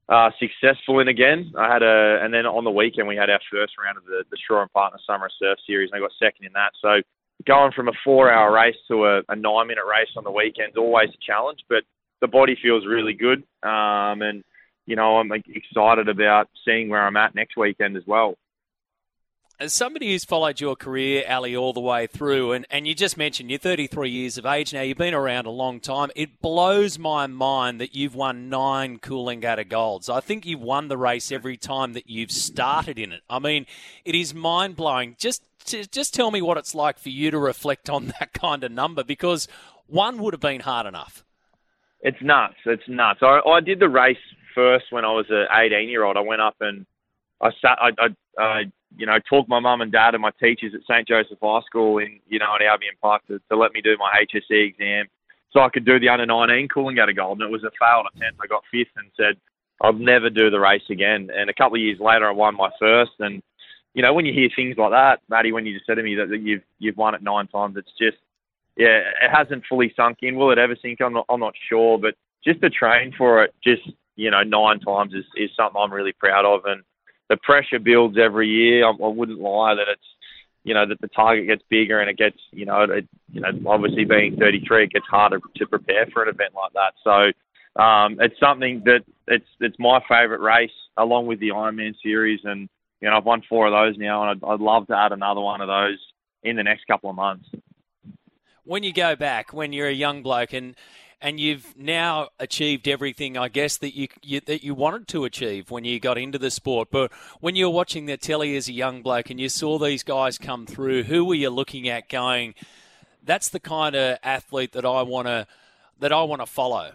uh, 0.10 0.30
successful 0.38 1.00
in 1.00 1.08
again. 1.08 1.54
I 1.58 1.72
had 1.72 1.82
a, 1.82 2.20
and 2.22 2.34
then 2.34 2.46
on 2.46 2.66
the 2.66 2.70
weekend 2.70 3.08
we 3.08 3.16
had 3.16 3.30
our 3.30 3.40
first 3.50 3.76
round 3.82 3.98
of 3.98 4.04
the, 4.04 4.26
the 4.30 4.36
Shaw 4.46 4.62
and 4.62 4.74
Partner 4.74 5.00
Summer 5.08 5.30
Surf 5.40 5.58
Series, 5.66 5.90
and 5.90 5.98
I 5.98 6.04
got 6.04 6.12
second 6.22 6.48
in 6.48 6.52
that. 6.52 6.72
So 6.82 7.00
going 7.48 7.72
from 7.72 7.88
a 7.88 7.94
four-hour 8.04 8.54
race 8.54 8.76
to 8.90 9.06
a, 9.06 9.22
a 9.30 9.38
nine-minute 9.38 9.86
race 9.90 10.10
on 10.18 10.26
the 10.26 10.32
weekend 10.32 10.76
always 10.76 11.12
a 11.12 11.26
challenge, 11.26 11.60
but 11.70 11.84
the 12.20 12.28
body 12.28 12.58
feels 12.62 12.86
really 12.86 13.14
good, 13.14 13.44
um, 13.64 14.22
and 14.22 14.44
you 14.86 14.98
know 14.98 15.16
I'm 15.16 15.32
excited 15.32 16.10
about 16.10 16.50
seeing 16.66 16.90
where 16.90 17.08
I'm 17.08 17.16
at 17.16 17.36
next 17.36 17.56
weekend 17.56 17.96
as 17.96 18.04
well 18.06 18.36
as 19.60 19.74
somebody 19.74 20.12
who's 20.12 20.24
followed 20.24 20.62
your 20.62 20.76
career, 20.76 21.24
Ali, 21.30 21.56
all 21.56 21.74
the 21.74 21.82
way 21.82 22.08
through, 22.08 22.54
and, 22.54 22.66
and 22.72 22.88
you 22.88 22.96
just 22.96 23.18
mentioned 23.18 23.50
you're 23.50 23.60
33 23.60 24.10
years 24.10 24.38
of 24.38 24.46
age 24.46 24.74
now, 24.74 24.82
you've 24.82 24.98
been 24.98 25.14
around 25.14 25.48
a 25.48 25.52
long 25.52 25.82
time. 25.82 26.10
It 26.16 26.42
blows 26.42 26.98
my 26.98 27.28
mind 27.28 27.82
that 27.82 27.94
you've 27.94 28.16
won 28.16 28.48
nine 28.48 29.00
Coolangatta 29.00 29.68
Golds. 29.68 30.10
I 30.10 30.22
think 30.22 30.46
you've 30.46 30.62
won 30.62 30.88
the 30.88 30.98
race 30.98 31.30
every 31.30 31.58
time 31.58 31.92
that 31.94 32.10
you've 32.10 32.32
started 32.32 32.98
in 32.98 33.12
it. 33.12 33.22
I 33.30 33.40
mean, 33.40 33.66
it 34.06 34.16
is 34.16 34.34
mind 34.34 34.78
blowing. 34.78 35.18
Just, 35.20 35.44
just 35.66 36.14
tell 36.14 36.32
me 36.32 36.42
what 36.42 36.58
it's 36.58 36.74
like 36.74 36.98
for 36.98 37.10
you 37.10 37.30
to 37.30 37.38
reflect 37.38 37.90
on 37.90 38.08
that 38.20 38.32
kind 38.32 38.64
of 38.64 38.72
number 38.72 39.04
because 39.04 39.50
one 39.88 40.20
would 40.20 40.34
have 40.34 40.42
been 40.42 40.62
hard 40.62 40.86
enough. 40.86 41.26
It's 42.02 42.22
nuts. 42.22 42.56
It's 42.66 42.88
nuts. 42.88 43.20
I, 43.22 43.42
I 43.46 43.60
did 43.60 43.82
the 43.82 43.90
race 43.90 44.18
first 44.56 44.86
when 44.90 45.04
I 45.04 45.12
was 45.12 45.26
an 45.30 45.48
18 45.52 45.90
year 45.90 46.06
old. 46.06 46.16
I 46.16 46.22
went 46.22 46.40
up 46.40 46.56
and 46.62 46.86
I 47.42 47.50
sat. 47.62 47.78
I, 47.82 47.90
I, 48.00 48.42
I 48.42 48.64
you 48.98 49.06
know, 49.06 49.18
talk 49.30 49.48
my 49.48 49.60
mum 49.60 49.82
and 49.82 49.92
dad 49.92 50.16
and 50.16 50.22
my 50.22 50.32
teachers 50.40 50.74
at 50.74 50.82
St 50.82 51.08
Joseph 51.08 51.38
High 51.42 51.62
School 51.66 52.00
in, 52.00 52.20
you 52.28 52.40
know, 52.40 52.56
at 52.56 52.66
Albion 52.66 52.96
Park 53.02 53.26
to, 53.28 53.40
to 53.50 53.58
let 53.58 53.74
me 53.74 53.82
do 53.82 53.98
my 53.98 54.24
HSC 54.24 54.68
exam 54.68 55.06
so 55.52 55.62
I 55.62 55.70
could 55.70 55.86
do 55.86 56.00
the 56.00 56.10
under 56.10 56.26
19 56.26 56.68
Coolangatta 56.68 57.16
Gold. 57.16 57.42
And 57.42 57.50
it 57.50 57.52
was 57.52 57.64
a 57.64 57.72
failed 57.80 58.08
attempt. 58.14 58.40
I 58.42 58.48
got 58.48 58.64
fifth 58.72 58.96
and 58.98 59.10
said, 59.18 59.38
I'll 59.82 59.94
never 59.94 60.30
do 60.30 60.50
the 60.50 60.60
race 60.60 60.84
again. 60.90 61.30
And 61.34 61.50
a 61.50 61.54
couple 61.54 61.76
of 61.76 61.82
years 61.82 62.00
later, 62.00 62.28
I 62.28 62.32
won 62.32 62.56
my 62.56 62.70
first. 62.80 63.14
And, 63.20 63.42
you 63.94 64.02
know, 64.02 64.14
when 64.14 64.26
you 64.26 64.34
hear 64.34 64.50
things 64.56 64.78
like 64.78 64.92
that, 64.92 65.22
Matty, 65.30 65.52
when 65.52 65.66
you 65.66 65.74
just 65.74 65.86
said 65.86 65.96
to 65.96 66.04
me 66.04 66.16
that, 66.16 66.30
that 66.30 66.42
you've, 66.42 66.64
you've 66.80 66.98
won 66.98 67.16
it 67.16 67.24
nine 67.24 67.48
times, 67.48 67.78
it's 67.78 67.92
just, 68.00 68.18
yeah, 68.76 69.02
it 69.22 69.32
hasn't 69.32 69.64
fully 69.68 69.94
sunk 69.96 70.20
in. 70.22 70.36
Will 70.36 70.52
it 70.52 70.58
ever 70.58 70.76
sink? 70.82 71.02
I'm 71.02 71.14
not, 71.14 71.26
I'm 71.30 71.40
not 71.40 71.54
sure. 71.70 71.98
But 71.98 72.16
just 72.44 72.62
to 72.62 72.70
train 72.70 73.14
for 73.18 73.44
it, 73.44 73.54
just, 73.64 73.90
you 74.16 74.30
know, 74.30 74.44
nine 74.44 74.80
times 74.80 75.14
is, 75.14 75.26
is 75.36 75.50
something 75.56 75.82
I'm 75.82 75.94
really 75.94 76.14
proud 76.14 76.46
of. 76.46 76.66
And, 76.66 76.84
the 77.30 77.38
pressure 77.38 77.80
builds 77.80 78.18
every 78.18 78.48
year. 78.48 78.86
I, 78.86 78.90
I 78.90 79.08
wouldn't 79.08 79.40
lie 79.40 79.76
that 79.76 79.88
it's 79.88 80.02
you 80.64 80.74
know 80.74 80.86
that 80.86 81.00
the 81.00 81.08
target 81.08 81.48
gets 81.48 81.64
bigger 81.70 82.00
and 82.00 82.10
it 82.10 82.18
gets 82.18 82.38
you 82.52 82.66
know 82.66 82.82
it, 82.82 83.08
you 83.32 83.42
know 83.42 83.50
obviously 83.68 84.04
being 84.04 84.36
33 84.38 84.84
it 84.84 84.92
gets 84.92 85.06
harder 85.06 85.40
to 85.56 85.66
prepare 85.66 86.06
for 86.08 86.24
an 86.24 86.30
event 86.30 86.54
like 86.54 86.74
that. 86.74 86.94
So 87.04 87.82
um, 87.82 88.18
it's 88.20 88.40
something 88.40 88.84
that 88.86 89.04
it's 89.28 89.48
it's 89.60 89.80
my 89.80 90.02
favourite 90.10 90.42
race 90.42 90.72
along 90.98 91.28
with 91.28 91.40
the 91.40 91.50
Ironman 91.50 91.94
series. 92.04 92.42
And 92.44 92.68
you 93.00 93.10
know 93.10 93.16
I've 93.16 93.26
won 93.26 93.44
four 93.48 93.68
of 93.68 93.74
those 93.74 93.98
now 93.98 94.28
and 94.30 94.44
I'd, 94.44 94.48
I'd 94.48 94.60
love 94.60 94.88
to 94.88 94.98
add 94.98 95.12
another 95.12 95.42
one 95.42 95.62
of 95.62 95.68
those 95.68 96.00
in 96.44 96.56
the 96.56 96.64
next 96.64 96.86
couple 96.88 97.10
of 97.10 97.16
months. 97.16 97.48
When 98.66 98.84
you 98.84 98.94
go 98.94 99.16
back 99.16 99.54
when 99.54 99.72
you're 99.72 99.88
a 99.88 99.94
young 99.94 100.24
bloke 100.24 100.54
and 100.54 100.76
and 101.22 101.40
you've 101.40 101.78
now 101.78 102.30
achieved 102.40 102.88
everything, 102.88 103.38
I 103.38 103.50
guess, 103.50 103.78
that 103.78 103.96
you, 103.96 104.08
you, 104.22 104.40
that 104.42 104.64
you 104.64 104.74
wanted 104.74 105.08
to 105.10 105.26
achieve 105.26 105.70
when 105.70 105.84
you 105.84 106.00
got 106.00 106.18
into 106.18 106.38
the 106.38 106.52
sport. 106.52 106.90
But 106.92 107.12
when 107.42 107.56
you 107.56 107.66
were 107.66 107.76
watching 107.76 108.06
the 108.06 108.18
telly 108.18 108.56
as 108.56 108.70
a 108.70 108.74
young 108.74 109.02
bloke 109.02 109.30
and 109.30 109.40
you 109.40 109.50
saw 109.50 109.78
these 109.78 110.04
guys 110.04 110.38
come 110.38 110.66
through, 110.66 111.04
who 111.04 111.26
were 111.26 111.36
you 111.36 111.50
looking 111.50 111.90
at 111.90 112.10
going? 112.10 112.56
That's 113.24 113.50
the 113.50 113.60
kind 113.60 113.96
of 113.96 114.18
athlete 114.24 114.72
that 114.74 114.86
I 114.86 115.02
want 115.02 115.28
to 115.28 115.48
that 116.00 116.14
I 116.14 116.24
want 116.24 116.42
to 116.42 116.46
follow. 116.46 116.92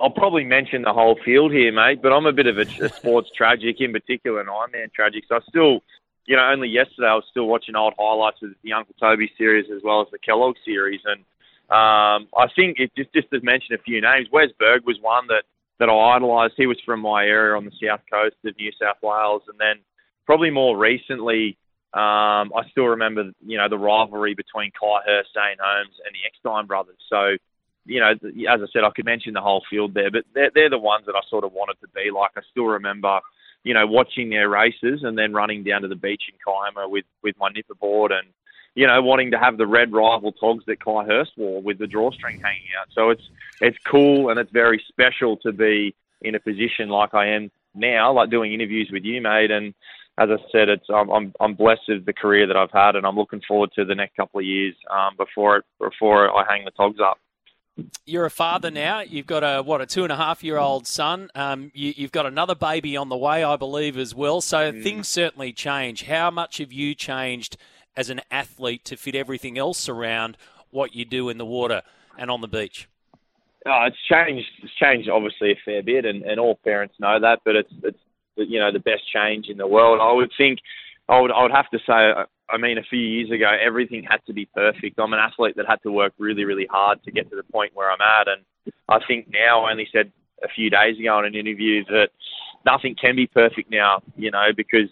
I'll 0.00 0.10
probably 0.10 0.44
mention 0.44 0.82
the 0.82 0.92
whole 0.92 1.18
field 1.24 1.50
here, 1.50 1.72
mate, 1.72 2.00
but 2.00 2.12
I'm 2.12 2.26
a 2.26 2.32
bit 2.32 2.46
of 2.46 2.58
a, 2.58 2.84
a 2.84 2.88
sports 2.94 3.30
tragic, 3.36 3.80
in 3.80 3.92
particular 3.92 4.40
an 4.40 4.46
Ironman 4.46 4.92
tragic. 4.92 5.24
So 5.28 5.36
I 5.36 5.40
still, 5.48 5.80
you 6.26 6.36
know, 6.36 6.44
only 6.44 6.68
yesterday 6.68 7.08
I 7.08 7.14
was 7.14 7.24
still 7.28 7.46
watching 7.46 7.74
old 7.74 7.94
highlights 7.98 8.42
of 8.44 8.50
the 8.62 8.72
Uncle 8.72 8.94
Toby 9.00 9.32
series 9.36 9.66
as 9.74 9.82
well 9.82 10.00
as 10.00 10.06
the 10.12 10.18
Kellogg 10.18 10.54
series, 10.64 11.00
and 11.04 11.24
um, 11.70 12.28
I 12.36 12.48
think 12.56 12.78
it 12.78 12.90
just 12.96 13.12
just 13.12 13.30
to 13.30 13.40
mention 13.42 13.74
a 13.74 13.78
few 13.78 14.00
names. 14.00 14.28
Wes 14.32 14.48
Berg 14.58 14.86
was 14.86 14.96
one 15.00 15.26
that 15.28 15.44
that 15.78 15.88
I 15.88 16.16
idolised. 16.16 16.54
He 16.56 16.66
was 16.66 16.78
from 16.84 17.00
my 17.00 17.24
area 17.24 17.56
on 17.56 17.64
the 17.64 17.72
south 17.82 18.00
coast 18.10 18.36
of 18.44 18.56
New 18.56 18.70
South 18.80 18.96
Wales, 19.02 19.42
and 19.48 19.58
then 19.60 19.82
probably 20.26 20.50
more 20.50 20.76
recently, 20.76 21.56
um, 21.94 22.52
I 22.56 22.68
still 22.70 22.86
remember 22.86 23.30
you 23.44 23.58
know 23.58 23.68
the 23.68 23.78
rivalry 23.78 24.34
between 24.34 24.70
Ky 24.70 24.96
Hurst, 25.06 25.30
Zane 25.34 25.58
Holmes, 25.60 25.94
and 26.04 26.14
the 26.14 26.26
Eckstein 26.26 26.66
brothers. 26.66 26.98
So 27.08 27.36
you 27.88 28.00
know, 28.00 28.10
as 28.12 28.60
I 28.62 28.66
said, 28.72 28.84
I 28.84 28.90
could 28.94 29.06
mention 29.06 29.32
the 29.32 29.40
whole 29.40 29.62
field 29.68 29.94
there, 29.94 30.10
but 30.10 30.24
they're, 30.34 30.50
they're 30.54 30.70
the 30.70 30.78
ones 30.78 31.06
that 31.06 31.14
I 31.16 31.20
sort 31.28 31.44
of 31.44 31.52
wanted 31.52 31.80
to 31.80 31.88
be 31.94 32.10
like. 32.14 32.30
I 32.36 32.42
still 32.50 32.66
remember, 32.66 33.18
you 33.64 33.72
know, 33.72 33.86
watching 33.86 34.28
their 34.28 34.48
races 34.48 35.00
and 35.02 35.16
then 35.16 35.32
running 35.32 35.64
down 35.64 35.82
to 35.82 35.88
the 35.88 35.96
beach 35.96 36.24
in 36.30 36.38
Kiama 36.44 36.88
with, 36.88 37.06
with 37.22 37.34
my 37.38 37.48
nipper 37.48 37.74
board 37.74 38.12
and, 38.12 38.28
you 38.78 38.86
know, 38.86 39.02
wanting 39.02 39.32
to 39.32 39.38
have 39.40 39.58
the 39.58 39.66
red 39.66 39.92
rival 39.92 40.30
togs 40.30 40.64
that 40.66 40.84
Ky 40.84 41.02
Hurst 41.04 41.32
wore 41.36 41.60
with 41.60 41.78
the 41.78 41.88
drawstring 41.88 42.38
hanging 42.40 42.68
out. 42.80 42.86
So 42.92 43.10
it's 43.10 43.28
it's 43.60 43.76
cool 43.84 44.30
and 44.30 44.38
it's 44.38 44.52
very 44.52 44.80
special 44.86 45.36
to 45.38 45.50
be 45.50 45.96
in 46.22 46.36
a 46.36 46.38
position 46.38 46.88
like 46.88 47.12
I 47.12 47.26
am 47.30 47.50
now, 47.74 48.12
like 48.12 48.30
doing 48.30 48.52
interviews 48.52 48.88
with 48.92 49.02
you, 49.02 49.20
mate. 49.20 49.50
And 49.50 49.74
as 50.16 50.28
I 50.30 50.36
said, 50.52 50.68
it's 50.68 50.86
I'm 50.94 51.10
I'm, 51.10 51.32
I'm 51.40 51.54
blessed 51.54 51.88
with 51.88 52.06
the 52.06 52.12
career 52.12 52.46
that 52.46 52.56
I've 52.56 52.70
had, 52.70 52.94
and 52.94 53.04
I'm 53.04 53.16
looking 53.16 53.40
forward 53.48 53.72
to 53.74 53.84
the 53.84 53.96
next 53.96 54.14
couple 54.14 54.38
of 54.38 54.46
years 54.46 54.76
um, 54.92 55.16
before 55.16 55.56
it 55.56 55.64
before 55.80 56.30
I 56.30 56.44
hang 56.48 56.64
the 56.64 56.70
togs 56.70 57.00
up. 57.00 57.18
You're 58.06 58.26
a 58.26 58.30
father 58.30 58.70
now. 58.70 59.00
You've 59.00 59.26
got 59.26 59.42
a 59.42 59.60
what 59.60 59.80
a 59.80 59.86
two 59.86 60.04
and 60.04 60.12
a 60.12 60.16
half 60.16 60.44
year 60.44 60.58
old 60.58 60.86
son. 60.86 61.30
Um, 61.34 61.72
you, 61.74 61.94
have 61.98 62.12
got 62.12 62.26
another 62.26 62.54
baby 62.54 62.96
on 62.96 63.08
the 63.08 63.16
way, 63.16 63.42
I 63.42 63.56
believe, 63.56 63.98
as 63.98 64.14
well. 64.14 64.40
So 64.40 64.70
mm. 64.70 64.84
things 64.84 65.08
certainly 65.08 65.52
change. 65.52 66.04
How 66.04 66.30
much 66.30 66.58
have 66.58 66.72
you 66.72 66.94
changed? 66.94 67.56
As 67.98 68.10
an 68.10 68.20
athlete 68.30 68.84
to 68.84 68.96
fit 68.96 69.16
everything 69.16 69.58
else 69.58 69.88
around 69.88 70.36
what 70.70 70.94
you 70.94 71.04
do 71.04 71.28
in 71.28 71.36
the 71.36 71.44
water 71.44 71.82
and 72.16 72.30
on 72.30 72.40
the 72.40 72.46
beach? 72.46 72.88
Oh, 73.66 73.86
it's 73.86 73.96
changed. 74.08 74.46
It's 74.62 74.72
changed 74.80 75.08
obviously 75.10 75.50
a 75.50 75.58
fair 75.64 75.82
bit, 75.82 76.04
and, 76.04 76.22
and 76.22 76.38
all 76.38 76.54
parents 76.54 76.94
know 77.00 77.18
that. 77.20 77.40
But 77.44 77.56
it's 77.56 77.72
it's 77.82 77.98
you 78.36 78.60
know 78.60 78.72
the 78.72 78.78
best 78.78 79.02
change 79.12 79.48
in 79.48 79.58
the 79.58 79.66
world. 79.66 79.98
I 80.00 80.12
would 80.12 80.30
think. 80.38 80.60
I 81.08 81.20
would 81.20 81.32
I 81.32 81.42
would 81.42 81.50
have 81.50 81.68
to 81.70 81.78
say. 81.78 82.12
Uh, 82.16 82.24
I 82.48 82.56
mean, 82.56 82.78
a 82.78 82.82
few 82.82 83.00
years 83.00 83.30
ago, 83.30 83.50
everything 83.60 84.06
had 84.08 84.24
to 84.26 84.32
be 84.32 84.46
perfect. 84.46 84.98
I'm 84.98 85.12
an 85.12 85.18
athlete 85.18 85.56
that 85.56 85.66
had 85.68 85.82
to 85.82 85.92
work 85.92 86.14
really, 86.18 86.44
really 86.44 86.66
hard 86.70 87.02
to 87.04 87.10
get 87.10 87.28
to 87.28 87.36
the 87.36 87.42
point 87.42 87.72
where 87.74 87.90
I'm 87.90 88.00
at, 88.00 88.28
and 88.28 88.72
I 88.88 89.00
think 89.06 89.26
now 89.28 89.64
I 89.64 89.72
only 89.72 89.88
said 89.92 90.12
a 90.42 90.48
few 90.48 90.70
days 90.70 90.98
ago 90.98 91.18
in 91.18 91.26
an 91.26 91.34
interview 91.34 91.84
that 91.86 92.08
nothing 92.64 92.94
can 92.94 93.16
be 93.16 93.26
perfect 93.26 93.70
now. 93.70 94.02
You 94.16 94.30
know, 94.30 94.50
because 94.56 94.88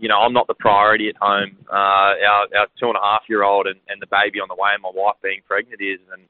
you 0.00 0.08
know, 0.08 0.18
I'm 0.18 0.32
not 0.32 0.46
the 0.46 0.54
priority 0.54 1.08
at 1.10 1.16
home. 1.20 1.56
Uh, 1.70 2.16
our, 2.24 2.48
our 2.56 2.66
two 2.80 2.88
and 2.88 2.96
a 2.96 3.04
half 3.04 3.22
year 3.28 3.44
old 3.44 3.66
and, 3.66 3.78
and 3.88 4.00
the 4.00 4.06
baby 4.06 4.40
on 4.40 4.48
the 4.48 4.54
way, 4.54 4.70
and 4.72 4.82
my 4.82 4.90
wife 4.94 5.16
being 5.22 5.40
pregnant 5.46 5.80
is, 5.80 6.00
and 6.10 6.22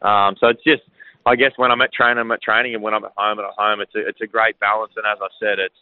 um, 0.00 0.34
so 0.40 0.48
it's 0.48 0.64
just, 0.64 0.82
I 1.26 1.36
guess 1.36 1.52
when 1.56 1.70
I'm 1.70 1.82
at 1.82 1.92
training, 1.92 2.18
I'm 2.18 2.32
at 2.32 2.40
training, 2.40 2.74
and 2.74 2.82
when 2.82 2.94
I'm 2.94 3.04
at 3.04 3.12
home, 3.16 3.38
at 3.38 3.44
home. 3.56 3.80
It's 3.82 3.94
a, 3.94 4.00
it's 4.08 4.22
a 4.22 4.26
great 4.26 4.58
balance, 4.60 4.92
and 4.96 5.04
as 5.04 5.18
I 5.20 5.28
said, 5.38 5.58
it's 5.58 5.76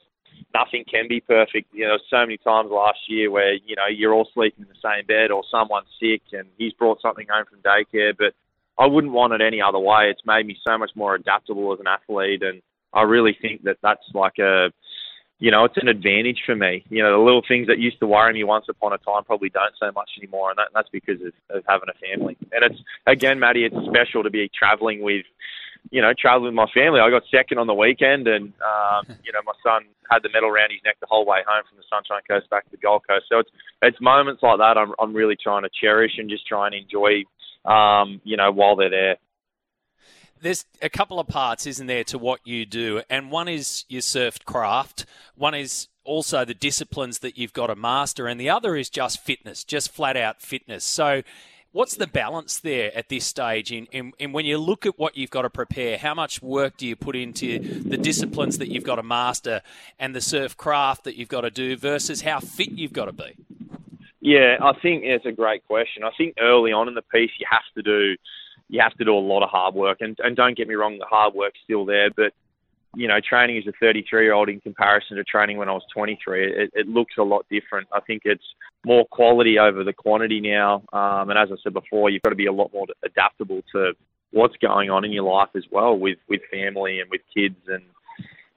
nothing 0.52 0.84
can 0.90 1.06
be 1.08 1.20
perfect. 1.20 1.72
You 1.72 1.86
know, 1.86 1.98
so 2.10 2.18
many 2.18 2.38
times 2.38 2.70
last 2.72 2.98
year 3.06 3.30
where 3.30 3.54
you 3.54 3.76
know 3.76 3.86
you're 3.86 4.12
all 4.12 4.28
sleeping 4.34 4.64
in 4.64 4.68
the 4.68 4.82
same 4.82 5.06
bed, 5.06 5.30
or 5.30 5.44
someone's 5.48 5.86
sick, 6.00 6.22
and 6.32 6.48
he's 6.58 6.72
brought 6.72 7.00
something 7.00 7.26
home 7.30 7.44
from 7.48 7.60
daycare, 7.60 8.12
but 8.18 8.34
I 8.76 8.86
wouldn't 8.86 9.12
want 9.12 9.34
it 9.34 9.40
any 9.40 9.62
other 9.62 9.78
way. 9.78 10.10
It's 10.10 10.26
made 10.26 10.46
me 10.46 10.58
so 10.66 10.76
much 10.76 10.90
more 10.96 11.14
adaptable 11.14 11.72
as 11.72 11.78
an 11.78 11.86
athlete, 11.86 12.42
and 12.42 12.60
I 12.92 13.02
really 13.02 13.36
think 13.40 13.62
that 13.64 13.78
that's 13.82 14.08
like 14.14 14.38
a 14.38 14.72
you 15.38 15.50
know, 15.50 15.64
it's 15.64 15.76
an 15.76 15.88
advantage 15.88 16.42
for 16.46 16.56
me. 16.56 16.84
You 16.88 17.02
know, 17.02 17.12
the 17.12 17.22
little 17.22 17.42
things 17.46 17.66
that 17.66 17.78
used 17.78 18.00
to 18.00 18.06
worry 18.06 18.32
me 18.32 18.44
once 18.44 18.66
upon 18.68 18.92
a 18.94 18.98
time 18.98 19.24
probably 19.24 19.50
don't 19.50 19.74
so 19.78 19.92
much 19.92 20.10
anymore, 20.18 20.50
and 20.50 20.58
that, 20.58 20.68
that's 20.74 20.88
because 20.90 21.20
of, 21.20 21.56
of 21.56 21.62
having 21.68 21.88
a 21.90 21.98
family. 21.98 22.36
And 22.52 22.64
it's 22.64 22.80
again, 23.06 23.38
Matty, 23.38 23.64
it's 23.64 23.76
special 23.86 24.22
to 24.22 24.30
be 24.30 24.50
traveling 24.56 25.02
with, 25.02 25.26
you 25.90 26.00
know, 26.00 26.12
traveling 26.18 26.54
with 26.54 26.54
my 26.54 26.70
family. 26.72 27.00
I 27.00 27.10
got 27.10 27.22
second 27.30 27.58
on 27.58 27.66
the 27.66 27.74
weekend, 27.74 28.26
and 28.28 28.54
um, 28.64 29.04
you 29.24 29.32
know, 29.32 29.40
my 29.44 29.52
son 29.62 29.84
had 30.10 30.22
the 30.22 30.30
medal 30.32 30.48
around 30.48 30.70
his 30.70 30.80
neck 30.84 30.96
the 31.00 31.06
whole 31.08 31.26
way 31.26 31.40
home 31.46 31.64
from 31.68 31.76
the 31.76 31.84
Sunshine 31.90 32.22
Coast 32.26 32.48
back 32.48 32.64
to 32.64 32.70
the 32.70 32.78
Gold 32.78 33.02
Coast. 33.06 33.26
So 33.28 33.40
it's 33.40 33.50
it's 33.82 34.00
moments 34.00 34.42
like 34.42 34.58
that 34.58 34.78
I'm 34.78 34.92
I'm 34.98 35.12
really 35.12 35.36
trying 35.36 35.64
to 35.64 35.70
cherish 35.80 36.12
and 36.16 36.30
just 36.30 36.46
try 36.46 36.66
and 36.66 36.74
enjoy, 36.74 37.24
um, 37.70 38.22
you 38.24 38.38
know, 38.38 38.50
while 38.52 38.74
they're 38.74 38.88
there 38.88 39.16
there's 40.40 40.64
a 40.82 40.88
couple 40.88 41.18
of 41.18 41.28
parts, 41.28 41.66
isn't 41.66 41.86
there, 41.86 42.04
to 42.04 42.18
what 42.18 42.40
you 42.44 42.66
do? 42.66 43.02
And 43.08 43.30
one 43.30 43.48
is 43.48 43.84
your 43.88 44.02
surf 44.02 44.38
craft, 44.44 45.06
one 45.34 45.54
is 45.54 45.88
also 46.04 46.44
the 46.44 46.54
disciplines 46.54 47.18
that 47.18 47.36
you've 47.36 47.52
got 47.52 47.66
to 47.66 47.76
master, 47.76 48.26
and 48.26 48.40
the 48.40 48.50
other 48.50 48.76
is 48.76 48.88
just 48.88 49.20
fitness, 49.22 49.64
just 49.64 49.92
flat 49.92 50.16
out 50.16 50.40
fitness. 50.40 50.84
So, 50.84 51.22
what's 51.72 51.96
the 51.96 52.06
balance 52.06 52.58
there 52.58 52.96
at 52.96 53.08
this 53.08 53.26
stage? 53.26 53.72
In, 53.72 53.86
in, 53.92 54.12
in, 54.18 54.32
when 54.32 54.46
you 54.46 54.58
look 54.58 54.86
at 54.86 54.98
what 54.98 55.16
you've 55.16 55.30
got 55.30 55.42
to 55.42 55.50
prepare, 55.50 55.98
how 55.98 56.14
much 56.14 56.40
work 56.40 56.76
do 56.76 56.86
you 56.86 56.96
put 56.96 57.16
into 57.16 57.58
the 57.58 57.96
disciplines 57.96 58.58
that 58.58 58.68
you've 58.68 58.84
got 58.84 58.96
to 58.96 59.02
master 59.02 59.62
and 59.98 60.14
the 60.14 60.20
surf 60.20 60.56
craft 60.56 61.04
that 61.04 61.16
you've 61.16 61.28
got 61.28 61.42
to 61.42 61.50
do 61.50 61.76
versus 61.76 62.22
how 62.22 62.40
fit 62.40 62.70
you've 62.70 62.92
got 62.92 63.06
to 63.06 63.12
be? 63.12 63.36
Yeah, 64.20 64.56
I 64.60 64.72
think 64.80 65.04
it's 65.04 65.26
a 65.26 65.32
great 65.32 65.64
question. 65.66 66.02
I 66.02 66.10
think 66.16 66.34
early 66.40 66.72
on 66.72 66.88
in 66.88 66.94
the 66.94 67.02
piece, 67.02 67.30
you 67.38 67.46
have 67.50 67.62
to 67.76 67.82
do 67.82 68.16
you 68.68 68.80
have 68.80 68.94
to 68.94 69.04
do 69.04 69.14
a 69.14 69.18
lot 69.18 69.42
of 69.42 69.50
hard 69.50 69.74
work. 69.74 69.98
And, 70.00 70.16
and 70.22 70.36
don't 70.36 70.56
get 70.56 70.68
me 70.68 70.74
wrong, 70.74 70.98
the 70.98 71.06
hard 71.06 71.34
work's 71.34 71.58
still 71.64 71.84
there, 71.84 72.10
but 72.10 72.32
you 72.96 73.06
know, 73.06 73.20
training 73.20 73.58
as 73.58 73.66
a 73.66 73.72
33 73.78 74.24
year 74.24 74.32
old 74.32 74.48
in 74.48 74.58
comparison 74.60 75.16
to 75.18 75.24
training 75.24 75.58
when 75.58 75.68
I 75.68 75.72
was 75.72 75.82
23, 75.92 76.62
it, 76.62 76.70
it 76.72 76.88
looks 76.88 77.14
a 77.18 77.22
lot 77.22 77.44
different. 77.50 77.88
I 77.92 78.00
think 78.00 78.22
it's 78.24 78.44
more 78.86 79.04
quality 79.10 79.58
over 79.58 79.84
the 79.84 79.92
quantity 79.92 80.40
now. 80.40 80.82
Um, 80.94 81.28
and 81.28 81.38
as 81.38 81.50
I 81.52 81.56
said 81.62 81.74
before, 81.74 82.08
you've 82.08 82.22
got 82.22 82.30
to 82.30 82.36
be 82.36 82.46
a 82.46 82.52
lot 82.52 82.72
more 82.72 82.86
adaptable 83.04 83.60
to 83.72 83.92
what's 84.32 84.56
going 84.56 84.88
on 84.88 85.04
in 85.04 85.12
your 85.12 85.30
life 85.30 85.50
as 85.54 85.64
well 85.70 85.96
with, 85.96 86.18
with 86.28 86.40
family 86.50 87.00
and 87.00 87.10
with 87.10 87.20
kids. 87.34 87.56
And, 87.68 87.82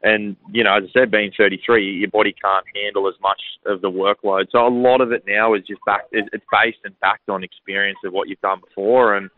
and, 0.04 0.38
you 0.54 0.64
know, 0.64 0.78
as 0.78 0.84
I 0.86 1.00
said, 1.00 1.12
being 1.12 1.32
33, 1.38 1.98
your 1.98 2.10
body 2.10 2.34
can't 2.42 2.66
handle 2.82 3.10
as 3.10 3.16
much 3.22 3.42
of 3.66 3.82
the 3.82 3.92
workload. 3.92 4.46
So 4.52 4.66
a 4.66 4.70
lot 4.70 5.02
of 5.02 5.12
it 5.12 5.26
now 5.28 5.54
is 5.54 5.64
just 5.68 5.82
back, 5.86 6.04
it's 6.14 6.46
based 6.50 6.80
and 6.86 6.98
backed 7.02 7.28
on 7.28 7.44
experience 7.44 8.00
of 8.06 8.14
what 8.14 8.30
you've 8.30 8.40
done 8.40 8.62
before. 8.62 9.18
And, 9.18 9.30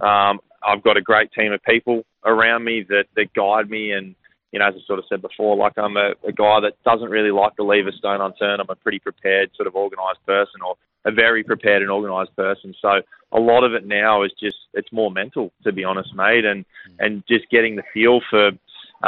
um, 0.00 0.40
I've 0.62 0.82
got 0.82 0.96
a 0.96 1.02
great 1.02 1.32
team 1.32 1.52
of 1.52 1.62
people 1.62 2.04
around 2.24 2.64
me 2.64 2.84
that, 2.88 3.04
that 3.16 3.32
guide 3.34 3.70
me 3.70 3.92
and, 3.92 4.14
you 4.52 4.58
know, 4.58 4.66
as 4.66 4.74
I 4.76 4.80
sort 4.86 4.98
of 4.98 5.04
said 5.08 5.22
before, 5.22 5.56
like 5.56 5.78
I'm 5.78 5.96
a, 5.96 6.12
a 6.26 6.32
guy 6.32 6.60
that 6.60 6.82
doesn't 6.84 7.08
really 7.08 7.30
like 7.30 7.56
to 7.56 7.62
leave 7.62 7.86
a 7.86 7.92
stone 7.92 8.20
unturned. 8.20 8.60
I'm 8.60 8.68
a 8.68 8.74
pretty 8.74 8.98
prepared, 8.98 9.50
sort 9.54 9.68
of 9.68 9.76
organised 9.76 10.24
person, 10.26 10.60
or 10.66 10.74
a 11.04 11.12
very 11.12 11.42
prepared 11.44 11.82
and 11.82 11.90
organised 11.90 12.34
person. 12.36 12.74
So 12.82 13.00
a 13.32 13.40
lot 13.40 13.64
of 13.64 13.74
it 13.74 13.86
now 13.86 14.24
is 14.24 14.32
just 14.38 14.56
it's 14.74 14.92
more 14.92 15.10
mental, 15.10 15.52
to 15.64 15.72
be 15.72 15.84
honest, 15.84 16.14
mate, 16.14 16.44
and 16.44 16.64
and 16.98 17.22
just 17.28 17.48
getting 17.50 17.76
the 17.76 17.84
feel 17.94 18.20
for, 18.28 18.48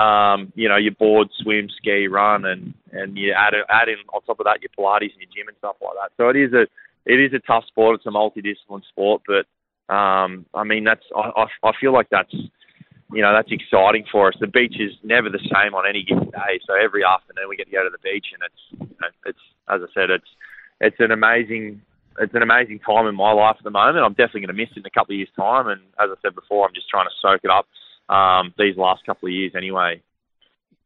um, 0.00 0.52
you 0.54 0.68
know, 0.68 0.76
your 0.76 0.92
board, 0.92 1.28
swim, 1.42 1.68
ski, 1.76 2.06
run, 2.06 2.44
and 2.44 2.72
and 2.92 3.18
you 3.18 3.32
add 3.32 3.54
add 3.68 3.88
in 3.88 3.96
on 4.14 4.22
top 4.22 4.40
of 4.40 4.44
that 4.44 4.62
your 4.62 4.70
Pilates 4.78 5.12
and 5.12 5.22
your 5.22 5.30
gym 5.34 5.48
and 5.48 5.56
stuff 5.58 5.76
like 5.82 5.94
that. 6.00 6.12
So 6.16 6.28
it 6.28 6.36
is 6.36 6.52
a 6.52 6.62
it 7.04 7.20
is 7.20 7.34
a 7.34 7.40
tough 7.40 7.66
sport. 7.66 7.96
It's 7.96 8.06
a 8.06 8.10
multidiscipline 8.10 8.84
sport, 8.88 9.22
but 9.26 9.44
um, 9.92 10.46
I 10.54 10.64
mean, 10.64 10.84
that's 10.84 11.04
I, 11.14 11.44
I 11.44 11.68
I 11.68 11.72
feel 11.78 11.92
like 11.92 12.08
that's 12.10 12.32
you 12.32 13.20
know 13.20 13.32
that's 13.34 13.52
exciting 13.52 14.04
for 14.10 14.28
us. 14.28 14.34
The 14.40 14.46
beach 14.46 14.76
is 14.80 14.92
never 15.02 15.28
the 15.28 15.42
same 15.52 15.74
on 15.74 15.86
any 15.86 16.02
given 16.02 16.30
day, 16.30 16.60
so 16.66 16.72
every 16.74 17.04
afternoon 17.04 17.48
we 17.48 17.56
get 17.56 17.66
to 17.66 17.72
go 17.72 17.84
to 17.84 17.90
the 17.92 18.00
beach, 18.02 18.26
and 18.32 18.40
it's 18.48 18.62
you 18.80 18.96
know, 19.00 19.08
it's 19.26 19.44
as 19.68 19.80
I 19.84 19.92
said, 19.92 20.08
it's 20.10 20.30
it's 20.80 20.96
an 20.98 21.10
amazing 21.10 21.82
it's 22.18 22.34
an 22.34 22.42
amazing 22.42 22.78
time 22.78 23.06
in 23.06 23.14
my 23.14 23.32
life 23.32 23.56
at 23.58 23.64
the 23.64 23.70
moment. 23.70 24.04
I'm 24.04 24.12
definitely 24.12 24.42
going 24.42 24.56
to 24.56 24.62
miss 24.62 24.72
it 24.72 24.80
in 24.80 24.86
a 24.86 24.90
couple 24.90 25.12
of 25.14 25.18
years' 25.18 25.36
time, 25.36 25.68
and 25.68 25.80
as 26.00 26.08
I 26.08 26.16
said 26.22 26.34
before, 26.34 26.66
I'm 26.66 26.74
just 26.74 26.88
trying 26.88 27.06
to 27.06 27.16
soak 27.20 27.40
it 27.44 27.50
up 27.50 27.66
um, 28.08 28.54
these 28.56 28.76
last 28.76 29.04
couple 29.04 29.28
of 29.28 29.32
years 29.32 29.52
anyway. 29.56 30.00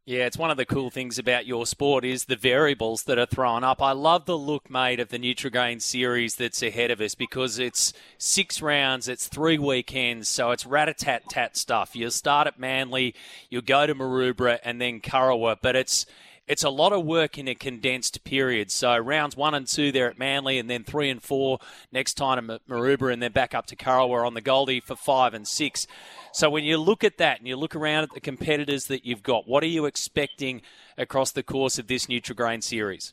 Yeah, 0.09 0.27
it's 0.27 0.39
one 0.39 0.53
of 0.53 0.57
the 0.57 0.65
cool 0.65 0.89
things 0.89 1.19
about 1.19 1.47
your 1.47 1.66
sport 1.66 2.05
is 2.05 2.27
the 2.27 2.37
variables 2.37 3.03
that 3.05 3.19
are 3.19 3.27
thrown 3.27 3.65
up. 3.65 3.83
I 3.83 3.91
love 3.91 4.24
the 4.24 4.39
look, 4.39 4.70
mate, 4.70 5.01
of 5.01 5.09
the 5.09 5.19
Nutrigrain 5.19 5.83
series 5.83 6.37
that's 6.37 6.62
ahead 6.62 6.93
of 6.93 7.01
us 7.01 7.16
because 7.16 7.59
it's 7.59 7.93
six 8.16 8.62
rounds, 8.62 9.09
it's 9.09 9.27
three 9.27 9.59
weekends, 9.59 10.28
so 10.28 10.53
it's 10.53 10.65
rat-a-tat-tat 10.65 11.57
stuff. 11.57 11.97
You'll 11.97 12.12
start 12.12 12.47
at 12.47 12.57
Manly, 12.57 13.16
you'll 13.51 13.62
go 13.62 13.85
to 13.85 13.97
Maroubra 13.97 14.61
and 14.62 14.81
then 14.81 15.01
Kurrawa, 15.01 15.57
but 15.61 15.74
it's 15.74 16.07
it's 16.48 16.62
a 16.62 16.70
lot 16.70 16.93
of 16.93 17.05
work 17.05 17.39
in 17.39 17.48
a 17.48 17.55
condensed 17.55 18.23
period. 18.24 18.70
So 18.70 18.97
rounds 18.97 19.36
one 19.36 19.55
and 19.55 19.66
two 19.66 19.90
there 19.90 20.09
at 20.09 20.18
Manly, 20.18 20.59
and 20.59 20.70
then 20.70 20.85
three 20.85 21.10
and 21.10 21.23
four 21.23 21.59
next 21.90 22.14
time 22.14 22.51
at 22.51 22.66
Maroubra, 22.68 23.12
and 23.12 23.23
then 23.23 23.32
back 23.32 23.55
up 23.55 23.66
to 23.66 23.77
Kurrawa 23.77 24.27
on 24.27 24.35
the 24.35 24.40
Goldie 24.40 24.81
for 24.81 24.97
five 24.97 25.35
and 25.35 25.47
six. 25.47 25.86
So 26.32 26.48
when 26.48 26.64
you 26.64 26.78
look 26.78 27.02
at 27.02 27.18
that 27.18 27.39
and 27.39 27.48
you 27.48 27.56
look 27.56 27.74
around 27.74 28.05
at 28.05 28.14
the 28.14 28.20
competitors 28.20 28.86
that 28.86 29.05
you've 29.05 29.23
got, 29.23 29.48
what 29.48 29.62
are 29.62 29.68
you 29.68 29.86
expecting 29.86 30.62
across 30.97 31.32
the 31.32 31.43
course 31.43 31.78
of 31.78 31.89
this 31.89 32.06
Nutrigrain 32.06 32.62
series? 32.62 33.12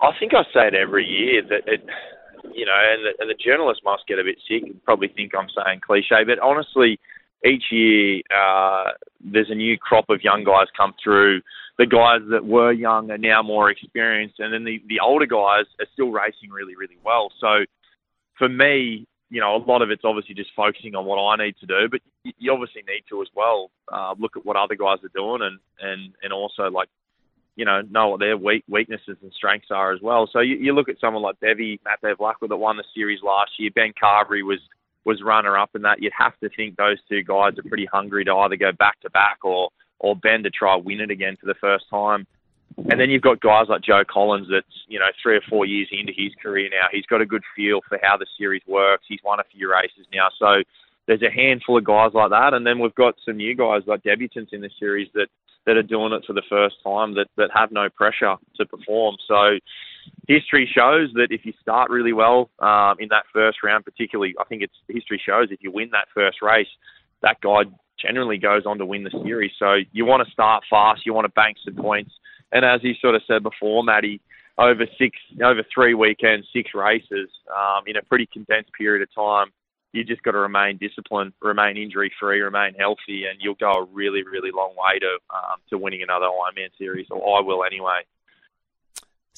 I 0.00 0.10
think 0.18 0.32
I 0.34 0.42
say 0.54 0.68
it 0.68 0.74
every 0.74 1.04
year 1.04 1.42
that 1.42 1.72
it, 1.72 1.84
you 2.54 2.64
know, 2.64 2.72
and 2.92 3.04
the, 3.04 3.12
and 3.20 3.30
the 3.30 3.34
journalists 3.34 3.82
must 3.84 4.06
get 4.06 4.18
a 4.18 4.24
bit 4.24 4.38
sick 4.48 4.62
and 4.62 4.82
probably 4.84 5.08
think 5.08 5.32
I'm 5.36 5.48
saying 5.64 5.80
cliche, 5.84 6.24
but 6.24 6.38
honestly, 6.38 6.98
each 7.44 7.64
year 7.70 8.22
uh, 8.34 8.92
there's 9.20 9.50
a 9.50 9.54
new 9.54 9.76
crop 9.78 10.08
of 10.08 10.22
young 10.22 10.44
guys 10.44 10.66
come 10.76 10.94
through 11.02 11.42
the 11.78 11.86
guys 11.86 12.20
that 12.30 12.44
were 12.44 12.72
young 12.72 13.10
are 13.10 13.18
now 13.18 13.42
more 13.42 13.70
experienced, 13.70 14.40
and 14.40 14.52
then 14.52 14.64
the, 14.64 14.82
the 14.88 14.98
older 15.00 15.26
guys 15.26 15.64
are 15.78 15.86
still 15.92 16.10
racing 16.10 16.50
really, 16.50 16.74
really 16.76 16.98
well. 17.04 17.30
So 17.40 17.64
for 18.36 18.48
me, 18.48 19.06
you 19.30 19.40
know, 19.40 19.56
a 19.56 19.62
lot 19.64 19.82
of 19.82 19.90
it's 19.90 20.02
obviously 20.04 20.34
just 20.34 20.50
focusing 20.56 20.96
on 20.96 21.04
what 21.04 21.18
I 21.18 21.44
need 21.44 21.54
to 21.60 21.66
do, 21.66 21.88
but 21.90 22.00
you 22.24 22.52
obviously 22.52 22.82
need 22.82 23.04
to 23.10 23.22
as 23.22 23.28
well 23.34 23.70
uh, 23.92 24.14
look 24.18 24.36
at 24.36 24.44
what 24.44 24.56
other 24.56 24.74
guys 24.74 24.98
are 25.04 25.12
doing, 25.14 25.42
and 25.42 25.58
and 25.80 26.14
and 26.22 26.32
also 26.32 26.64
like, 26.70 26.88
you 27.54 27.64
know, 27.64 27.82
know 27.90 28.08
what 28.08 28.20
their 28.20 28.36
weak 28.36 28.64
weaknesses 28.68 29.18
and 29.22 29.32
strengths 29.32 29.68
are 29.70 29.92
as 29.92 30.00
well. 30.02 30.28
So 30.32 30.40
you, 30.40 30.56
you 30.56 30.74
look 30.74 30.88
at 30.88 31.00
someone 31.00 31.22
like 31.22 31.38
Bevy, 31.40 31.80
Matt 31.84 32.02
Bevilacqua 32.02 32.48
that 32.48 32.56
won 32.56 32.76
the 32.76 32.84
series 32.94 33.20
last 33.22 33.52
year. 33.58 33.70
Ben 33.72 33.92
Carberry 33.98 34.42
was 34.42 34.60
was 35.04 35.22
runner 35.22 35.56
up 35.56 35.70
in 35.74 35.82
that. 35.82 36.02
You'd 36.02 36.12
have 36.18 36.36
to 36.40 36.48
think 36.56 36.76
those 36.76 36.98
two 37.08 37.22
guys 37.22 37.52
are 37.58 37.68
pretty 37.68 37.86
hungry 37.86 38.24
to 38.24 38.34
either 38.34 38.56
go 38.56 38.72
back 38.72 38.98
to 39.02 39.10
back 39.10 39.38
or 39.44 39.68
or 40.00 40.16
Ben 40.16 40.42
to 40.42 40.50
try 40.50 40.76
win 40.76 41.00
it 41.00 41.10
again 41.10 41.36
for 41.40 41.46
the 41.46 41.54
first 41.54 41.84
time. 41.90 42.26
And 42.90 43.00
then 43.00 43.10
you've 43.10 43.22
got 43.22 43.40
guys 43.40 43.66
like 43.68 43.82
Joe 43.82 44.02
Collins 44.08 44.46
that's, 44.50 44.66
you 44.86 44.98
know, 44.98 45.08
three 45.20 45.36
or 45.36 45.40
four 45.48 45.66
years 45.66 45.88
into 45.90 46.12
his 46.16 46.32
career 46.40 46.68
now. 46.70 46.86
He's 46.92 47.06
got 47.06 47.20
a 47.20 47.26
good 47.26 47.42
feel 47.56 47.80
for 47.88 47.98
how 48.00 48.16
the 48.16 48.26
series 48.38 48.62
works. 48.68 49.04
He's 49.08 49.18
won 49.24 49.40
a 49.40 49.44
few 49.52 49.70
races 49.70 50.06
now. 50.12 50.28
So 50.38 50.62
there's 51.06 51.22
a 51.22 51.30
handful 51.30 51.76
of 51.78 51.84
guys 51.84 52.12
like 52.14 52.30
that. 52.30 52.54
And 52.54 52.64
then 52.64 52.78
we've 52.78 52.94
got 52.94 53.14
some 53.24 53.36
new 53.36 53.56
guys 53.56 53.82
like 53.86 54.02
debutants 54.04 54.52
in 54.52 54.60
the 54.60 54.70
series 54.78 55.08
that, 55.14 55.26
that 55.66 55.76
are 55.76 55.82
doing 55.82 56.12
it 56.12 56.24
for 56.24 56.34
the 56.34 56.42
first 56.48 56.76
time 56.84 57.14
that, 57.14 57.26
that 57.36 57.50
have 57.52 57.72
no 57.72 57.88
pressure 57.88 58.36
to 58.56 58.66
perform. 58.66 59.16
So 59.26 59.58
history 60.28 60.70
shows 60.72 61.10
that 61.14 61.28
if 61.30 61.44
you 61.44 61.52
start 61.60 61.90
really 61.90 62.12
well 62.12 62.48
um, 62.60 62.96
in 63.00 63.08
that 63.08 63.24
first 63.32 63.58
round, 63.64 63.84
particularly, 63.84 64.34
I 64.38 64.44
think 64.44 64.62
it's 64.62 64.74
history 64.88 65.20
shows 65.24 65.48
if 65.50 65.62
you 65.62 65.72
win 65.72 65.90
that 65.92 66.06
first 66.14 66.42
race, 66.42 66.68
that 67.22 67.40
guy 67.40 67.62
generally 68.00 68.38
goes 68.38 68.64
on 68.66 68.78
to 68.78 68.86
win 68.86 69.04
the 69.04 69.10
series. 69.24 69.52
So 69.58 69.78
you 69.92 70.04
want 70.04 70.26
to 70.26 70.32
start 70.32 70.64
fast, 70.68 71.06
you 71.06 71.14
want 71.14 71.26
to 71.26 71.32
bank 71.32 71.56
some 71.64 71.74
points. 71.74 72.12
And 72.52 72.64
as 72.64 72.82
you 72.82 72.94
sort 73.00 73.14
of 73.14 73.22
said 73.26 73.42
before, 73.42 73.84
Matty, 73.84 74.20
over 74.56 74.86
six, 74.98 75.16
over 75.42 75.62
three 75.72 75.94
weekends, 75.94 76.46
six 76.52 76.70
races 76.74 77.28
um, 77.54 77.84
in 77.86 77.96
a 77.96 78.02
pretty 78.02 78.26
condensed 78.32 78.72
period 78.72 79.02
of 79.02 79.14
time, 79.14 79.52
you 79.92 80.04
just 80.04 80.22
got 80.22 80.32
to 80.32 80.38
remain 80.38 80.76
disciplined, 80.76 81.32
remain 81.40 81.76
injury 81.76 82.12
free, 82.20 82.40
remain 82.40 82.74
healthy, 82.78 83.24
and 83.24 83.40
you'll 83.40 83.54
go 83.54 83.72
a 83.72 83.84
really, 83.84 84.22
really 84.22 84.50
long 84.54 84.74
way 84.76 84.98
to 84.98 85.18
um, 85.34 85.58
to 85.70 85.78
winning 85.78 86.02
another 86.02 86.26
Ironman 86.26 86.68
series, 86.76 87.06
or 87.10 87.38
I 87.38 87.40
will 87.40 87.64
anyway. 87.64 88.00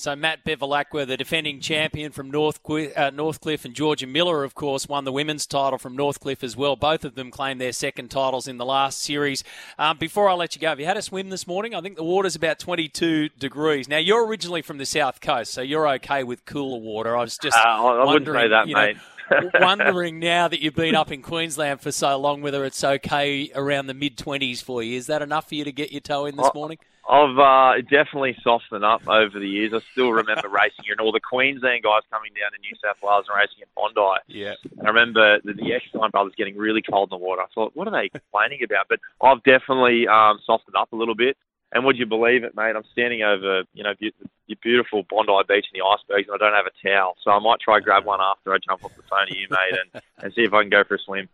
So 0.00 0.16
Matt 0.16 0.46
Bevilacqua, 0.46 1.06
the 1.06 1.18
defending 1.18 1.60
champion 1.60 2.10
from 2.10 2.32
Northcliffe, 2.32 2.96
uh, 2.96 3.10
Northcliffe, 3.10 3.66
and 3.66 3.74
Georgia 3.74 4.06
Miller, 4.06 4.44
of 4.44 4.54
course, 4.54 4.88
won 4.88 5.04
the 5.04 5.12
women's 5.12 5.46
title 5.46 5.78
from 5.78 5.94
Northcliffe 5.94 6.42
as 6.42 6.56
well. 6.56 6.74
Both 6.74 7.04
of 7.04 7.16
them 7.16 7.30
claimed 7.30 7.60
their 7.60 7.72
second 7.72 8.10
titles 8.10 8.48
in 8.48 8.56
the 8.56 8.64
last 8.64 9.02
series. 9.02 9.44
Um, 9.78 9.98
before 9.98 10.30
I 10.30 10.32
let 10.32 10.54
you 10.54 10.60
go, 10.62 10.68
have 10.68 10.80
you 10.80 10.86
had 10.86 10.96
a 10.96 11.02
swim 11.02 11.28
this 11.28 11.46
morning? 11.46 11.74
I 11.74 11.82
think 11.82 11.96
the 11.96 12.02
water's 12.02 12.34
about 12.34 12.58
22 12.58 13.28
degrees. 13.38 13.88
Now, 13.88 13.98
you're 13.98 14.24
originally 14.24 14.62
from 14.62 14.78
the 14.78 14.86
south 14.86 15.20
coast, 15.20 15.52
so 15.52 15.60
you're 15.60 15.86
okay 15.96 16.24
with 16.24 16.46
cooler 16.46 16.78
water. 16.78 17.14
I 17.14 17.20
was 17.20 17.36
just 17.36 17.58
uh, 17.58 17.60
I 17.68 18.04
wouldn't 18.06 18.34
say 18.34 18.48
that, 18.48 18.68
mate. 18.68 18.96
Know, 19.30 19.50
wondering 19.60 20.18
now 20.18 20.48
that 20.48 20.60
you've 20.60 20.74
been 20.74 20.94
up 20.94 21.12
in 21.12 21.20
Queensland 21.20 21.82
for 21.82 21.92
so 21.92 22.16
long 22.16 22.40
whether 22.40 22.64
it's 22.64 22.82
okay 22.82 23.50
around 23.54 23.86
the 23.86 23.94
mid 23.94 24.16
20s 24.16 24.62
for 24.62 24.82
you. 24.82 24.96
Is 24.96 25.08
that 25.08 25.20
enough 25.20 25.50
for 25.50 25.56
you 25.56 25.64
to 25.64 25.72
get 25.72 25.92
your 25.92 26.00
toe 26.00 26.24
in 26.24 26.36
this 26.36 26.50
morning? 26.54 26.78
I've 27.10 27.38
uh, 27.38 27.82
definitely 27.90 28.36
softened 28.40 28.84
up 28.84 29.08
over 29.08 29.40
the 29.40 29.48
years. 29.48 29.72
I 29.74 29.80
still 29.90 30.12
remember 30.12 30.48
racing 30.48 30.84
here 30.84 30.92
and 30.92 31.00
all 31.00 31.10
the 31.10 31.18
Queensland 31.18 31.82
guys 31.82 32.02
coming 32.08 32.30
down 32.38 32.52
to 32.52 32.58
New 32.60 32.76
South 32.78 33.02
Wales 33.02 33.26
and 33.28 33.36
racing 33.36 33.62
at 33.62 33.74
Bondi. 33.74 34.22
Yeah. 34.28 34.54
And 34.78 34.86
I 34.86 34.90
remember 34.90 35.40
the, 35.42 35.54
the 35.54 35.74
Eckstein 35.74 36.10
brothers 36.10 36.34
getting 36.36 36.56
really 36.56 36.82
cold 36.82 37.10
in 37.12 37.18
the 37.18 37.24
water. 37.24 37.42
I 37.42 37.46
thought, 37.52 37.74
what 37.74 37.88
are 37.88 37.90
they 37.90 38.10
complaining 38.10 38.62
about? 38.62 38.86
But 38.88 39.00
I've 39.20 39.42
definitely 39.42 40.06
um, 40.06 40.38
softened 40.46 40.76
up 40.76 40.92
a 40.92 40.96
little 40.96 41.16
bit. 41.16 41.36
And 41.72 41.84
would 41.84 41.98
you 41.98 42.06
believe 42.06 42.44
it, 42.44 42.54
mate? 42.54 42.74
I'm 42.76 42.86
standing 42.92 43.22
over, 43.22 43.62
you 43.74 43.82
know, 43.82 43.94
be- 43.98 44.14
your 44.46 44.58
beautiful 44.62 45.02
Bondi 45.08 45.32
Beach 45.48 45.66
and 45.72 45.80
the 45.80 45.86
icebergs, 45.86 46.28
and 46.28 46.34
I 46.34 46.38
don't 46.38 46.54
have 46.54 46.66
a 46.66 46.88
towel. 46.88 47.16
So 47.22 47.30
I 47.30 47.38
might 47.38 47.60
try 47.60 47.78
grab 47.80 48.04
one 48.04 48.20
after 48.20 48.54
I 48.54 48.58
jump 48.58 48.84
off 48.84 48.94
the 48.96 49.02
phone 49.02 49.26
to 49.28 49.36
you, 49.36 49.46
mate, 49.50 49.78
and, 49.78 50.02
and 50.22 50.34
see 50.34 50.42
if 50.42 50.52
I 50.52 50.62
can 50.62 50.70
go 50.70 50.82
for 50.82 50.94
a 50.94 50.98
swim. 50.98 51.28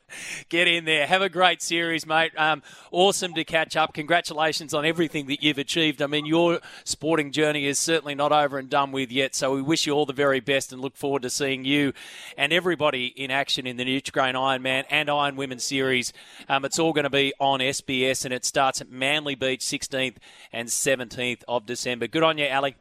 Get 0.48 0.68
in 0.68 0.84
there. 0.84 1.06
Have 1.06 1.22
a 1.22 1.28
great 1.28 1.62
series, 1.62 2.06
mate. 2.06 2.32
Um, 2.36 2.62
awesome 2.90 3.34
to 3.34 3.44
catch 3.44 3.76
up. 3.76 3.94
Congratulations 3.94 4.74
on 4.74 4.84
everything 4.84 5.26
that 5.26 5.42
you've 5.42 5.58
achieved. 5.58 6.02
I 6.02 6.06
mean, 6.06 6.26
your 6.26 6.60
sporting 6.84 7.32
journey 7.32 7.66
is 7.66 7.78
certainly 7.78 8.14
not 8.14 8.32
over 8.32 8.58
and 8.58 8.68
done 8.68 8.92
with 8.92 9.10
yet. 9.10 9.34
So 9.34 9.54
we 9.54 9.62
wish 9.62 9.86
you 9.86 9.92
all 9.92 10.06
the 10.06 10.12
very 10.12 10.40
best 10.40 10.72
and 10.72 10.80
look 10.80 10.96
forward 10.96 11.22
to 11.22 11.30
seeing 11.30 11.64
you 11.64 11.92
and 12.36 12.52
everybody 12.52 13.06
in 13.06 13.30
action 13.30 13.66
in 13.66 13.76
the 13.76 13.84
Nutrigrain 13.84 14.34
Ironman 14.34 14.84
and 14.90 15.10
Iron 15.10 15.36
Women 15.36 15.58
series. 15.58 16.12
Um, 16.48 16.64
it's 16.64 16.78
all 16.78 16.92
going 16.92 17.04
to 17.04 17.10
be 17.10 17.32
on 17.38 17.60
SBS 17.60 18.24
and 18.24 18.32
it 18.32 18.44
starts 18.44 18.80
at 18.80 18.90
Manly 18.90 19.34
Beach 19.34 19.60
16th 19.60 20.16
and 20.52 20.68
17th 20.68 21.42
of 21.48 21.66
December. 21.66 22.06
Good 22.06 22.22
on 22.22 22.38
you, 22.38 22.46
Ali. 22.48 22.76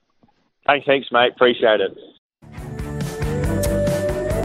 Thanks, 0.65 0.85
thanks, 0.85 1.07
mate. 1.11 1.31
Appreciate 1.35 1.81
it. 1.81 1.97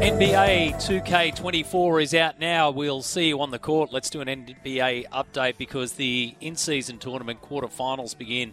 NBA 0.01 0.75
2K24 0.75 2.03
is 2.03 2.15
out 2.15 2.39
now. 2.39 2.71
We'll 2.71 3.03
see 3.03 3.29
you 3.29 3.41
on 3.41 3.51
the 3.51 3.59
court. 3.59 3.93
Let's 3.93 4.11
do 4.11 4.21
an 4.21 4.29
NBA 4.29 5.09
update 5.09 5.57
because 5.57 5.95
the 5.95 6.35
in 6.41 6.55
season 6.55 6.99
tournament 6.99 7.41
quarterfinals 7.41 8.17
begin 8.17 8.53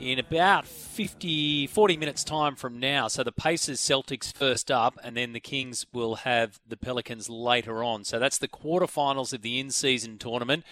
in 0.00 0.18
about 0.18 0.66
50, 0.66 1.66
40 1.66 1.96
minutes' 1.98 2.24
time 2.24 2.56
from 2.56 2.80
now. 2.80 3.08
So 3.08 3.22
the 3.22 3.30
Pacers 3.30 3.80
Celtics 3.80 4.34
first 4.34 4.70
up, 4.70 4.98
and 5.04 5.16
then 5.16 5.32
the 5.32 5.40
Kings 5.40 5.86
will 5.92 6.16
have 6.16 6.58
the 6.66 6.76
Pelicans 6.76 7.28
later 7.28 7.84
on. 7.84 8.02
So 8.04 8.18
that's 8.18 8.38
the 8.38 8.48
quarterfinals 8.48 9.32
of 9.32 9.42
the 9.42 9.60
in 9.60 9.70
season 9.70 10.18
tournament. 10.18 10.64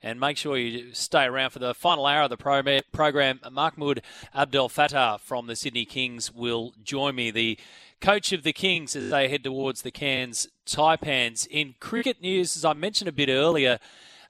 And 0.00 0.20
make 0.20 0.36
sure 0.36 0.56
you 0.56 0.94
stay 0.94 1.24
around 1.24 1.50
for 1.50 1.58
the 1.58 1.74
final 1.74 2.06
hour 2.06 2.22
of 2.22 2.30
the 2.30 2.36
program. 2.36 3.40
Mahmoud 3.50 4.02
Abdelfattah 4.32 5.18
from 5.18 5.48
the 5.48 5.56
Sydney 5.56 5.84
Kings 5.84 6.32
will 6.32 6.72
join 6.84 7.16
me. 7.16 7.32
The 7.32 7.58
coach 8.00 8.32
of 8.32 8.42
the 8.42 8.52
Kings 8.52 8.94
as 8.94 9.10
they 9.10 9.28
head 9.28 9.44
towards 9.44 9.82
the 9.82 9.90
Cairns 9.90 10.48
Taipans. 10.66 11.46
In 11.48 11.74
cricket 11.80 12.20
news, 12.20 12.56
as 12.56 12.64
I 12.64 12.72
mentioned 12.72 13.08
a 13.08 13.12
bit 13.12 13.28
earlier, 13.28 13.78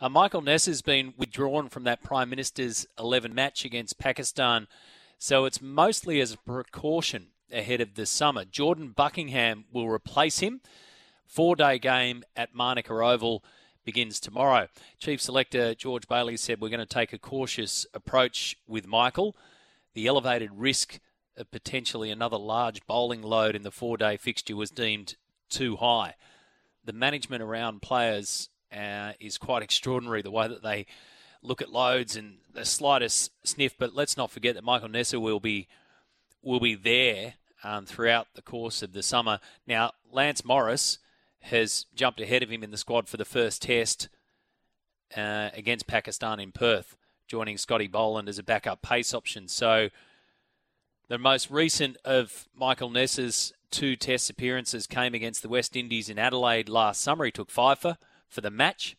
uh, 0.00 0.08
Michael 0.08 0.42
Neser 0.42 0.68
has 0.68 0.82
been 0.82 1.12
withdrawn 1.16 1.68
from 1.68 1.84
that 1.84 2.02
Prime 2.02 2.30
Minister's 2.30 2.86
11 2.98 3.34
match 3.34 3.64
against 3.64 3.98
Pakistan, 3.98 4.68
so 5.18 5.44
it's 5.44 5.60
mostly 5.60 6.20
as 6.20 6.32
a 6.32 6.38
precaution 6.38 7.28
ahead 7.52 7.80
of 7.80 7.94
the 7.94 8.06
summer. 8.06 8.44
Jordan 8.44 8.92
Buckingham 8.96 9.64
will 9.72 9.88
replace 9.88 10.38
him. 10.38 10.60
Four 11.26 11.56
day 11.56 11.78
game 11.78 12.24
at 12.36 12.54
Manuka 12.54 12.92
Oval 12.92 13.44
begins 13.84 14.20
tomorrow. 14.20 14.68
Chief 14.98 15.20
Selector 15.20 15.74
George 15.74 16.08
Bailey 16.08 16.36
said 16.36 16.60
we're 16.60 16.68
going 16.68 16.78
to 16.78 16.86
take 16.86 17.12
a 17.12 17.18
cautious 17.18 17.86
approach 17.92 18.56
with 18.66 18.86
Michael. 18.86 19.36
The 19.94 20.06
elevated 20.06 20.50
risk 20.54 21.00
potentially 21.44 22.10
another 22.10 22.38
large 22.38 22.86
bowling 22.86 23.22
load 23.22 23.54
in 23.54 23.62
the 23.62 23.70
four 23.70 23.96
day 23.96 24.16
fixture 24.16 24.56
was 24.56 24.70
deemed 24.70 25.16
too 25.48 25.76
high. 25.76 26.14
The 26.84 26.92
management 26.92 27.42
around 27.42 27.82
players 27.82 28.48
uh, 28.72 29.12
is 29.20 29.38
quite 29.38 29.62
extraordinary, 29.62 30.22
the 30.22 30.30
way 30.30 30.48
that 30.48 30.62
they 30.62 30.86
look 31.42 31.62
at 31.62 31.70
loads 31.70 32.16
and 32.16 32.38
the 32.52 32.64
slightest 32.64 33.30
sniff. 33.44 33.76
But 33.78 33.94
let's 33.94 34.16
not 34.16 34.30
forget 34.30 34.54
that 34.54 34.64
Michael 34.64 34.88
Neser 34.88 35.20
will 35.20 35.40
be 35.40 35.68
will 36.42 36.60
be 36.60 36.74
there 36.74 37.34
um, 37.64 37.84
throughout 37.84 38.28
the 38.34 38.42
course 38.42 38.82
of 38.82 38.92
the 38.92 39.02
summer. 39.02 39.40
Now, 39.66 39.92
Lance 40.12 40.44
Morris 40.44 40.98
has 41.40 41.86
jumped 41.94 42.20
ahead 42.20 42.42
of 42.42 42.50
him 42.50 42.62
in 42.62 42.70
the 42.70 42.76
squad 42.76 43.08
for 43.08 43.16
the 43.16 43.24
first 43.24 43.62
test 43.62 44.08
uh, 45.16 45.50
against 45.52 45.86
Pakistan 45.86 46.40
in 46.40 46.52
Perth, 46.52 46.96
joining 47.26 47.58
Scotty 47.58 47.86
Boland 47.86 48.28
as 48.28 48.38
a 48.38 48.42
backup 48.42 48.82
pace 48.82 49.14
option. 49.14 49.48
So 49.48 49.88
the 51.08 51.18
most 51.18 51.50
recent 51.50 51.96
of 52.04 52.48
Michael 52.54 52.90
Neser's 52.90 53.52
two 53.70 53.96
test 53.96 54.30
appearances 54.30 54.86
came 54.86 55.14
against 55.14 55.42
the 55.42 55.48
West 55.48 55.74
Indies 55.76 56.08
in 56.08 56.18
Adelaide 56.18 56.68
last 56.68 57.00
summer. 57.00 57.24
He 57.24 57.30
took 57.30 57.50
five 57.50 57.78
for, 57.78 57.96
for 58.28 58.40
the 58.40 58.50
match, 58.50 58.96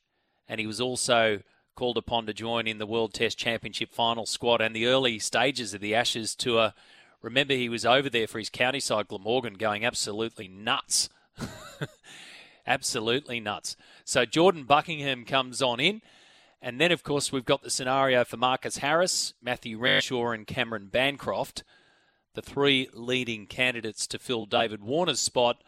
and 0.47 0.59
he 0.59 0.67
was 0.67 0.81
also 0.81 1.41
called 1.75 1.97
upon 1.97 2.25
to 2.25 2.33
join 2.33 2.67
in 2.67 2.77
the 2.77 2.85
World 2.87 3.13
Test 3.13 3.37
Championship 3.37 3.93
final 3.93 4.25
squad 4.25 4.59
and 4.59 4.75
the 4.75 4.87
early 4.87 5.19
stages 5.19 5.73
of 5.73 5.81
the 5.81 5.95
Ashes 5.95 6.35
tour. 6.35 6.73
Remember, 7.21 7.53
he 7.53 7.69
was 7.69 7.85
over 7.85 8.09
there 8.09 8.27
for 8.27 8.39
his 8.39 8.49
county 8.49 8.79
side, 8.79 9.07
Glamorgan, 9.07 9.53
going 9.53 9.85
absolutely 9.85 10.47
nuts. 10.47 11.09
absolutely 12.67 13.39
nuts. 13.39 13.77
So 14.03 14.25
Jordan 14.25 14.63
Buckingham 14.63 15.25
comes 15.25 15.61
on 15.61 15.79
in. 15.79 16.01
And 16.61 16.81
then, 16.81 16.91
of 16.91 17.03
course, 17.03 17.31
we've 17.31 17.45
got 17.45 17.63
the 17.63 17.69
scenario 17.69 18.25
for 18.25 18.35
Marcus 18.35 18.79
Harris, 18.79 19.33
Matthew 19.41 19.79
Renshaw, 19.79 20.31
and 20.31 20.45
Cameron 20.45 20.89
Bancroft, 20.91 21.63
the 22.39 22.49
three 22.49 22.87
leading 22.93 23.45
candidates 23.45 24.07
to 24.07 24.17
fill 24.17 24.45
David 24.45 24.81
Warner's 24.81 25.19
spot, 25.19 25.61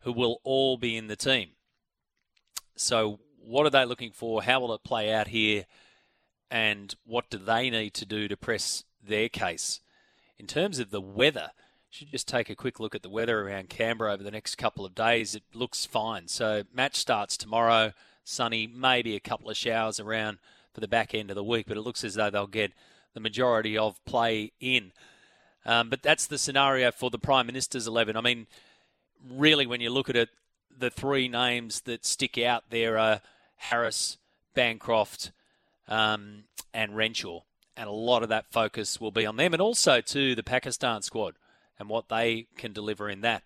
who 0.00 0.12
will 0.12 0.40
all 0.44 0.78
be 0.78 0.96
in 0.96 1.08
the 1.08 1.16
team. 1.16 1.50
So, 2.74 3.20
what 3.38 3.66
are 3.66 3.70
they 3.70 3.84
looking 3.84 4.12
for? 4.12 4.42
How 4.42 4.60
will 4.60 4.72
it 4.72 4.82
play 4.82 5.12
out 5.12 5.28
here? 5.28 5.66
And 6.50 6.94
what 7.04 7.28
do 7.28 7.36
they 7.36 7.68
need 7.68 7.92
to 7.94 8.06
do 8.06 8.28
to 8.28 8.36
press 8.36 8.84
their 9.02 9.28
case? 9.28 9.80
In 10.38 10.46
terms 10.46 10.78
of 10.78 10.90
the 10.90 11.02
weather, 11.02 11.50
should 11.90 12.10
just 12.10 12.28
take 12.28 12.48
a 12.48 12.56
quick 12.56 12.80
look 12.80 12.94
at 12.94 13.02
the 13.02 13.10
weather 13.10 13.42
around 13.42 13.68
Canberra 13.68 14.14
over 14.14 14.22
the 14.22 14.30
next 14.30 14.56
couple 14.56 14.86
of 14.86 14.94
days. 14.94 15.34
It 15.34 15.42
looks 15.52 15.84
fine. 15.84 16.28
So, 16.28 16.62
match 16.72 16.96
starts 16.96 17.36
tomorrow 17.36 17.92
sunny, 18.24 18.66
maybe 18.66 19.14
a 19.14 19.20
couple 19.20 19.50
of 19.50 19.56
showers 19.56 20.00
around 20.00 20.38
for 20.72 20.80
the 20.80 20.88
back 20.88 21.14
end 21.14 21.30
of 21.30 21.36
the 21.36 21.44
week, 21.44 21.66
but 21.68 21.76
it 21.76 21.82
looks 21.82 22.04
as 22.04 22.14
though 22.14 22.30
they'll 22.30 22.46
get 22.46 22.72
the 23.12 23.20
majority 23.20 23.76
of 23.76 24.02
play 24.06 24.52
in. 24.60 24.92
Um, 25.66 25.90
but 25.90 26.02
that's 26.02 26.26
the 26.26 26.38
scenario 26.38 26.90
for 26.90 27.10
the 27.10 27.18
Prime 27.18 27.46
Minister's 27.46 27.86
11. 27.86 28.16
I 28.16 28.20
mean, 28.20 28.46
really, 29.28 29.66
when 29.66 29.80
you 29.80 29.90
look 29.90 30.08
at 30.08 30.16
it, 30.16 30.30
the 30.78 30.90
three 30.90 31.28
names 31.28 31.82
that 31.82 32.06
stick 32.06 32.38
out 32.38 32.64
there 32.70 32.98
are 32.98 33.20
Harris, 33.56 34.16
Bancroft, 34.54 35.32
um, 35.88 36.44
and 36.72 36.96
Renshaw. 36.96 37.40
And 37.76 37.88
a 37.88 37.92
lot 37.92 38.22
of 38.22 38.28
that 38.30 38.50
focus 38.50 39.00
will 39.00 39.10
be 39.10 39.26
on 39.26 39.36
them 39.36 39.52
and 39.52 39.60
also 39.60 40.00
to 40.00 40.34
the 40.34 40.42
Pakistan 40.42 41.02
squad 41.02 41.34
and 41.78 41.88
what 41.88 42.08
they 42.08 42.46
can 42.56 42.72
deliver 42.72 43.10
in 43.10 43.20
that 43.20 43.42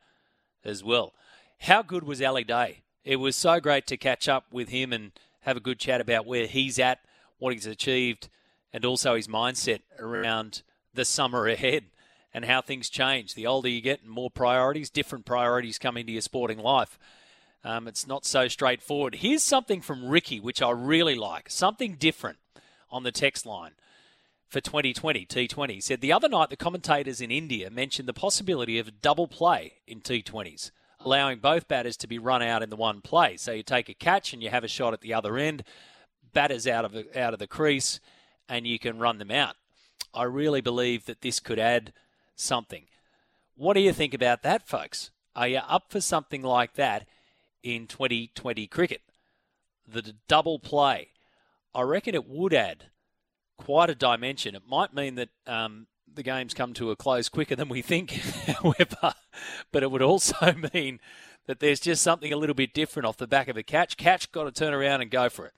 as 0.65 0.85
well. 0.85 1.13
How 1.59 1.83
good 1.83 2.05
was 2.05 2.23
Ali 2.23 2.45
Day? 2.45 2.83
it 3.05 3.17
was 3.17 3.37
so 3.37 3.61
great 3.61 3.87
to 3.87 3.97
catch 3.97 4.29
up 4.29 4.47
with 4.53 4.69
him 4.69 4.93
and 4.93 5.13
have 5.41 5.57
a 5.57 5.61
good 5.61 5.79
chat 5.79 6.01
about 6.01 6.27
where 6.27 6.47
he's 6.47 6.79
at, 6.79 7.01
what 7.39 7.53
he's 7.53 7.67
achieved, 7.67 8.29
and 8.73 8.85
also 8.85 9.17
his 9.17 9.29
mindset 9.29 9.81
around 9.99 10.63
the 10.93 11.05
summer 11.05 11.47
ahead 11.49 11.85
and 12.33 12.45
how 12.45 12.61
things 12.61 12.89
change. 12.89 13.35
The 13.35 13.47
older 13.47 13.69
you 13.69 13.81
get, 13.81 14.03
and 14.03 14.11
more 14.11 14.31
priorities, 14.31 14.91
different 14.91 15.25
priorities 15.25 15.79
come 15.79 15.97
into 15.97 16.13
your 16.13 16.23
sporting 16.23 16.59
life. 16.59 16.99
Um, 17.63 17.87
it's 17.89 18.07
not 18.07 18.25
so 18.25 18.49
straightforward. 18.49 19.17
Here's 19.17 19.43
something 19.43 19.81
from 19.81 20.09
Ricky, 20.09 20.41
which 20.41 20.63
I 20.63 20.71
really 20.71 21.15
like. 21.15 21.51
Something 21.51 21.97
different 21.97 22.39
on 22.91 23.03
the 23.03 23.13
text 23.13 23.45
line 23.45 23.73
for 24.49 24.61
2020 24.61 25.27
T20. 25.27 25.71
He 25.71 25.81
said 25.81 26.01
the 26.01 26.13
other 26.13 26.29
night 26.29 26.51
the 26.51 26.57
commentators 26.57 27.21
in 27.21 27.31
India 27.31 27.71
mentioned 27.71 28.09
the 28.09 28.15
possibility 28.15 28.79
of 28.79 28.89
a 28.89 28.93
double 28.93 29.29
play 29.29 29.75
in 29.87 30.01
T20s 30.01 30.71
allowing 31.05 31.39
both 31.39 31.69
batters 31.69 31.97
to 31.99 32.07
be 32.07 32.19
run 32.19 32.43
out 32.43 32.63
in 32.63 32.71
the 32.71 32.77
one 32.77 33.01
play. 33.01 33.37
So 33.37 33.53
you 33.53 33.63
take 33.63 33.89
a 33.89 33.95
catch 33.95 34.33
and 34.33 34.43
you 34.43 34.51
have 34.51 34.65
a 34.65 34.69
shot 34.69 34.93
at 34.93 35.01
the 35.01 35.15
other 35.15 35.37
end, 35.37 35.65
batters 36.33 36.67
out 36.67 36.85
of 36.85 36.95
out 37.17 37.33
of 37.33 37.39
the 37.39 37.47
crease, 37.47 38.01
and 38.49 38.67
you 38.67 38.79
can 38.79 38.99
run 38.99 39.19
them 39.19 39.31
out. 39.31 39.57
I 40.13 40.25
really 40.25 40.61
believe 40.61 41.07
that 41.07 41.23
this 41.23 41.41
could 41.41 41.59
add 41.59 41.93
something. 42.41 42.85
What 43.57 43.75
do 43.75 43.81
you 43.81 43.93
think 43.93 44.15
about 44.15 44.43
that, 44.43 44.67
folks? 44.67 45.11
Are 45.37 45.49
you 45.49 45.59
up 45.59 45.91
for 45.91 46.01
something 46.01 46.43
like 46.43 46.75
that 46.75 47.07
in 47.63 47.87
2020 47.87 48.67
cricket? 48.67 49.03
The 49.87 50.15
double 50.29 50.59
play. 50.59 51.09
I 51.75 51.83
reckon 51.83 52.15
it 52.15 52.29
would 52.29 52.55
add 52.55 52.87
quite 53.59 53.91
a 53.91 53.95
dimension. 53.95 54.55
It 54.55 54.63
might 54.69 54.95
mean 54.95 55.17
that 55.17 55.29
um, 55.47 55.87
the 56.13 56.23
games 56.23 56.55
come 56.55 56.73
to 56.75 56.91
a 56.91 56.97
close 56.97 57.29
quicker 57.29 57.55
than 57.55 57.69
we 57.69 57.83
think, 57.83 58.11
however, 58.47 59.15
but 59.71 59.83
it 59.83 59.91
would 59.91 60.03
also 60.03 60.55
mean 60.75 61.01
that 61.47 61.61
there's 61.61 61.81
just 61.81 62.03
something 62.03 62.33
a 62.33 62.37
little 62.37 62.55
bit 62.55 62.75
different 62.75 63.07
off 63.07 63.17
the 63.17 63.27
back 63.27 63.49
of 63.49 63.57
a 63.57 63.63
catch. 63.63 63.97
Catch 63.97 64.33
got 64.33 64.45
to 64.45 64.53
turn 64.53 64.75
around 64.75 65.01
and 65.01 65.11
go 65.11 65.29
for 65.29 65.47
it. 65.47 65.53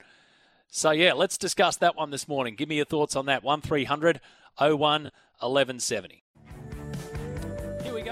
So, 0.67 0.91
yeah, 0.91 1.13
let's 1.13 1.37
discuss 1.37 1.77
that 1.77 1.95
one 1.95 2.09
this 2.09 2.27
morning. 2.27 2.55
Give 2.55 2.67
me 2.67 2.77
your 2.77 2.85
thoughts 2.85 3.15
on 3.15 3.27
that. 3.27 3.43
1300 3.43 4.19
01 4.57 4.77
1170. 4.79 6.23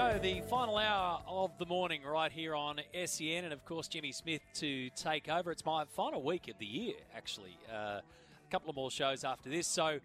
Go, 0.02 0.18
the 0.20 0.40
final 0.50 0.78
hour 0.78 1.20
of 1.28 1.56
the 1.58 1.66
morning 1.66 2.02
right 2.02 2.32
here 2.32 2.56
on 2.56 2.80
SEN, 3.04 3.44
and 3.44 3.52
of 3.52 3.64
course, 3.64 3.86
Jimmy 3.86 4.10
Smith 4.10 4.40
to 4.54 4.90
take 4.96 5.28
over. 5.28 5.52
It's 5.52 5.64
my 5.64 5.84
final 5.84 6.24
week 6.24 6.48
of 6.48 6.58
the 6.58 6.66
year, 6.66 6.94
actually. 7.14 7.56
Uh, 7.72 8.00
a 8.00 8.50
couple 8.50 8.68
of 8.68 8.74
more 8.74 8.90
shows 8.90 9.22
after 9.22 9.48
this. 9.48 9.68
So, 9.68 10.00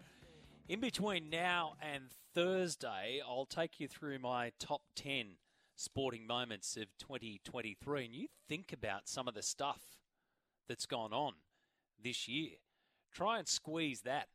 in 0.68 0.78
between 0.78 1.30
now 1.30 1.72
and 1.82 2.04
Thursday, 2.32 3.20
I'll 3.26 3.44
take 3.44 3.80
you 3.80 3.88
through 3.88 4.20
my 4.20 4.52
top 4.60 4.82
10 4.94 5.30
sporting 5.74 6.28
moments 6.28 6.76
of 6.76 6.86
2023. 7.00 8.04
And 8.04 8.14
you 8.14 8.28
think 8.48 8.72
about 8.72 9.08
some 9.08 9.26
of 9.26 9.34
the 9.34 9.42
stuff 9.42 9.80
that's 10.68 10.86
gone 10.86 11.12
on 11.12 11.32
this 12.00 12.28
year. 12.28 12.58
Try 13.12 13.38
and 13.40 13.48
squeeze 13.48 14.02
that 14.02 14.28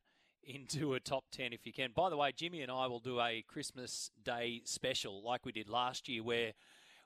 into 0.45 0.93
a 0.93 0.99
top 0.99 1.25
10 1.31 1.53
if 1.53 1.65
you 1.65 1.73
can. 1.73 1.91
By 1.95 2.09
the 2.09 2.17
way, 2.17 2.31
Jimmy 2.35 2.61
and 2.61 2.71
I 2.71 2.87
will 2.87 2.99
do 2.99 3.19
a 3.19 3.43
Christmas 3.47 4.11
Day 4.23 4.61
special 4.65 5.23
like 5.23 5.45
we 5.45 5.51
did 5.51 5.69
last 5.69 6.07
year 6.07 6.23
where 6.23 6.53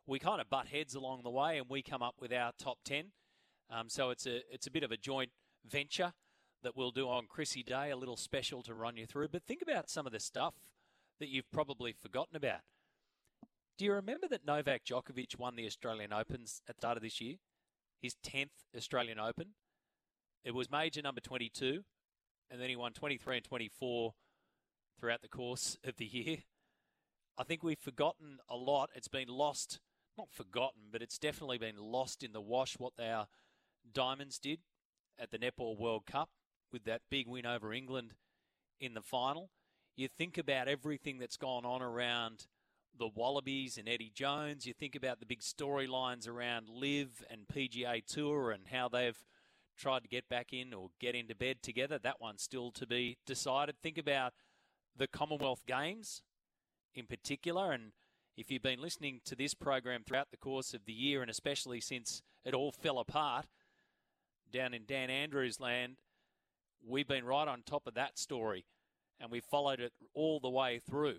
we 0.05 0.19
kind 0.19 0.41
of 0.41 0.49
butt 0.49 0.67
heads 0.67 0.95
along 0.95 1.21
the 1.23 1.29
way 1.29 1.57
and 1.57 1.67
we 1.69 1.81
come 1.81 2.01
up 2.01 2.15
with 2.19 2.31
our 2.31 2.51
top 2.57 2.79
10. 2.85 3.05
Um, 3.69 3.89
so 3.89 4.09
it's 4.09 4.25
a 4.25 4.41
it's 4.51 4.67
a 4.67 4.71
bit 4.71 4.83
of 4.83 4.91
a 4.91 4.97
joint 4.97 5.31
venture 5.65 6.13
that 6.63 6.75
we'll 6.75 6.91
do 6.91 7.07
on 7.07 7.25
Chrissy 7.27 7.63
Day, 7.63 7.91
a 7.91 7.95
little 7.95 8.17
special 8.17 8.63
to 8.63 8.73
run 8.73 8.97
you 8.97 9.05
through. 9.05 9.27
But 9.27 9.43
think 9.43 9.61
about 9.61 9.89
some 9.89 10.05
of 10.05 10.13
the 10.13 10.19
stuff 10.19 10.55
that 11.19 11.29
you've 11.29 11.51
probably 11.51 11.93
forgotten 11.93 12.35
about. 12.35 12.61
Do 13.77 13.85
you 13.85 13.93
remember 13.93 14.27
that 14.29 14.45
Novak 14.45 14.85
Djokovic 14.85 15.37
won 15.37 15.55
the 15.55 15.67
Australian 15.67 16.11
Opens 16.11 16.61
at 16.67 16.77
the 16.77 16.81
start 16.81 16.97
of 16.97 17.03
this 17.03 17.21
year? 17.21 17.35
His 18.01 18.15
10th 18.25 18.65
Australian 18.75 19.19
Open. 19.19 19.49
It 20.43 20.55
was 20.55 20.71
major 20.71 21.01
number 21.01 21.21
22, 21.21 21.83
and 22.49 22.61
then 22.61 22.69
he 22.69 22.75
won 22.75 22.93
23 22.93 23.37
and 23.37 23.45
24 23.45 24.13
throughout 24.99 25.21
the 25.21 25.27
course 25.27 25.77
of 25.83 25.97
the 25.97 26.05
year. 26.05 26.37
I 27.37 27.43
think 27.43 27.63
we've 27.63 27.77
forgotten 27.77 28.39
a 28.49 28.55
lot. 28.55 28.89
It's 28.95 29.07
been 29.07 29.27
lost, 29.27 29.79
not 30.17 30.31
forgotten, 30.31 30.83
but 30.91 31.01
it's 31.01 31.19
definitely 31.19 31.57
been 31.59 31.77
lost 31.77 32.23
in 32.23 32.33
the 32.33 32.41
wash 32.41 32.79
what 32.79 32.93
our 32.99 33.27
Diamonds 33.91 34.39
did 34.39 34.59
at 35.19 35.31
the 35.31 35.37
Netball 35.37 35.77
World 35.77 36.05
Cup 36.05 36.29
with 36.71 36.83
that 36.85 37.03
big 37.09 37.27
win 37.27 37.45
over 37.45 37.73
England 37.73 38.13
in 38.79 38.93
the 38.93 39.01
final 39.01 39.49
you 39.97 40.07
think 40.07 40.37
about 40.37 40.67
everything 40.67 41.17
that's 41.17 41.37
gone 41.37 41.65
on 41.65 41.81
around 41.81 42.45
the 42.97 43.07
Wallabies 43.07 43.77
and 43.77 43.89
Eddie 43.89 44.11
Jones. 44.13 44.65
You 44.65 44.73
think 44.73 44.95
about 44.95 45.19
the 45.19 45.25
big 45.25 45.41
storylines 45.41 46.29
around 46.29 46.69
LIV 46.69 47.23
and 47.29 47.47
PGA 47.53 48.05
Tour 48.05 48.51
and 48.51 48.67
how 48.71 48.87
they've 48.87 49.17
tried 49.77 50.03
to 50.03 50.09
get 50.09 50.27
back 50.29 50.53
in 50.53 50.73
or 50.73 50.89
get 50.99 51.15
into 51.15 51.35
bed 51.35 51.61
together. 51.61 51.99
That 51.99 52.19
one's 52.19 52.41
still 52.41 52.71
to 52.71 52.87
be 52.87 53.17
decided. 53.25 53.75
Think 53.81 53.97
about 53.97 54.33
the 54.95 55.07
Commonwealth 55.07 55.63
Games 55.67 56.21
in 56.95 57.05
particular. 57.05 57.71
And 57.71 57.91
if 58.35 58.51
you've 58.51 58.63
been 58.63 58.81
listening 58.81 59.21
to 59.25 59.35
this 59.35 59.53
program 59.53 60.03
throughout 60.03 60.31
the 60.31 60.37
course 60.37 60.73
of 60.73 60.85
the 60.85 60.93
year, 60.93 61.21
and 61.21 61.29
especially 61.29 61.79
since 61.79 62.21
it 62.43 62.53
all 62.53 62.71
fell 62.71 62.99
apart 62.99 63.45
down 64.51 64.73
in 64.73 64.83
Dan 64.85 65.09
Andrews 65.09 65.59
land, 65.59 65.97
we've 66.85 67.07
been 67.07 67.25
right 67.25 67.47
on 67.47 67.63
top 67.65 67.87
of 67.87 67.93
that 67.95 68.17
story 68.17 68.65
and 69.19 69.31
we've 69.31 69.43
followed 69.43 69.79
it 69.79 69.93
all 70.13 70.39
the 70.39 70.49
way 70.49 70.79
through. 70.79 71.17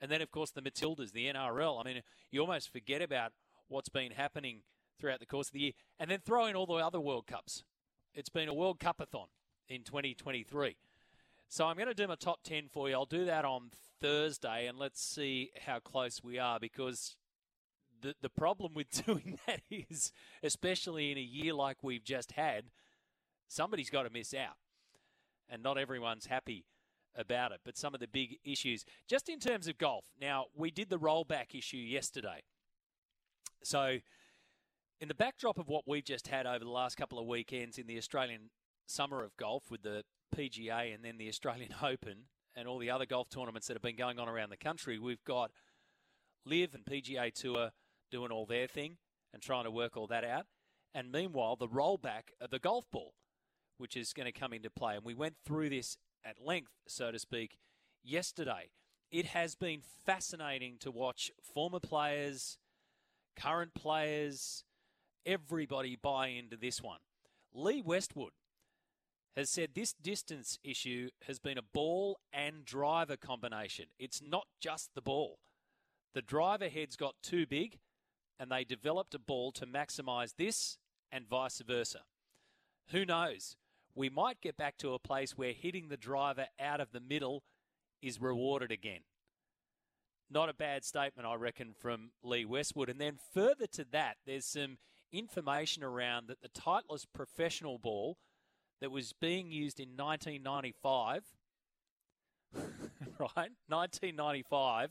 And 0.00 0.10
then, 0.10 0.20
of 0.20 0.30
course, 0.30 0.50
the 0.50 0.62
Matildas, 0.62 1.12
the 1.12 1.26
NRL. 1.26 1.80
I 1.80 1.84
mean, 1.84 2.02
you 2.30 2.40
almost 2.40 2.72
forget 2.72 3.00
about 3.00 3.32
what's 3.68 3.88
been 3.88 4.12
happening 4.12 4.62
throughout 5.00 5.20
the 5.20 5.26
course 5.26 5.48
of 5.48 5.54
the 5.54 5.60
year. 5.60 5.72
And 5.98 6.10
then 6.10 6.20
throw 6.20 6.46
in 6.46 6.56
all 6.56 6.66
the 6.66 6.74
other 6.74 7.00
World 7.00 7.26
Cups. 7.26 7.64
It's 8.14 8.28
been 8.28 8.48
a 8.48 8.54
World 8.54 8.78
Cupathon 8.78 9.26
in 9.68 9.82
2023. 9.82 10.76
So 11.48 11.66
I'm 11.66 11.74
going 11.74 11.88
to 11.88 11.94
do 11.94 12.06
my 12.06 12.14
top 12.14 12.44
10 12.44 12.68
for 12.72 12.88
you. 12.88 12.94
I'll 12.94 13.06
do 13.06 13.24
that 13.24 13.44
on 13.44 13.70
Thursday, 14.00 14.68
and 14.68 14.78
let's 14.78 15.02
see 15.02 15.50
how 15.66 15.80
close 15.80 16.22
we 16.22 16.38
are 16.38 16.60
because 16.60 17.16
the, 18.00 18.14
the 18.22 18.28
problem 18.28 18.72
with 18.72 19.04
doing 19.06 19.40
that 19.48 19.62
is, 19.68 20.12
especially 20.44 21.10
in 21.10 21.18
a 21.18 21.22
year 21.22 21.54
like 21.54 21.78
we've 21.82 22.04
just 22.04 22.32
had, 22.32 22.66
somebody's 23.48 23.90
got 23.90 24.04
to 24.04 24.10
miss 24.10 24.32
out. 24.32 24.58
And 25.48 25.60
not 25.60 25.76
everyone's 25.76 26.26
happy 26.26 26.66
about 27.16 27.50
it, 27.50 27.62
but 27.64 27.76
some 27.76 27.94
of 27.94 28.00
the 28.00 28.06
big 28.06 28.38
issues. 28.44 28.84
Just 29.08 29.28
in 29.28 29.40
terms 29.40 29.66
of 29.66 29.76
golf, 29.76 30.04
now 30.20 30.44
we 30.54 30.70
did 30.70 30.88
the 30.88 31.00
rollback 31.00 31.52
issue 31.52 31.78
yesterday. 31.78 32.44
So, 33.64 33.98
in 35.04 35.08
the 35.08 35.14
backdrop 35.14 35.58
of 35.58 35.68
what 35.68 35.86
we've 35.86 36.02
just 36.02 36.28
had 36.28 36.46
over 36.46 36.64
the 36.64 36.70
last 36.70 36.96
couple 36.96 37.18
of 37.18 37.26
weekends 37.26 37.76
in 37.76 37.86
the 37.86 37.98
Australian 37.98 38.48
summer 38.86 39.22
of 39.22 39.36
golf 39.36 39.70
with 39.70 39.82
the 39.82 40.02
PGA 40.34 40.94
and 40.94 41.04
then 41.04 41.18
the 41.18 41.28
Australian 41.28 41.74
Open 41.82 42.20
and 42.56 42.66
all 42.66 42.78
the 42.78 42.88
other 42.88 43.04
golf 43.04 43.28
tournaments 43.28 43.66
that 43.66 43.74
have 43.74 43.82
been 43.82 43.96
going 43.96 44.18
on 44.18 44.30
around 44.30 44.48
the 44.48 44.56
country, 44.56 44.98
we've 44.98 45.22
got 45.24 45.50
LIV 46.46 46.74
and 46.74 46.86
PGA 46.86 47.30
Tour 47.34 47.72
doing 48.10 48.30
all 48.30 48.46
their 48.46 48.66
thing 48.66 48.96
and 49.34 49.42
trying 49.42 49.64
to 49.64 49.70
work 49.70 49.94
all 49.94 50.06
that 50.06 50.24
out. 50.24 50.46
And 50.94 51.12
meanwhile, 51.12 51.56
the 51.56 51.68
rollback 51.68 52.32
of 52.40 52.48
the 52.48 52.58
golf 52.58 52.90
ball 52.90 53.12
which 53.76 53.98
is 53.98 54.14
going 54.14 54.32
to 54.32 54.32
come 54.32 54.54
into 54.54 54.70
play. 54.70 54.94
And 54.94 55.04
we 55.04 55.12
went 55.12 55.34
through 55.44 55.68
this 55.68 55.98
at 56.24 56.36
length, 56.42 56.70
so 56.88 57.12
to 57.12 57.18
speak, 57.18 57.58
yesterday. 58.02 58.70
It 59.10 59.26
has 59.26 59.54
been 59.54 59.82
fascinating 60.06 60.76
to 60.80 60.90
watch 60.90 61.30
former 61.42 61.80
players, 61.80 62.56
current 63.36 63.74
players, 63.74 64.64
everybody 65.26 65.96
buy 66.00 66.28
into 66.28 66.56
this 66.56 66.82
one. 66.82 67.00
Lee 67.52 67.82
Westwood 67.82 68.32
has 69.36 69.50
said 69.50 69.70
this 69.74 69.92
distance 69.92 70.58
issue 70.62 71.10
has 71.26 71.38
been 71.38 71.58
a 71.58 71.62
ball 71.62 72.18
and 72.32 72.64
driver 72.64 73.16
combination. 73.16 73.86
It's 73.98 74.22
not 74.22 74.46
just 74.60 74.90
the 74.94 75.02
ball. 75.02 75.38
The 76.14 76.22
driver 76.22 76.68
head's 76.68 76.96
got 76.96 77.14
too 77.22 77.46
big, 77.46 77.78
and 78.38 78.50
they 78.50 78.64
developed 78.64 79.14
a 79.14 79.18
ball 79.18 79.50
to 79.52 79.66
maximise 79.66 80.34
this 80.36 80.78
and 81.10 81.28
vice 81.28 81.60
versa. 81.66 82.00
Who 82.90 83.04
knows? 83.04 83.56
We 83.94 84.08
might 84.08 84.40
get 84.40 84.56
back 84.56 84.76
to 84.78 84.94
a 84.94 84.98
place 84.98 85.36
where 85.36 85.52
hitting 85.52 85.88
the 85.88 85.96
driver 85.96 86.46
out 86.60 86.80
of 86.80 86.92
the 86.92 87.00
middle 87.00 87.42
is 88.02 88.20
rewarded 88.20 88.70
again. 88.70 89.00
Not 90.30 90.48
a 90.48 90.54
bad 90.54 90.84
statement, 90.84 91.28
I 91.28 91.34
reckon, 91.34 91.74
from 91.78 92.10
Lee 92.22 92.44
Westwood. 92.44 92.88
And 92.88 93.00
then 93.00 93.18
further 93.32 93.66
to 93.68 93.84
that, 93.92 94.16
there's 94.26 94.46
some 94.46 94.78
information 95.12 95.82
around 95.82 96.28
that 96.28 96.42
the 96.42 96.48
Titleist 96.48 97.06
professional 97.12 97.78
ball 97.78 98.16
that 98.80 98.90
was 98.90 99.12
being 99.12 99.50
used 99.50 99.80
in 99.80 99.96
1995, 99.96 101.24
right? 103.18 103.50
1995, 103.68 104.90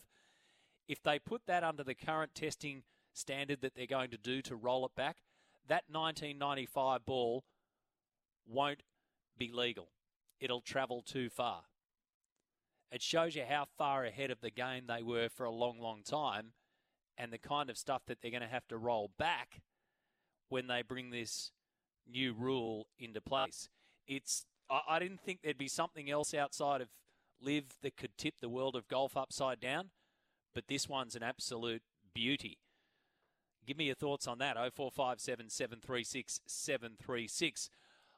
if 0.88 1.02
they 1.04 1.20
put 1.20 1.42
that 1.48 1.64
under 1.64 1.84
the 1.84 1.96
current 1.96 2.34
testing 2.36 2.84
standard 3.14 3.62
that 3.62 3.76
they're 3.76 3.86
going 3.86 4.10
to 4.12 4.18
do 4.18 4.42
to 4.42 4.56
roll 4.56 4.86
it 4.86 4.96
back, 4.96 5.18
that 5.68 5.84
1995 5.90 7.06
ball 7.06 7.44
won't 8.46 8.84
be 9.38 9.52
legal. 9.52 9.90
It'll 10.40 10.62
travel 10.62 11.02
too 11.02 11.30
far. 11.30 11.64
It 12.92 13.02
shows 13.02 13.36
you 13.36 13.44
how 13.48 13.66
far 13.78 14.06
ahead 14.06 14.30
of 14.30 14.42
the 14.42 14.52
game 14.52 14.84
they 14.88 15.02
were 15.02 15.30
for 15.30 15.46
a 15.46 15.52
long, 15.52 15.80
long 15.80 16.04
time 16.04 16.54
and 17.18 17.32
the 17.32 17.38
kind 17.38 17.70
of 17.70 17.78
stuff 17.78 18.04
that 18.08 18.20
they're 18.22 18.32
going 18.32 18.42
to 18.42 18.48
have 18.48 18.68
to 18.68 18.78
roll 18.78 19.12
back 19.18 19.62
when 20.54 20.68
they 20.68 20.84
bring 20.84 21.10
this 21.10 21.52
new 22.08 22.32
rule 22.32 22.86
into 23.00 23.20
place. 23.20 23.70
It's 24.08 24.46
I, 24.70 24.82
I 24.88 25.00
didn't 25.00 25.20
think 25.20 25.40
there'd 25.42 25.58
be 25.58 25.68
something 25.68 26.12
else 26.12 26.32
outside 26.36 26.80
of 26.80 26.90
LIV 27.42 27.80
that 27.82 27.98
could 27.98 28.16
tip 28.20 28.36
the 28.40 28.50
world 28.50 28.76
of 28.76 28.88
golf 28.88 29.18
upside 29.18 29.60
down, 29.60 29.90
but 30.54 30.68
this 30.68 30.88
one's 30.88 31.16
an 31.16 31.24
absolute 31.24 31.82
beauty. 32.14 32.60
Give 33.66 33.78
me 33.78 33.86
your 33.86 33.96
thoughts 33.96 34.28
on 34.28 34.38
that. 34.38 34.56
0457 34.56 35.50
736 35.50 36.42
736. 36.46 37.70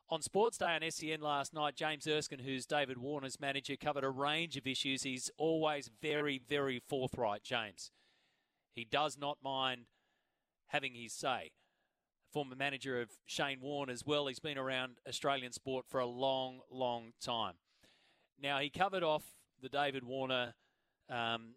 On 0.10 0.22
Sports 0.22 0.58
Day 0.58 0.78
on 0.82 0.92
SEN 0.92 1.22
last 1.22 1.54
night, 1.54 1.78
James 1.78 2.06
Erskine, 2.06 2.40
who's 2.40 2.66
David 2.66 2.98
Warner's 2.98 3.40
manager, 3.40 3.78
covered 3.78 4.04
a 4.04 4.10
range 4.10 4.58
of 4.58 4.68
issues. 4.68 5.04
He's 5.04 5.32
always 5.38 5.90
very, 6.02 6.42
very 6.50 6.82
forthright, 6.86 7.44
James. 7.44 7.92
He 8.74 8.84
does 8.84 9.18
not 9.18 9.38
mind 9.42 9.86
having 10.68 10.96
his 10.96 11.14
say. 11.14 11.52
Former 12.36 12.58
manager 12.58 13.00
of 13.00 13.12
Shane 13.26 13.62
Warne 13.62 13.90
as 13.90 14.06
well. 14.06 14.28
He's 14.28 14.40
been 14.40 14.58
around 14.58 14.98
Australian 15.08 15.54
sport 15.54 15.86
for 15.88 16.02
a 16.02 16.06
long, 16.06 16.60
long 16.70 17.14
time. 17.22 17.54
Now, 18.38 18.60
he 18.60 18.70
covered 18.70 19.04
off 19.04 19.24
the 19.62 19.70
David 19.70 20.04
Warner 20.04 20.54
um, 21.10 21.56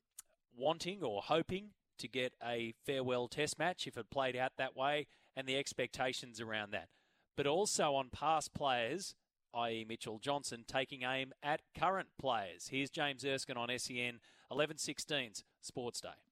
wanting 0.57 1.03
or 1.03 1.21
hoping 1.21 1.71
to 1.99 2.07
get 2.07 2.35
a 2.41 2.75
farewell 2.87 3.27
test 3.27 3.59
match 3.59 3.89
if 3.89 3.97
it 3.97 4.09
played 4.09 4.37
out 4.37 4.53
that 4.57 4.77
way 4.77 5.09
and 5.35 5.49
the 5.49 5.57
expectations 5.57 6.41
around 6.41 6.71
that. 6.71 6.91
But 7.37 7.49
also 7.49 7.97
on 7.97 8.09
past 8.11 8.55
players, 8.55 9.17
i.e., 9.55 9.85
Mitchell 9.85 10.21
Johnson, 10.21 10.65
taking 10.65 11.03
aim 11.03 11.33
at 11.43 11.61
current 11.77 12.11
players. 12.21 12.69
Here's 12.71 12.91
James 12.91 13.25
Erskine 13.25 13.57
on 13.57 13.77
SEN 13.77 14.21
1116's 14.53 15.43
Sports 15.61 16.01
Day. 16.01 16.28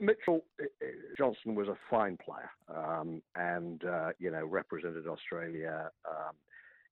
Mitchell 0.00 0.44
uh, 0.60 0.64
uh, 0.64 0.86
Johnson 1.16 1.54
was 1.54 1.68
a 1.68 1.76
fine 1.90 2.16
player 2.16 2.50
um, 2.68 3.22
and, 3.36 3.84
uh, 3.84 4.10
you 4.18 4.30
know, 4.30 4.44
represented 4.44 5.06
Australia. 5.06 5.90
Um, 6.08 6.34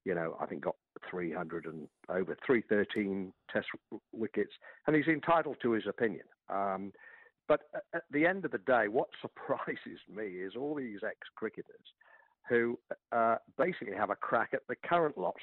you 0.04 0.14
know, 0.14 0.36
I 0.40 0.46
think 0.46 0.64
got 0.64 0.76
300 1.08 1.66
and 1.66 1.88
over 2.08 2.36
313 2.44 3.32
test 3.52 3.66
wickets, 4.12 4.52
and 4.86 4.96
he's 4.96 5.06
entitled 5.06 5.56
to 5.62 5.72
his 5.72 5.84
opinion. 5.86 6.24
Um, 6.48 6.92
but 7.48 7.62
at 7.94 8.02
the 8.10 8.26
end 8.26 8.44
of 8.44 8.50
the 8.50 8.58
day, 8.58 8.88
what 8.88 9.08
surprises 9.20 10.00
me 10.12 10.24
is 10.24 10.54
all 10.56 10.74
these 10.74 11.00
ex 11.04 11.18
cricketers 11.36 11.66
who 12.48 12.78
uh, 13.12 13.36
basically 13.56 13.94
have 13.96 14.10
a 14.10 14.16
crack 14.16 14.50
at 14.52 14.60
the 14.68 14.74
current 14.84 15.16
lot. 15.16 15.36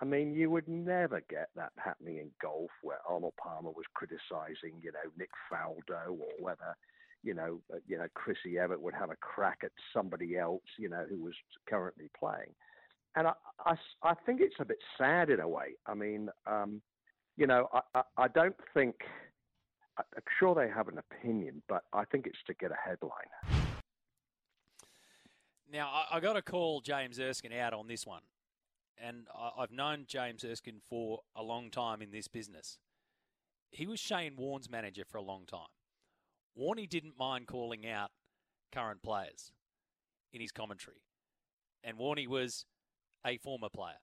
I 0.00 0.06
mean, 0.06 0.32
you 0.34 0.50
would 0.50 0.66
never 0.66 1.20
get 1.28 1.50
that 1.56 1.72
happening 1.76 2.16
in 2.16 2.30
golf 2.40 2.70
where 2.82 2.98
Arnold 3.06 3.34
Palmer 3.36 3.70
was 3.70 3.84
criticising, 3.94 4.80
you 4.82 4.92
know, 4.92 5.10
Nick 5.18 5.30
Faldo 5.52 6.12
or 6.12 6.28
whether, 6.40 6.74
you 7.22 7.34
know, 7.34 7.60
uh, 7.72 7.78
you 7.86 7.98
know, 7.98 8.06
Chrissy 8.14 8.58
Evert 8.58 8.80
would 8.80 8.94
have 8.94 9.10
a 9.10 9.16
crack 9.16 9.58
at 9.62 9.72
somebody 9.92 10.38
else, 10.38 10.62
you 10.78 10.88
know, 10.88 11.04
who 11.08 11.22
was 11.22 11.34
currently 11.68 12.08
playing. 12.18 12.54
And 13.14 13.26
I, 13.26 13.32
I, 13.66 13.74
I 14.02 14.14
think 14.24 14.40
it's 14.40 14.56
a 14.58 14.64
bit 14.64 14.78
sad 14.96 15.28
in 15.28 15.40
a 15.40 15.48
way. 15.48 15.76
I 15.86 15.92
mean, 15.92 16.30
um, 16.46 16.80
you 17.36 17.46
know, 17.46 17.68
I, 17.72 17.80
I, 17.94 18.02
I 18.16 18.28
don't 18.28 18.56
think 18.72 18.94
I'm 19.98 20.22
sure 20.38 20.54
they 20.54 20.68
have 20.68 20.88
an 20.88 20.98
opinion, 20.98 21.62
but 21.68 21.82
I 21.92 22.04
think 22.06 22.26
it's 22.26 22.38
to 22.46 22.54
get 22.54 22.70
a 22.70 22.88
headline. 22.88 23.62
Now, 25.70 25.88
I, 25.88 26.16
I 26.16 26.20
got 26.20 26.32
to 26.34 26.42
call 26.42 26.80
James 26.80 27.20
Erskine 27.20 27.52
out 27.52 27.74
on 27.74 27.86
this 27.86 28.06
one. 28.06 28.22
And 29.02 29.26
I've 29.58 29.72
known 29.72 30.04
James 30.06 30.44
Erskine 30.44 30.80
for 30.88 31.20
a 31.34 31.42
long 31.42 31.70
time 31.70 32.02
in 32.02 32.10
this 32.10 32.28
business. 32.28 32.78
He 33.70 33.86
was 33.86 34.00
Shane 34.00 34.34
Warne's 34.36 34.68
manager 34.68 35.04
for 35.08 35.18
a 35.18 35.22
long 35.22 35.46
time. 35.46 35.68
Warney 36.58 36.88
didn't 36.88 37.18
mind 37.18 37.46
calling 37.46 37.86
out 37.86 38.10
current 38.72 39.02
players 39.02 39.52
in 40.32 40.40
his 40.40 40.52
commentary. 40.52 41.02
And 41.82 41.98
Warney 41.98 42.26
was 42.26 42.66
a 43.26 43.38
former 43.38 43.68
player. 43.68 44.00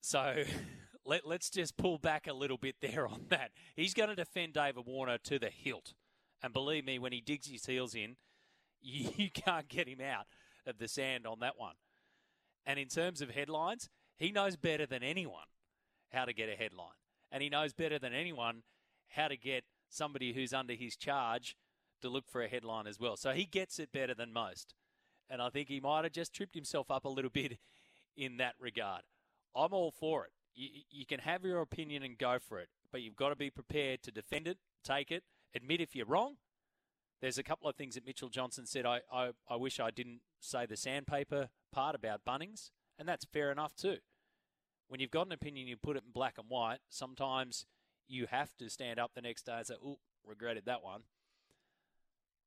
So 0.00 0.44
let, 1.04 1.24
us 1.24 1.50
just 1.50 1.76
pull 1.76 1.98
back 1.98 2.26
a 2.26 2.32
little 2.32 2.58
bit 2.58 2.76
there 2.80 3.06
on 3.06 3.26
that. 3.28 3.50
He's 3.76 3.94
going 3.94 4.08
to 4.08 4.16
defend 4.16 4.54
David 4.54 4.84
Warner 4.86 5.18
to 5.24 5.38
the 5.38 5.50
hilt. 5.50 5.94
And 6.42 6.52
believe 6.52 6.84
me, 6.84 6.98
when 6.98 7.12
he 7.12 7.20
digs 7.20 7.48
his 7.48 7.66
heels 7.66 7.94
in, 7.94 8.16
you 8.80 9.30
can't 9.30 9.68
get 9.68 9.88
him 9.88 10.00
out 10.00 10.26
of 10.66 10.78
the 10.78 10.88
sand 10.88 11.26
on 11.26 11.40
that 11.40 11.58
one. 11.58 11.74
And 12.66 12.78
in 12.78 12.88
terms 12.88 13.22
of 13.22 13.30
headlines, 13.30 13.88
he 14.18 14.32
knows 14.32 14.56
better 14.56 14.86
than 14.86 15.02
anyone 15.02 15.46
how 16.12 16.24
to 16.24 16.32
get 16.32 16.48
a 16.48 16.56
headline. 16.56 16.88
And 17.30 17.42
he 17.42 17.48
knows 17.48 17.72
better 17.72 17.98
than 17.98 18.12
anyone 18.12 18.62
how 19.10 19.28
to 19.28 19.36
get 19.36 19.64
somebody 19.88 20.32
who's 20.32 20.52
under 20.52 20.74
his 20.74 20.96
charge 20.96 21.56
to 22.02 22.08
look 22.08 22.28
for 22.28 22.42
a 22.42 22.48
headline 22.48 22.86
as 22.86 22.98
well. 22.98 23.16
So 23.16 23.32
he 23.32 23.44
gets 23.44 23.78
it 23.78 23.92
better 23.92 24.14
than 24.14 24.32
most. 24.32 24.74
And 25.30 25.42
I 25.42 25.50
think 25.50 25.68
he 25.68 25.80
might 25.80 26.04
have 26.04 26.12
just 26.12 26.34
tripped 26.34 26.54
himself 26.54 26.90
up 26.90 27.04
a 27.04 27.08
little 27.08 27.30
bit 27.32 27.58
in 28.16 28.38
that 28.38 28.54
regard. 28.58 29.02
I'm 29.54 29.72
all 29.72 29.90
for 29.90 30.24
it. 30.24 30.32
You, 30.54 30.68
you 30.90 31.06
can 31.06 31.20
have 31.20 31.44
your 31.44 31.60
opinion 31.60 32.02
and 32.02 32.18
go 32.18 32.38
for 32.40 32.58
it, 32.58 32.68
but 32.90 33.02
you've 33.02 33.16
got 33.16 33.28
to 33.28 33.36
be 33.36 33.50
prepared 33.50 34.02
to 34.02 34.10
defend 34.10 34.48
it, 34.48 34.58
take 34.82 35.10
it, 35.10 35.22
admit 35.54 35.80
if 35.80 35.94
you're 35.94 36.06
wrong. 36.06 36.36
There's 37.20 37.38
a 37.38 37.42
couple 37.42 37.68
of 37.68 37.76
things 37.76 37.94
that 37.94 38.06
Mitchell 38.06 38.28
Johnson 38.28 38.66
said. 38.66 38.86
I, 38.86 39.00
I, 39.12 39.30
I 39.48 39.56
wish 39.56 39.80
I 39.80 39.90
didn't 39.90 40.20
say 40.40 40.66
the 40.66 40.76
sandpaper 40.76 41.48
part 41.72 41.94
about 41.94 42.20
Bunnings, 42.26 42.70
and 42.98 43.08
that's 43.08 43.24
fair 43.24 43.50
enough 43.50 43.74
too. 43.76 43.98
When 44.88 45.00
you've 45.00 45.10
got 45.10 45.26
an 45.26 45.32
opinion, 45.32 45.68
you 45.68 45.76
put 45.76 45.96
it 45.96 46.04
in 46.06 46.12
black 46.12 46.38
and 46.38 46.48
white. 46.48 46.78
Sometimes 46.88 47.66
you 48.08 48.26
have 48.30 48.56
to 48.56 48.70
stand 48.70 48.98
up 48.98 49.12
the 49.14 49.20
next 49.20 49.44
day 49.44 49.56
and 49.58 49.66
say, 49.66 49.74
"Oh, 49.84 49.98
regretted 50.24 50.64
that 50.66 50.82
one." 50.82 51.02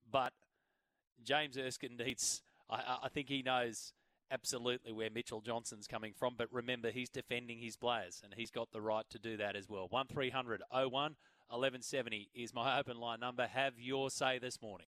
But 0.09 0.33
James 1.23 1.57
Erskine 1.57 1.97
needs. 1.97 2.41
I, 2.69 2.99
I 3.03 3.09
think 3.09 3.29
he 3.29 3.41
knows 3.41 3.93
absolutely 4.31 4.91
where 4.93 5.09
Mitchell 5.09 5.41
Johnson's 5.41 5.87
coming 5.87 6.13
from. 6.13 6.35
But 6.37 6.51
remember, 6.51 6.89
he's 6.89 7.09
defending 7.09 7.59
his 7.59 7.75
players, 7.75 8.21
and 8.23 8.33
he's 8.33 8.49
got 8.49 8.71
the 8.71 8.81
right 8.81 9.05
to 9.11 9.19
do 9.19 9.37
that 9.37 9.55
as 9.55 9.69
well. 9.69 9.87
1300 9.89 10.61
01 10.71 10.89
1170 11.49 12.29
is 12.33 12.53
my 12.53 12.79
open 12.79 12.97
line 12.97 13.19
number. 13.19 13.45
Have 13.45 13.73
your 13.77 14.09
say 14.09 14.39
this 14.39 14.61
morning. 14.61 14.87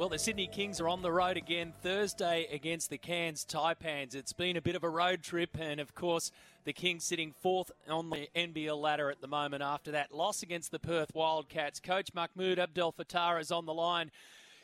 Well, 0.00 0.08
the 0.08 0.18
Sydney 0.18 0.46
Kings 0.46 0.80
are 0.80 0.88
on 0.88 1.02
the 1.02 1.12
road 1.12 1.36
again 1.36 1.74
Thursday 1.82 2.46
against 2.50 2.88
the 2.88 2.96
Cairns 2.96 3.44
Taipans. 3.44 4.14
It's 4.14 4.32
been 4.32 4.56
a 4.56 4.62
bit 4.62 4.74
of 4.74 4.82
a 4.82 4.88
road 4.88 5.22
trip, 5.22 5.58
and 5.60 5.78
of 5.78 5.94
course, 5.94 6.32
the 6.64 6.72
Kings 6.72 7.04
sitting 7.04 7.34
fourth 7.42 7.70
on 7.86 8.08
the 8.08 8.26
NBL 8.34 8.80
ladder 8.80 9.10
at 9.10 9.20
the 9.20 9.28
moment 9.28 9.62
after 9.62 9.90
that 9.90 10.10
loss 10.10 10.42
against 10.42 10.70
the 10.70 10.78
Perth 10.78 11.14
Wildcats. 11.14 11.80
Coach 11.80 12.14
Mahmoud 12.14 12.56
Abdelfattah 12.56 13.42
is 13.42 13.52
on 13.52 13.66
the 13.66 13.74
line. 13.74 14.10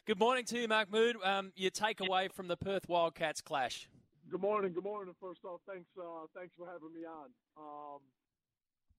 Good 0.07 0.19
morning 0.19 0.47
to 0.47 0.59
you, 0.59 0.69
Mahmoud. 0.69 1.17
Um, 1.23 1.53
your 1.55 1.71
takeaway 1.71 2.33
from 2.33 2.49
the 2.49 2.57
Perth 2.57 2.89
Wildcats 2.89 3.43
clash. 3.43 3.91
Good 4.31 4.41
morning. 4.41 4.73
Good 4.73 4.85
morning. 4.85 5.15
First 5.21 5.45
off, 5.45 5.61
thanks. 5.69 5.91
Uh, 6.01 6.29
thanks 6.35 6.55
for 6.57 6.67
having 6.67 6.95
me 6.95 7.05
on. 7.05 7.29
Um, 7.59 8.01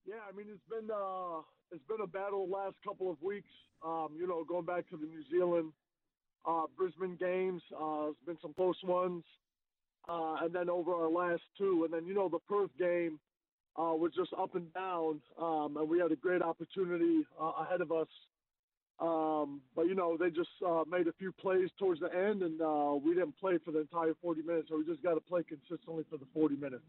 yeah, 0.06 0.22
I 0.30 0.38
mean 0.38 0.46
it's 0.52 0.62
been 0.70 0.88
uh, 0.94 1.42
it's 1.72 1.84
been 1.90 2.02
a 2.04 2.08
battle 2.08 2.46
the 2.46 2.54
last 2.54 2.76
couple 2.86 3.10
of 3.10 3.18
weeks. 3.24 3.50
Um, 3.84 4.10
you 4.16 4.28
know, 4.28 4.44
going 4.48 4.66
back 4.66 4.88
to 4.92 4.98
the 4.98 5.08
New 5.08 5.24
Zealand 5.32 5.74
uh, 6.48 6.64
Brisbane 6.78 7.18
games, 7.20 7.62
uh, 7.78 8.04
there's 8.06 8.16
been 8.26 8.38
some 8.42 8.54
close 8.54 8.82
ones. 8.84 9.24
uh, 10.08 10.38
and 10.42 10.54
then 10.54 10.70
over 10.70 10.94
our 10.94 11.10
last 11.10 11.42
two, 11.58 11.84
and 11.84 11.94
then 11.94 12.06
you 12.08 12.14
know 12.14 12.30
the 12.30 12.40
Perth 12.48 12.72
game 12.80 13.20
uh, 13.78 13.94
was 13.94 14.12
just 14.16 14.32
up 14.40 14.56
and 14.56 14.74
down, 14.74 15.22
um, 15.40 15.78
and 15.78 15.90
we 15.90 16.00
had 16.00 16.12
a 16.12 16.16
great 16.16 16.42
opportunity 16.42 17.26
uh, 17.40 17.52
ahead 17.64 17.82
of 17.82 17.92
us. 17.92 18.08
Um, 19.00 19.62
but 19.76 19.84
you 19.84 19.94
know 19.96 20.18
they 20.18 20.30
just 20.30 20.50
uh, 20.66 20.84
made 20.90 21.08
a 21.08 21.14
few 21.20 21.32
plays 21.34 21.70
towards 21.78 22.00
the 22.00 22.08
end, 22.14 22.42
and 22.42 22.62
uh, 22.62 22.96
we 22.96 23.14
didn't 23.14 23.38
play 23.38 23.58
for 23.64 23.72
the 23.72 23.82
entire 23.82 24.14
40 24.22 24.42
minutes. 24.42 24.70
So 24.70 24.78
we 24.78 24.86
just 24.86 25.04
got 25.04 25.16
to 25.16 25.20
play 25.22 25.44
consistently 25.44 26.06
for 26.10 26.18
the 26.18 26.26
40 26.34 26.56
minutes. 26.56 26.86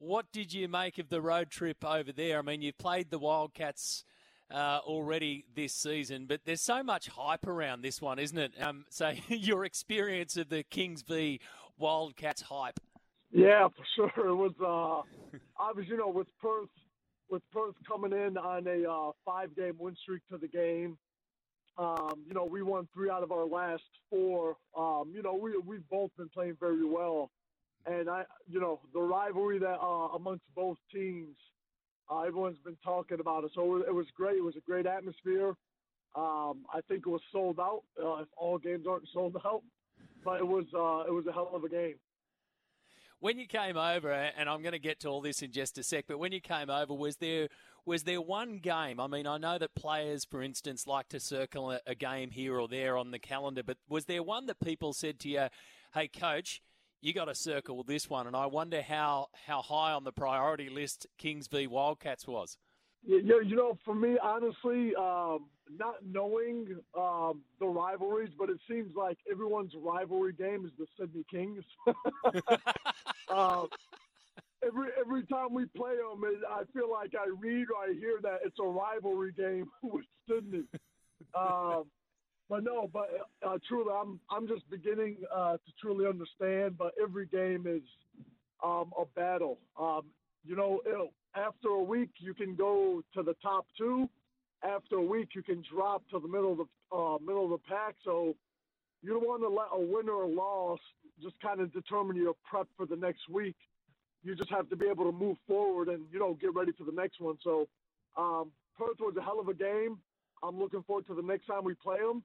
What 0.00 0.32
did 0.32 0.52
you 0.52 0.68
make 0.68 0.98
of 0.98 1.08
the 1.08 1.20
road 1.20 1.50
trip 1.50 1.84
over 1.84 2.12
there? 2.12 2.38
I 2.38 2.42
mean, 2.42 2.62
you've 2.62 2.78
played 2.78 3.10
the 3.10 3.18
Wildcats 3.18 4.04
uh, 4.50 4.80
already 4.84 5.44
this 5.54 5.72
season, 5.74 6.26
but 6.26 6.40
there's 6.44 6.62
so 6.62 6.82
much 6.82 7.08
hype 7.08 7.46
around 7.46 7.82
this 7.82 8.00
one, 8.00 8.18
isn't 8.18 8.38
it? 8.38 8.52
Um, 8.60 8.84
so 8.88 9.12
your 9.28 9.64
experience 9.64 10.36
of 10.36 10.48
the 10.48 10.62
Kings 10.62 11.02
v 11.02 11.40
Wildcats 11.78 12.42
hype. 12.42 12.80
Yeah, 13.30 13.68
for 13.68 14.10
sure. 14.16 14.28
It 14.28 14.34
was 14.34 14.52
uh, 14.60 15.38
obviously, 15.58 15.92
you 15.92 15.98
know, 15.98 16.08
with 16.08 16.28
Perth, 16.40 16.70
with 17.30 17.42
Perth 17.52 17.74
coming 17.86 18.12
in 18.12 18.38
on 18.38 18.66
a 18.66 18.90
uh, 18.90 19.12
five-game 19.24 19.76
win 19.78 19.94
streak 20.02 20.22
to 20.30 20.38
the 20.38 20.48
game. 20.48 20.96
Um, 21.76 22.24
you 22.26 22.34
know, 22.34 22.44
we 22.44 22.62
won 22.62 22.88
three 22.92 23.08
out 23.08 23.22
of 23.22 23.30
our 23.30 23.46
last 23.46 23.84
four. 24.10 24.56
Um, 24.76 25.12
you 25.14 25.22
know, 25.22 25.34
we 25.34 25.56
we've 25.64 25.88
both 25.88 26.10
been 26.16 26.28
playing 26.30 26.56
very 26.58 26.84
well, 26.84 27.30
and 27.86 28.10
I, 28.10 28.24
you 28.48 28.60
know, 28.60 28.80
the 28.92 29.00
rivalry 29.00 29.60
that 29.60 29.78
uh, 29.80 30.08
amongst 30.16 30.42
both 30.56 30.78
teams 30.92 31.36
uh, 32.10 32.20
everyone's 32.20 32.58
been 32.64 32.76
talking 32.82 33.20
about 33.20 33.44
it, 33.44 33.50
so 33.54 33.76
it 33.76 33.94
was 33.94 34.06
great. 34.16 34.36
It 34.36 34.44
was 34.44 34.56
a 34.56 34.60
great 34.60 34.86
atmosphere. 34.86 35.54
Um, 36.16 36.64
I 36.72 36.80
think 36.88 37.06
it 37.06 37.10
was 37.10 37.20
sold 37.30 37.60
out. 37.60 37.82
Uh, 38.02 38.22
if 38.22 38.28
all 38.36 38.58
games 38.58 38.86
aren't 38.88 39.08
sold 39.12 39.36
out, 39.44 39.62
but 40.24 40.40
it 40.40 40.46
was 40.46 40.64
uh, 40.74 41.08
it 41.08 41.12
was 41.12 41.26
a 41.26 41.32
hell 41.32 41.50
of 41.54 41.64
a 41.64 41.68
game. 41.68 41.96
When 43.20 43.38
you 43.38 43.48
came 43.48 43.76
over, 43.76 44.12
and 44.12 44.48
I'm 44.48 44.62
going 44.62 44.72
to 44.72 44.78
get 44.78 45.00
to 45.00 45.08
all 45.08 45.20
this 45.20 45.42
in 45.42 45.50
just 45.50 45.76
a 45.76 45.82
sec, 45.82 46.04
but 46.06 46.20
when 46.20 46.30
you 46.30 46.40
came 46.40 46.70
over, 46.70 46.94
was 46.94 47.16
there 47.16 47.48
was 47.84 48.04
there 48.04 48.20
one 48.20 48.58
game? 48.58 49.00
I 49.00 49.06
mean, 49.06 49.26
I 49.26 49.38
know 49.38 49.58
that 49.58 49.74
players, 49.74 50.24
for 50.24 50.42
instance, 50.42 50.86
like 50.86 51.08
to 51.08 51.18
circle 51.18 51.72
a, 51.72 51.80
a 51.86 51.94
game 51.94 52.30
here 52.30 52.58
or 52.58 52.68
there 52.68 52.96
on 52.96 53.10
the 53.10 53.18
calendar, 53.18 53.62
but 53.62 53.78
was 53.88 54.04
there 54.04 54.22
one 54.22 54.46
that 54.46 54.60
people 54.60 54.92
said 54.92 55.18
to 55.20 55.28
you, 55.28 55.48
"Hey, 55.94 56.08
coach"? 56.08 56.62
You 57.00 57.12
got 57.12 57.26
to 57.26 57.34
circle 57.34 57.82
this 57.82 58.10
one, 58.10 58.26
and 58.26 58.36
I 58.36 58.46
wonder 58.46 58.82
how 58.82 59.28
how 59.46 59.62
high 59.62 59.92
on 59.92 60.04
the 60.04 60.12
priority 60.12 60.68
list 60.68 61.06
Kings 61.16 61.46
v 61.46 61.66
Wildcats 61.66 62.26
was. 62.26 62.56
Yeah, 63.04 63.36
you 63.44 63.54
know, 63.54 63.78
for 63.84 63.94
me, 63.94 64.18
honestly, 64.20 64.92
um, 64.96 65.46
not 65.70 65.96
knowing 66.04 66.66
um, 66.96 67.42
the 67.60 67.66
rivalries, 67.66 68.30
but 68.36 68.50
it 68.50 68.58
seems 68.68 68.94
like 68.96 69.18
everyone's 69.30 69.72
rivalry 69.76 70.32
game 70.32 70.66
is 70.66 70.72
the 70.78 70.86
Sydney 70.98 71.24
Kings. 71.30 71.64
uh, 73.28 73.64
every 74.66 74.88
every 75.00 75.22
time 75.26 75.54
we 75.54 75.66
play 75.66 75.94
them, 75.96 76.22
I 76.50 76.64
feel 76.72 76.90
like 76.90 77.12
I 77.14 77.30
read 77.38 77.66
or 77.70 77.88
I 77.88 77.94
hear 77.94 78.18
that 78.22 78.40
it's 78.44 78.58
a 78.60 78.66
rivalry 78.66 79.32
game 79.32 79.70
with 79.82 80.04
Sydney. 80.28 80.64
Um, 81.34 81.84
but 82.48 82.64
no, 82.64 82.88
but 82.92 83.08
uh, 83.46 83.58
truly, 83.68 83.92
I'm 83.92 84.20
I'm 84.30 84.48
just 84.48 84.68
beginning 84.70 85.16
uh, 85.34 85.54
to 85.54 85.72
truly 85.80 86.06
understand. 86.06 86.78
But 86.78 86.94
every 87.00 87.26
game 87.26 87.66
is 87.66 87.82
um, 88.64 88.92
a 88.98 89.04
battle. 89.14 89.58
Um, 89.78 90.02
you 90.44 90.56
know, 90.56 90.80
after 91.34 91.68
a 91.68 91.82
week, 91.82 92.10
you 92.18 92.34
can 92.34 92.54
go 92.54 93.02
to 93.14 93.22
the 93.22 93.34
top 93.42 93.66
two. 93.76 94.08
After 94.64 94.96
a 94.96 95.04
week, 95.04 95.28
you 95.34 95.42
can 95.42 95.62
drop 95.72 96.02
to 96.10 96.18
the 96.18 96.28
middle 96.28 96.52
of 96.52 96.58
the 96.58 96.96
uh, 96.96 97.18
middle 97.18 97.44
of 97.44 97.50
the 97.50 97.68
pack. 97.68 97.96
So 98.04 98.34
you 99.02 99.10
don't 99.10 99.26
want 99.26 99.42
to 99.42 99.48
let 99.48 99.68
a 99.72 99.78
win 99.78 100.08
or 100.08 100.22
a 100.22 100.28
loss 100.28 100.80
just 101.22 101.40
kind 101.40 101.60
of 101.60 101.72
determine 101.72 102.16
your 102.16 102.34
prep 102.48 102.66
for 102.76 102.86
the 102.86 102.96
next 102.96 103.28
week. 103.28 103.56
You 104.24 104.34
just 104.34 104.50
have 104.50 104.68
to 104.70 104.76
be 104.76 104.86
able 104.86 105.04
to 105.04 105.16
move 105.16 105.36
forward 105.46 105.88
and 105.88 106.04
you 106.10 106.18
know 106.18 106.36
get 106.40 106.54
ready 106.54 106.72
for 106.72 106.84
the 106.84 106.92
next 106.92 107.20
one. 107.20 107.36
So 107.44 107.68
um, 108.16 108.50
Perth 108.76 108.98
was 109.00 109.14
a 109.18 109.22
hell 109.22 109.38
of 109.38 109.48
a 109.48 109.54
game. 109.54 109.98
I'm 110.42 110.58
looking 110.58 110.82
forward 110.84 111.06
to 111.08 111.14
the 111.14 111.22
next 111.22 111.46
time 111.46 111.64
we 111.64 111.74
play 111.74 111.98
them. 111.98 112.22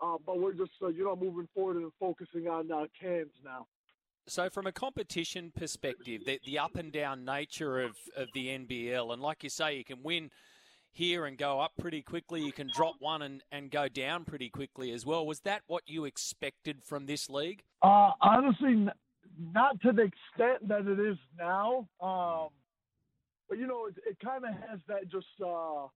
Uh, 0.00 0.16
but 0.24 0.38
we're 0.38 0.52
just, 0.52 0.72
uh, 0.82 0.88
you 0.88 1.04
know, 1.04 1.16
moving 1.16 1.48
forward 1.54 1.76
and 1.76 1.90
focusing 1.98 2.48
on 2.48 2.70
uh, 2.70 2.84
Cairns 3.00 3.32
now. 3.44 3.66
So, 4.28 4.50
from 4.50 4.66
a 4.66 4.72
competition 4.72 5.52
perspective, 5.56 6.22
the, 6.26 6.40
the 6.44 6.58
up 6.58 6.76
and 6.76 6.92
down 6.92 7.24
nature 7.24 7.80
of, 7.80 7.96
of 8.16 8.28
the 8.34 8.48
NBL, 8.48 9.12
and 9.12 9.22
like 9.22 9.44
you 9.44 9.50
say, 9.50 9.76
you 9.76 9.84
can 9.84 10.02
win 10.02 10.30
here 10.90 11.26
and 11.26 11.38
go 11.38 11.60
up 11.60 11.72
pretty 11.78 12.02
quickly. 12.02 12.42
You 12.42 12.52
can 12.52 12.68
drop 12.74 12.94
one 12.98 13.22
and, 13.22 13.42
and 13.52 13.70
go 13.70 13.86
down 13.88 14.24
pretty 14.24 14.48
quickly 14.48 14.90
as 14.92 15.06
well. 15.06 15.24
Was 15.26 15.40
that 15.40 15.62
what 15.66 15.82
you 15.86 16.06
expected 16.06 16.82
from 16.82 17.06
this 17.06 17.30
league? 17.30 17.62
Uh, 17.82 18.12
honestly, 18.20 18.88
not 19.52 19.80
to 19.82 19.92
the 19.92 20.02
extent 20.02 20.68
that 20.68 20.86
it 20.86 20.98
is 20.98 21.18
now. 21.38 21.86
Um, 22.00 22.48
but, 23.48 23.58
you 23.58 23.66
know, 23.66 23.86
it, 23.86 23.94
it 24.08 24.16
kind 24.24 24.44
of 24.44 24.50
has 24.68 24.80
that 24.88 25.08
just 25.08 25.26
uh, 25.44 25.86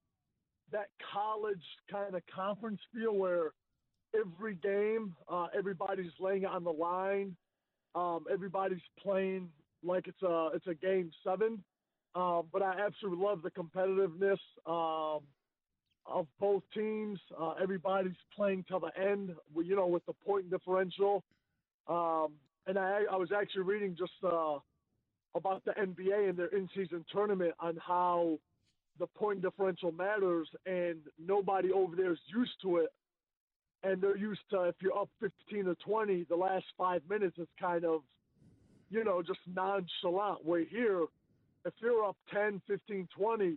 that 0.70 0.88
college 1.12 1.64
kind 1.90 2.14
of 2.14 2.22
conference 2.32 2.80
feel 2.94 3.14
where 3.14 3.52
every 4.14 4.54
game. 4.54 5.14
Uh, 5.28 5.46
everybody's 5.56 6.12
laying 6.18 6.46
on 6.46 6.64
the 6.64 6.70
line. 6.70 7.36
Um, 7.94 8.24
everybody's 8.32 8.78
playing 9.02 9.48
like 9.82 10.06
it's 10.06 10.22
a 10.22 10.50
it's 10.54 10.66
a 10.66 10.74
game 10.74 11.10
seven. 11.24 11.62
Um, 12.14 12.42
but 12.52 12.62
I 12.62 12.74
absolutely 12.84 13.24
love 13.24 13.42
the 13.42 13.50
competitiveness 13.50 14.38
um, 14.66 15.20
of 16.06 16.26
both 16.40 16.62
teams. 16.74 17.20
Uh, 17.40 17.52
everybody's 17.62 18.12
playing 18.34 18.64
till 18.68 18.80
the 18.80 18.90
end. 19.00 19.32
You 19.56 19.76
know, 19.76 19.86
with 19.86 20.04
the 20.06 20.12
point 20.12 20.50
differential. 20.50 21.22
Um, 21.88 22.32
and 22.66 22.78
I, 22.78 23.02
I 23.10 23.16
was 23.16 23.30
actually 23.32 23.62
reading 23.62 23.96
just 23.98 24.12
uh, 24.24 24.58
about 25.34 25.64
the 25.64 25.72
NBA 25.72 26.28
and 26.28 26.38
their 26.38 26.48
in-season 26.48 27.04
tournament 27.12 27.52
on 27.58 27.78
how 27.84 28.38
the 28.98 29.06
point 29.06 29.40
differential 29.40 29.90
matters, 29.92 30.48
and 30.66 30.98
nobody 31.18 31.72
over 31.72 31.96
there 31.96 32.12
is 32.12 32.18
used 32.32 32.52
to 32.62 32.76
it 32.78 32.90
and 33.82 34.00
they're 34.00 34.16
used 34.16 34.40
to 34.50 34.64
if 34.64 34.76
you're 34.80 34.96
up 34.96 35.08
15 35.20 35.68
or 35.68 35.74
20, 35.74 36.24
the 36.28 36.36
last 36.36 36.66
five 36.76 37.02
minutes 37.08 37.38
is 37.38 37.48
kind 37.58 37.84
of, 37.84 38.02
you 38.90 39.04
know, 39.04 39.22
just 39.22 39.40
nonchalant. 39.46 40.44
Where 40.44 40.64
here, 40.64 41.04
if 41.64 41.74
you're 41.80 42.04
up 42.04 42.16
10, 42.32 42.60
15, 42.66 43.08
20, 43.16 43.56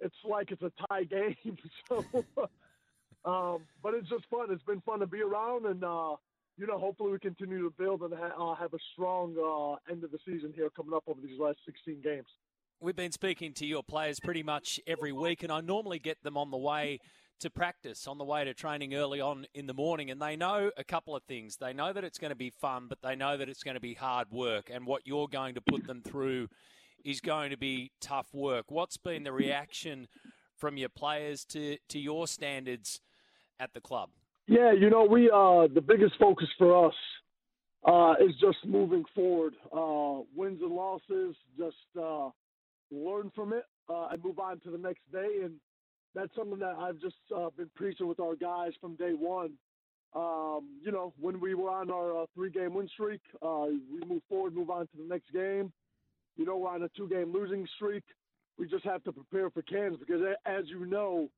it's 0.00 0.14
like 0.28 0.50
it's 0.50 0.62
a 0.62 0.72
tie 0.88 1.04
game. 1.10 1.56
so, 1.88 2.04
um, 3.24 3.62
but 3.82 3.94
it's 3.94 4.08
just 4.08 4.24
fun. 4.30 4.48
It's 4.50 4.62
been 4.62 4.82
fun 4.82 5.00
to 5.00 5.06
be 5.06 5.22
around, 5.22 5.66
and 5.66 5.82
uh, 5.82 6.16
you 6.56 6.66
know, 6.66 6.78
hopefully 6.78 7.12
we 7.12 7.18
continue 7.18 7.62
to 7.62 7.70
build 7.70 8.02
and 8.02 8.14
ha- 8.14 8.52
uh, 8.52 8.54
have 8.54 8.72
a 8.72 8.78
strong 8.92 9.34
uh, 9.36 9.92
end 9.92 10.04
of 10.04 10.10
the 10.10 10.18
season 10.24 10.52
here 10.54 10.70
coming 10.70 10.94
up 10.94 11.04
over 11.06 11.20
these 11.20 11.38
last 11.38 11.58
16 11.66 12.00
games. 12.02 12.26
We've 12.80 12.96
been 12.96 13.12
speaking 13.12 13.54
to 13.54 13.66
your 13.66 13.82
players 13.82 14.20
pretty 14.20 14.42
much 14.42 14.78
every 14.86 15.12
week, 15.12 15.42
and 15.42 15.50
I 15.50 15.60
normally 15.60 15.98
get 15.98 16.22
them 16.22 16.36
on 16.36 16.50
the 16.50 16.58
way 16.58 17.00
to 17.40 17.50
practice 17.50 18.06
on 18.06 18.18
the 18.18 18.24
way 18.24 18.44
to 18.44 18.54
training 18.54 18.94
early 18.94 19.20
on 19.20 19.46
in 19.54 19.66
the 19.66 19.74
morning, 19.74 20.10
and 20.10 20.20
they 20.20 20.36
know 20.36 20.70
a 20.76 20.84
couple 20.84 21.14
of 21.14 21.22
things. 21.24 21.56
They 21.56 21.72
know 21.72 21.92
that 21.92 22.04
it's 22.04 22.18
going 22.18 22.30
to 22.30 22.36
be 22.36 22.50
fun, 22.50 22.86
but 22.88 23.02
they 23.02 23.14
know 23.14 23.36
that 23.36 23.48
it's 23.48 23.62
going 23.62 23.74
to 23.74 23.80
be 23.80 23.94
hard 23.94 24.30
work, 24.30 24.70
and 24.72 24.86
what 24.86 25.06
you're 25.06 25.28
going 25.28 25.54
to 25.54 25.60
put 25.60 25.86
them 25.86 26.02
through 26.02 26.48
is 27.04 27.20
going 27.20 27.50
to 27.50 27.56
be 27.56 27.90
tough 28.00 28.32
work. 28.32 28.70
What's 28.70 28.96
been 28.96 29.22
the 29.22 29.32
reaction 29.32 30.08
from 30.56 30.76
your 30.76 30.88
players 30.88 31.44
to, 31.46 31.76
to 31.88 31.98
your 31.98 32.26
standards 32.26 33.00
at 33.60 33.74
the 33.74 33.80
club? 33.80 34.10
Yeah, 34.48 34.72
you 34.72 34.90
know, 34.90 35.04
we 35.04 35.30
uh, 35.30 35.66
the 35.72 35.82
biggest 35.86 36.14
focus 36.18 36.48
for 36.56 36.86
us 36.86 36.94
uh, 37.84 38.14
is 38.20 38.34
just 38.40 38.58
moving 38.64 39.04
forward. 39.14 39.54
Uh, 39.72 40.22
wins 40.34 40.60
and 40.62 40.72
losses, 40.72 41.36
just 41.58 41.76
uh, 42.00 42.30
learn 42.90 43.30
from 43.34 43.52
it 43.52 43.64
uh, 43.88 44.08
and 44.12 44.22
move 44.24 44.38
on 44.38 44.60
to 44.60 44.70
the 44.70 44.78
next 44.78 45.00
day. 45.12 45.40
And 45.42 45.54
that's 46.14 46.34
something 46.34 46.58
that 46.60 46.76
I've 46.78 47.00
just 47.00 47.16
uh, 47.34 47.50
been 47.56 47.70
preaching 47.74 48.06
with 48.06 48.20
our 48.20 48.34
guys 48.36 48.72
from 48.80 48.96
day 48.96 49.12
one. 49.12 49.52
Um, 50.14 50.78
you 50.82 50.92
know, 50.92 51.12
when 51.20 51.40
we 51.40 51.54
were 51.54 51.68
on 51.68 51.90
our 51.90 52.22
uh, 52.22 52.26
three-game 52.34 52.72
win 52.72 52.88
streak, 52.88 53.20
uh, 53.42 53.66
we 53.92 54.06
move 54.08 54.22
forward, 54.28 54.54
move 54.54 54.70
on 54.70 54.86
to 54.86 54.96
the 54.96 55.04
next 55.04 55.30
game. 55.32 55.72
You 56.36 56.46
know, 56.46 56.56
we're 56.56 56.70
on 56.70 56.82
a 56.82 56.88
two-game 56.96 57.32
losing 57.32 57.66
streak. 57.76 58.04
We 58.58 58.66
just 58.66 58.84
have 58.84 59.04
to 59.04 59.12
prepare 59.12 59.50
for 59.50 59.60
Cairns 59.62 59.98
because, 59.98 60.22
as 60.46 60.64
you 60.68 60.86
know, 60.86 61.28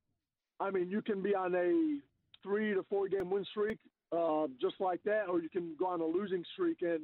I 0.60 0.70
mean, 0.70 0.90
you 0.90 1.02
can 1.02 1.22
be 1.22 1.34
on 1.34 1.54
a 1.54 1.98
three 2.42 2.74
to 2.74 2.84
four-game 2.88 3.30
win 3.30 3.44
streak 3.50 3.78
uh, 4.16 4.46
just 4.60 4.76
like 4.80 5.02
that, 5.04 5.24
or 5.28 5.40
you 5.40 5.48
can 5.48 5.74
go 5.78 5.86
on 5.86 6.00
a 6.00 6.06
losing 6.06 6.44
streak. 6.52 6.82
And 6.82 7.00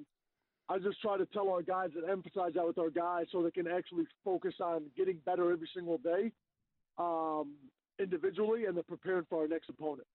I 0.69 0.79
just 0.79 1.01
try 1.01 1.19
to 1.19 1.27
tell 1.27 1.49
our 1.51 1.63
guys 1.63 1.91
and 1.97 2.09
emphasize 2.09 2.53
that 2.55 2.67
with 2.67 2.79
our 2.79 2.91
guys 2.91 3.27
so 3.33 3.43
they 3.43 3.51
can 3.51 3.67
actually 3.67 4.05
focus 4.25 4.55
on 4.61 4.85
getting 4.97 5.19
better 5.27 5.51
every 5.51 5.69
single 5.75 5.99
day 5.99 6.31
um, 6.99 7.55
individually 7.99 8.67
and 8.67 8.77
then 8.77 8.85
preparing 8.87 9.25
for 9.29 9.43
our 9.43 9.49
next 9.49 9.69
opponent. 9.69 10.07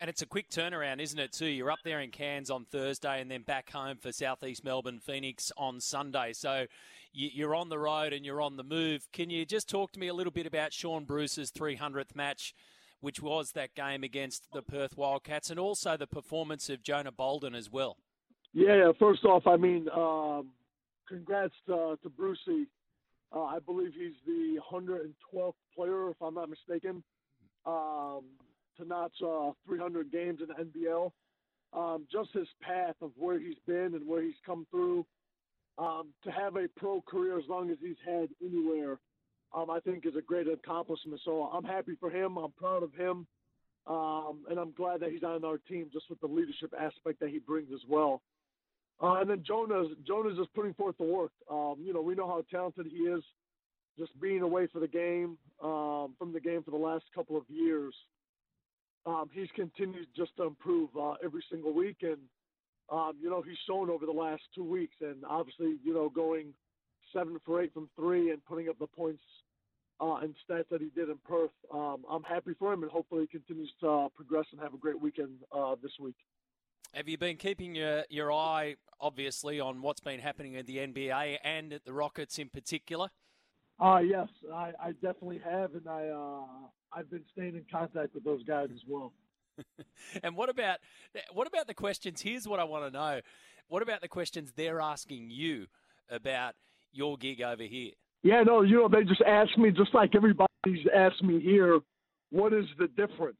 And 0.00 0.08
it's 0.10 0.22
a 0.22 0.26
quick 0.26 0.50
turnaround, 0.50 1.00
isn't 1.00 1.18
it, 1.18 1.32
too? 1.32 1.46
You're 1.46 1.70
up 1.70 1.78
there 1.84 2.00
in 2.00 2.10
Cairns 2.10 2.50
on 2.50 2.64
Thursday 2.64 3.20
and 3.20 3.30
then 3.30 3.42
back 3.42 3.70
home 3.70 3.98
for 3.98 4.10
Southeast 4.10 4.64
Melbourne 4.64 4.98
Phoenix 4.98 5.52
on 5.56 5.80
Sunday. 5.80 6.32
So 6.32 6.66
you're 7.12 7.54
on 7.54 7.68
the 7.68 7.78
road 7.78 8.12
and 8.12 8.26
you're 8.26 8.40
on 8.40 8.56
the 8.56 8.64
move. 8.64 9.06
Can 9.12 9.30
you 9.30 9.46
just 9.46 9.68
talk 9.68 9.92
to 9.92 10.00
me 10.00 10.08
a 10.08 10.14
little 10.14 10.32
bit 10.32 10.44
about 10.44 10.72
Shaun 10.72 11.04
Bruce's 11.04 11.52
300th 11.52 12.16
match, 12.16 12.52
which 13.00 13.22
was 13.22 13.52
that 13.52 13.76
game 13.76 14.02
against 14.02 14.48
the 14.52 14.62
Perth 14.62 14.96
Wildcats, 14.96 15.50
and 15.50 15.60
also 15.60 15.96
the 15.96 16.08
performance 16.08 16.68
of 16.68 16.82
Jonah 16.82 17.12
Bolden 17.12 17.54
as 17.54 17.70
well? 17.70 17.96
Yeah, 18.52 18.90
first 18.98 19.24
off, 19.24 19.46
I 19.46 19.56
mean, 19.56 19.88
um, 19.94 20.48
congrats 21.08 21.54
to, 21.66 21.96
to 22.02 22.08
Brucey. 22.10 22.66
Uh, 23.34 23.44
I 23.44 23.58
believe 23.60 23.92
he's 23.94 24.12
the 24.26 24.58
112th 24.70 25.52
player, 25.74 26.10
if 26.10 26.16
I'm 26.20 26.34
not 26.34 26.50
mistaken, 26.50 27.02
um, 27.64 28.24
to 28.76 28.84
notch 28.84 29.14
uh, 29.26 29.52
300 29.66 30.12
games 30.12 30.40
in 30.40 30.48
the 30.48 30.54
NBL. 30.80 31.10
Um, 31.72 32.06
just 32.12 32.30
his 32.32 32.48
path 32.60 32.96
of 33.00 33.12
where 33.16 33.38
he's 33.38 33.56
been 33.66 33.94
and 33.94 34.06
where 34.06 34.22
he's 34.22 34.34
come 34.44 34.66
through, 34.70 35.06
um, 35.78 36.08
to 36.24 36.30
have 36.30 36.56
a 36.56 36.66
pro 36.76 37.00
career 37.00 37.38
as 37.38 37.44
long 37.48 37.70
as 37.70 37.78
he's 37.80 37.96
had 38.04 38.28
anywhere, 38.44 38.98
um, 39.54 39.70
I 39.70 39.80
think 39.80 40.04
is 40.04 40.16
a 40.16 40.22
great 40.22 40.48
accomplishment. 40.48 41.20
So 41.24 41.44
I'm 41.44 41.64
happy 41.64 41.96
for 41.98 42.10
him. 42.10 42.36
I'm 42.36 42.52
proud 42.52 42.82
of 42.82 42.92
him. 42.94 43.26
Um, 43.86 44.44
and 44.48 44.58
I'm 44.60 44.72
glad 44.72 45.00
that 45.00 45.10
he's 45.10 45.24
on 45.24 45.44
our 45.44 45.58
team 45.58 45.88
just 45.92 46.08
with 46.08 46.20
the 46.20 46.26
leadership 46.26 46.72
aspect 46.78 47.18
that 47.20 47.30
he 47.30 47.38
brings 47.38 47.68
as 47.72 47.80
well. 47.88 48.22
Uh, 49.00 49.14
and 49.14 49.30
then 49.30 49.42
Jonas, 49.46 49.88
Jonas 50.06 50.38
is 50.38 50.46
putting 50.54 50.74
forth 50.74 50.96
the 50.98 51.04
work. 51.04 51.32
Um, 51.50 51.76
you 51.80 51.92
know, 51.92 52.02
we 52.02 52.14
know 52.14 52.26
how 52.26 52.44
talented 52.50 52.86
he 52.86 53.04
is, 53.04 53.22
just 53.98 54.18
being 54.20 54.42
away 54.42 54.68
for 54.72 54.80
the 54.80 54.88
game, 54.88 55.38
um, 55.62 56.14
from 56.18 56.32
the 56.32 56.40
game 56.40 56.62
for 56.62 56.70
the 56.70 56.76
last 56.76 57.04
couple 57.14 57.36
of 57.36 57.44
years. 57.48 57.94
Um, 59.04 59.28
he's 59.32 59.48
continued 59.56 60.06
just 60.16 60.36
to 60.36 60.44
improve 60.44 60.90
uh, 60.96 61.14
every 61.24 61.42
single 61.50 61.72
week, 61.72 61.98
and 62.02 62.18
um, 62.90 63.14
you 63.20 63.28
know 63.28 63.42
he's 63.42 63.58
shown 63.66 63.90
over 63.90 64.06
the 64.06 64.12
last 64.12 64.42
two 64.54 64.64
weeks, 64.64 64.94
and 65.00 65.24
obviously 65.28 65.76
you 65.82 65.92
know 65.92 66.08
going 66.08 66.54
seven 67.12 67.38
for 67.44 67.60
eight 67.62 67.74
from 67.74 67.88
three 67.96 68.30
and 68.30 68.44
putting 68.44 68.68
up 68.68 68.78
the 68.78 68.86
points 68.86 69.22
uh, 70.00 70.16
and 70.16 70.34
stats 70.48 70.68
that 70.70 70.80
he 70.80 70.90
did 70.94 71.08
in 71.08 71.18
Perth. 71.28 71.50
Um, 71.72 72.04
I'm 72.10 72.22
happy 72.22 72.52
for 72.58 72.72
him, 72.72 72.82
and 72.82 72.90
hopefully 72.92 73.22
he 73.30 73.38
continues 73.38 73.72
to 73.80 73.88
uh, 73.88 74.08
progress 74.14 74.46
and 74.52 74.60
have 74.60 74.74
a 74.74 74.78
great 74.78 75.00
weekend 75.00 75.30
uh, 75.50 75.74
this 75.82 75.92
week. 76.00 76.16
Have 76.94 77.08
you 77.08 77.16
been 77.16 77.36
keeping 77.36 77.74
your, 77.74 78.04
your 78.10 78.30
eye, 78.30 78.76
obviously, 79.00 79.58
on 79.60 79.80
what's 79.80 80.00
been 80.00 80.20
happening 80.20 80.54
in 80.54 80.66
the 80.66 80.76
NBA 80.76 81.38
and 81.42 81.72
at 81.72 81.86
the 81.86 81.92
Rockets 81.92 82.38
in 82.38 82.50
particular? 82.50 83.08
Uh, 83.80 84.00
yes, 84.00 84.28
I, 84.52 84.72
I 84.78 84.92
definitely 84.92 85.40
have, 85.42 85.74
and 85.74 85.88
I 85.88 86.08
uh, 86.08 86.68
I've 86.92 87.10
been 87.10 87.24
staying 87.32 87.56
in 87.56 87.64
contact 87.72 88.14
with 88.14 88.24
those 88.24 88.44
guys 88.44 88.68
as 88.74 88.82
well. 88.86 89.14
and 90.22 90.36
what 90.36 90.50
about 90.50 90.78
what 91.32 91.46
about 91.46 91.66
the 91.66 91.74
questions? 91.74 92.20
Here's 92.20 92.46
what 92.46 92.60
I 92.60 92.64
want 92.64 92.84
to 92.84 92.90
know: 92.90 93.20
What 93.68 93.82
about 93.82 94.02
the 94.02 94.08
questions 94.08 94.52
they're 94.54 94.80
asking 94.80 95.30
you 95.30 95.68
about 96.10 96.54
your 96.92 97.16
gig 97.16 97.40
over 97.40 97.62
here? 97.62 97.92
Yeah, 98.22 98.42
no, 98.42 98.60
you 98.60 98.76
know 98.76 98.88
they 98.88 99.02
just 99.02 99.22
ask 99.22 99.56
me, 99.56 99.70
just 99.70 99.94
like 99.94 100.14
everybody's 100.14 100.86
asked 100.94 101.22
me 101.24 101.40
here, 101.40 101.80
what 102.30 102.52
is 102.52 102.66
the 102.78 102.88
difference? 102.88 103.38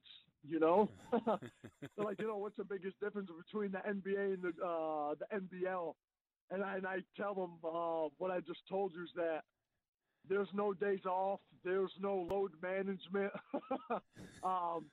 You 0.48 0.59
know, 0.59 0.89
they're 1.12 2.05
like, 2.05 2.19
you 2.20 2.27
know, 2.27 2.36
what's 2.36 2.56
the 2.56 2.64
biggest 2.64 2.98
difference 3.01 3.31
between 3.47 3.70
the 3.70 3.78
NBA 3.78 4.35
and 4.35 4.43
the 4.43 4.64
uh, 4.64 5.14
the 5.14 5.27
NBL? 5.32 5.94
And 6.51 6.62
I, 6.62 6.77
and 6.77 6.86
I 6.86 6.98
tell 7.16 7.35
them 7.35 7.52
uh, 7.64 8.09
what 8.19 8.31
I 8.31 8.40
just 8.40 8.60
told 8.69 8.93
you 8.94 9.05
is 9.05 9.10
that 9.14 9.43
there's 10.28 10.48
no 10.52 10.73
days 10.73 11.05
off, 11.06 11.40
there's 11.64 11.93
no 12.01 12.27
load 12.28 12.52
management. 12.60 13.32
um, 14.43 14.86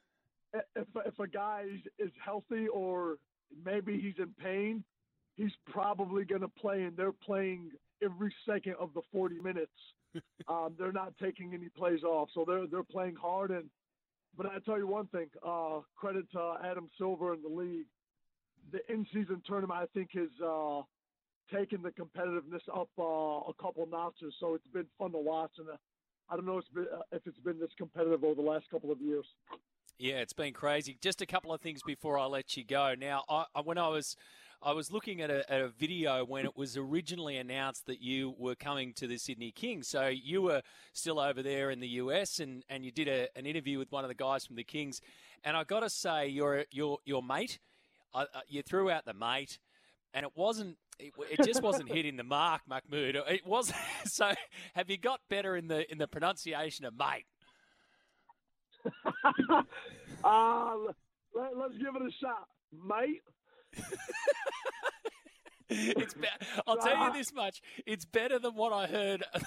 if 0.54 0.88
if 1.06 1.20
a 1.20 1.28
guy 1.28 1.66
is 1.98 2.12
healthy 2.24 2.68
or 2.68 3.18
maybe 3.66 4.00
he's 4.00 4.16
in 4.18 4.34
pain, 4.40 4.84
he's 5.36 5.52
probably 5.68 6.26
going 6.26 6.42
to 6.42 6.48
play, 6.48 6.84
and 6.84 6.96
they're 6.96 7.12
playing 7.12 7.72
every 8.04 8.34
second 8.48 8.76
of 8.80 8.94
the 8.94 9.02
40 9.12 9.40
minutes. 9.40 9.72
um, 10.48 10.74
they're 10.78 10.92
not 10.92 11.14
taking 11.22 11.54
any 11.54 11.70
plays 11.70 12.04
off, 12.04 12.30
so 12.34 12.46
they're 12.48 12.68
they're 12.68 12.84
playing 12.84 13.16
hard 13.16 13.52
and 13.52 13.66
but 14.40 14.48
I 14.48 14.60
tell 14.60 14.78
you 14.78 14.88
one 14.88 15.08
thing, 15.08 15.28
uh, 15.46 15.82
credit 15.98 16.32
to 16.32 16.54
Adam 16.64 16.90
Silver 16.98 17.34
and 17.34 17.44
the 17.44 17.50
league. 17.50 17.88
The 18.72 18.80
in-season 18.92 19.42
tournament, 19.46 19.78
I 19.78 19.86
think, 19.94 20.12
has 20.14 20.30
uh, 20.42 20.82
taken 21.54 21.82
the 21.82 21.90
competitiveness 21.90 22.62
up 22.74 22.88
uh, 22.98 23.50
a 23.50 23.54
couple 23.62 23.86
notches. 23.92 24.34
So 24.40 24.54
it's 24.56 24.68
been 24.68 24.86
fun 24.98 25.12
to 25.12 25.18
watch, 25.18 25.52
and 25.58 25.68
uh, 25.68 25.74
I 26.30 26.38
don't 26.38 26.46
know 26.46 26.58
if 26.58 26.64
it's, 26.64 26.74
been, 26.74 26.86
uh, 26.86 27.02
if 27.12 27.28
it's 27.28 27.40
been 27.40 27.60
this 27.60 27.72
competitive 27.78 28.24
over 28.24 28.36
the 28.36 28.48
last 28.48 28.70
couple 28.72 28.94
of 28.94 29.02
years. 29.02 29.26
Yeah, 29.98 30.20
it's 30.20 30.32
been 30.32 30.54
crazy. 30.54 30.98
Just 31.02 31.22
a 31.22 31.26
couple 31.26 31.52
of 31.52 31.60
things 31.60 31.82
before 31.86 32.18
I 32.18 32.24
let 32.24 32.56
you 32.56 32.64
go. 32.64 32.96
Now, 32.98 33.26
I, 33.28 33.44
when 33.62 33.78
I 33.78 33.90
was 33.90 34.16
I 34.62 34.74
was 34.74 34.92
looking 34.92 35.22
at 35.22 35.30
a, 35.30 35.50
at 35.52 35.62
a, 35.62 35.70
video 35.70 36.26
when 36.26 36.44
it 36.44 36.58
was 36.58 36.76
originally 36.76 37.38
announced 37.38 37.86
that 37.86 38.02
you 38.02 38.36
were 38.38 38.56
coming 38.56 38.92
to 38.96 39.08
the 39.08 39.18
Sydney 39.18 39.52
Kings. 39.52 39.88
So 39.88 40.08
you 40.08 40.42
were 40.42 40.62
still 40.92 41.18
over 41.18 41.42
there 41.42 41.72
in 41.72 41.80
the 41.80 41.88
US, 41.88 42.40
and, 42.40 42.64
and 42.70 42.84
you 42.84 42.92
did 42.92 43.08
a, 43.08 43.30
an 43.38 43.46
interview 43.46 43.80
with 43.80 43.90
one 43.90 44.04
of 44.04 44.10
the 44.10 44.16
guys 44.16 44.46
from 44.46 44.58
the 44.58 44.66
Kings. 44.66 45.00
And 45.46 45.56
I 45.56 45.64
got 45.64 45.80
to 45.82 45.90
say, 45.90 46.28
your 46.28 46.66
your 46.72 46.98
your 47.06 47.24
mate, 47.24 47.60
uh, 48.14 48.26
you 48.50 48.62
threw 48.62 48.92
out 48.92 49.06
the 49.06 49.14
mate, 49.14 49.60
and 50.14 50.26
it 50.26 50.34
wasn't. 50.36 50.78
It, 51.00 51.14
it 51.32 51.46
just 51.46 51.62
wasn't 51.62 51.90
hitting 51.94 52.18
the 52.18 52.26
mark, 52.26 52.62
Mahmoud. 52.68 53.16
It 53.30 53.48
was 53.48 53.72
so. 54.06 54.34
Have 54.76 54.90
you 54.90 54.98
got 54.98 55.22
better 55.30 55.56
in 55.56 55.70
the 55.70 55.90
in 55.90 55.98
the 55.98 56.08
pronunciation 56.08 56.84
of 56.84 56.94
mate? 56.98 57.26
uh, 60.24 60.76
let, 61.34 61.54
us 61.54 61.72
give 61.80 61.96
it 61.96 62.02
a 62.02 62.12
shot, 62.22 62.48
mate. 62.74 63.22
it's 65.70 66.14
be- 66.14 66.28
I'll 66.68 66.78
tell 66.78 67.08
you 67.08 67.14
this 67.14 67.34
much: 67.34 67.62
it's 67.86 68.06
better 68.06 68.40
than 68.40 68.56
what 68.56 68.74
I 68.74 68.88
heard 68.88 69.24
the 69.34 69.40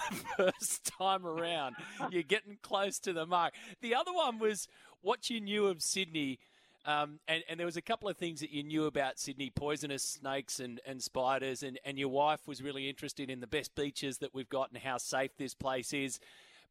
first 0.51 0.91
time 0.99 1.25
around. 1.25 1.75
You're 2.11 2.23
getting 2.23 2.57
close 2.61 2.99
to 2.99 3.13
the 3.13 3.25
mark. 3.25 3.53
The 3.81 3.95
other 3.95 4.13
one 4.13 4.39
was 4.39 4.67
what 5.01 5.29
you 5.29 5.41
knew 5.41 5.67
of 5.67 5.81
Sydney. 5.81 6.39
Um, 6.85 7.19
and, 7.29 7.45
and, 7.47 7.57
there 7.57 7.65
was 7.65 7.77
a 7.77 7.81
couple 7.81 8.09
of 8.09 8.17
things 8.17 8.41
that 8.41 8.51
you 8.51 8.61
knew 8.61 8.87
about 8.87 9.17
Sydney, 9.17 9.49
poisonous 9.49 10.03
snakes 10.03 10.59
and, 10.59 10.81
and 10.85 11.01
spiders, 11.01 11.63
and, 11.63 11.79
and 11.85 11.97
your 11.97 12.09
wife 12.09 12.41
was 12.45 12.61
really 12.61 12.89
interested 12.89 13.29
in 13.29 13.39
the 13.39 13.47
best 13.47 13.73
beaches 13.73 14.17
that 14.17 14.35
we've 14.35 14.49
got 14.49 14.69
and 14.69 14.83
how 14.83 14.97
safe 14.97 15.31
this 15.37 15.53
place 15.53 15.93
is. 15.93 16.19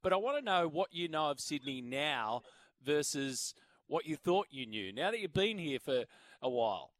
But 0.02 0.12
I 0.12 0.16
want 0.16 0.36
to 0.36 0.44
know 0.44 0.68
what 0.68 0.92
you 0.92 1.08
know 1.08 1.30
of 1.30 1.40
Sydney 1.40 1.80
now 1.80 2.42
versus 2.84 3.54
what 3.86 4.06
you 4.06 4.16
thought 4.16 4.48
you 4.50 4.66
knew. 4.66 4.92
Now 4.92 5.10
that 5.10 5.20
you've 5.20 5.32
been 5.32 5.56
here 5.56 5.78
for 5.78 6.04
a 6.42 6.50
while. 6.50 6.91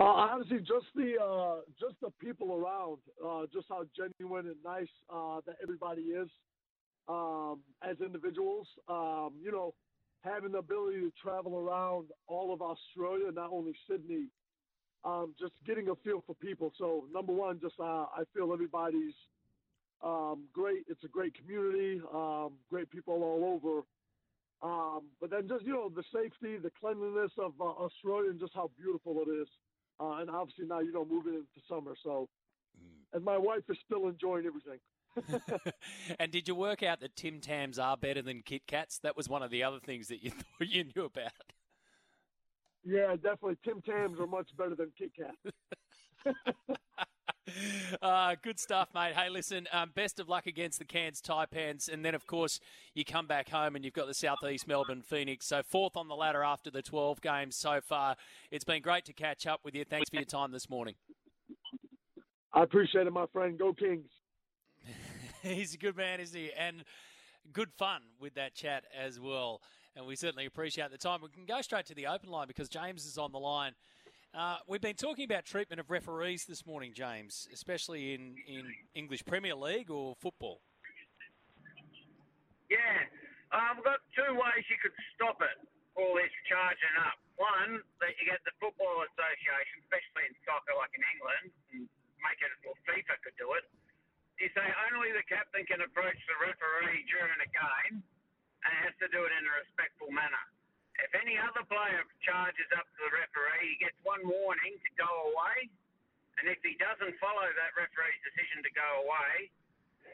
Uh, 0.00 0.04
honestly, 0.04 0.58
just 0.58 0.86
the 0.94 1.14
uh, 1.22 1.60
just 1.78 1.94
the 2.00 2.10
people 2.18 2.54
around, 2.54 2.98
uh, 3.24 3.46
just 3.52 3.66
how 3.68 3.84
genuine 3.96 4.46
and 4.46 4.56
nice 4.64 4.88
uh, 5.12 5.40
that 5.46 5.56
everybody 5.62 6.02
is 6.02 6.28
um, 7.08 7.60
as 7.82 7.96
individuals. 8.00 8.66
Um, 8.88 9.32
you 9.42 9.52
know, 9.52 9.74
having 10.22 10.52
the 10.52 10.58
ability 10.58 11.00
to 11.00 11.12
travel 11.22 11.58
around 11.58 12.06
all 12.26 12.54
of 12.54 12.62
Australia, 12.62 13.30
not 13.32 13.50
only 13.52 13.74
Sydney, 13.88 14.26
um, 15.04 15.34
just 15.38 15.52
getting 15.66 15.88
a 15.88 15.94
feel 15.96 16.22
for 16.26 16.34
people. 16.36 16.72
So, 16.78 17.04
number 17.12 17.32
one, 17.32 17.60
just 17.60 17.74
uh, 17.78 18.06
I 18.16 18.22
feel 18.34 18.50
everybody's 18.52 19.14
um, 20.02 20.44
great. 20.54 20.84
It's 20.88 21.04
a 21.04 21.08
great 21.08 21.34
community, 21.36 22.00
um, 22.14 22.52
great 22.70 22.90
people 22.90 23.22
all 23.22 23.60
over. 23.62 23.82
Um, 24.62 25.08
but 25.20 25.30
then 25.30 25.48
just 25.48 25.64
you 25.64 25.72
know 25.72 25.90
the 25.94 26.04
safety, 26.14 26.56
the 26.56 26.70
cleanliness 26.80 27.32
of 27.38 27.52
uh, 27.60 27.64
Australia, 27.64 28.30
and 28.30 28.40
just 28.40 28.54
how 28.54 28.70
beautiful 28.78 29.22
it 29.26 29.30
is. 29.30 29.48
Uh, 30.02 30.16
and 30.20 30.30
obviously 30.30 30.66
now, 30.66 30.80
you 30.80 30.92
know, 30.92 31.04
moving 31.04 31.34
into 31.34 31.66
summer. 31.68 31.94
So, 32.02 32.28
mm. 32.76 33.14
and 33.14 33.24
my 33.24 33.38
wife 33.38 33.62
is 33.68 33.76
still 33.84 34.08
enjoying 34.08 34.46
everything. 34.46 34.80
and 36.18 36.32
did 36.32 36.48
you 36.48 36.54
work 36.54 36.82
out 36.82 37.00
that 37.00 37.14
Tim 37.14 37.40
Tams 37.40 37.78
are 37.78 37.96
better 37.96 38.22
than 38.22 38.42
Kit 38.42 38.62
Kats? 38.66 38.98
That 39.02 39.16
was 39.16 39.28
one 39.28 39.42
of 39.42 39.50
the 39.50 39.62
other 39.62 39.78
things 39.78 40.08
that 40.08 40.24
you 40.24 40.30
thought 40.58 40.68
you 40.68 40.84
knew 40.96 41.04
about. 41.04 41.30
Yeah, 42.84 43.14
definitely. 43.14 43.58
Tim 43.64 43.80
Tams 43.82 44.18
are 44.18 44.26
much 44.26 44.48
better 44.56 44.74
than 44.74 44.90
Kit 44.98 45.12
Kat. 45.16 46.34
Uh, 48.02 48.36
good 48.42 48.58
stuff, 48.58 48.88
mate. 48.94 49.14
Hey, 49.14 49.28
listen, 49.28 49.66
um, 49.72 49.90
best 49.94 50.20
of 50.20 50.28
luck 50.28 50.46
against 50.46 50.78
the 50.78 50.84
Cairns 50.84 51.20
Taipans. 51.20 51.92
And 51.92 52.04
then, 52.04 52.14
of 52.14 52.26
course, 52.26 52.60
you 52.94 53.04
come 53.04 53.26
back 53.26 53.48
home 53.48 53.74
and 53.74 53.84
you've 53.84 53.94
got 53.94 54.06
the 54.06 54.14
Southeast 54.14 54.68
Melbourne 54.68 55.02
Phoenix. 55.02 55.46
So, 55.46 55.62
fourth 55.62 55.96
on 55.96 56.08
the 56.08 56.14
ladder 56.14 56.42
after 56.42 56.70
the 56.70 56.82
12 56.82 57.20
games 57.20 57.56
so 57.56 57.80
far. 57.80 58.16
It's 58.50 58.64
been 58.64 58.82
great 58.82 59.04
to 59.06 59.12
catch 59.12 59.46
up 59.46 59.60
with 59.64 59.74
you. 59.74 59.84
Thanks 59.84 60.10
for 60.10 60.16
your 60.16 60.24
time 60.24 60.52
this 60.52 60.70
morning. 60.70 60.94
I 62.52 62.62
appreciate 62.62 63.06
it, 63.06 63.12
my 63.12 63.26
friend. 63.32 63.58
Go 63.58 63.72
Kings. 63.72 64.10
He's 65.42 65.74
a 65.74 65.78
good 65.78 65.96
man, 65.96 66.20
isn't 66.20 66.38
he? 66.38 66.50
And 66.52 66.84
good 67.52 67.72
fun 67.72 68.02
with 68.20 68.34
that 68.34 68.54
chat 68.54 68.84
as 68.96 69.18
well. 69.18 69.60
And 69.96 70.06
we 70.06 70.16
certainly 70.16 70.46
appreciate 70.46 70.90
the 70.90 70.98
time. 70.98 71.20
We 71.22 71.28
can 71.28 71.44
go 71.44 71.60
straight 71.60 71.86
to 71.86 71.94
the 71.94 72.06
open 72.06 72.30
line 72.30 72.46
because 72.46 72.68
James 72.68 73.04
is 73.04 73.18
on 73.18 73.32
the 73.32 73.38
line. 73.38 73.72
Uh, 74.32 74.56
we've 74.64 74.80
been 74.80 74.96
talking 74.96 75.28
about 75.28 75.44
treatment 75.44 75.76
of 75.76 75.92
referees 75.92 76.48
this 76.48 76.64
morning, 76.64 76.96
James, 76.96 77.44
especially 77.52 78.16
in, 78.16 78.32
in 78.48 78.64
English 78.96 79.20
Premier 79.28 79.52
League 79.52 79.92
or 79.92 80.16
football. 80.16 80.64
Yeah, 82.72 83.04
uh, 83.52 83.76
we've 83.76 83.84
got 83.84 84.00
two 84.16 84.32
ways 84.32 84.64
you 84.72 84.80
could 84.80 84.96
stop 85.12 85.36
it, 85.44 85.60
all 86.00 86.16
this 86.16 86.32
charging 86.48 86.96
up. 87.04 87.20
One, 87.36 87.84
that 88.00 88.16
you 88.16 88.24
get 88.24 88.40
the 88.48 88.56
Football 88.56 89.04
Association, 89.12 89.84
especially 89.84 90.24
in 90.24 90.32
soccer 90.48 90.72
like 90.80 90.96
in 90.96 91.04
England, 91.12 91.46
and 91.76 91.84
make 92.24 92.40
it, 92.40 92.48
or 92.64 92.72
FIFA 92.88 93.20
could 93.20 93.36
do 93.36 93.52
it. 93.60 93.68
You 94.40 94.48
say 94.56 94.64
only 94.88 95.12
the 95.12 95.28
captain 95.28 95.68
can 95.68 95.84
approach 95.84 96.16
the 96.24 96.36
referee 96.40 97.04
during 97.04 97.36
a 97.36 97.50
game 97.52 98.00
and 98.64 98.70
has 98.80 98.96
to 99.04 99.12
do 99.12 99.28
it 99.28 99.32
in 99.36 99.44
a 99.44 99.52
respectful 99.60 100.08
manner. 100.08 100.44
If 101.02 101.10
any 101.18 101.34
other 101.34 101.66
player 101.66 102.06
charges 102.22 102.68
up 102.78 102.86
to 102.86 102.98
the 103.02 103.10
referee, 103.10 103.74
he 103.74 103.76
gets 103.82 103.98
one 104.06 104.22
warning 104.22 104.78
to 104.78 104.90
go 104.94 105.34
away. 105.34 105.66
And 106.38 106.46
if 106.46 106.62
he 106.62 106.78
doesn't 106.78 107.18
follow 107.18 107.44
that 107.44 107.74
referee's 107.74 108.22
decision 108.22 108.62
to 108.62 108.72
go 108.72 108.88
away, 109.02 109.50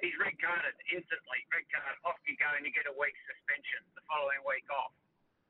he's 0.00 0.16
red 0.16 0.34
carded 0.40 0.74
instantly. 0.88 1.44
Red 1.52 1.68
card, 1.68 1.94
off 2.08 2.18
you 2.24 2.40
go, 2.40 2.48
and 2.56 2.64
you 2.64 2.72
get 2.72 2.88
a 2.88 2.96
week's 2.96 3.20
suspension 3.28 3.84
the 3.94 4.04
following 4.08 4.40
week 4.48 4.64
off. 4.72 4.96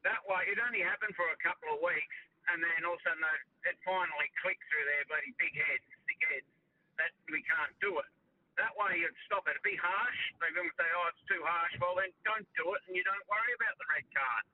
That 0.03 0.21
way, 0.27 0.43
it 0.51 0.59
only 0.59 0.83
happened 0.83 1.15
for 1.15 1.31
a 1.31 1.39
couple 1.39 1.71
of 1.71 1.79
weeks, 1.87 2.19
and 2.51 2.59
then 2.59 2.83
all 2.83 2.99
of 2.99 3.03
a 3.03 3.07
sudden 3.07 3.23
it 3.67 3.79
finally 3.87 4.29
clicked 4.43 4.63
through 4.71 4.87
their 4.91 5.07
bloody 5.07 5.33
big 5.39 5.55
heads, 5.55 5.87
thick 6.07 6.23
heads, 6.35 6.51
that 6.99 7.15
we 7.31 7.47
can't 7.47 7.75
do 7.79 7.95
it. 8.03 8.11
That 8.59 8.75
way 8.75 8.99
you'd 8.99 9.15
stop 9.31 9.47
it. 9.47 9.55
It'd 9.55 9.63
be 9.63 9.79
harsh. 9.79 10.21
They 10.43 10.51
would 10.51 10.75
say, 10.75 10.89
oh, 10.99 11.15
it's 11.15 11.25
too 11.31 11.39
harsh. 11.47 11.79
Well, 11.79 11.95
then 11.95 12.11
don't 12.27 12.47
do 12.59 12.75
it, 12.75 12.83
and 12.91 12.99
you 12.99 13.07
don't 13.07 13.23
worry 13.31 13.55
about 13.55 13.79
the 13.79 13.87
red 13.87 14.07
card. 14.11 14.45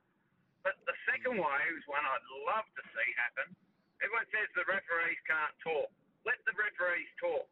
But 0.64 0.80
the 0.88 0.96
second 1.04 1.36
way 1.36 1.60
is 1.76 1.84
one 1.84 2.00
I'd 2.00 2.28
love 2.48 2.64
to 2.64 2.82
see 2.96 3.08
happen. 3.20 3.52
Everyone 4.00 4.24
says 4.32 4.48
the 4.56 4.64
referees 4.64 5.20
can't 5.28 5.52
talk. 5.60 5.92
Let 6.24 6.40
the 6.48 6.56
referees 6.56 7.12
talk. 7.20 7.44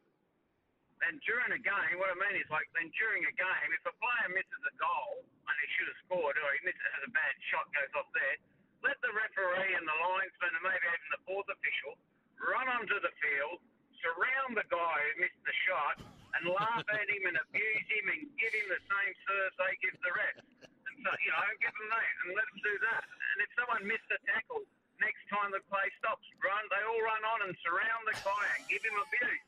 And 1.04 1.20
during 1.26 1.50
a 1.52 1.60
game, 1.60 1.94
what 2.00 2.08
I 2.08 2.16
mean 2.16 2.40
is 2.40 2.48
like, 2.48 2.64
then 2.72 2.88
during 2.96 3.26
a 3.26 3.34
game, 3.34 3.70
if 3.74 3.84
a 3.84 3.94
player 4.00 4.28
misses 4.32 4.62
a 4.64 4.74
goal 4.80 5.20
and 5.20 5.54
he 5.60 5.68
should 5.76 5.90
have 5.92 6.00
scored, 6.08 6.38
or 6.40 6.48
he 6.56 6.60
misses 6.64 6.88
has 6.94 7.04
a 7.04 7.12
bad 7.12 7.34
shot 7.52 7.66
goes 7.74 7.92
off 8.00 8.08
there, 8.16 8.38
let 8.86 8.96
the 9.04 9.12
referee 9.12 9.76
and 9.76 9.84
the 9.84 9.98
linesman 9.98 10.52
and 10.56 10.64
maybe 10.64 10.86
even 10.88 11.10
the 11.12 11.22
fourth 11.26 11.50
official 11.52 11.98
run 12.38 12.66
onto 12.70 12.98
the 13.02 13.12
field, 13.22 13.58
surround 14.02 14.58
the 14.58 14.66
guy 14.70 14.96
who 15.10 15.26
missed 15.26 15.42
the 15.46 15.56
shot, 15.66 15.96
and 16.38 16.48
laugh 16.48 16.86
at 16.86 17.06
him 17.06 17.22
and 17.28 17.36
abuse 17.38 17.88
him 17.92 18.06
and 18.08 18.20
give 18.40 18.52
him 18.56 18.66
the 18.72 18.82
same 18.82 19.14
serves 19.26 19.54
they 19.58 19.74
give 19.84 19.96
the 20.00 20.12
rest. 20.16 20.71
You 21.02 21.30
know, 21.34 21.42
give 21.58 21.74
them 21.74 21.88
that 21.90 22.12
and 22.22 22.28
let 22.38 22.46
them 22.46 22.60
do 22.62 22.74
that. 22.90 23.02
And 23.02 23.38
if 23.42 23.50
someone 23.58 23.82
missed 23.84 24.06
a 24.14 24.18
tackle, 24.22 24.62
next 25.02 25.22
time 25.26 25.50
the 25.50 25.62
play 25.66 25.90
stops, 25.98 26.24
run, 26.38 26.62
they 26.70 26.82
all 26.86 27.02
run 27.02 27.22
on 27.26 27.38
and 27.50 27.54
surround 27.66 28.02
the 28.06 28.16
guy 28.22 28.44
and 28.58 28.62
give 28.70 28.82
him 28.86 28.94
abuse. 28.94 29.42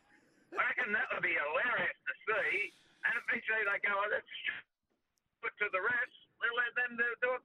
I 0.54 0.66
reckon 0.70 0.90
that 0.94 1.06
would 1.14 1.22
be 1.22 1.34
hilarious 1.34 1.98
to 2.10 2.14
see. 2.26 2.74
And 3.06 3.14
eventually 3.22 3.62
they 3.66 3.78
go, 3.84 3.94
oh, 3.94 4.08
let's 4.10 4.26
put 5.42 5.54
to 5.62 5.66
the 5.70 5.82
rest. 5.82 6.16
We'll 6.42 6.56
let 6.58 6.72
them 6.74 6.98
do, 6.98 7.06
do 7.22 7.30
it. 7.38 7.44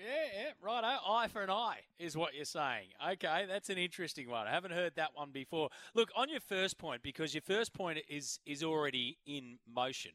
Yeah, 0.00 0.04
yeah, 0.34 0.50
right. 0.62 0.84
Eh? 0.84 0.98
Eye 1.06 1.28
for 1.28 1.42
an 1.42 1.50
eye 1.50 1.80
is 1.98 2.16
what 2.16 2.34
you're 2.34 2.44
saying. 2.44 2.88
Okay, 3.12 3.44
that's 3.46 3.68
an 3.70 3.78
interesting 3.78 4.30
one. 4.30 4.46
I 4.46 4.50
haven't 4.50 4.72
heard 4.72 4.94
that 4.96 5.10
one 5.14 5.30
before. 5.30 5.68
Look, 5.94 6.10
on 6.16 6.30
your 6.30 6.40
first 6.40 6.78
point, 6.78 7.02
because 7.02 7.34
your 7.34 7.42
first 7.42 7.74
point 7.74 7.98
is 8.08 8.40
is 8.46 8.62
already 8.62 9.18
in 9.26 9.58
motion. 9.70 10.12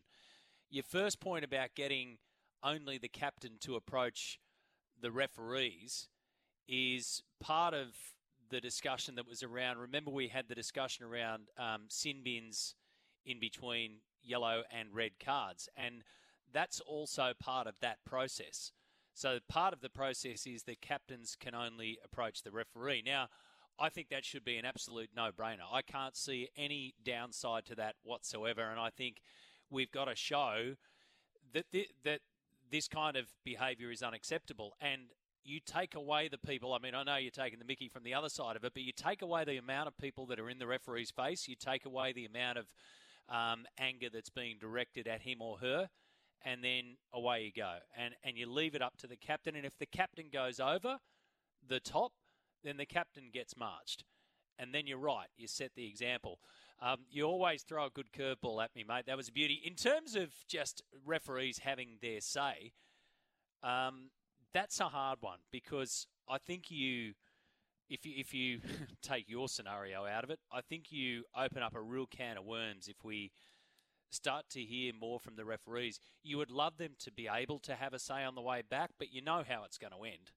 Your 0.71 0.83
first 0.83 1.19
point 1.19 1.45
about 1.45 1.75
getting 1.75 2.17
only 2.63 2.97
the 2.97 3.07
captain 3.07 3.53
to 3.61 3.75
approach 3.75 4.39
the 5.01 5.11
referees 5.11 6.07
is 6.67 7.21
part 7.39 7.73
of 7.73 7.95
the 8.49 8.61
discussion 8.61 9.15
that 9.15 9.27
was 9.27 9.43
around. 9.43 9.77
Remember, 9.77 10.11
we 10.11 10.27
had 10.27 10.47
the 10.47 10.55
discussion 10.55 11.05
around 11.05 11.43
um, 11.57 11.83
sin 11.87 12.21
bins 12.23 12.75
in 13.25 13.39
between 13.39 13.97
yellow 14.23 14.63
and 14.71 14.89
red 14.93 15.11
cards, 15.23 15.69
and 15.75 16.03
that's 16.53 16.79
also 16.79 17.33
part 17.39 17.67
of 17.67 17.75
that 17.81 17.97
process. 18.05 18.71
So 19.13 19.39
part 19.47 19.73
of 19.73 19.81
the 19.81 19.89
process 19.89 20.45
is 20.45 20.63
that 20.63 20.81
captains 20.81 21.37
can 21.39 21.55
only 21.55 21.97
approach 22.03 22.43
the 22.43 22.51
referee. 22.51 23.03
Now, 23.05 23.29
I 23.79 23.89
think 23.89 24.09
that 24.09 24.25
should 24.25 24.45
be 24.45 24.57
an 24.57 24.65
absolute 24.65 25.09
no-brainer. 25.15 25.65
I 25.71 25.81
can't 25.81 26.15
see 26.15 26.49
any 26.55 26.93
downside 27.03 27.65
to 27.65 27.75
that 27.75 27.95
whatsoever, 28.03 28.61
and 28.61 28.79
I 28.79 28.89
think 28.89 29.21
we've 29.69 29.91
got 29.91 30.05
to 30.05 30.15
show 30.15 30.75
that 31.53 31.71
th- 31.71 31.91
that 32.03 32.21
this 32.71 32.87
kind 32.87 33.17
of 33.17 33.27
behaviour 33.43 33.91
is 33.91 34.01
unacceptable. 34.01 34.73
And 34.81 35.01
you 35.43 35.59
take 35.63 35.93
away 35.93 36.27
the 36.27 36.39
people. 36.39 36.73
I 36.73 36.79
mean, 36.79 36.95
I 36.95 37.03
know 37.03 37.17
you're 37.17 37.31
taking 37.31 37.59
the 37.59 37.65
Mickey 37.65 37.87
from 37.87 38.03
the 38.03 38.13
other 38.13 38.29
side 38.29 38.55
of 38.55 38.63
it, 38.63 38.73
but 38.73 38.81
you 38.81 38.91
take 38.91 39.21
away 39.21 39.45
the 39.45 39.57
amount 39.57 39.87
of 39.87 39.97
people 39.97 40.25
that 40.27 40.39
are 40.39 40.49
in 40.49 40.57
the 40.57 40.67
referee's 40.67 41.11
face. 41.11 41.47
You 41.47 41.55
take 41.55 41.85
away 41.85 42.13
the 42.13 42.25
amount 42.25 42.57
of 42.57 42.65
um, 43.29 43.65
anger 43.77 44.07
that's 44.11 44.29
being 44.29 44.57
directed 44.59 45.07
at 45.07 45.21
him 45.21 45.41
or 45.41 45.57
her, 45.59 45.89
and 46.43 46.63
then 46.63 46.97
away 47.13 47.43
you 47.43 47.51
go. 47.55 47.75
And 47.95 48.15
and 48.23 48.37
you 48.37 48.49
leave 48.49 48.75
it 48.75 48.81
up 48.81 48.97
to 48.97 49.07
the 49.07 49.15
captain. 49.15 49.55
And 49.55 49.65
if 49.65 49.77
the 49.77 49.85
captain 49.85 50.25
goes 50.33 50.59
over 50.59 50.97
the 51.67 51.79
top, 51.79 52.13
then 52.63 52.77
the 52.77 52.85
captain 52.85 53.29
gets 53.31 53.55
marched. 53.55 54.03
And 54.57 54.73
then 54.73 54.87
you're 54.87 54.97
right. 54.97 55.27
You 55.37 55.47
set 55.47 55.71
the 55.75 55.87
example. 55.87 56.39
Um, 56.81 56.99
you 57.09 57.23
always 57.23 57.63
throw 57.63 57.85
a 57.85 57.89
good 57.89 58.11
curveball 58.11 58.63
at 58.63 58.75
me, 58.75 58.83
mate. 58.87 59.05
That 59.07 59.17
was 59.17 59.29
a 59.29 59.31
beauty. 59.31 59.61
In 59.65 59.75
terms 59.75 60.15
of 60.15 60.33
just 60.47 60.83
referees 61.05 61.59
having 61.59 61.97
their 62.01 62.21
say, 62.21 62.73
um, 63.63 64.09
that's 64.53 64.79
a 64.79 64.85
hard 64.85 65.19
one 65.21 65.39
because 65.51 66.07
I 66.29 66.37
think 66.37 66.69
you, 66.69 67.13
if 67.89 68.05
you 68.05 68.13
if 68.17 68.33
you 68.33 68.59
take 69.01 69.29
your 69.29 69.47
scenario 69.47 70.05
out 70.05 70.23
of 70.23 70.29
it, 70.29 70.39
I 70.51 70.61
think 70.61 70.91
you 70.91 71.23
open 71.37 71.63
up 71.63 71.75
a 71.75 71.81
real 71.81 72.05
can 72.05 72.37
of 72.37 72.45
worms 72.45 72.87
if 72.87 73.03
we 73.03 73.31
start 74.11 74.45
to 74.51 74.61
hear 74.61 74.93
more 74.93 75.19
from 75.19 75.35
the 75.35 75.45
referees. 75.45 75.99
You 76.23 76.37
would 76.37 76.51
love 76.51 76.77
them 76.77 76.91
to 76.99 77.11
be 77.11 77.27
able 77.31 77.59
to 77.59 77.75
have 77.75 77.93
a 77.93 77.99
say 77.99 78.23
on 78.23 78.35
the 78.35 78.41
way 78.41 78.61
back, 78.67 78.91
but 78.97 79.13
you 79.13 79.21
know 79.21 79.43
how 79.47 79.63
it's 79.65 79.77
going 79.77 79.93
to 79.93 80.03
end. 80.03 80.31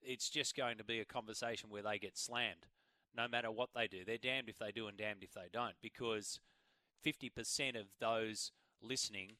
It's 0.00 0.30
just 0.30 0.56
going 0.56 0.78
to 0.78 0.84
be 0.84 1.00
a 1.00 1.04
conversation 1.04 1.70
where 1.70 1.82
they 1.82 1.98
get 1.98 2.16
slammed, 2.16 2.66
no 3.18 3.26
matter 3.26 3.50
what 3.50 3.70
they 3.74 3.88
do. 3.88 4.04
They're 4.06 4.16
damned 4.16 4.48
if 4.48 4.58
they 4.58 4.70
do 4.70 4.86
and 4.86 4.96
damned 4.96 5.22
if 5.24 5.34
they 5.34 5.48
don't, 5.52 5.74
because 5.82 6.38
50% 7.04 7.78
of 7.78 7.86
those 8.00 8.52
listening 8.80 9.32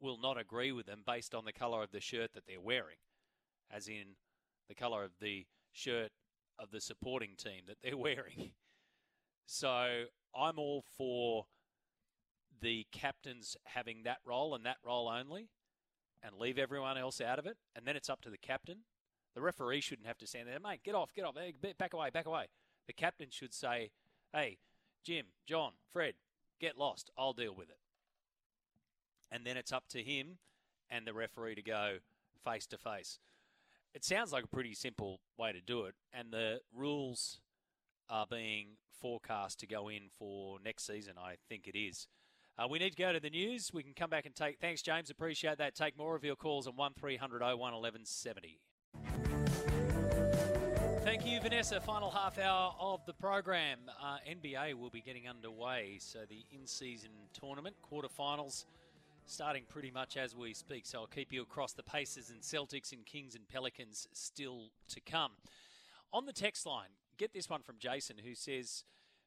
will 0.00 0.18
not 0.18 0.38
agree 0.38 0.72
with 0.72 0.86
them 0.86 1.02
based 1.06 1.34
on 1.34 1.44
the 1.44 1.52
colour 1.52 1.82
of 1.82 1.92
the 1.92 2.00
shirt 2.00 2.32
that 2.34 2.46
they're 2.46 2.60
wearing 2.60 2.96
as 3.70 3.88
in 3.88 4.16
the 4.68 4.74
colour 4.74 5.04
of 5.04 5.12
the 5.20 5.46
shirt 5.72 6.10
of 6.58 6.70
the 6.70 6.80
supporting 6.80 7.34
team 7.36 7.62
that 7.66 7.76
they're 7.82 7.96
wearing. 7.96 8.52
So 9.44 10.04
I'm 10.34 10.58
all 10.58 10.82
for 10.96 11.46
the 12.60 12.86
captains 12.90 13.56
having 13.64 14.02
that 14.04 14.18
role 14.24 14.54
and 14.54 14.64
that 14.64 14.78
role 14.82 15.08
only 15.08 15.50
and 16.22 16.38
leave 16.38 16.58
everyone 16.58 16.96
else 16.96 17.20
out 17.20 17.38
of 17.38 17.46
it. 17.46 17.58
And 17.74 17.86
then 17.86 17.96
it's 17.96 18.08
up 18.08 18.22
to 18.22 18.30
the 18.30 18.38
captain. 18.38 18.78
The 19.34 19.42
referee 19.42 19.82
shouldn't 19.82 20.08
have 20.08 20.18
to 20.18 20.26
stand 20.26 20.48
there, 20.48 20.58
mate, 20.58 20.80
get 20.82 20.94
off, 20.94 21.12
get 21.14 21.26
off, 21.26 21.36
eh, 21.36 21.52
back 21.78 21.92
away, 21.92 22.08
back 22.08 22.26
away. 22.26 22.46
The 22.86 22.92
captain 22.92 23.28
should 23.30 23.54
say, 23.54 23.90
hey, 24.32 24.58
Jim, 25.04 25.26
John, 25.46 25.72
Fred, 25.92 26.14
get 26.60 26.78
lost. 26.78 27.10
I'll 27.18 27.32
deal 27.32 27.54
with 27.54 27.68
it. 27.68 27.78
And 29.30 29.44
then 29.44 29.56
it's 29.56 29.72
up 29.72 29.88
to 29.90 30.02
him 30.02 30.38
and 30.90 31.06
the 31.06 31.12
referee 31.12 31.56
to 31.56 31.62
go 31.62 31.98
face 32.44 32.66
to 32.68 32.78
face. 32.78 33.18
It 33.94 34.04
sounds 34.04 34.32
like 34.32 34.44
a 34.44 34.48
pretty 34.48 34.74
simple 34.74 35.20
way 35.38 35.52
to 35.52 35.60
do 35.60 35.84
it, 35.84 35.94
and 36.12 36.30
the 36.30 36.60
rules 36.74 37.40
are 38.10 38.26
being 38.26 38.76
forecast 39.00 39.58
to 39.60 39.66
go 39.66 39.88
in 39.88 40.08
for 40.18 40.58
next 40.62 40.86
season. 40.86 41.14
I 41.18 41.36
think 41.48 41.66
it 41.66 41.78
is. 41.78 42.06
Uh, 42.58 42.66
we 42.68 42.78
need 42.78 42.90
to 42.90 43.02
go 43.02 43.12
to 43.12 43.20
the 43.20 43.30
news. 43.30 43.70
We 43.72 43.82
can 43.82 43.92
come 43.94 44.10
back 44.10 44.26
and 44.26 44.34
take. 44.34 44.58
Thanks, 44.58 44.82
James. 44.82 45.10
Appreciate 45.10 45.58
that. 45.58 45.74
Take 45.74 45.96
more 45.96 46.14
of 46.14 46.24
your 46.24 46.36
calls 46.36 46.66
on 46.66 46.76
one 46.76 46.92
01 47.00 47.12
1170. 47.12 48.60
Thank 51.06 51.24
you, 51.24 51.38
Vanessa. 51.40 51.80
Final 51.80 52.10
half 52.10 52.36
hour 52.36 52.74
of 52.80 53.06
the 53.06 53.12
program. 53.12 53.78
Uh, 54.02 54.16
NBA 54.28 54.74
will 54.74 54.90
be 54.90 55.00
getting 55.00 55.28
underway, 55.28 55.98
so 56.00 56.18
the 56.28 56.44
in-season 56.50 57.10
tournament 57.32 57.76
quarterfinals 57.80 58.64
starting 59.24 59.62
pretty 59.68 59.92
much 59.92 60.16
as 60.16 60.34
we 60.34 60.52
speak. 60.52 60.84
So 60.84 60.98
I'll 60.98 61.06
keep 61.06 61.32
you 61.32 61.42
across 61.42 61.74
the 61.74 61.84
Pacers 61.84 62.30
and 62.30 62.40
Celtics 62.40 62.90
and 62.90 63.06
Kings 63.06 63.36
and 63.36 63.46
Pelicans 63.46 64.08
still 64.14 64.72
to 64.88 65.00
come. 65.00 65.30
On 66.12 66.26
the 66.26 66.32
text 66.32 66.66
line, 66.66 66.90
get 67.18 67.32
this 67.32 67.48
one 67.48 67.62
from 67.62 67.76
Jason 67.78 68.16
who 68.24 68.34
says, 68.34 68.82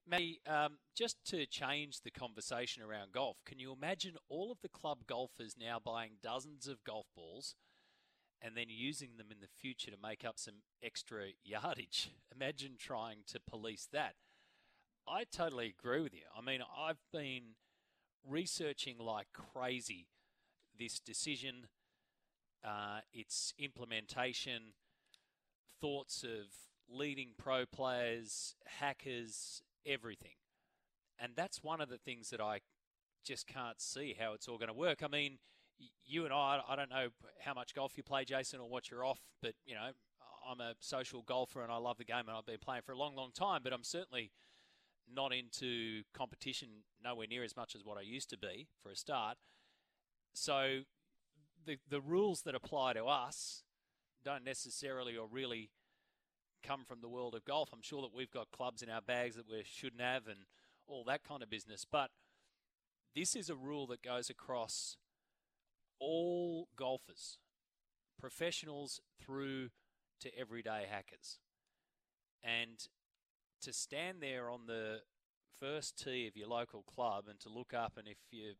May, 0.05 0.39
um, 0.47 0.79
just 0.97 1.15
to 1.27 1.45
change 1.45 2.01
the 2.01 2.11
conversation 2.11 2.83
around 2.83 3.13
golf, 3.13 3.37
can 3.45 3.57
you 3.57 3.71
imagine 3.71 4.15
all 4.27 4.51
of 4.51 4.57
the 4.61 4.67
club 4.67 5.05
golfers 5.07 5.55
now 5.57 5.79
buying 5.81 6.17
dozens 6.21 6.67
of 6.67 6.83
golf 6.83 7.05
balls 7.15 7.55
and 8.41 8.55
then 8.55 8.65
using 8.67 9.17
them 9.17 9.27
in 9.31 9.39
the 9.41 9.47
future 9.47 9.91
to 9.91 9.97
make 10.01 10.23
up 10.25 10.37
some 10.37 10.55
extra 10.83 11.27
yardage? 11.43 12.11
Imagine 12.35 12.73
trying 12.77 13.19
to 13.27 13.39
police 13.39 13.87
that. 13.91 14.15
I 15.07 15.23
totally 15.23 15.73
agree 15.77 16.01
with 16.01 16.13
you. 16.13 16.23
I 16.37 16.41
mean, 16.41 16.61
I've 16.77 17.01
been 17.11 17.55
researching 18.27 18.97
like 18.99 19.27
crazy 19.33 20.07
this 20.77 20.99
decision, 20.99 21.67
uh, 22.63 22.99
its 23.11 23.53
implementation, 23.57 24.73
thoughts 25.81 26.23
of 26.23 26.47
leading 26.89 27.29
pro 27.37 27.65
players, 27.65 28.55
hackers, 28.79 29.61
everything. 29.85 30.35
And 31.19 31.33
that's 31.35 31.63
one 31.63 31.81
of 31.81 31.89
the 31.89 31.97
things 31.97 32.29
that 32.29 32.39
I 32.39 32.61
just 33.25 33.47
can't 33.47 33.81
see 33.81 34.15
how 34.17 34.33
it's 34.33 34.47
all 34.47 34.57
going 34.57 34.69
to 34.69 34.73
work. 34.73 35.03
I 35.03 35.07
mean, 35.07 35.39
you 36.05 36.25
and 36.25 36.33
I, 36.33 36.61
I 36.67 36.75
don't 36.75 36.89
know 36.89 37.07
how 37.43 37.53
much 37.53 37.73
golf 37.73 37.97
you 37.97 38.03
play, 38.03 38.25
Jason, 38.25 38.59
or 38.59 38.69
what 38.69 38.89
you're 38.89 39.05
off, 39.05 39.19
but, 39.41 39.53
you 39.65 39.75
know, 39.75 39.89
I'm 40.49 40.59
a 40.59 40.73
social 40.79 41.21
golfer 41.21 41.61
and 41.61 41.71
I 41.71 41.77
love 41.77 41.97
the 41.97 42.05
game 42.05 42.27
and 42.27 42.31
I've 42.31 42.45
been 42.45 42.57
playing 42.59 42.81
for 42.85 42.91
a 42.91 42.97
long, 42.97 43.15
long 43.15 43.31
time, 43.33 43.61
but 43.63 43.73
I'm 43.73 43.83
certainly 43.83 44.31
not 45.13 45.33
into 45.33 46.03
competition 46.13 46.69
nowhere 47.03 47.27
near 47.27 47.43
as 47.43 47.55
much 47.55 47.75
as 47.75 47.83
what 47.83 47.97
I 47.97 48.01
used 48.01 48.29
to 48.29 48.37
be 48.37 48.67
for 48.81 48.91
a 48.91 48.95
start. 48.95 49.37
So 50.33 50.81
the 51.65 51.77
the 51.89 52.01
rules 52.01 52.41
that 52.43 52.55
apply 52.55 52.93
to 52.93 53.05
us 53.05 53.63
don't 54.23 54.43
necessarily 54.43 55.17
or 55.17 55.27
really 55.27 55.71
come 56.63 56.83
from 56.83 57.01
the 57.01 57.09
world 57.09 57.35
of 57.35 57.45
golf. 57.45 57.69
I'm 57.73 57.81
sure 57.81 58.01
that 58.01 58.13
we've 58.13 58.31
got 58.31 58.51
clubs 58.51 58.81
in 58.81 58.89
our 58.89 59.01
bags 59.01 59.35
that 59.35 59.49
we 59.49 59.63
shouldn't 59.65 60.01
have 60.01 60.27
and 60.27 60.39
all 60.87 61.03
that 61.05 61.23
kind 61.23 61.41
of 61.41 61.49
business. 61.49 61.85
But 61.89 62.11
this 63.15 63.35
is 63.35 63.49
a 63.49 63.55
rule 63.55 63.87
that 63.87 64.01
goes 64.01 64.29
across 64.29 64.97
all 65.99 66.67
golfers, 66.75 67.37
professionals 68.19 68.99
through 69.19 69.69
to 70.21 70.37
everyday 70.37 70.85
hackers. 70.89 71.39
And 72.43 72.87
to 73.61 73.73
stand 73.73 74.21
there 74.21 74.49
on 74.49 74.67
the 74.67 75.01
first 75.59 76.01
tee 76.01 76.27
of 76.27 76.37
your 76.37 76.47
local 76.47 76.83
club 76.83 77.25
and 77.29 77.39
to 77.41 77.49
look 77.49 77.73
up 77.73 77.93
and 77.97 78.07
if 78.07 78.17
you 78.31 78.53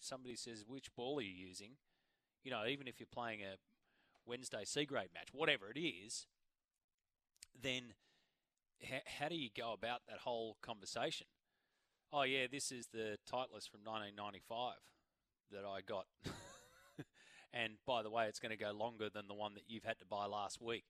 somebody 0.00 0.34
says 0.34 0.64
which 0.66 0.94
ball 0.96 1.18
are 1.18 1.22
you 1.22 1.46
using, 1.46 1.72
you 2.42 2.50
know, 2.50 2.66
even 2.66 2.88
if 2.88 2.98
you're 2.98 3.06
playing 3.12 3.40
a 3.40 3.56
Wednesday 4.26 4.64
C 4.64 4.84
grade 4.84 5.10
match, 5.14 5.28
whatever 5.32 5.70
it 5.70 5.78
is, 5.78 6.26
then 7.60 7.94
how, 8.88 8.98
how 9.20 9.28
do 9.28 9.36
you 9.36 9.50
go 9.56 9.72
about 9.72 10.00
that 10.08 10.18
whole 10.18 10.56
conversation? 10.60 11.28
Oh 12.12 12.22
yeah, 12.22 12.46
this 12.50 12.72
is 12.72 12.88
the 12.92 13.16
Titleist 13.30 13.70
from 13.70 13.84
1995 13.84 14.74
that 15.52 15.64
I 15.64 15.80
got. 15.80 16.06
and 17.52 17.74
by 17.86 18.02
the 18.02 18.10
way, 18.10 18.26
it's 18.26 18.40
going 18.40 18.56
to 18.56 18.62
go 18.62 18.72
longer 18.72 19.08
than 19.10 19.28
the 19.28 19.34
one 19.34 19.54
that 19.54 19.64
you've 19.68 19.84
had 19.84 19.98
to 19.98 20.06
buy 20.06 20.26
last 20.26 20.60
week. 20.60 20.84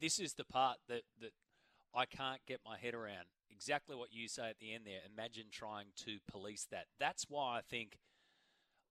This 0.00 0.18
is 0.18 0.34
the 0.34 0.44
part 0.44 0.78
that 0.88 1.02
that 1.20 1.32
I 1.94 2.06
can't 2.06 2.40
get 2.46 2.60
my 2.64 2.78
head 2.78 2.94
around. 2.94 3.26
Exactly 3.50 3.94
what 3.94 4.12
you 4.12 4.28
say 4.28 4.48
at 4.48 4.58
the 4.58 4.74
end 4.74 4.84
there. 4.86 5.00
Imagine 5.12 5.44
trying 5.50 5.88
to 6.04 6.18
police 6.30 6.66
that. 6.70 6.86
That's 6.98 7.26
why 7.28 7.58
I 7.58 7.60
think 7.60 7.98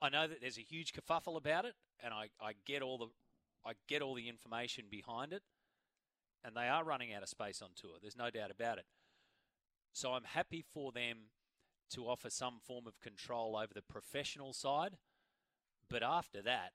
I 0.01 0.09
know 0.09 0.27
that 0.27 0.41
there's 0.41 0.57
a 0.57 0.61
huge 0.61 0.93
kerfuffle 0.93 1.37
about 1.37 1.65
it, 1.65 1.75
and 2.03 2.13
I, 2.13 2.29
I 2.41 2.53
get 2.65 2.81
all 2.81 2.97
the 2.97 3.07
I 3.65 3.73
get 3.87 4.01
all 4.01 4.15
the 4.15 4.29
information 4.29 4.85
behind 4.89 5.33
it, 5.33 5.43
and 6.43 6.55
they 6.55 6.67
are 6.67 6.83
running 6.83 7.13
out 7.13 7.23
of 7.23 7.29
space 7.29 7.61
on 7.61 7.69
tour. 7.75 7.97
There's 8.01 8.17
no 8.17 8.29
doubt 8.29 8.51
about 8.51 8.79
it. 8.79 8.85
So 9.93 10.13
I'm 10.13 10.23
happy 10.23 10.63
for 10.73 10.91
them 10.91 11.17
to 11.91 12.07
offer 12.07 12.29
some 12.29 12.59
form 12.65 12.87
of 12.87 12.99
control 13.01 13.55
over 13.55 13.73
the 13.73 13.81
professional 13.81 14.53
side, 14.53 14.97
but 15.89 16.01
after 16.01 16.41
that, 16.41 16.71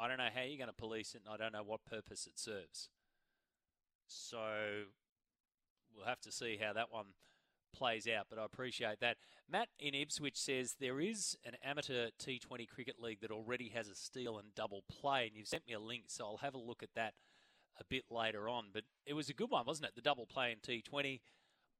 I 0.00 0.08
don't 0.08 0.18
know 0.18 0.28
how 0.34 0.42
you're 0.42 0.56
going 0.56 0.68
to 0.68 0.72
police 0.72 1.14
it, 1.14 1.22
and 1.24 1.32
I 1.32 1.36
don't 1.36 1.52
know 1.52 1.62
what 1.62 1.84
purpose 1.84 2.26
it 2.26 2.38
serves. 2.38 2.88
So 4.06 4.38
we'll 5.94 6.06
have 6.06 6.20
to 6.22 6.32
see 6.32 6.58
how 6.60 6.72
that 6.72 6.90
one 6.90 7.06
plays 7.72 8.08
out, 8.08 8.26
but 8.28 8.38
I 8.38 8.44
appreciate 8.44 9.00
that. 9.00 9.18
Matt 9.48 9.68
in 9.78 9.94
Ipswich 9.94 10.36
says 10.36 10.76
there 10.80 11.00
is 11.00 11.36
an 11.44 11.54
amateur 11.62 12.08
T20 12.18 12.68
cricket 12.68 12.96
league 13.00 13.20
that 13.20 13.30
already 13.30 13.68
has 13.74 13.88
a 13.88 13.94
steal 13.94 14.38
and 14.38 14.54
double 14.54 14.84
play, 14.88 15.26
and 15.26 15.36
you've 15.36 15.48
sent 15.48 15.66
me 15.66 15.74
a 15.74 15.80
link, 15.80 16.04
so 16.08 16.24
I'll 16.24 16.36
have 16.38 16.54
a 16.54 16.58
look 16.58 16.82
at 16.82 16.94
that 16.94 17.14
a 17.78 17.84
bit 17.84 18.04
later 18.10 18.48
on. 18.48 18.66
But 18.72 18.84
it 19.06 19.14
was 19.14 19.28
a 19.28 19.34
good 19.34 19.50
one, 19.50 19.66
wasn't 19.66 19.88
it? 19.88 19.94
The 19.94 20.02
double 20.02 20.26
play 20.26 20.52
in 20.52 20.58
T20. 20.58 21.20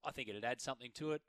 I 0.04 0.10
think 0.12 0.28
it'd 0.28 0.44
add 0.44 0.60
something 0.60 0.90
to 0.94 1.12
it, 1.12 1.22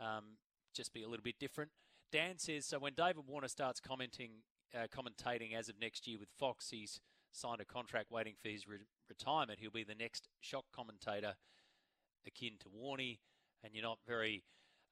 um, 0.00 0.36
just 0.74 0.92
be 0.92 1.02
a 1.02 1.08
little 1.08 1.22
bit 1.22 1.38
different. 1.38 1.70
Dan 2.10 2.38
says 2.38 2.66
so 2.66 2.78
when 2.78 2.94
David 2.94 3.26
Warner 3.26 3.48
starts 3.48 3.80
commenting, 3.80 4.42
uh, 4.74 4.86
commentating 4.86 5.54
as 5.56 5.68
of 5.68 5.80
next 5.80 6.06
year 6.06 6.18
with 6.18 6.28
Fox, 6.38 6.70
he's 6.70 7.00
signed 7.32 7.60
a 7.60 7.64
contract 7.64 8.10
waiting 8.10 8.34
for 8.42 8.48
his 8.48 8.66
re- 8.66 8.78
retirement. 9.08 9.58
He'll 9.60 9.70
be 9.70 9.84
the 9.84 9.94
next 9.94 10.28
shock 10.40 10.64
commentator 10.74 11.34
akin 12.26 12.52
to 12.60 12.68
Warney, 12.68 13.18
and 13.62 13.74
you're 13.74 13.84
not 13.84 13.98
very. 14.06 14.44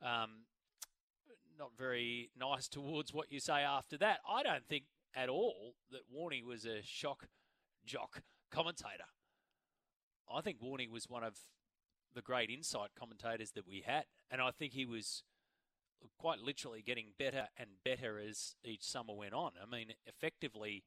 Um, 0.03 0.47
not 1.59 1.71
very 1.77 2.31
nice 2.39 2.67
towards 2.67 3.13
what 3.13 3.31
you 3.31 3.39
say 3.39 3.61
after 3.61 3.97
that. 3.99 4.21
I 4.29 4.43
don't 4.43 4.67
think 4.67 4.85
at 5.15 5.29
all 5.29 5.75
that 5.91 6.01
Warney 6.13 6.43
was 6.43 6.65
a 6.65 6.83
shock 6.83 7.27
jock 7.85 8.23
commentator. 8.51 9.05
I 10.33 10.41
think 10.41 10.61
Warney 10.61 10.91
was 10.91 11.09
one 11.09 11.23
of 11.23 11.37
the 12.15 12.23
great 12.23 12.51
insight 12.51 12.91
commentators 12.99 13.53
that 13.53 13.67
we 13.67 13.83
had, 13.87 14.05
and 14.31 14.41
I 14.41 14.51
think 14.51 14.73
he 14.73 14.87
was 14.87 15.23
quite 16.19 16.39
literally 16.39 16.83
getting 16.83 17.12
better 17.19 17.49
and 17.57 17.70
better 17.85 18.19
as 18.19 18.55
each 18.65 18.83
summer 18.83 19.15
went 19.15 19.35
on. 19.35 19.53
I 19.61 19.70
mean, 19.70 19.93
effectively, 20.07 20.85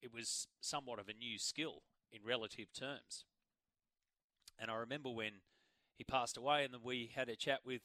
it 0.00 0.12
was 0.12 0.46
somewhat 0.60 0.98
of 0.98 1.08
a 1.08 1.14
new 1.14 1.38
skill 1.38 1.82
in 2.12 2.20
relative 2.24 2.72
terms. 2.72 3.24
And 4.58 4.70
I 4.70 4.74
remember 4.74 5.10
when 5.10 5.32
he 5.96 6.04
passed 6.04 6.36
away, 6.36 6.64
and 6.64 6.74
we 6.82 7.10
had 7.14 7.28
a 7.28 7.36
chat 7.36 7.60
with 7.64 7.82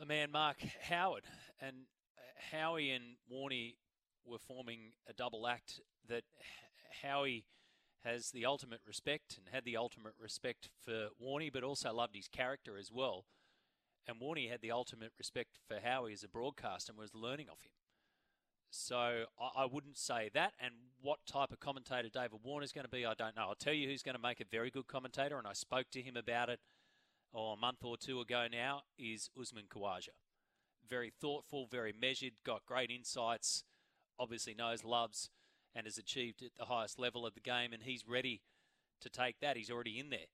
a 0.00 0.06
man, 0.06 0.30
Mark 0.32 0.62
Howard, 0.82 1.24
and 1.60 1.86
uh, 2.18 2.56
Howie 2.56 2.90
and 2.90 3.16
Warney 3.32 3.76
were 4.24 4.38
forming 4.38 4.92
a 5.08 5.12
double 5.12 5.46
act 5.46 5.80
that 6.08 6.24
Howie 7.02 7.44
has 8.04 8.30
the 8.30 8.44
ultimate 8.44 8.80
respect 8.86 9.38
and 9.38 9.54
had 9.54 9.64
the 9.64 9.76
ultimate 9.76 10.12
respect 10.20 10.68
for 10.84 11.08
Warney, 11.22 11.52
but 11.52 11.62
also 11.62 11.92
loved 11.92 12.14
his 12.14 12.28
character 12.28 12.76
as 12.76 12.90
well. 12.92 13.24
And 14.06 14.20
Warney 14.20 14.50
had 14.50 14.60
the 14.60 14.70
ultimate 14.70 15.12
respect 15.18 15.58
for 15.66 15.78
Howie 15.82 16.12
as 16.12 16.22
a 16.22 16.28
broadcaster 16.28 16.92
and 16.92 16.98
was 16.98 17.14
learning 17.14 17.48
off 17.48 17.62
him. 17.62 17.72
So 18.70 19.26
I, 19.56 19.66
wouldn't 19.66 19.96
say 19.96 20.30
that. 20.34 20.52
And 20.60 20.74
what 21.00 21.20
type 21.26 21.52
of 21.52 21.60
commentator 21.60 22.08
David 22.08 22.40
Warner 22.42 22.64
is 22.64 22.72
going 22.72 22.84
to 22.84 22.90
be, 22.90 23.06
I 23.06 23.14
don't 23.14 23.36
know. 23.36 23.46
I'll 23.48 23.54
tell 23.54 23.72
you 23.72 23.88
who's 23.88 24.02
going 24.02 24.16
to 24.16 24.20
make 24.20 24.40
a 24.40 24.44
very 24.50 24.68
good 24.68 24.88
commentator, 24.88 25.38
and 25.38 25.46
I 25.46 25.52
spoke 25.52 25.86
to 25.92 26.02
him 26.02 26.16
about 26.16 26.48
it 26.48 26.58
oh, 27.32 27.52
a 27.52 27.56
month 27.56 27.84
or 27.84 27.96
two 27.96 28.20
ago 28.20 28.46
now, 28.50 28.82
is 28.98 29.30
Usman 29.40 29.66
Khawaja. 29.72 30.08
Very 30.88 31.12
thoughtful, 31.20 31.68
very 31.70 31.94
measured, 31.98 32.32
got 32.44 32.66
great 32.66 32.90
insights, 32.90 33.62
obviously 34.18 34.54
knows, 34.54 34.84
loves, 34.84 35.30
and 35.72 35.86
has 35.86 35.96
achieved 35.96 36.42
at 36.42 36.56
the 36.58 36.66
highest 36.66 36.98
level 36.98 37.24
of 37.24 37.34
the 37.34 37.40
game, 37.40 37.72
and 37.72 37.84
he's 37.84 38.04
ready 38.06 38.42
to 39.00 39.08
take 39.08 39.38
that. 39.40 39.56
He's 39.56 39.70
already 39.70 40.00
in 40.00 40.10
there. 40.10 40.26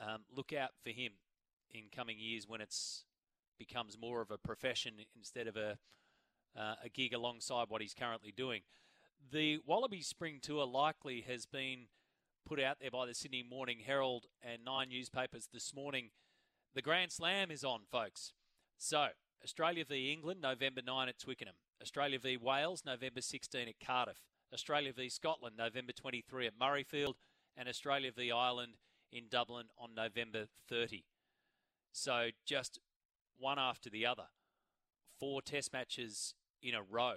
Um, 0.00 0.22
look 0.34 0.54
out 0.54 0.70
for 0.82 0.90
him 0.90 1.12
in 1.76 1.84
coming 1.94 2.18
years 2.18 2.46
when 2.48 2.60
it's 2.60 3.04
becomes 3.58 3.96
more 3.98 4.20
of 4.20 4.30
a 4.30 4.38
profession 4.38 4.94
instead 5.16 5.46
of 5.46 5.56
a 5.56 5.78
uh, 6.56 6.74
a 6.84 6.88
gig 6.88 7.12
alongside 7.12 7.66
what 7.68 7.82
he's 7.82 7.94
currently 7.94 8.32
doing. 8.34 8.62
The 9.30 9.58
Wallaby 9.66 10.02
Spring 10.02 10.38
Tour 10.40 10.66
likely 10.66 11.22
has 11.22 11.46
been 11.46 11.86
put 12.46 12.60
out 12.60 12.78
there 12.80 12.90
by 12.90 13.06
the 13.06 13.14
Sydney 13.14 13.42
Morning 13.42 13.80
Herald 13.84 14.26
and 14.42 14.64
nine 14.64 14.88
newspapers 14.88 15.48
this 15.52 15.74
morning. 15.74 16.10
The 16.74 16.82
Grand 16.82 17.12
Slam 17.12 17.50
is 17.50 17.64
on, 17.64 17.80
folks. 17.90 18.32
So, 18.78 19.08
Australia 19.42 19.84
v 19.84 20.12
England, 20.12 20.40
November 20.40 20.80
9 20.86 21.08
at 21.08 21.18
Twickenham. 21.18 21.56
Australia 21.82 22.18
v 22.18 22.36
Wales, 22.36 22.82
November 22.86 23.20
16 23.20 23.68
at 23.68 23.80
Cardiff. 23.84 24.20
Australia 24.52 24.92
v 24.92 25.08
Scotland, 25.08 25.56
November 25.58 25.92
23 25.92 26.46
at 26.46 26.58
Murrayfield. 26.58 27.14
And 27.56 27.68
Australia 27.68 28.12
v 28.12 28.30
Ireland 28.30 28.74
in 29.12 29.24
Dublin 29.30 29.66
on 29.78 29.94
November 29.94 30.46
30. 30.68 31.04
So, 31.98 32.28
just 32.44 32.78
one 33.38 33.58
after 33.58 33.88
the 33.88 34.04
other. 34.04 34.26
Four 35.18 35.40
test 35.40 35.72
matches 35.72 36.34
in 36.62 36.74
a 36.74 36.82
row. 36.82 37.14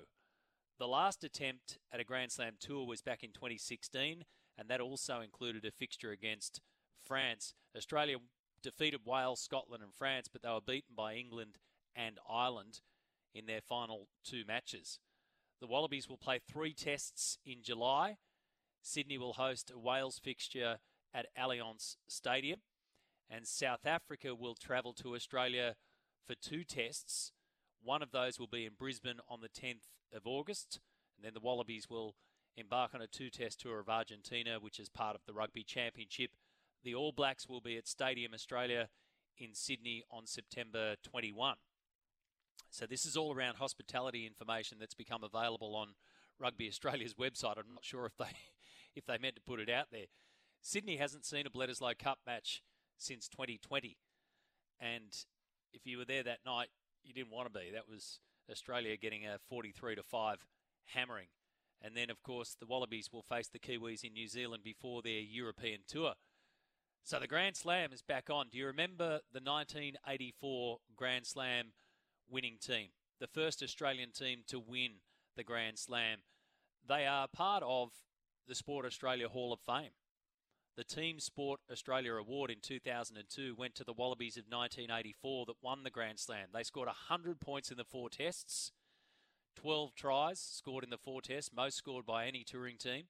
The 0.80 0.88
last 0.88 1.22
attempt 1.26 1.80
at 1.92 2.00
a 2.00 2.06
Grand 2.06 2.32
Slam 2.32 2.54
tour 2.62 2.88
was 2.88 3.02
back 3.02 3.22
in 3.22 3.32
2016, 3.32 4.24
and 4.58 4.70
that 4.70 4.80
also 4.80 5.20
included 5.20 5.66
a 5.66 5.72
fixture 5.72 6.12
against 6.12 6.62
France. 6.98 7.56
Australia 7.76 8.20
defeated 8.64 9.02
Wales, 9.04 9.42
Scotland, 9.42 9.84
and 9.84 9.94
France, 9.94 10.30
but 10.32 10.44
they 10.44 10.50
were 10.50 10.62
beaten 10.66 10.96
by 10.96 11.16
England 11.16 11.58
and 11.94 12.18
Ireland 12.28 12.80
in 13.36 13.48
their 13.48 13.62
final 13.62 14.08
two 14.24 14.44
matches. 14.48 15.00
The 15.60 15.68
Wallabies 15.68 16.08
will 16.08 16.18
play 16.18 16.40
three 16.40 16.74
tests 16.74 17.38
in 17.46 17.64
July. 17.64 18.16
Sydney 18.82 19.18
will 19.18 19.34
host 19.34 19.74
a 19.76 19.78
Wales 19.78 20.22
fixture 20.24 20.78
at 21.14 21.28
Allianz 21.38 21.98
Stadium, 22.08 22.62
and 23.30 23.48
South 23.48 23.86
Africa 23.86 24.34
will 24.36 24.56
travel 24.56 24.94
to 24.94 25.16
Australia 25.16 25.76
for 26.26 26.36
two 26.36 26.64
tests 26.64 27.32
one 27.82 28.02
of 28.02 28.12
those 28.12 28.40
will 28.40 28.48
be 28.48 28.66
in 28.66 28.74
Brisbane 28.78 29.20
on 29.30 29.40
the 29.42 29.50
10th 29.50 29.88
of 30.14 30.24
August, 30.26 30.80
and 31.16 31.26
then 31.26 31.34
the 31.34 31.40
Wallabies 31.40 31.90
will 31.90 32.16
embark 32.58 32.94
on 32.94 33.02
a 33.02 33.08
two 33.08 33.30
test 33.30 33.62
tour 33.62 33.80
of 33.80 33.90
Argentina, 33.90 34.58
which 34.60 34.80
is 34.80 34.90
part 34.90 35.16
of 35.16 35.22
the 35.26 35.34
Rugby 35.34 35.64
Championship. 35.64 36.32
The 36.84 36.96
All 36.96 37.12
Blacks 37.12 37.48
will 37.48 37.62
be 37.62 37.78
at 37.78 37.88
Stadium 37.88 38.34
Australia 38.34 38.90
in 39.38 39.54
Sydney 39.54 40.04
on 40.12 40.26
September 40.26 40.96
21. 41.04 41.56
So 42.70 42.86
this 42.86 43.06
is 43.06 43.16
all 43.16 43.34
around 43.34 43.56
hospitality 43.56 44.28
information 44.28 44.78
that's 44.80 44.94
become 44.94 45.24
available 45.24 45.76
on 45.76 45.96
Rugby 46.38 46.68
Australia's 46.68 47.14
website. 47.14 47.58
I'm 47.58 47.74
not 47.74 47.86
sure 47.86 48.06
if 48.06 48.18
they 48.18 48.36
if 48.96 49.06
they 49.06 49.18
meant 49.18 49.36
to 49.36 49.42
put 49.42 49.60
it 49.60 49.70
out 49.70 49.88
there. 49.92 50.08
Sydney 50.62 50.98
hasn't 50.98 51.26
seen 51.26 51.48
a 51.48 51.50
Bledisloe 51.50 51.98
Cup 51.98 52.20
match 52.28 52.62
since 53.00 53.28
2020, 53.28 53.98
and 54.80 55.26
if 55.74 55.86
you 55.86 55.98
were 55.98 56.06
there 56.06 56.24
that 56.24 56.46
night, 56.46 56.70
you 57.04 57.14
didn't 57.14 57.32
want 57.32 57.52
to 57.52 57.60
be. 57.60 57.72
That 57.74 57.90
was 57.90 58.20
Australia 58.52 58.98
getting 58.98 59.26
a 59.26 59.40
43 59.50 59.96
to 59.96 60.04
5 60.04 60.38
hammering. 60.94 61.28
And 61.82 61.96
then, 61.96 62.10
of 62.10 62.22
course, 62.24 62.56
the 62.60 62.66
Wallabies 62.66 63.10
will 63.12 63.22
face 63.22 63.48
the 63.48 63.60
Kiwis 63.60 64.04
in 64.04 64.14
New 64.14 64.28
Zealand 64.28 64.64
before 64.64 65.02
their 65.02 65.22
European 65.22 65.80
tour. 65.88 66.14
So 67.04 67.20
the 67.20 67.28
Grand 67.28 67.56
Slam 67.56 67.94
is 67.94 68.02
back 68.02 68.30
on. 68.30 68.48
Do 68.52 68.58
you 68.58 68.66
remember 68.66 69.22
the 69.32 69.40
1984 69.42 70.80
Grand 70.98 71.26
Slam 71.26 71.68
winning 72.30 72.58
team? 72.60 72.90
The 73.20 73.28
first 73.28 73.64
Australian 73.64 74.12
team 74.12 74.40
to 74.48 74.60
win 74.60 74.96
the 75.38 75.44
Grand 75.44 75.80
Slam. 75.80 76.20
They 76.88 77.08
are 77.08 77.28
part 77.28 77.64
of 77.66 77.92
the 78.48 78.56
Sport 78.56 78.86
Australia 78.86 79.30
Hall 79.30 79.54
of 79.54 79.60
Fame. 79.60 79.92
The 80.80 80.86
Team 80.86 81.20
Sport 81.20 81.60
Australia 81.70 82.14
Award 82.14 82.50
in 82.50 82.62
2002 82.62 83.54
went 83.58 83.76
to 83.76 83.84
the 83.84 83.92
Wallabies 83.92 84.38
of 84.38 84.46
1984 84.46 85.48
that 85.48 85.62
won 85.62 85.84
the 85.84 85.90
Grand 85.90 86.20
Slam. 86.20 86.48
They 86.54 86.64
scored 86.64 86.88
100 86.88 87.42
points 87.42 87.70
in 87.70 87.76
the 87.76 87.84
four 87.84 88.10
tests, 88.10 88.72
12 89.58 89.94
tries 89.94 90.40
scored 90.40 90.86
in 90.86 90.90
the 90.90 90.98
four 90.98 91.22
tests, 91.22 91.52
most 91.54 91.76
scored 91.76 92.06
by 92.06 92.28
any 92.28 92.46
touring 92.46 92.78
team. 92.78 93.08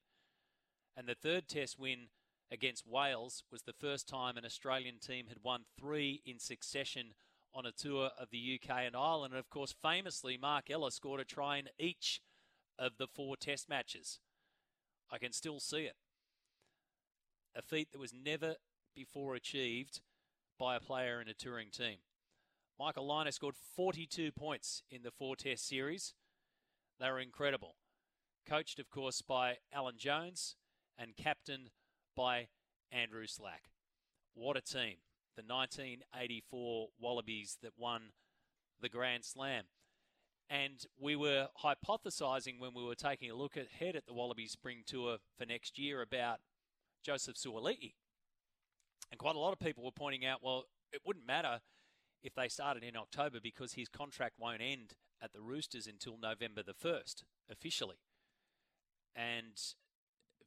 And 0.96 1.06
the 1.06 1.14
third 1.14 1.46
test 1.46 1.78
win 1.78 2.08
against 2.50 2.88
Wales 2.88 3.44
was 3.52 3.62
the 3.62 3.72
first 3.72 4.08
time 4.08 4.36
an 4.36 4.44
Australian 4.44 4.98
team 4.98 5.26
had 5.28 5.38
won 5.44 5.60
three 5.78 6.22
in 6.26 6.40
succession 6.40 7.14
on 7.54 7.66
a 7.66 7.70
tour 7.70 8.10
of 8.18 8.30
the 8.32 8.60
UK 8.60 8.78
and 8.78 8.96
Ireland. 8.96 9.32
And 9.32 9.38
of 9.38 9.48
course, 9.48 9.76
famously, 9.80 10.36
Mark 10.36 10.70
Ella 10.70 10.90
scored 10.90 11.20
a 11.20 11.24
try 11.24 11.58
in 11.58 11.68
each 11.78 12.20
of 12.76 12.96
the 12.98 13.06
four 13.06 13.36
test 13.36 13.68
matches. 13.68 14.18
I 15.08 15.18
can 15.18 15.32
still 15.32 15.60
see 15.60 15.82
it 15.82 15.94
a 17.54 17.62
feat 17.62 17.88
that 17.92 17.98
was 17.98 18.12
never 18.12 18.56
before 18.94 19.34
achieved 19.34 20.00
by 20.58 20.76
a 20.76 20.80
player 20.80 21.20
in 21.20 21.28
a 21.28 21.34
touring 21.34 21.70
team. 21.70 21.98
Michael 22.78 23.06
Lynagh 23.06 23.32
scored 23.32 23.56
42 23.76 24.32
points 24.32 24.82
in 24.90 25.02
the 25.02 25.10
four 25.10 25.36
test 25.36 25.68
series. 25.68 26.14
They 26.98 27.10
were 27.10 27.20
incredible. 27.20 27.76
Coached, 28.46 28.78
of 28.78 28.90
course, 28.90 29.22
by 29.22 29.56
Alan 29.72 29.96
Jones 29.98 30.56
and 30.98 31.16
captained 31.16 31.70
by 32.16 32.48
Andrew 32.90 33.26
Slack. 33.26 33.64
What 34.34 34.56
a 34.56 34.60
team. 34.60 34.96
The 35.36 35.42
1984 35.46 36.88
Wallabies 36.98 37.58
that 37.62 37.72
won 37.78 38.12
the 38.80 38.88
Grand 38.88 39.24
Slam. 39.24 39.64
And 40.48 40.84
we 40.98 41.16
were 41.16 41.48
hypothesising 41.62 42.58
when 42.58 42.74
we 42.74 42.82
were 42.82 42.94
taking 42.94 43.30
a 43.30 43.36
look 43.36 43.56
ahead 43.56 43.94
at 43.94 44.06
the 44.06 44.12
Wallaby 44.12 44.48
Spring 44.48 44.82
Tour 44.84 45.18
for 45.38 45.46
next 45.46 45.78
year 45.78 46.02
about 46.02 46.40
Joseph 47.02 47.36
Suaalii. 47.36 47.94
And 49.10 49.18
quite 49.18 49.36
a 49.36 49.38
lot 49.38 49.52
of 49.52 49.58
people 49.58 49.84
were 49.84 49.90
pointing 49.90 50.24
out, 50.24 50.40
well, 50.42 50.64
it 50.92 51.00
wouldn't 51.04 51.26
matter 51.26 51.60
if 52.22 52.34
they 52.34 52.48
started 52.48 52.82
in 52.82 52.96
October 52.96 53.38
because 53.42 53.74
his 53.74 53.88
contract 53.88 54.34
won't 54.38 54.62
end 54.62 54.94
at 55.22 55.32
the 55.32 55.40
Roosters 55.40 55.86
until 55.86 56.16
November 56.20 56.62
the 56.62 56.74
1st, 56.74 57.24
officially. 57.50 57.96
And 59.16 59.60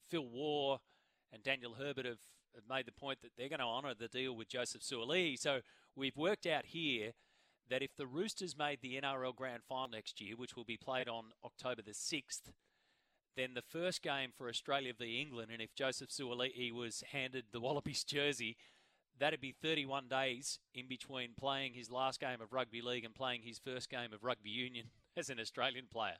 Phil 0.10 0.26
Waugh 0.26 0.80
and 1.32 1.44
Daniel 1.44 1.76
Herbert 1.76 2.06
have, 2.06 2.20
have 2.56 2.64
made 2.70 2.86
the 2.86 2.92
point 2.92 3.22
that 3.22 3.32
they're 3.38 3.50
going 3.50 3.60
to 3.60 3.66
honour 3.66 3.94
the 3.94 4.08
deal 4.08 4.36
with 4.36 4.48
Joseph 4.48 4.82
Suaalii. 4.82 5.38
So 5.38 5.60
we've 5.96 6.16
worked 6.16 6.46
out 6.46 6.66
here 6.68 7.12
that 7.70 7.82
if 7.82 7.96
the 7.96 8.08
Roosters 8.08 8.58
made 8.58 8.80
the 8.82 9.00
NRL 9.02 9.36
Grand 9.36 9.64
Final 9.68 9.90
next 9.90 10.22
year, 10.22 10.36
which 10.36 10.56
will 10.56 10.66
be 10.66 10.78
played 10.78 11.08
on 11.08 11.26
October 11.44 11.82
the 11.82 11.92
6th, 11.92 12.52
then 13.36 13.54
the 13.54 13.62
first 13.62 14.02
game 14.02 14.32
for 14.36 14.50
Australia 14.50 14.94
v 14.98 15.22
England, 15.22 15.50
and 15.52 15.62
if 15.62 15.74
Joseph 15.76 16.10
Suaalii 16.10 16.72
was 16.72 17.04
handed 17.12 17.46
the 17.52 17.60
Wallabies 17.60 18.04
jersey, 18.04 18.58
that'd 19.20 19.42
be 19.42 19.52
31 19.52 20.08
days 20.08 20.60
in 20.74 20.88
between 20.88 21.34
playing 21.38 21.74
his 21.74 21.92
last 21.92 22.20
game 22.20 22.42
of 22.42 22.54
rugby 22.54 22.82
league 22.82 23.06
and 23.06 23.16
playing 23.16 23.42
his 23.44 23.60
first 23.60 23.90
game 23.90 24.14
of 24.14 24.24
rugby 24.24 24.50
union 24.50 24.88
as 25.18 25.30
an 25.30 25.40
Australian 25.40 25.86
player, 25.92 26.18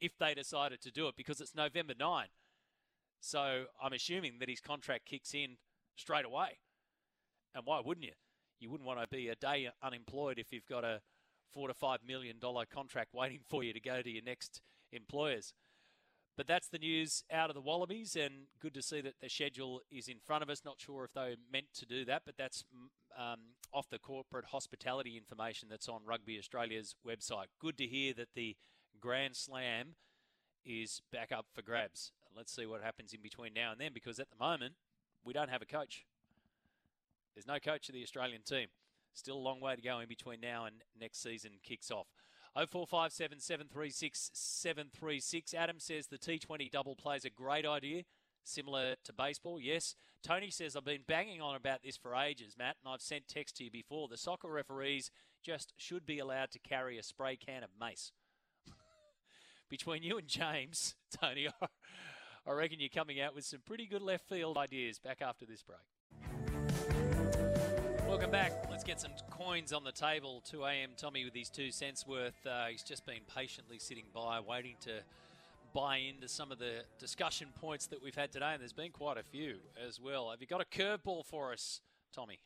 if 0.00 0.16
they 0.18 0.34
decided 0.34 0.80
to 0.82 0.90
do 0.90 1.08
it, 1.08 1.16
because 1.16 1.40
it's 1.40 1.54
November 1.54 1.94
9. 1.98 2.26
So 3.20 3.64
I'm 3.82 3.92
assuming 3.92 4.38
that 4.40 4.48
his 4.48 4.60
contract 4.60 5.04
kicks 5.06 5.34
in 5.34 5.56
straight 5.96 6.24
away. 6.24 6.58
And 7.54 7.66
why 7.66 7.80
wouldn't 7.84 8.06
you? 8.06 8.12
You 8.58 8.70
wouldn't 8.70 8.86
want 8.86 9.00
to 9.00 9.08
be 9.08 9.28
a 9.28 9.34
day 9.34 9.68
unemployed 9.82 10.38
if 10.38 10.52
you've 10.52 10.66
got 10.66 10.84
a 10.84 11.00
four 11.52 11.68
to 11.68 11.74
five 11.74 12.00
million 12.06 12.38
dollar 12.38 12.64
contract 12.64 13.12
waiting 13.12 13.40
for 13.48 13.64
you 13.64 13.72
to 13.72 13.80
go 13.80 14.02
to 14.02 14.10
your 14.10 14.22
next 14.22 14.60
employers. 14.92 15.52
But 16.36 16.46
that's 16.46 16.68
the 16.68 16.78
news 16.78 17.24
out 17.30 17.50
of 17.50 17.54
the 17.54 17.60
Wallabies, 17.60 18.16
and 18.16 18.46
good 18.60 18.72
to 18.74 18.82
see 18.82 19.00
that 19.02 19.14
the 19.20 19.28
schedule 19.28 19.82
is 19.90 20.08
in 20.08 20.16
front 20.24 20.42
of 20.42 20.48
us. 20.48 20.62
Not 20.64 20.80
sure 20.80 21.04
if 21.04 21.12
they 21.12 21.36
meant 21.52 21.66
to 21.74 21.86
do 21.86 22.04
that, 22.06 22.22
but 22.24 22.36
that's 22.38 22.64
um, 23.18 23.40
off 23.72 23.90
the 23.90 23.98
corporate 23.98 24.46
hospitality 24.46 25.16
information 25.16 25.68
that's 25.68 25.88
on 25.88 26.00
Rugby 26.06 26.38
Australia's 26.38 26.94
website. 27.06 27.46
Good 27.60 27.76
to 27.78 27.86
hear 27.86 28.14
that 28.14 28.28
the 28.34 28.56
Grand 29.00 29.36
Slam 29.36 29.96
is 30.64 31.02
back 31.12 31.30
up 31.32 31.46
for 31.52 31.62
grabs. 31.62 32.12
Let's 32.34 32.54
see 32.54 32.64
what 32.64 32.82
happens 32.82 33.12
in 33.12 33.20
between 33.20 33.52
now 33.52 33.72
and 33.72 33.80
then, 33.80 33.90
because 33.92 34.18
at 34.18 34.30
the 34.30 34.36
moment, 34.36 34.74
we 35.24 35.32
don't 35.32 35.50
have 35.50 35.62
a 35.62 35.66
coach. 35.66 36.06
There's 37.34 37.46
no 37.46 37.58
coach 37.58 37.88
of 37.88 37.94
the 37.94 38.02
Australian 38.02 38.42
team. 38.42 38.68
Still 39.12 39.36
a 39.36 39.38
long 39.38 39.60
way 39.60 39.74
to 39.74 39.82
go 39.82 39.98
in 39.98 40.08
between 40.08 40.40
now 40.40 40.64
and 40.64 40.76
next 40.98 41.22
season 41.22 41.52
kicks 41.62 41.90
off. 41.90 42.06
0457 42.54 43.40
736 43.40 44.30
736. 44.32 45.54
Adam 45.54 45.78
says 45.78 46.06
the 46.06 46.18
T20 46.18 46.70
double 46.70 46.96
plays 46.96 47.24
a 47.24 47.30
great 47.30 47.64
idea, 47.64 48.02
similar 48.44 48.96
to 49.04 49.12
baseball. 49.12 49.60
Yes. 49.60 49.94
Tony 50.22 50.50
says 50.50 50.76
I've 50.76 50.84
been 50.84 51.04
banging 51.06 51.40
on 51.40 51.54
about 51.56 51.82
this 51.82 51.96
for 51.96 52.14
ages, 52.14 52.56
Matt, 52.58 52.76
and 52.84 52.92
I've 52.92 53.00
sent 53.00 53.28
text 53.28 53.56
to 53.56 53.64
you 53.64 53.70
before. 53.70 54.08
The 54.08 54.16
soccer 54.16 54.48
referees 54.48 55.10
just 55.42 55.72
should 55.76 56.04
be 56.04 56.18
allowed 56.18 56.50
to 56.50 56.58
carry 56.58 56.98
a 56.98 57.02
spray 57.02 57.36
can 57.36 57.62
of 57.62 57.70
mace. 57.80 58.12
Between 59.70 60.02
you 60.02 60.18
and 60.18 60.28
James, 60.28 60.96
Tony, 61.20 61.48
I 62.46 62.52
reckon 62.52 62.80
you're 62.80 62.88
coming 62.88 63.20
out 63.20 63.34
with 63.34 63.44
some 63.44 63.60
pretty 63.64 63.86
good 63.86 64.02
left 64.02 64.28
field 64.28 64.58
ideas 64.58 64.98
back 64.98 65.22
after 65.22 65.46
this 65.46 65.62
break. 65.62 65.78
Welcome 68.10 68.32
back. 68.32 68.68
Let's 68.68 68.82
get 68.82 69.00
some 69.00 69.12
coins 69.30 69.72
on 69.72 69.84
the 69.84 69.92
table. 69.92 70.42
2 70.44 70.64
a.m. 70.64 70.90
Tommy 70.96 71.24
with 71.24 71.32
his 71.32 71.48
two 71.48 71.70
cents 71.70 72.04
worth. 72.04 72.44
Uh, 72.44 72.64
he's 72.66 72.82
just 72.82 73.06
been 73.06 73.20
patiently 73.32 73.78
sitting 73.78 74.06
by, 74.12 74.40
waiting 74.40 74.74
to 74.80 74.90
buy 75.72 75.98
into 75.98 76.26
some 76.26 76.50
of 76.50 76.58
the 76.58 76.82
discussion 76.98 77.46
points 77.60 77.86
that 77.86 78.02
we've 78.02 78.16
had 78.16 78.32
today, 78.32 78.50
and 78.50 78.60
there's 78.60 78.72
been 78.72 78.90
quite 78.90 79.16
a 79.16 79.22
few 79.22 79.58
as 79.86 80.00
well. 80.00 80.30
Have 80.30 80.40
you 80.40 80.48
got 80.48 80.60
a 80.60 80.64
curveball 80.64 81.24
for 81.24 81.52
us, 81.52 81.82
Tommy? 82.12 82.40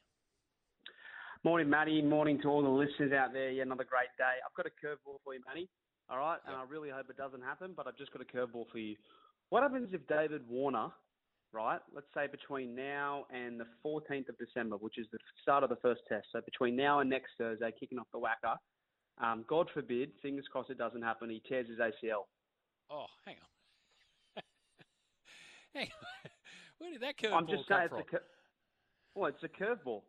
Morning, 1.45 1.71
Matty. 1.71 2.03
Morning 2.03 2.39
to 2.43 2.49
all 2.49 2.63
the 2.63 2.69
listeners 2.69 3.15
out 3.15 3.33
there. 3.33 3.51
Yeah, 3.51 3.63
another 3.63 3.87
great 3.89 4.13
day. 4.19 4.37
I've 4.47 4.55
got 4.55 4.67
a 4.67 4.87
curveball 4.87 5.17
for 5.25 5.33
you, 5.33 5.41
Matty. 5.47 5.71
All 6.11 6.19
right, 6.19 6.41
yep. 6.45 6.53
and 6.53 6.57
I 6.57 6.65
really 6.71 6.91
hope 6.91 7.09
it 7.09 7.17
doesn't 7.17 7.43
happen, 7.43 7.73
but 7.75 7.87
I've 7.87 7.97
just 7.97 8.13
got 8.13 8.21
a 8.21 8.27
curveball 8.27 8.67
for 8.71 8.79
you. 8.79 8.97
What 9.49 9.63
happens 9.63 9.89
if 9.95 10.07
David 10.09 10.43
Warner 10.47 10.91
right? 11.55 11.81
Let's 11.95 12.07
say 12.15 12.27
between 12.27 12.75
now 12.75 13.25
and 13.31 13.59
the 13.59 13.67
14th 13.85 14.29
of 14.29 14.39
December, 14.39 14.77
which 14.77 14.99
is 14.99 15.07
the 15.13 15.19
start 15.41 15.63
of 15.63 15.71
the 15.71 15.77
first 15.77 16.03
test. 16.09 16.27
So 16.33 16.41
between 16.45 16.77
now 16.77 17.01
and 17.01 17.09
next 17.09 17.31
Thursday, 17.39 17.73
kicking 17.79 17.99
off 17.99 18.07
the 18.13 18.19
WACA. 18.19 18.57
Um, 19.25 19.45
God 19.49 19.69
forbid, 19.73 20.11
fingers 20.21 20.45
crossed 20.51 20.71
it 20.71 20.79
doesn't 20.79 21.03
happen, 21.03 21.31
he 21.31 21.41
tears 21.49 21.69
his 21.69 21.79
ACL. 21.79 22.25
Oh, 22.91 23.07
hang 23.25 23.37
on. 24.37 24.43
hang 25.75 25.87
on. 25.87 26.31
Where 26.79 26.91
did 26.91 27.03
that 27.03 27.17
curveball 27.17 27.31
come 27.31 27.47
from? 27.47 27.55
I'm 27.55 27.57
just 27.57 27.69
saying 27.69 27.89
It's 27.93 28.09
a 28.09 28.11
cur- 28.11 28.25
well, 29.15 29.31
it's 29.31 29.45
a 29.45 29.49
curveball. 29.49 30.03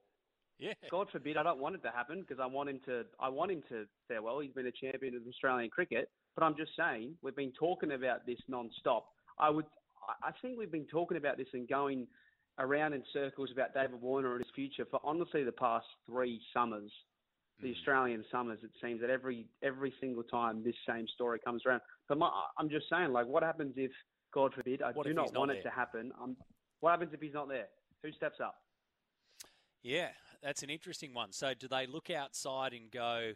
Yeah. 0.58 0.74
God 0.90 1.08
forbid, 1.12 1.38
I 1.38 1.44
don't 1.44 1.60
want 1.60 1.76
it 1.76 1.84
to 1.84 1.92
happen 1.92 2.22
because 2.22 2.40
I 2.42 2.46
want 2.46 2.70
him 2.70 2.80
to. 2.86 3.04
I 3.20 3.28
want 3.30 3.52
him 3.52 3.62
to 3.70 3.86
fare 4.08 4.22
well. 4.22 4.40
He's 4.40 4.54
been 4.54 4.68
a 4.68 4.72
champion 4.72 5.16
of 5.16 5.22
Australian 5.28 5.70
cricket, 5.70 6.10
but 6.34 6.46
I'm 6.46 6.56
just 6.56 6.72
saying 6.78 7.16
we've 7.22 7.36
been 7.36 7.52
talking 7.60 7.92
about 7.92 8.26
this 8.26 8.40
non-stop. 8.48 9.06
I 9.38 9.50
would. 9.50 9.66
I 10.24 10.32
think 10.42 10.58
we've 10.58 10.72
been 10.72 10.86
talking 10.86 11.18
about 11.18 11.38
this 11.38 11.48
and 11.54 11.68
going 11.68 12.08
around 12.60 12.94
in 12.94 13.04
circles 13.12 13.50
about 13.52 13.74
David 13.74 14.02
Warner 14.02 14.36
and 14.36 14.44
his 14.44 14.54
future 14.56 14.86
for 14.90 15.00
honestly 15.04 15.44
the 15.44 15.52
past 15.52 15.86
three 16.08 16.40
summers, 16.54 16.92
the 17.62 17.70
mm. 17.70 17.76
Australian 17.76 18.24
summers. 18.32 18.60
It 18.64 18.72
seems 18.82 19.02
that 19.02 19.10
every 19.10 19.48
every 19.64 19.94
single 20.00 20.24
time 20.24 20.64
this 20.64 20.76
same 20.88 21.08
story 21.14 21.40
comes 21.44 21.64
around. 21.66 21.82
But 22.08 22.18
my, 22.18 22.30
I'm 22.58 22.70
just 22.70 22.86
saying, 22.90 23.12
like, 23.12 23.28
what 23.28 23.44
happens 23.44 23.74
if, 23.78 23.92
God 24.34 24.54
forbid, 24.54 24.82
I 24.82 24.92
what 24.92 25.06
do 25.06 25.14
not 25.14 25.34
want 25.36 25.52
it 25.52 25.64
to 25.64 25.70
happen? 25.70 26.12
Um, 26.22 26.36
what 26.80 26.92
happens 26.92 27.12
if 27.14 27.22
he's 27.22 27.34
not 27.34 27.48
there? 27.48 27.68
Who 28.04 28.12
steps 28.12 28.40
up? 28.44 28.56
Yeah, 29.82 30.10
that's 30.42 30.64
an 30.64 30.70
interesting 30.70 31.14
one. 31.14 31.32
So, 31.32 31.54
do 31.54 31.68
they 31.68 31.88
look 31.88 32.10
outside 32.10 32.74
and 32.74 32.92
go? 32.92 33.34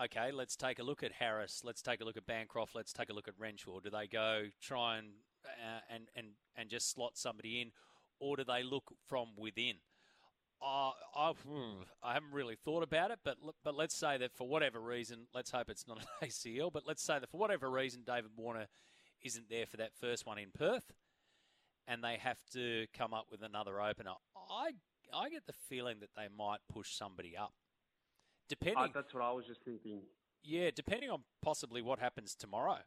okay, 0.00 0.30
let's 0.32 0.56
take 0.56 0.78
a 0.78 0.82
look 0.82 1.02
at 1.02 1.12
Harris, 1.12 1.62
let's 1.64 1.82
take 1.82 2.00
a 2.00 2.04
look 2.04 2.16
at 2.16 2.26
Bancroft, 2.26 2.74
let's 2.74 2.92
take 2.92 3.10
a 3.10 3.12
look 3.12 3.28
at 3.28 3.34
Renshaw. 3.38 3.80
Do 3.80 3.90
they 3.90 4.06
go 4.06 4.44
try 4.62 4.98
and 4.98 5.08
uh, 5.64 5.80
and 5.94 6.04
and 6.14 6.28
and 6.56 6.68
just 6.68 6.90
slot 6.90 7.16
somebody 7.16 7.60
in, 7.60 7.70
or 8.20 8.36
do 8.36 8.44
they 8.44 8.62
look 8.62 8.92
from 9.08 9.28
within? 9.36 9.76
Uh, 10.60 10.90
I, 11.14 11.32
hmm, 11.46 11.82
I 12.02 12.14
haven't 12.14 12.32
really 12.32 12.56
thought 12.56 12.82
about 12.82 13.10
it, 13.10 13.20
but 13.24 13.36
but 13.64 13.76
let's 13.76 13.94
say 13.94 14.18
that 14.18 14.32
for 14.34 14.48
whatever 14.48 14.80
reason, 14.80 15.26
let's 15.34 15.50
hope 15.50 15.70
it's 15.70 15.86
not 15.86 15.98
an 15.98 16.04
ACL, 16.28 16.72
but 16.72 16.84
let's 16.86 17.02
say 17.02 17.18
that 17.18 17.30
for 17.30 17.38
whatever 17.38 17.70
reason, 17.70 18.02
David 18.04 18.32
Warner 18.36 18.66
isn't 19.22 19.48
there 19.48 19.66
for 19.66 19.76
that 19.76 19.94
first 20.00 20.26
one 20.26 20.38
in 20.38 20.50
Perth, 20.56 20.92
and 21.86 22.02
they 22.02 22.16
have 22.16 22.38
to 22.52 22.86
come 22.96 23.14
up 23.14 23.26
with 23.30 23.42
another 23.42 23.80
opener. 23.80 24.12
I 24.50 24.70
I 25.14 25.28
get 25.30 25.46
the 25.46 25.54
feeling 25.68 25.98
that 26.00 26.10
they 26.16 26.26
might 26.36 26.58
push 26.72 26.92
somebody 26.92 27.36
up, 27.36 27.54
depending. 28.48 28.82
Uh, 28.84 28.88
that's 28.92 29.14
what 29.14 29.22
I 29.22 29.30
was 29.30 29.46
just 29.46 29.64
thinking. 29.64 30.02
Yeah, 30.42 30.70
depending 30.74 31.10
on 31.10 31.22
possibly 31.42 31.82
what 31.82 31.98
happens 32.00 32.34
tomorrow 32.34 32.78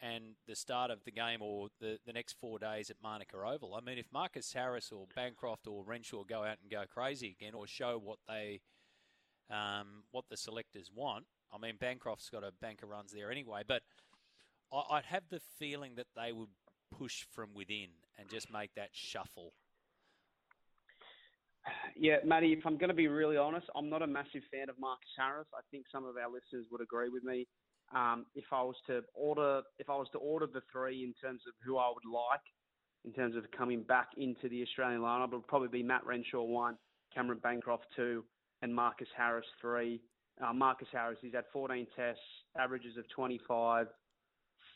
and 0.00 0.34
the 0.46 0.56
start 0.56 0.90
of 0.90 1.04
the 1.04 1.10
game 1.10 1.40
or 1.40 1.68
the, 1.80 1.98
the 2.06 2.12
next 2.12 2.34
four 2.40 2.58
days 2.58 2.90
at 2.90 2.96
Manuka 3.02 3.36
Oval. 3.36 3.74
I 3.74 3.80
mean, 3.80 3.98
if 3.98 4.06
Marcus 4.12 4.52
Harris 4.52 4.92
or 4.92 5.06
Bancroft 5.14 5.66
or 5.66 5.84
Renshaw 5.84 6.24
go 6.24 6.42
out 6.42 6.58
and 6.62 6.70
go 6.70 6.84
crazy 6.92 7.36
again 7.38 7.54
or 7.54 7.66
show 7.66 8.00
what 8.02 8.18
they 8.28 8.60
um, 9.50 10.04
what 10.10 10.24
the 10.30 10.36
selectors 10.36 10.90
want, 10.94 11.24
I 11.52 11.58
mean, 11.58 11.76
Bancroft's 11.78 12.30
got 12.30 12.44
a 12.44 12.52
bank 12.60 12.82
of 12.82 12.88
runs 12.88 13.12
there 13.12 13.30
anyway, 13.30 13.62
but 13.66 13.82
I, 14.72 14.96
I'd 14.96 15.06
have 15.06 15.24
the 15.30 15.40
feeling 15.58 15.94
that 15.96 16.06
they 16.16 16.32
would 16.32 16.48
push 16.96 17.24
from 17.32 17.50
within 17.54 17.88
and 18.18 18.28
just 18.28 18.52
make 18.52 18.74
that 18.74 18.90
shuffle? 18.92 19.52
Yeah, 21.96 22.16
Matty, 22.24 22.52
if 22.52 22.66
I'm 22.66 22.76
going 22.76 22.90
to 22.90 22.94
be 22.94 23.08
really 23.08 23.36
honest, 23.36 23.66
I'm 23.74 23.88
not 23.88 24.02
a 24.02 24.06
massive 24.06 24.42
fan 24.52 24.68
of 24.68 24.78
Marcus 24.78 25.08
Harris. 25.16 25.46
I 25.54 25.60
think 25.70 25.86
some 25.90 26.04
of 26.04 26.16
our 26.16 26.30
listeners 26.30 26.66
would 26.70 26.82
agree 26.82 27.08
with 27.08 27.24
me. 27.24 27.46
Um, 27.94 28.26
if 28.34 28.44
I 28.52 28.62
was 28.62 28.76
to 28.86 29.02
order, 29.14 29.62
if 29.78 29.88
I 29.90 29.96
was 29.96 30.08
to 30.12 30.18
order 30.18 30.46
the 30.46 30.62
three 30.72 31.04
in 31.04 31.14
terms 31.20 31.42
of 31.46 31.54
who 31.64 31.76
I 31.78 31.88
would 31.88 32.10
like, 32.10 32.40
in 33.04 33.12
terms 33.12 33.36
of 33.36 33.44
coming 33.56 33.82
back 33.82 34.08
into 34.16 34.48
the 34.48 34.62
Australian 34.62 35.02
lineup, 35.02 35.32
it 35.32 35.36
would 35.36 35.46
probably 35.46 35.68
be 35.68 35.82
Matt 35.82 36.06
Renshaw 36.06 36.42
one, 36.42 36.76
Cameron 37.14 37.40
Bancroft 37.42 37.86
two, 37.94 38.24
and 38.62 38.74
Marcus 38.74 39.08
Harris 39.16 39.46
three. 39.60 40.00
Uh, 40.44 40.52
Marcus 40.52 40.88
Harris, 40.92 41.18
he's 41.22 41.34
had 41.34 41.44
14 41.52 41.86
tests, 41.94 42.20
averages 42.58 42.96
of 42.96 43.04
25, 43.14 43.86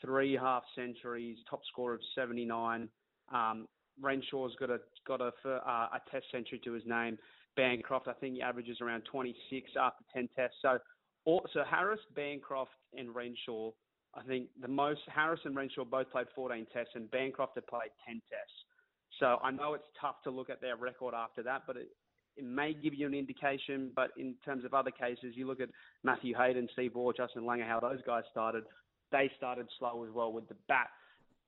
three 0.01 0.37
half 0.37 0.63
centuries, 0.75 1.37
top 1.49 1.61
score 1.69 1.93
of 1.93 1.99
79. 2.15 2.87
Um, 3.33 3.67
Renshaw's 4.01 4.55
got 4.59 4.69
a 4.69 4.79
got 5.05 5.21
a 5.21 5.31
uh, 5.45 5.87
a 5.93 6.01
test 6.11 6.25
century 6.31 6.61
to 6.63 6.73
his 6.73 6.83
name. 6.85 7.17
Bancroft, 7.55 8.07
I 8.07 8.13
think, 8.13 8.35
he 8.35 8.41
averages 8.41 8.77
around 8.79 9.03
26 9.11 9.71
after 9.79 10.03
10 10.13 10.29
tests. 10.35 10.57
So, 10.61 10.77
so 11.53 11.63
Harris, 11.69 11.99
Bancroft, 12.15 12.71
and 12.97 13.13
Renshaw. 13.13 13.71
I 14.15 14.23
think 14.23 14.47
the 14.61 14.67
most 14.67 15.01
Harris 15.13 15.39
and 15.45 15.55
Renshaw 15.55 15.85
both 15.85 16.09
played 16.11 16.27
14 16.35 16.65
tests, 16.73 16.93
and 16.95 17.09
Bancroft 17.11 17.53
had 17.55 17.67
played 17.67 17.91
10 18.07 18.21
tests. 18.29 18.59
So 19.19 19.37
I 19.43 19.51
know 19.51 19.73
it's 19.73 19.87
tough 19.99 20.15
to 20.23 20.31
look 20.31 20.49
at 20.49 20.61
their 20.61 20.75
record 20.75 21.13
after 21.13 21.43
that, 21.43 21.63
but 21.67 21.77
it, 21.77 21.89
it 22.37 22.45
may 22.45 22.73
give 22.73 22.93
you 22.93 23.05
an 23.05 23.13
indication. 23.13 23.91
But 23.95 24.11
in 24.17 24.35
terms 24.45 24.65
of 24.65 24.73
other 24.73 24.91
cases, 24.91 25.33
you 25.35 25.45
look 25.45 25.59
at 25.59 25.69
Matthew 26.03 26.33
Hayden, 26.35 26.67
Steve 26.73 26.95
Waugh, 26.95 27.11
Justin 27.15 27.43
Langer, 27.43 27.67
how 27.67 27.79
those 27.79 28.01
guys 28.05 28.23
started. 28.31 28.63
They 29.11 29.29
started 29.37 29.67
slow 29.77 30.05
as 30.05 30.13
well 30.13 30.31
with 30.31 30.47
the 30.47 30.55
bat. 30.67 30.87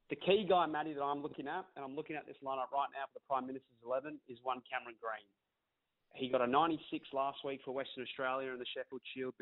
The 0.09 0.17
key 0.17 0.45
guy, 0.47 0.65
Matty, 0.65 0.93
that 0.93 1.01
I'm 1.01 1.21
looking 1.23 1.47
at, 1.47 1.65
and 1.77 1.85
I'm 1.85 1.95
looking 1.95 2.17
at 2.17 2.27
this 2.27 2.35
lineup 2.43 2.75
right 2.75 2.91
now 2.91 3.07
for 3.07 3.15
the 3.15 3.25
Prime 3.29 3.47
Minister's 3.47 3.79
11, 3.85 4.19
is 4.27 4.37
one 4.43 4.61
Cameron 4.67 4.99
Green. 4.99 5.23
He 6.13 6.29
got 6.29 6.41
a 6.41 6.47
96 6.47 7.07
last 7.13 7.39
week 7.45 7.61
for 7.63 7.71
Western 7.71 8.03
Australia 8.03 8.51
in 8.51 8.59
the 8.59 8.65
Sheffield 8.75 9.01
Shield 9.13 9.33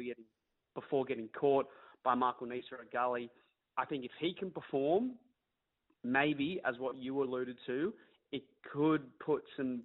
before 0.75 1.05
getting 1.05 1.29
caught 1.29 1.65
by 2.03 2.15
Michael 2.15 2.47
Neser 2.47 2.79
at 2.79 2.91
Gully. 2.91 3.29
I 3.77 3.85
think 3.85 4.05
if 4.05 4.11
he 4.19 4.33
can 4.33 4.51
perform, 4.51 5.11
maybe, 6.03 6.61
as 6.65 6.75
what 6.79 6.97
you 6.97 7.21
alluded 7.23 7.57
to, 7.67 7.93
it 8.31 8.43
could 8.71 9.01
put 9.19 9.43
some 9.57 9.83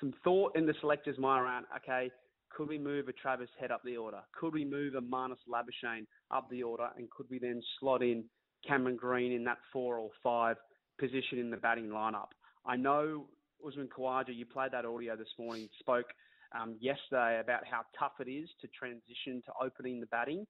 some 0.00 0.12
thought 0.22 0.54
in 0.56 0.66
the 0.66 0.74
selector's 0.80 1.18
mind 1.18 1.42
around, 1.42 1.64
okay, 1.74 2.10
could 2.50 2.68
we 2.68 2.78
move 2.78 3.08
a 3.08 3.12
Travis 3.12 3.48
Head 3.58 3.70
up 3.70 3.80
the 3.82 3.96
order? 3.96 4.20
Could 4.38 4.52
we 4.52 4.62
move 4.62 4.94
a 4.94 5.00
Marnus 5.00 5.38
Labuschagne 5.50 6.04
up 6.30 6.50
the 6.50 6.62
order? 6.62 6.88
And 6.98 7.08
could 7.10 7.24
we 7.30 7.38
then 7.38 7.62
slot 7.80 8.02
in 8.02 8.24
Cameron 8.66 8.96
Green 8.96 9.32
in 9.32 9.44
that 9.44 9.58
four 9.72 9.98
or 9.98 10.10
five 10.22 10.56
position 10.98 11.38
in 11.38 11.50
the 11.50 11.56
batting 11.56 11.88
lineup. 11.88 12.28
I 12.64 12.76
know 12.76 13.26
Usman 13.66 13.88
Khawaja, 13.88 14.34
you 14.34 14.46
played 14.46 14.72
that 14.72 14.84
audio 14.84 15.16
this 15.16 15.28
morning, 15.38 15.68
spoke 15.78 16.06
um, 16.52 16.76
yesterday 16.80 17.40
about 17.40 17.62
how 17.70 17.82
tough 17.98 18.12
it 18.20 18.30
is 18.30 18.48
to 18.60 18.68
transition 18.68 19.42
to 19.46 19.52
opening 19.62 20.00
the 20.00 20.06
batting, 20.06 20.46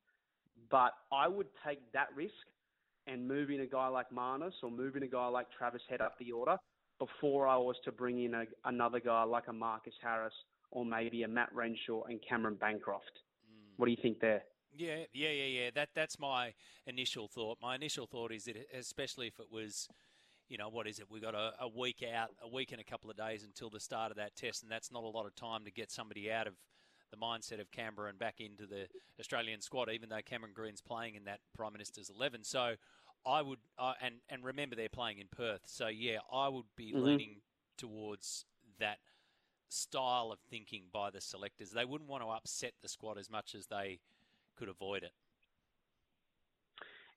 but 0.70 0.92
I 1.12 1.28
would 1.28 1.48
take 1.66 1.80
that 1.92 2.08
risk 2.14 2.32
and 3.06 3.26
moving 3.26 3.60
a 3.60 3.66
guy 3.66 3.88
like 3.88 4.06
Marnus 4.10 4.52
or 4.62 4.70
moving 4.70 5.02
a 5.02 5.06
guy 5.06 5.28
like 5.28 5.46
Travis 5.56 5.82
Head 5.88 6.00
up 6.00 6.18
the 6.18 6.32
order 6.32 6.56
before 6.98 7.46
I 7.46 7.56
was 7.56 7.76
to 7.84 7.92
bring 7.92 8.24
in 8.24 8.34
a, 8.34 8.44
another 8.64 9.00
guy 9.00 9.22
like 9.24 9.48
a 9.48 9.52
Marcus 9.52 9.94
Harris 10.02 10.34
or 10.70 10.84
maybe 10.84 11.22
a 11.22 11.28
Matt 11.28 11.54
Renshaw 11.54 12.04
and 12.04 12.20
Cameron 12.26 12.54
Bancroft. 12.54 13.04
Mm. 13.48 13.72
What 13.76 13.86
do 13.86 13.92
you 13.92 13.98
think 14.00 14.20
there? 14.20 14.42
Yeah, 14.74 15.04
yeah, 15.12 15.30
yeah, 15.30 15.44
yeah. 15.44 15.70
That 15.74 15.90
that's 15.94 16.18
my 16.18 16.52
initial 16.86 17.28
thought. 17.28 17.58
My 17.62 17.74
initial 17.76 18.06
thought 18.06 18.32
is 18.32 18.44
that, 18.44 18.56
especially 18.76 19.26
if 19.26 19.40
it 19.40 19.50
was, 19.50 19.88
you 20.48 20.58
know, 20.58 20.68
what 20.68 20.86
is 20.86 20.98
it? 20.98 21.06
We've 21.10 21.22
got 21.22 21.34
a, 21.34 21.52
a 21.60 21.68
week 21.68 22.04
out, 22.14 22.30
a 22.42 22.48
week 22.48 22.72
and 22.72 22.80
a 22.80 22.84
couple 22.84 23.10
of 23.10 23.16
days 23.16 23.44
until 23.44 23.70
the 23.70 23.80
start 23.80 24.10
of 24.10 24.16
that 24.18 24.36
test, 24.36 24.62
and 24.62 24.70
that's 24.70 24.92
not 24.92 25.02
a 25.02 25.08
lot 25.08 25.26
of 25.26 25.34
time 25.34 25.64
to 25.64 25.70
get 25.70 25.90
somebody 25.90 26.30
out 26.30 26.46
of 26.46 26.54
the 27.10 27.16
mindset 27.16 27.60
of 27.60 27.70
Canberra 27.70 28.08
and 28.08 28.18
back 28.18 28.40
into 28.40 28.66
the 28.66 28.86
Australian 29.20 29.60
squad. 29.60 29.90
Even 29.90 30.08
though 30.08 30.20
Cameron 30.24 30.52
Green's 30.54 30.80
playing 30.80 31.14
in 31.14 31.24
that 31.24 31.40
Prime 31.56 31.72
Minister's 31.72 32.10
eleven, 32.10 32.44
so 32.44 32.74
I 33.26 33.42
would, 33.42 33.58
uh, 33.78 33.94
and 34.00 34.16
and 34.28 34.44
remember 34.44 34.76
they're 34.76 34.88
playing 34.88 35.18
in 35.18 35.26
Perth, 35.30 35.62
so 35.64 35.88
yeah, 35.88 36.18
I 36.32 36.48
would 36.48 36.66
be 36.76 36.92
mm-hmm. 36.92 37.04
leaning 37.04 37.36
towards 37.76 38.44
that 38.78 38.98
style 39.68 40.30
of 40.32 40.38
thinking 40.48 40.84
by 40.92 41.10
the 41.10 41.20
selectors. 41.20 41.70
They 41.70 41.84
wouldn't 41.84 42.08
want 42.08 42.22
to 42.22 42.28
upset 42.28 42.72
the 42.82 42.88
squad 42.88 43.18
as 43.18 43.28
much 43.28 43.54
as 43.54 43.66
they 43.66 43.98
could 44.56 44.68
avoid 44.68 45.02
it. 45.02 45.12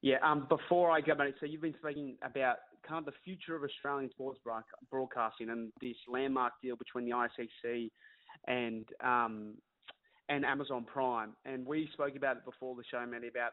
Yeah, 0.01 0.17
um, 0.23 0.45
before 0.47 0.91
I 0.91 1.01
go 1.01 1.13
back, 1.13 1.33
so 1.39 1.45
you've 1.45 1.61
been 1.61 1.75
speaking 1.81 2.15
about 2.23 2.57
kind 2.89 2.99
of 2.99 3.05
the 3.05 3.19
future 3.23 3.55
of 3.55 3.63
Australian 3.63 4.09
sports 4.09 4.39
broadcasting 4.89 5.49
and 5.49 5.71
this 5.79 5.95
landmark 6.11 6.53
deal 6.61 6.75
between 6.75 7.05
the 7.05 7.11
ICC 7.11 7.91
and 8.47 8.85
um, 9.03 9.53
and 10.27 10.45
Amazon 10.45 10.85
Prime. 10.85 11.31
And 11.45 11.65
we 11.65 11.89
spoke 11.93 12.15
about 12.15 12.37
it 12.37 12.45
before 12.45 12.75
the 12.75 12.83
show, 12.89 13.05
Manny, 13.05 13.27
about 13.27 13.51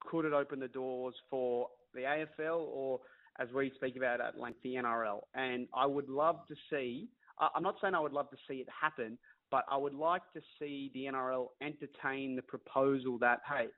could 0.00 0.24
it 0.24 0.32
open 0.32 0.60
the 0.60 0.68
doors 0.68 1.14
for 1.28 1.68
the 1.94 2.00
AFL 2.00 2.58
or, 2.58 3.00
as 3.38 3.48
we 3.54 3.72
speak 3.74 3.96
about 3.96 4.20
at 4.20 4.38
length, 4.38 4.58
the 4.62 4.74
NRL. 4.74 5.20
And 5.34 5.66
I 5.74 5.86
would 5.86 6.08
love 6.08 6.40
to 6.48 6.54
see, 6.70 7.08
I'm 7.38 7.62
not 7.62 7.76
saying 7.80 7.94
I 7.94 8.00
would 8.00 8.12
love 8.12 8.30
to 8.30 8.36
see 8.48 8.56
it 8.56 8.68
happen, 8.68 9.18
but 9.50 9.64
I 9.70 9.76
would 9.76 9.94
like 9.94 10.22
to 10.34 10.40
see 10.58 10.90
the 10.94 11.04
NRL 11.04 11.48
entertain 11.62 12.36
the 12.36 12.42
proposal 12.42 13.18
that, 13.18 13.40
hey, 13.48 13.68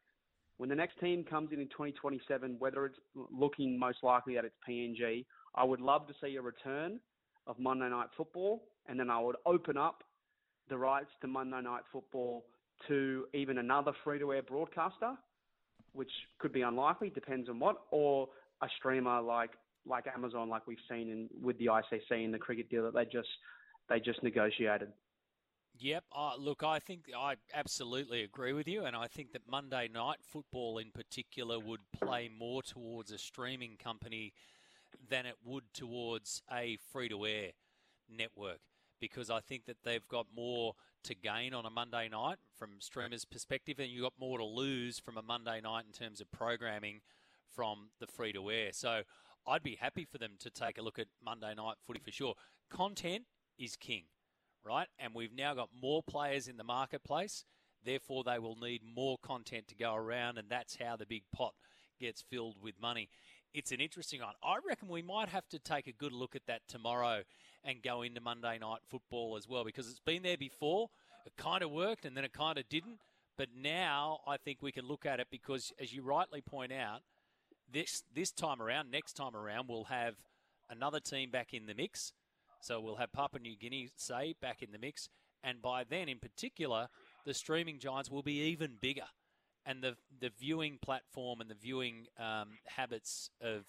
when 0.63 0.69
the 0.69 0.77
next 0.77 1.01
team 1.01 1.25
comes 1.25 1.51
in 1.51 1.59
in 1.59 1.67
2027, 1.71 2.55
whether 2.61 2.87
it's 2.87 2.99
looking 3.37 3.77
most 3.77 3.99
likely 4.05 4.39
at 4.39 4.45
its 4.45 4.55
PNG, 4.69 5.25
I 5.57 5.65
would 5.65 5.81
love 5.81 6.07
to 6.07 6.15
see 6.23 6.37
a 6.37 6.41
return 6.41 7.01
of 7.49 7.59
Monday 7.59 7.89
Night 7.89 8.07
Football, 8.17 8.63
and 8.87 8.97
then 8.97 9.11
I 9.11 9.19
would 9.19 9.35
open 9.45 9.77
up 9.77 10.05
the 10.69 10.79
rights 10.79 11.09
to 11.23 11.27
Monday 11.27 11.61
Night 11.63 11.83
Football 11.93 12.45
to 12.87 13.25
even 13.35 13.59
another 13.59 13.91
free-to-air 14.05 14.43
broadcaster, 14.43 15.15
which 15.95 16.13
could 16.39 16.53
be 16.53 16.63
unlikely, 16.63 17.11
depends 17.11 17.49
on 17.49 17.59
what, 17.59 17.79
or 17.91 18.29
a 18.63 18.69
streamer 18.79 19.21
like 19.21 19.51
like 19.85 20.05
Amazon, 20.15 20.49
like 20.49 20.65
we've 20.69 20.79
seen 20.89 21.11
in, 21.11 21.29
with 21.43 21.59
the 21.59 21.67
ICC 21.67 22.25
and 22.25 22.33
the 22.33 22.39
cricket 22.39 22.71
deal 22.71 22.85
that 22.85 22.95
they 22.95 23.05
just 23.05 23.27
they 23.89 23.99
just 23.99 24.23
negotiated. 24.23 24.93
Yep. 25.79 26.05
Uh, 26.15 26.33
look, 26.39 26.63
I 26.63 26.79
think 26.79 27.07
I 27.17 27.37
absolutely 27.55 28.23
agree 28.23 28.53
with 28.53 28.69
you, 28.69 28.85
and 28.85 28.95
I 28.95 29.09
think 29.09 29.33
that 29.33 29.43
Monday 29.49 29.89
night 29.93 30.19
football 30.23 30.79
in 30.79 30.91
particular 30.93 31.59
would 31.59 31.81
play 31.93 32.29
more 32.29 32.63
towards 32.63 33.11
a 33.11 33.19
streaming 33.19 33.77
company 33.77 34.33
than 35.09 35.27
it 35.27 35.37
would 35.45 35.65
towards 35.75 36.43
a 36.53 36.79
free 36.93 37.09
to 37.09 37.27
air 37.27 37.53
network 38.09 38.61
because 39.01 39.31
I 39.31 39.41
think 39.41 39.67
that 39.67 39.79
they've 39.85 40.07
got 40.09 40.27
more 40.35 40.75
to 41.05 41.15
gain 41.15 41.55
on 41.55 41.67
a 41.67 41.71
Monday 41.71 42.09
night 42.09 42.39
from 42.57 42.81
streamers' 42.81 43.25
perspective, 43.25 43.79
and 43.81 43.91
you've 43.91 44.03
got 44.05 44.15
more 44.21 44.39
to 44.39 44.45
lose 44.45 44.99
from 45.01 45.19
a 45.19 45.23
Monday 45.23 45.61
night 45.61 45.85
in 45.87 45.93
terms 45.93 46.21
of 46.21 46.31
programming 46.33 47.01
from 47.55 47.91
the 48.01 48.07
free 48.07 48.33
to 48.33 48.51
air. 48.51 48.71
So 48.73 49.03
I'd 49.47 49.63
be 49.63 49.77
happy 49.77 50.05
for 50.05 50.19
them 50.19 50.33
to 50.41 50.51
take 50.51 50.79
a 50.79 50.83
look 50.83 50.99
at 50.99 51.09
Monday 51.25 51.55
night 51.55 51.77
footy 51.87 52.01
for 52.05 52.13
sure. 52.13 52.35
Content 52.71 53.25
is 53.59 53.77
king 53.77 54.05
right? 54.65 54.89
And 54.99 55.15
we've 55.15 55.35
now 55.35 55.55
got 55.55 55.71
more 55.81 56.03
players 56.03 56.49
in 56.49 56.57
the 56.57 56.65
marketplace. 56.65 57.45
Therefore, 57.85 58.23
they 58.25 58.39
will 58.39 58.57
need 58.57 58.83
more 58.85 59.19
content 59.23 59.69
to 59.69 59.75
go 59.75 59.95
around, 59.95 60.39
and 60.39 60.49
that's 60.49 60.77
how 60.81 60.97
the 60.97 61.07
big 61.07 61.25
pot 61.35 61.55
gets 62.01 62.23
filled 62.23 62.57
with 62.63 62.81
money. 62.81 63.09
It's 63.55 63.73
an 63.73 63.81
interesting 63.81 64.21
one. 64.21 64.35
I 64.43 64.57
reckon 64.67 64.89
we 64.89 65.03
might 65.03 65.29
have 65.29 65.49
to 65.51 65.59
take 65.59 65.87
a 65.87 65.93
good 65.93 66.13
look 66.13 66.35
at 66.35 66.47
that 66.47 66.63
tomorrow 66.69 67.23
and 67.65 67.83
go 67.83 68.03
into 68.03 68.21
Monday 68.21 68.59
night 68.59 68.81
football 68.89 69.37
as 69.37 69.49
well 69.49 69.65
because 69.65 69.89
it's 69.89 70.01
been 70.01 70.23
there 70.23 70.39
before. 70.39 70.89
It 71.27 71.37
kind 71.37 71.63
of 71.63 71.71
worked 71.71 72.05
and 72.05 72.17
then 72.17 72.25
it 72.25 72.33
kind 72.33 72.59
of 72.59 72.69
didn't. 72.69 72.99
But 73.37 73.49
now 73.57 74.21
I 74.27 74.37
think 74.37 74.59
we 74.63 74.73
can 74.73 74.87
look 74.87 75.07
at 75.07 75.21
it 75.21 75.29
because, 75.31 75.73
as 75.81 75.93
you 75.93 76.03
rightly 76.03 76.41
point 76.41 76.73
out, 76.73 77.01
this 77.71 78.03
this 78.15 78.31
time 78.31 78.61
around, 78.61 78.91
next 78.91 79.15
time 79.15 79.35
around, 79.35 79.69
we'll 79.69 79.85
have 79.85 80.15
another 80.71 81.01
team 81.01 81.31
back 81.31 81.55
in 81.55 81.67
the 81.67 81.75
mix 81.75 82.13
so 82.63 82.81
we'll 82.81 82.97
have 82.97 83.13
Papua 83.13 83.41
New 83.41 83.57
Guinea, 83.57 83.91
say, 83.97 84.35
back 84.41 84.63
in 84.63 84.71
the 84.71 84.79
mix. 84.79 85.09
And 85.43 85.61
by 85.61 85.83
then, 85.85 86.09
in 86.09 86.19
particular, 86.21 86.89
the 87.27 87.35
streaming 87.35 87.81
giants 87.81 88.09
will 88.09 88.23
be 88.23 88.41
even 88.51 88.79
bigger. 88.81 89.07
And 89.67 89.83
the, 89.83 89.97
the 90.21 90.31
viewing 90.39 90.79
platform 90.81 91.41
and 91.41 91.51
the 91.51 91.57
viewing 91.57 92.07
um, 92.19 92.51
habits 92.67 93.31
of, 93.41 93.65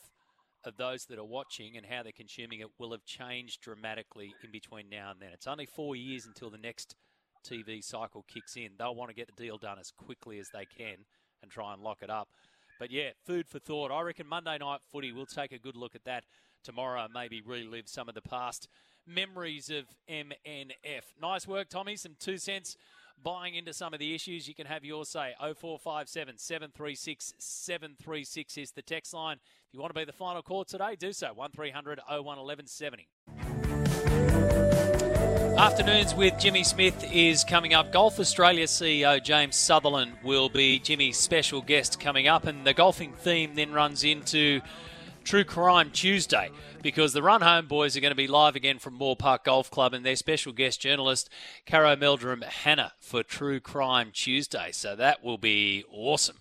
of 0.63 0.77
those 0.77 1.05
that 1.05 1.17
are 1.17 1.25
watching 1.25 1.75
and 1.75 1.85
how 1.85 2.03
they're 2.03 2.11
consuming 2.11 2.59
it 2.59 2.67
will 2.77 2.91
have 2.91 3.03
changed 3.03 3.61
dramatically 3.61 4.35
in 4.43 4.51
between 4.51 4.89
now 4.89 5.09
and 5.09 5.19
then. 5.19 5.29
It's 5.33 5.47
only 5.47 5.65
four 5.65 5.95
years 5.95 6.27
until 6.27 6.51
the 6.51 6.57
next 6.59 6.95
TV 7.43 7.83
cycle 7.83 8.23
kicks 8.31 8.55
in. 8.55 8.69
They'll 8.77 8.95
want 8.95 9.09
to 9.09 9.15
get 9.15 9.27
the 9.27 9.43
deal 9.43 9.57
done 9.57 9.79
as 9.79 9.91
quickly 9.91 10.37
as 10.37 10.49
they 10.53 10.65
can 10.65 10.97
and 11.41 11.51
try 11.51 11.73
and 11.73 11.81
lock 11.81 11.99
it 12.03 12.11
up. 12.11 12.29
But 12.79 12.91
yeah, 12.91 13.09
food 13.25 13.47
for 13.47 13.59
thought. 13.59 13.91
I 13.91 14.01
reckon 14.01 14.27
Monday 14.27 14.57
night 14.59 14.81
footy, 14.91 15.11
we'll 15.11 15.25
take 15.25 15.51
a 15.51 15.59
good 15.59 15.75
look 15.75 15.95
at 15.95 16.05
that 16.05 16.23
tomorrow, 16.63 17.07
maybe 17.13 17.41
relive 17.41 17.87
some 17.87 18.09
of 18.09 18.15
the 18.15 18.21
past 18.21 18.67
memories 19.05 19.69
of 19.69 19.85
MNF. 20.09 21.03
Nice 21.21 21.47
work, 21.47 21.69
Tommy. 21.69 21.95
Some 21.95 22.15
two 22.19 22.37
cents 22.37 22.77
buying 23.21 23.55
into 23.55 23.73
some 23.73 23.93
of 23.93 23.99
the 23.99 24.13
issues, 24.13 24.47
you 24.47 24.55
can 24.55 24.67
have 24.67 24.83
your 24.83 25.05
say. 25.05 25.33
0457 25.39 26.37
736 26.37 27.33
736 27.37 28.57
is 28.57 28.71
the 28.71 28.81
text 28.81 29.13
line. 29.13 29.37
If 29.67 29.73
you 29.73 29.79
want 29.79 29.93
to 29.93 29.99
be 29.99 30.05
the 30.05 30.13
final 30.13 30.41
call 30.41 30.65
today, 30.65 30.95
do 30.97 31.13
so. 31.13 31.33
1300 31.33 31.99
01 32.07 32.23
1170. 32.23 33.07
Afternoons 35.57 36.15
with 36.15 36.37
Jimmy 36.39 36.63
Smith 36.63 37.03
is 37.13 37.43
coming 37.43 37.73
up. 37.73 37.91
Golf 37.93 38.19
Australia 38.19 38.65
CEO 38.65 39.23
James 39.23 39.55
Sutherland 39.55 40.13
will 40.23 40.49
be 40.49 40.79
Jimmy's 40.79 41.17
special 41.17 41.61
guest 41.61 41.99
coming 41.99 42.27
up, 42.27 42.47
and 42.47 42.65
the 42.65 42.73
golfing 42.73 43.13
theme 43.13 43.53
then 43.53 43.71
runs 43.71 44.03
into 44.03 44.61
True 45.23 45.45
Crime 45.45 45.89
Tuesday 45.91 46.51
because 46.81 47.13
the 47.13 47.23
Run 47.23 47.41
Home 47.41 47.65
boys 47.65 47.95
are 47.95 48.01
going 48.01 48.11
to 48.11 48.15
be 48.15 48.27
live 48.27 48.55
again 48.55 48.77
from 48.77 48.93
Moore 48.93 49.15
Park 49.15 49.45
Golf 49.45 49.71
Club 49.71 49.93
and 49.93 50.05
their 50.05 50.17
special 50.17 50.51
guest 50.51 50.81
journalist, 50.81 51.29
Caro 51.65 51.95
Meldrum 51.95 52.41
Hannah, 52.41 52.91
for 52.99 53.23
True 53.23 53.59
Crime 53.61 54.11
Tuesday. 54.13 54.69
So 54.73 54.95
that 54.97 55.23
will 55.23 55.37
be 55.37 55.85
awesome. 55.91 56.37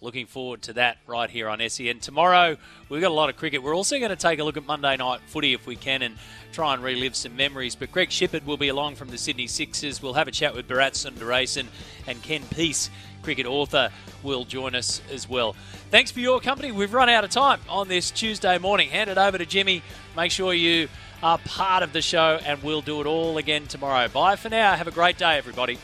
Looking 0.00 0.26
forward 0.26 0.62
to 0.62 0.74
that 0.74 0.98
right 1.06 1.30
here 1.30 1.48
on 1.48 1.66
SEN. 1.66 2.00
Tomorrow, 2.00 2.56
we've 2.88 3.00
got 3.00 3.10
a 3.10 3.14
lot 3.14 3.30
of 3.30 3.36
cricket. 3.36 3.62
We're 3.62 3.74
also 3.74 3.98
going 3.98 4.10
to 4.10 4.16
take 4.16 4.38
a 4.38 4.44
look 4.44 4.56
at 4.56 4.66
Monday 4.66 4.96
night 4.96 5.20
footy 5.26 5.54
if 5.54 5.66
we 5.66 5.76
can 5.76 6.02
and 6.02 6.16
try 6.52 6.74
and 6.74 6.82
relive 6.82 7.16
some 7.16 7.36
memories. 7.36 7.74
But 7.74 7.92
Greg 7.92 8.10
Shipperd 8.10 8.44
will 8.44 8.58
be 8.58 8.68
along 8.68 8.96
from 8.96 9.08
the 9.08 9.16
Sydney 9.16 9.46
Sixers. 9.46 10.02
We'll 10.02 10.14
have 10.14 10.28
a 10.28 10.32
chat 10.32 10.54
with 10.54 10.68
Bharat 10.68 10.92
Sundaresan 10.92 11.66
and 12.06 12.22
Ken 12.22 12.42
Piesse, 12.50 12.90
cricket 13.24 13.46
author, 13.46 13.90
will 14.22 14.44
join 14.44 14.74
us 14.74 15.00
as 15.12 15.28
well. 15.28 15.56
Thanks 15.90 16.10
for 16.10 16.20
your 16.20 16.40
company. 16.40 16.70
We've 16.70 16.92
run 16.92 17.08
out 17.08 17.24
of 17.24 17.30
time 17.30 17.60
on 17.68 17.88
this 17.88 18.10
Tuesday 18.10 18.58
morning. 18.58 18.90
Hand 18.90 19.10
it 19.10 19.18
over 19.18 19.38
to 19.38 19.46
Jimmy. 19.46 19.82
Make 20.16 20.30
sure 20.30 20.54
you 20.54 20.88
are 21.22 21.38
part 21.38 21.82
of 21.82 21.92
the 21.92 22.02
show, 22.02 22.38
and 22.44 22.62
we'll 22.62 22.82
do 22.82 23.00
it 23.00 23.06
all 23.06 23.38
again 23.38 23.66
tomorrow. 23.66 24.06
Bye 24.08 24.36
for 24.36 24.50
now. 24.50 24.74
Have 24.74 24.88
a 24.88 24.92
great 24.92 25.18
day, 25.18 25.36
everybody. 25.38 25.78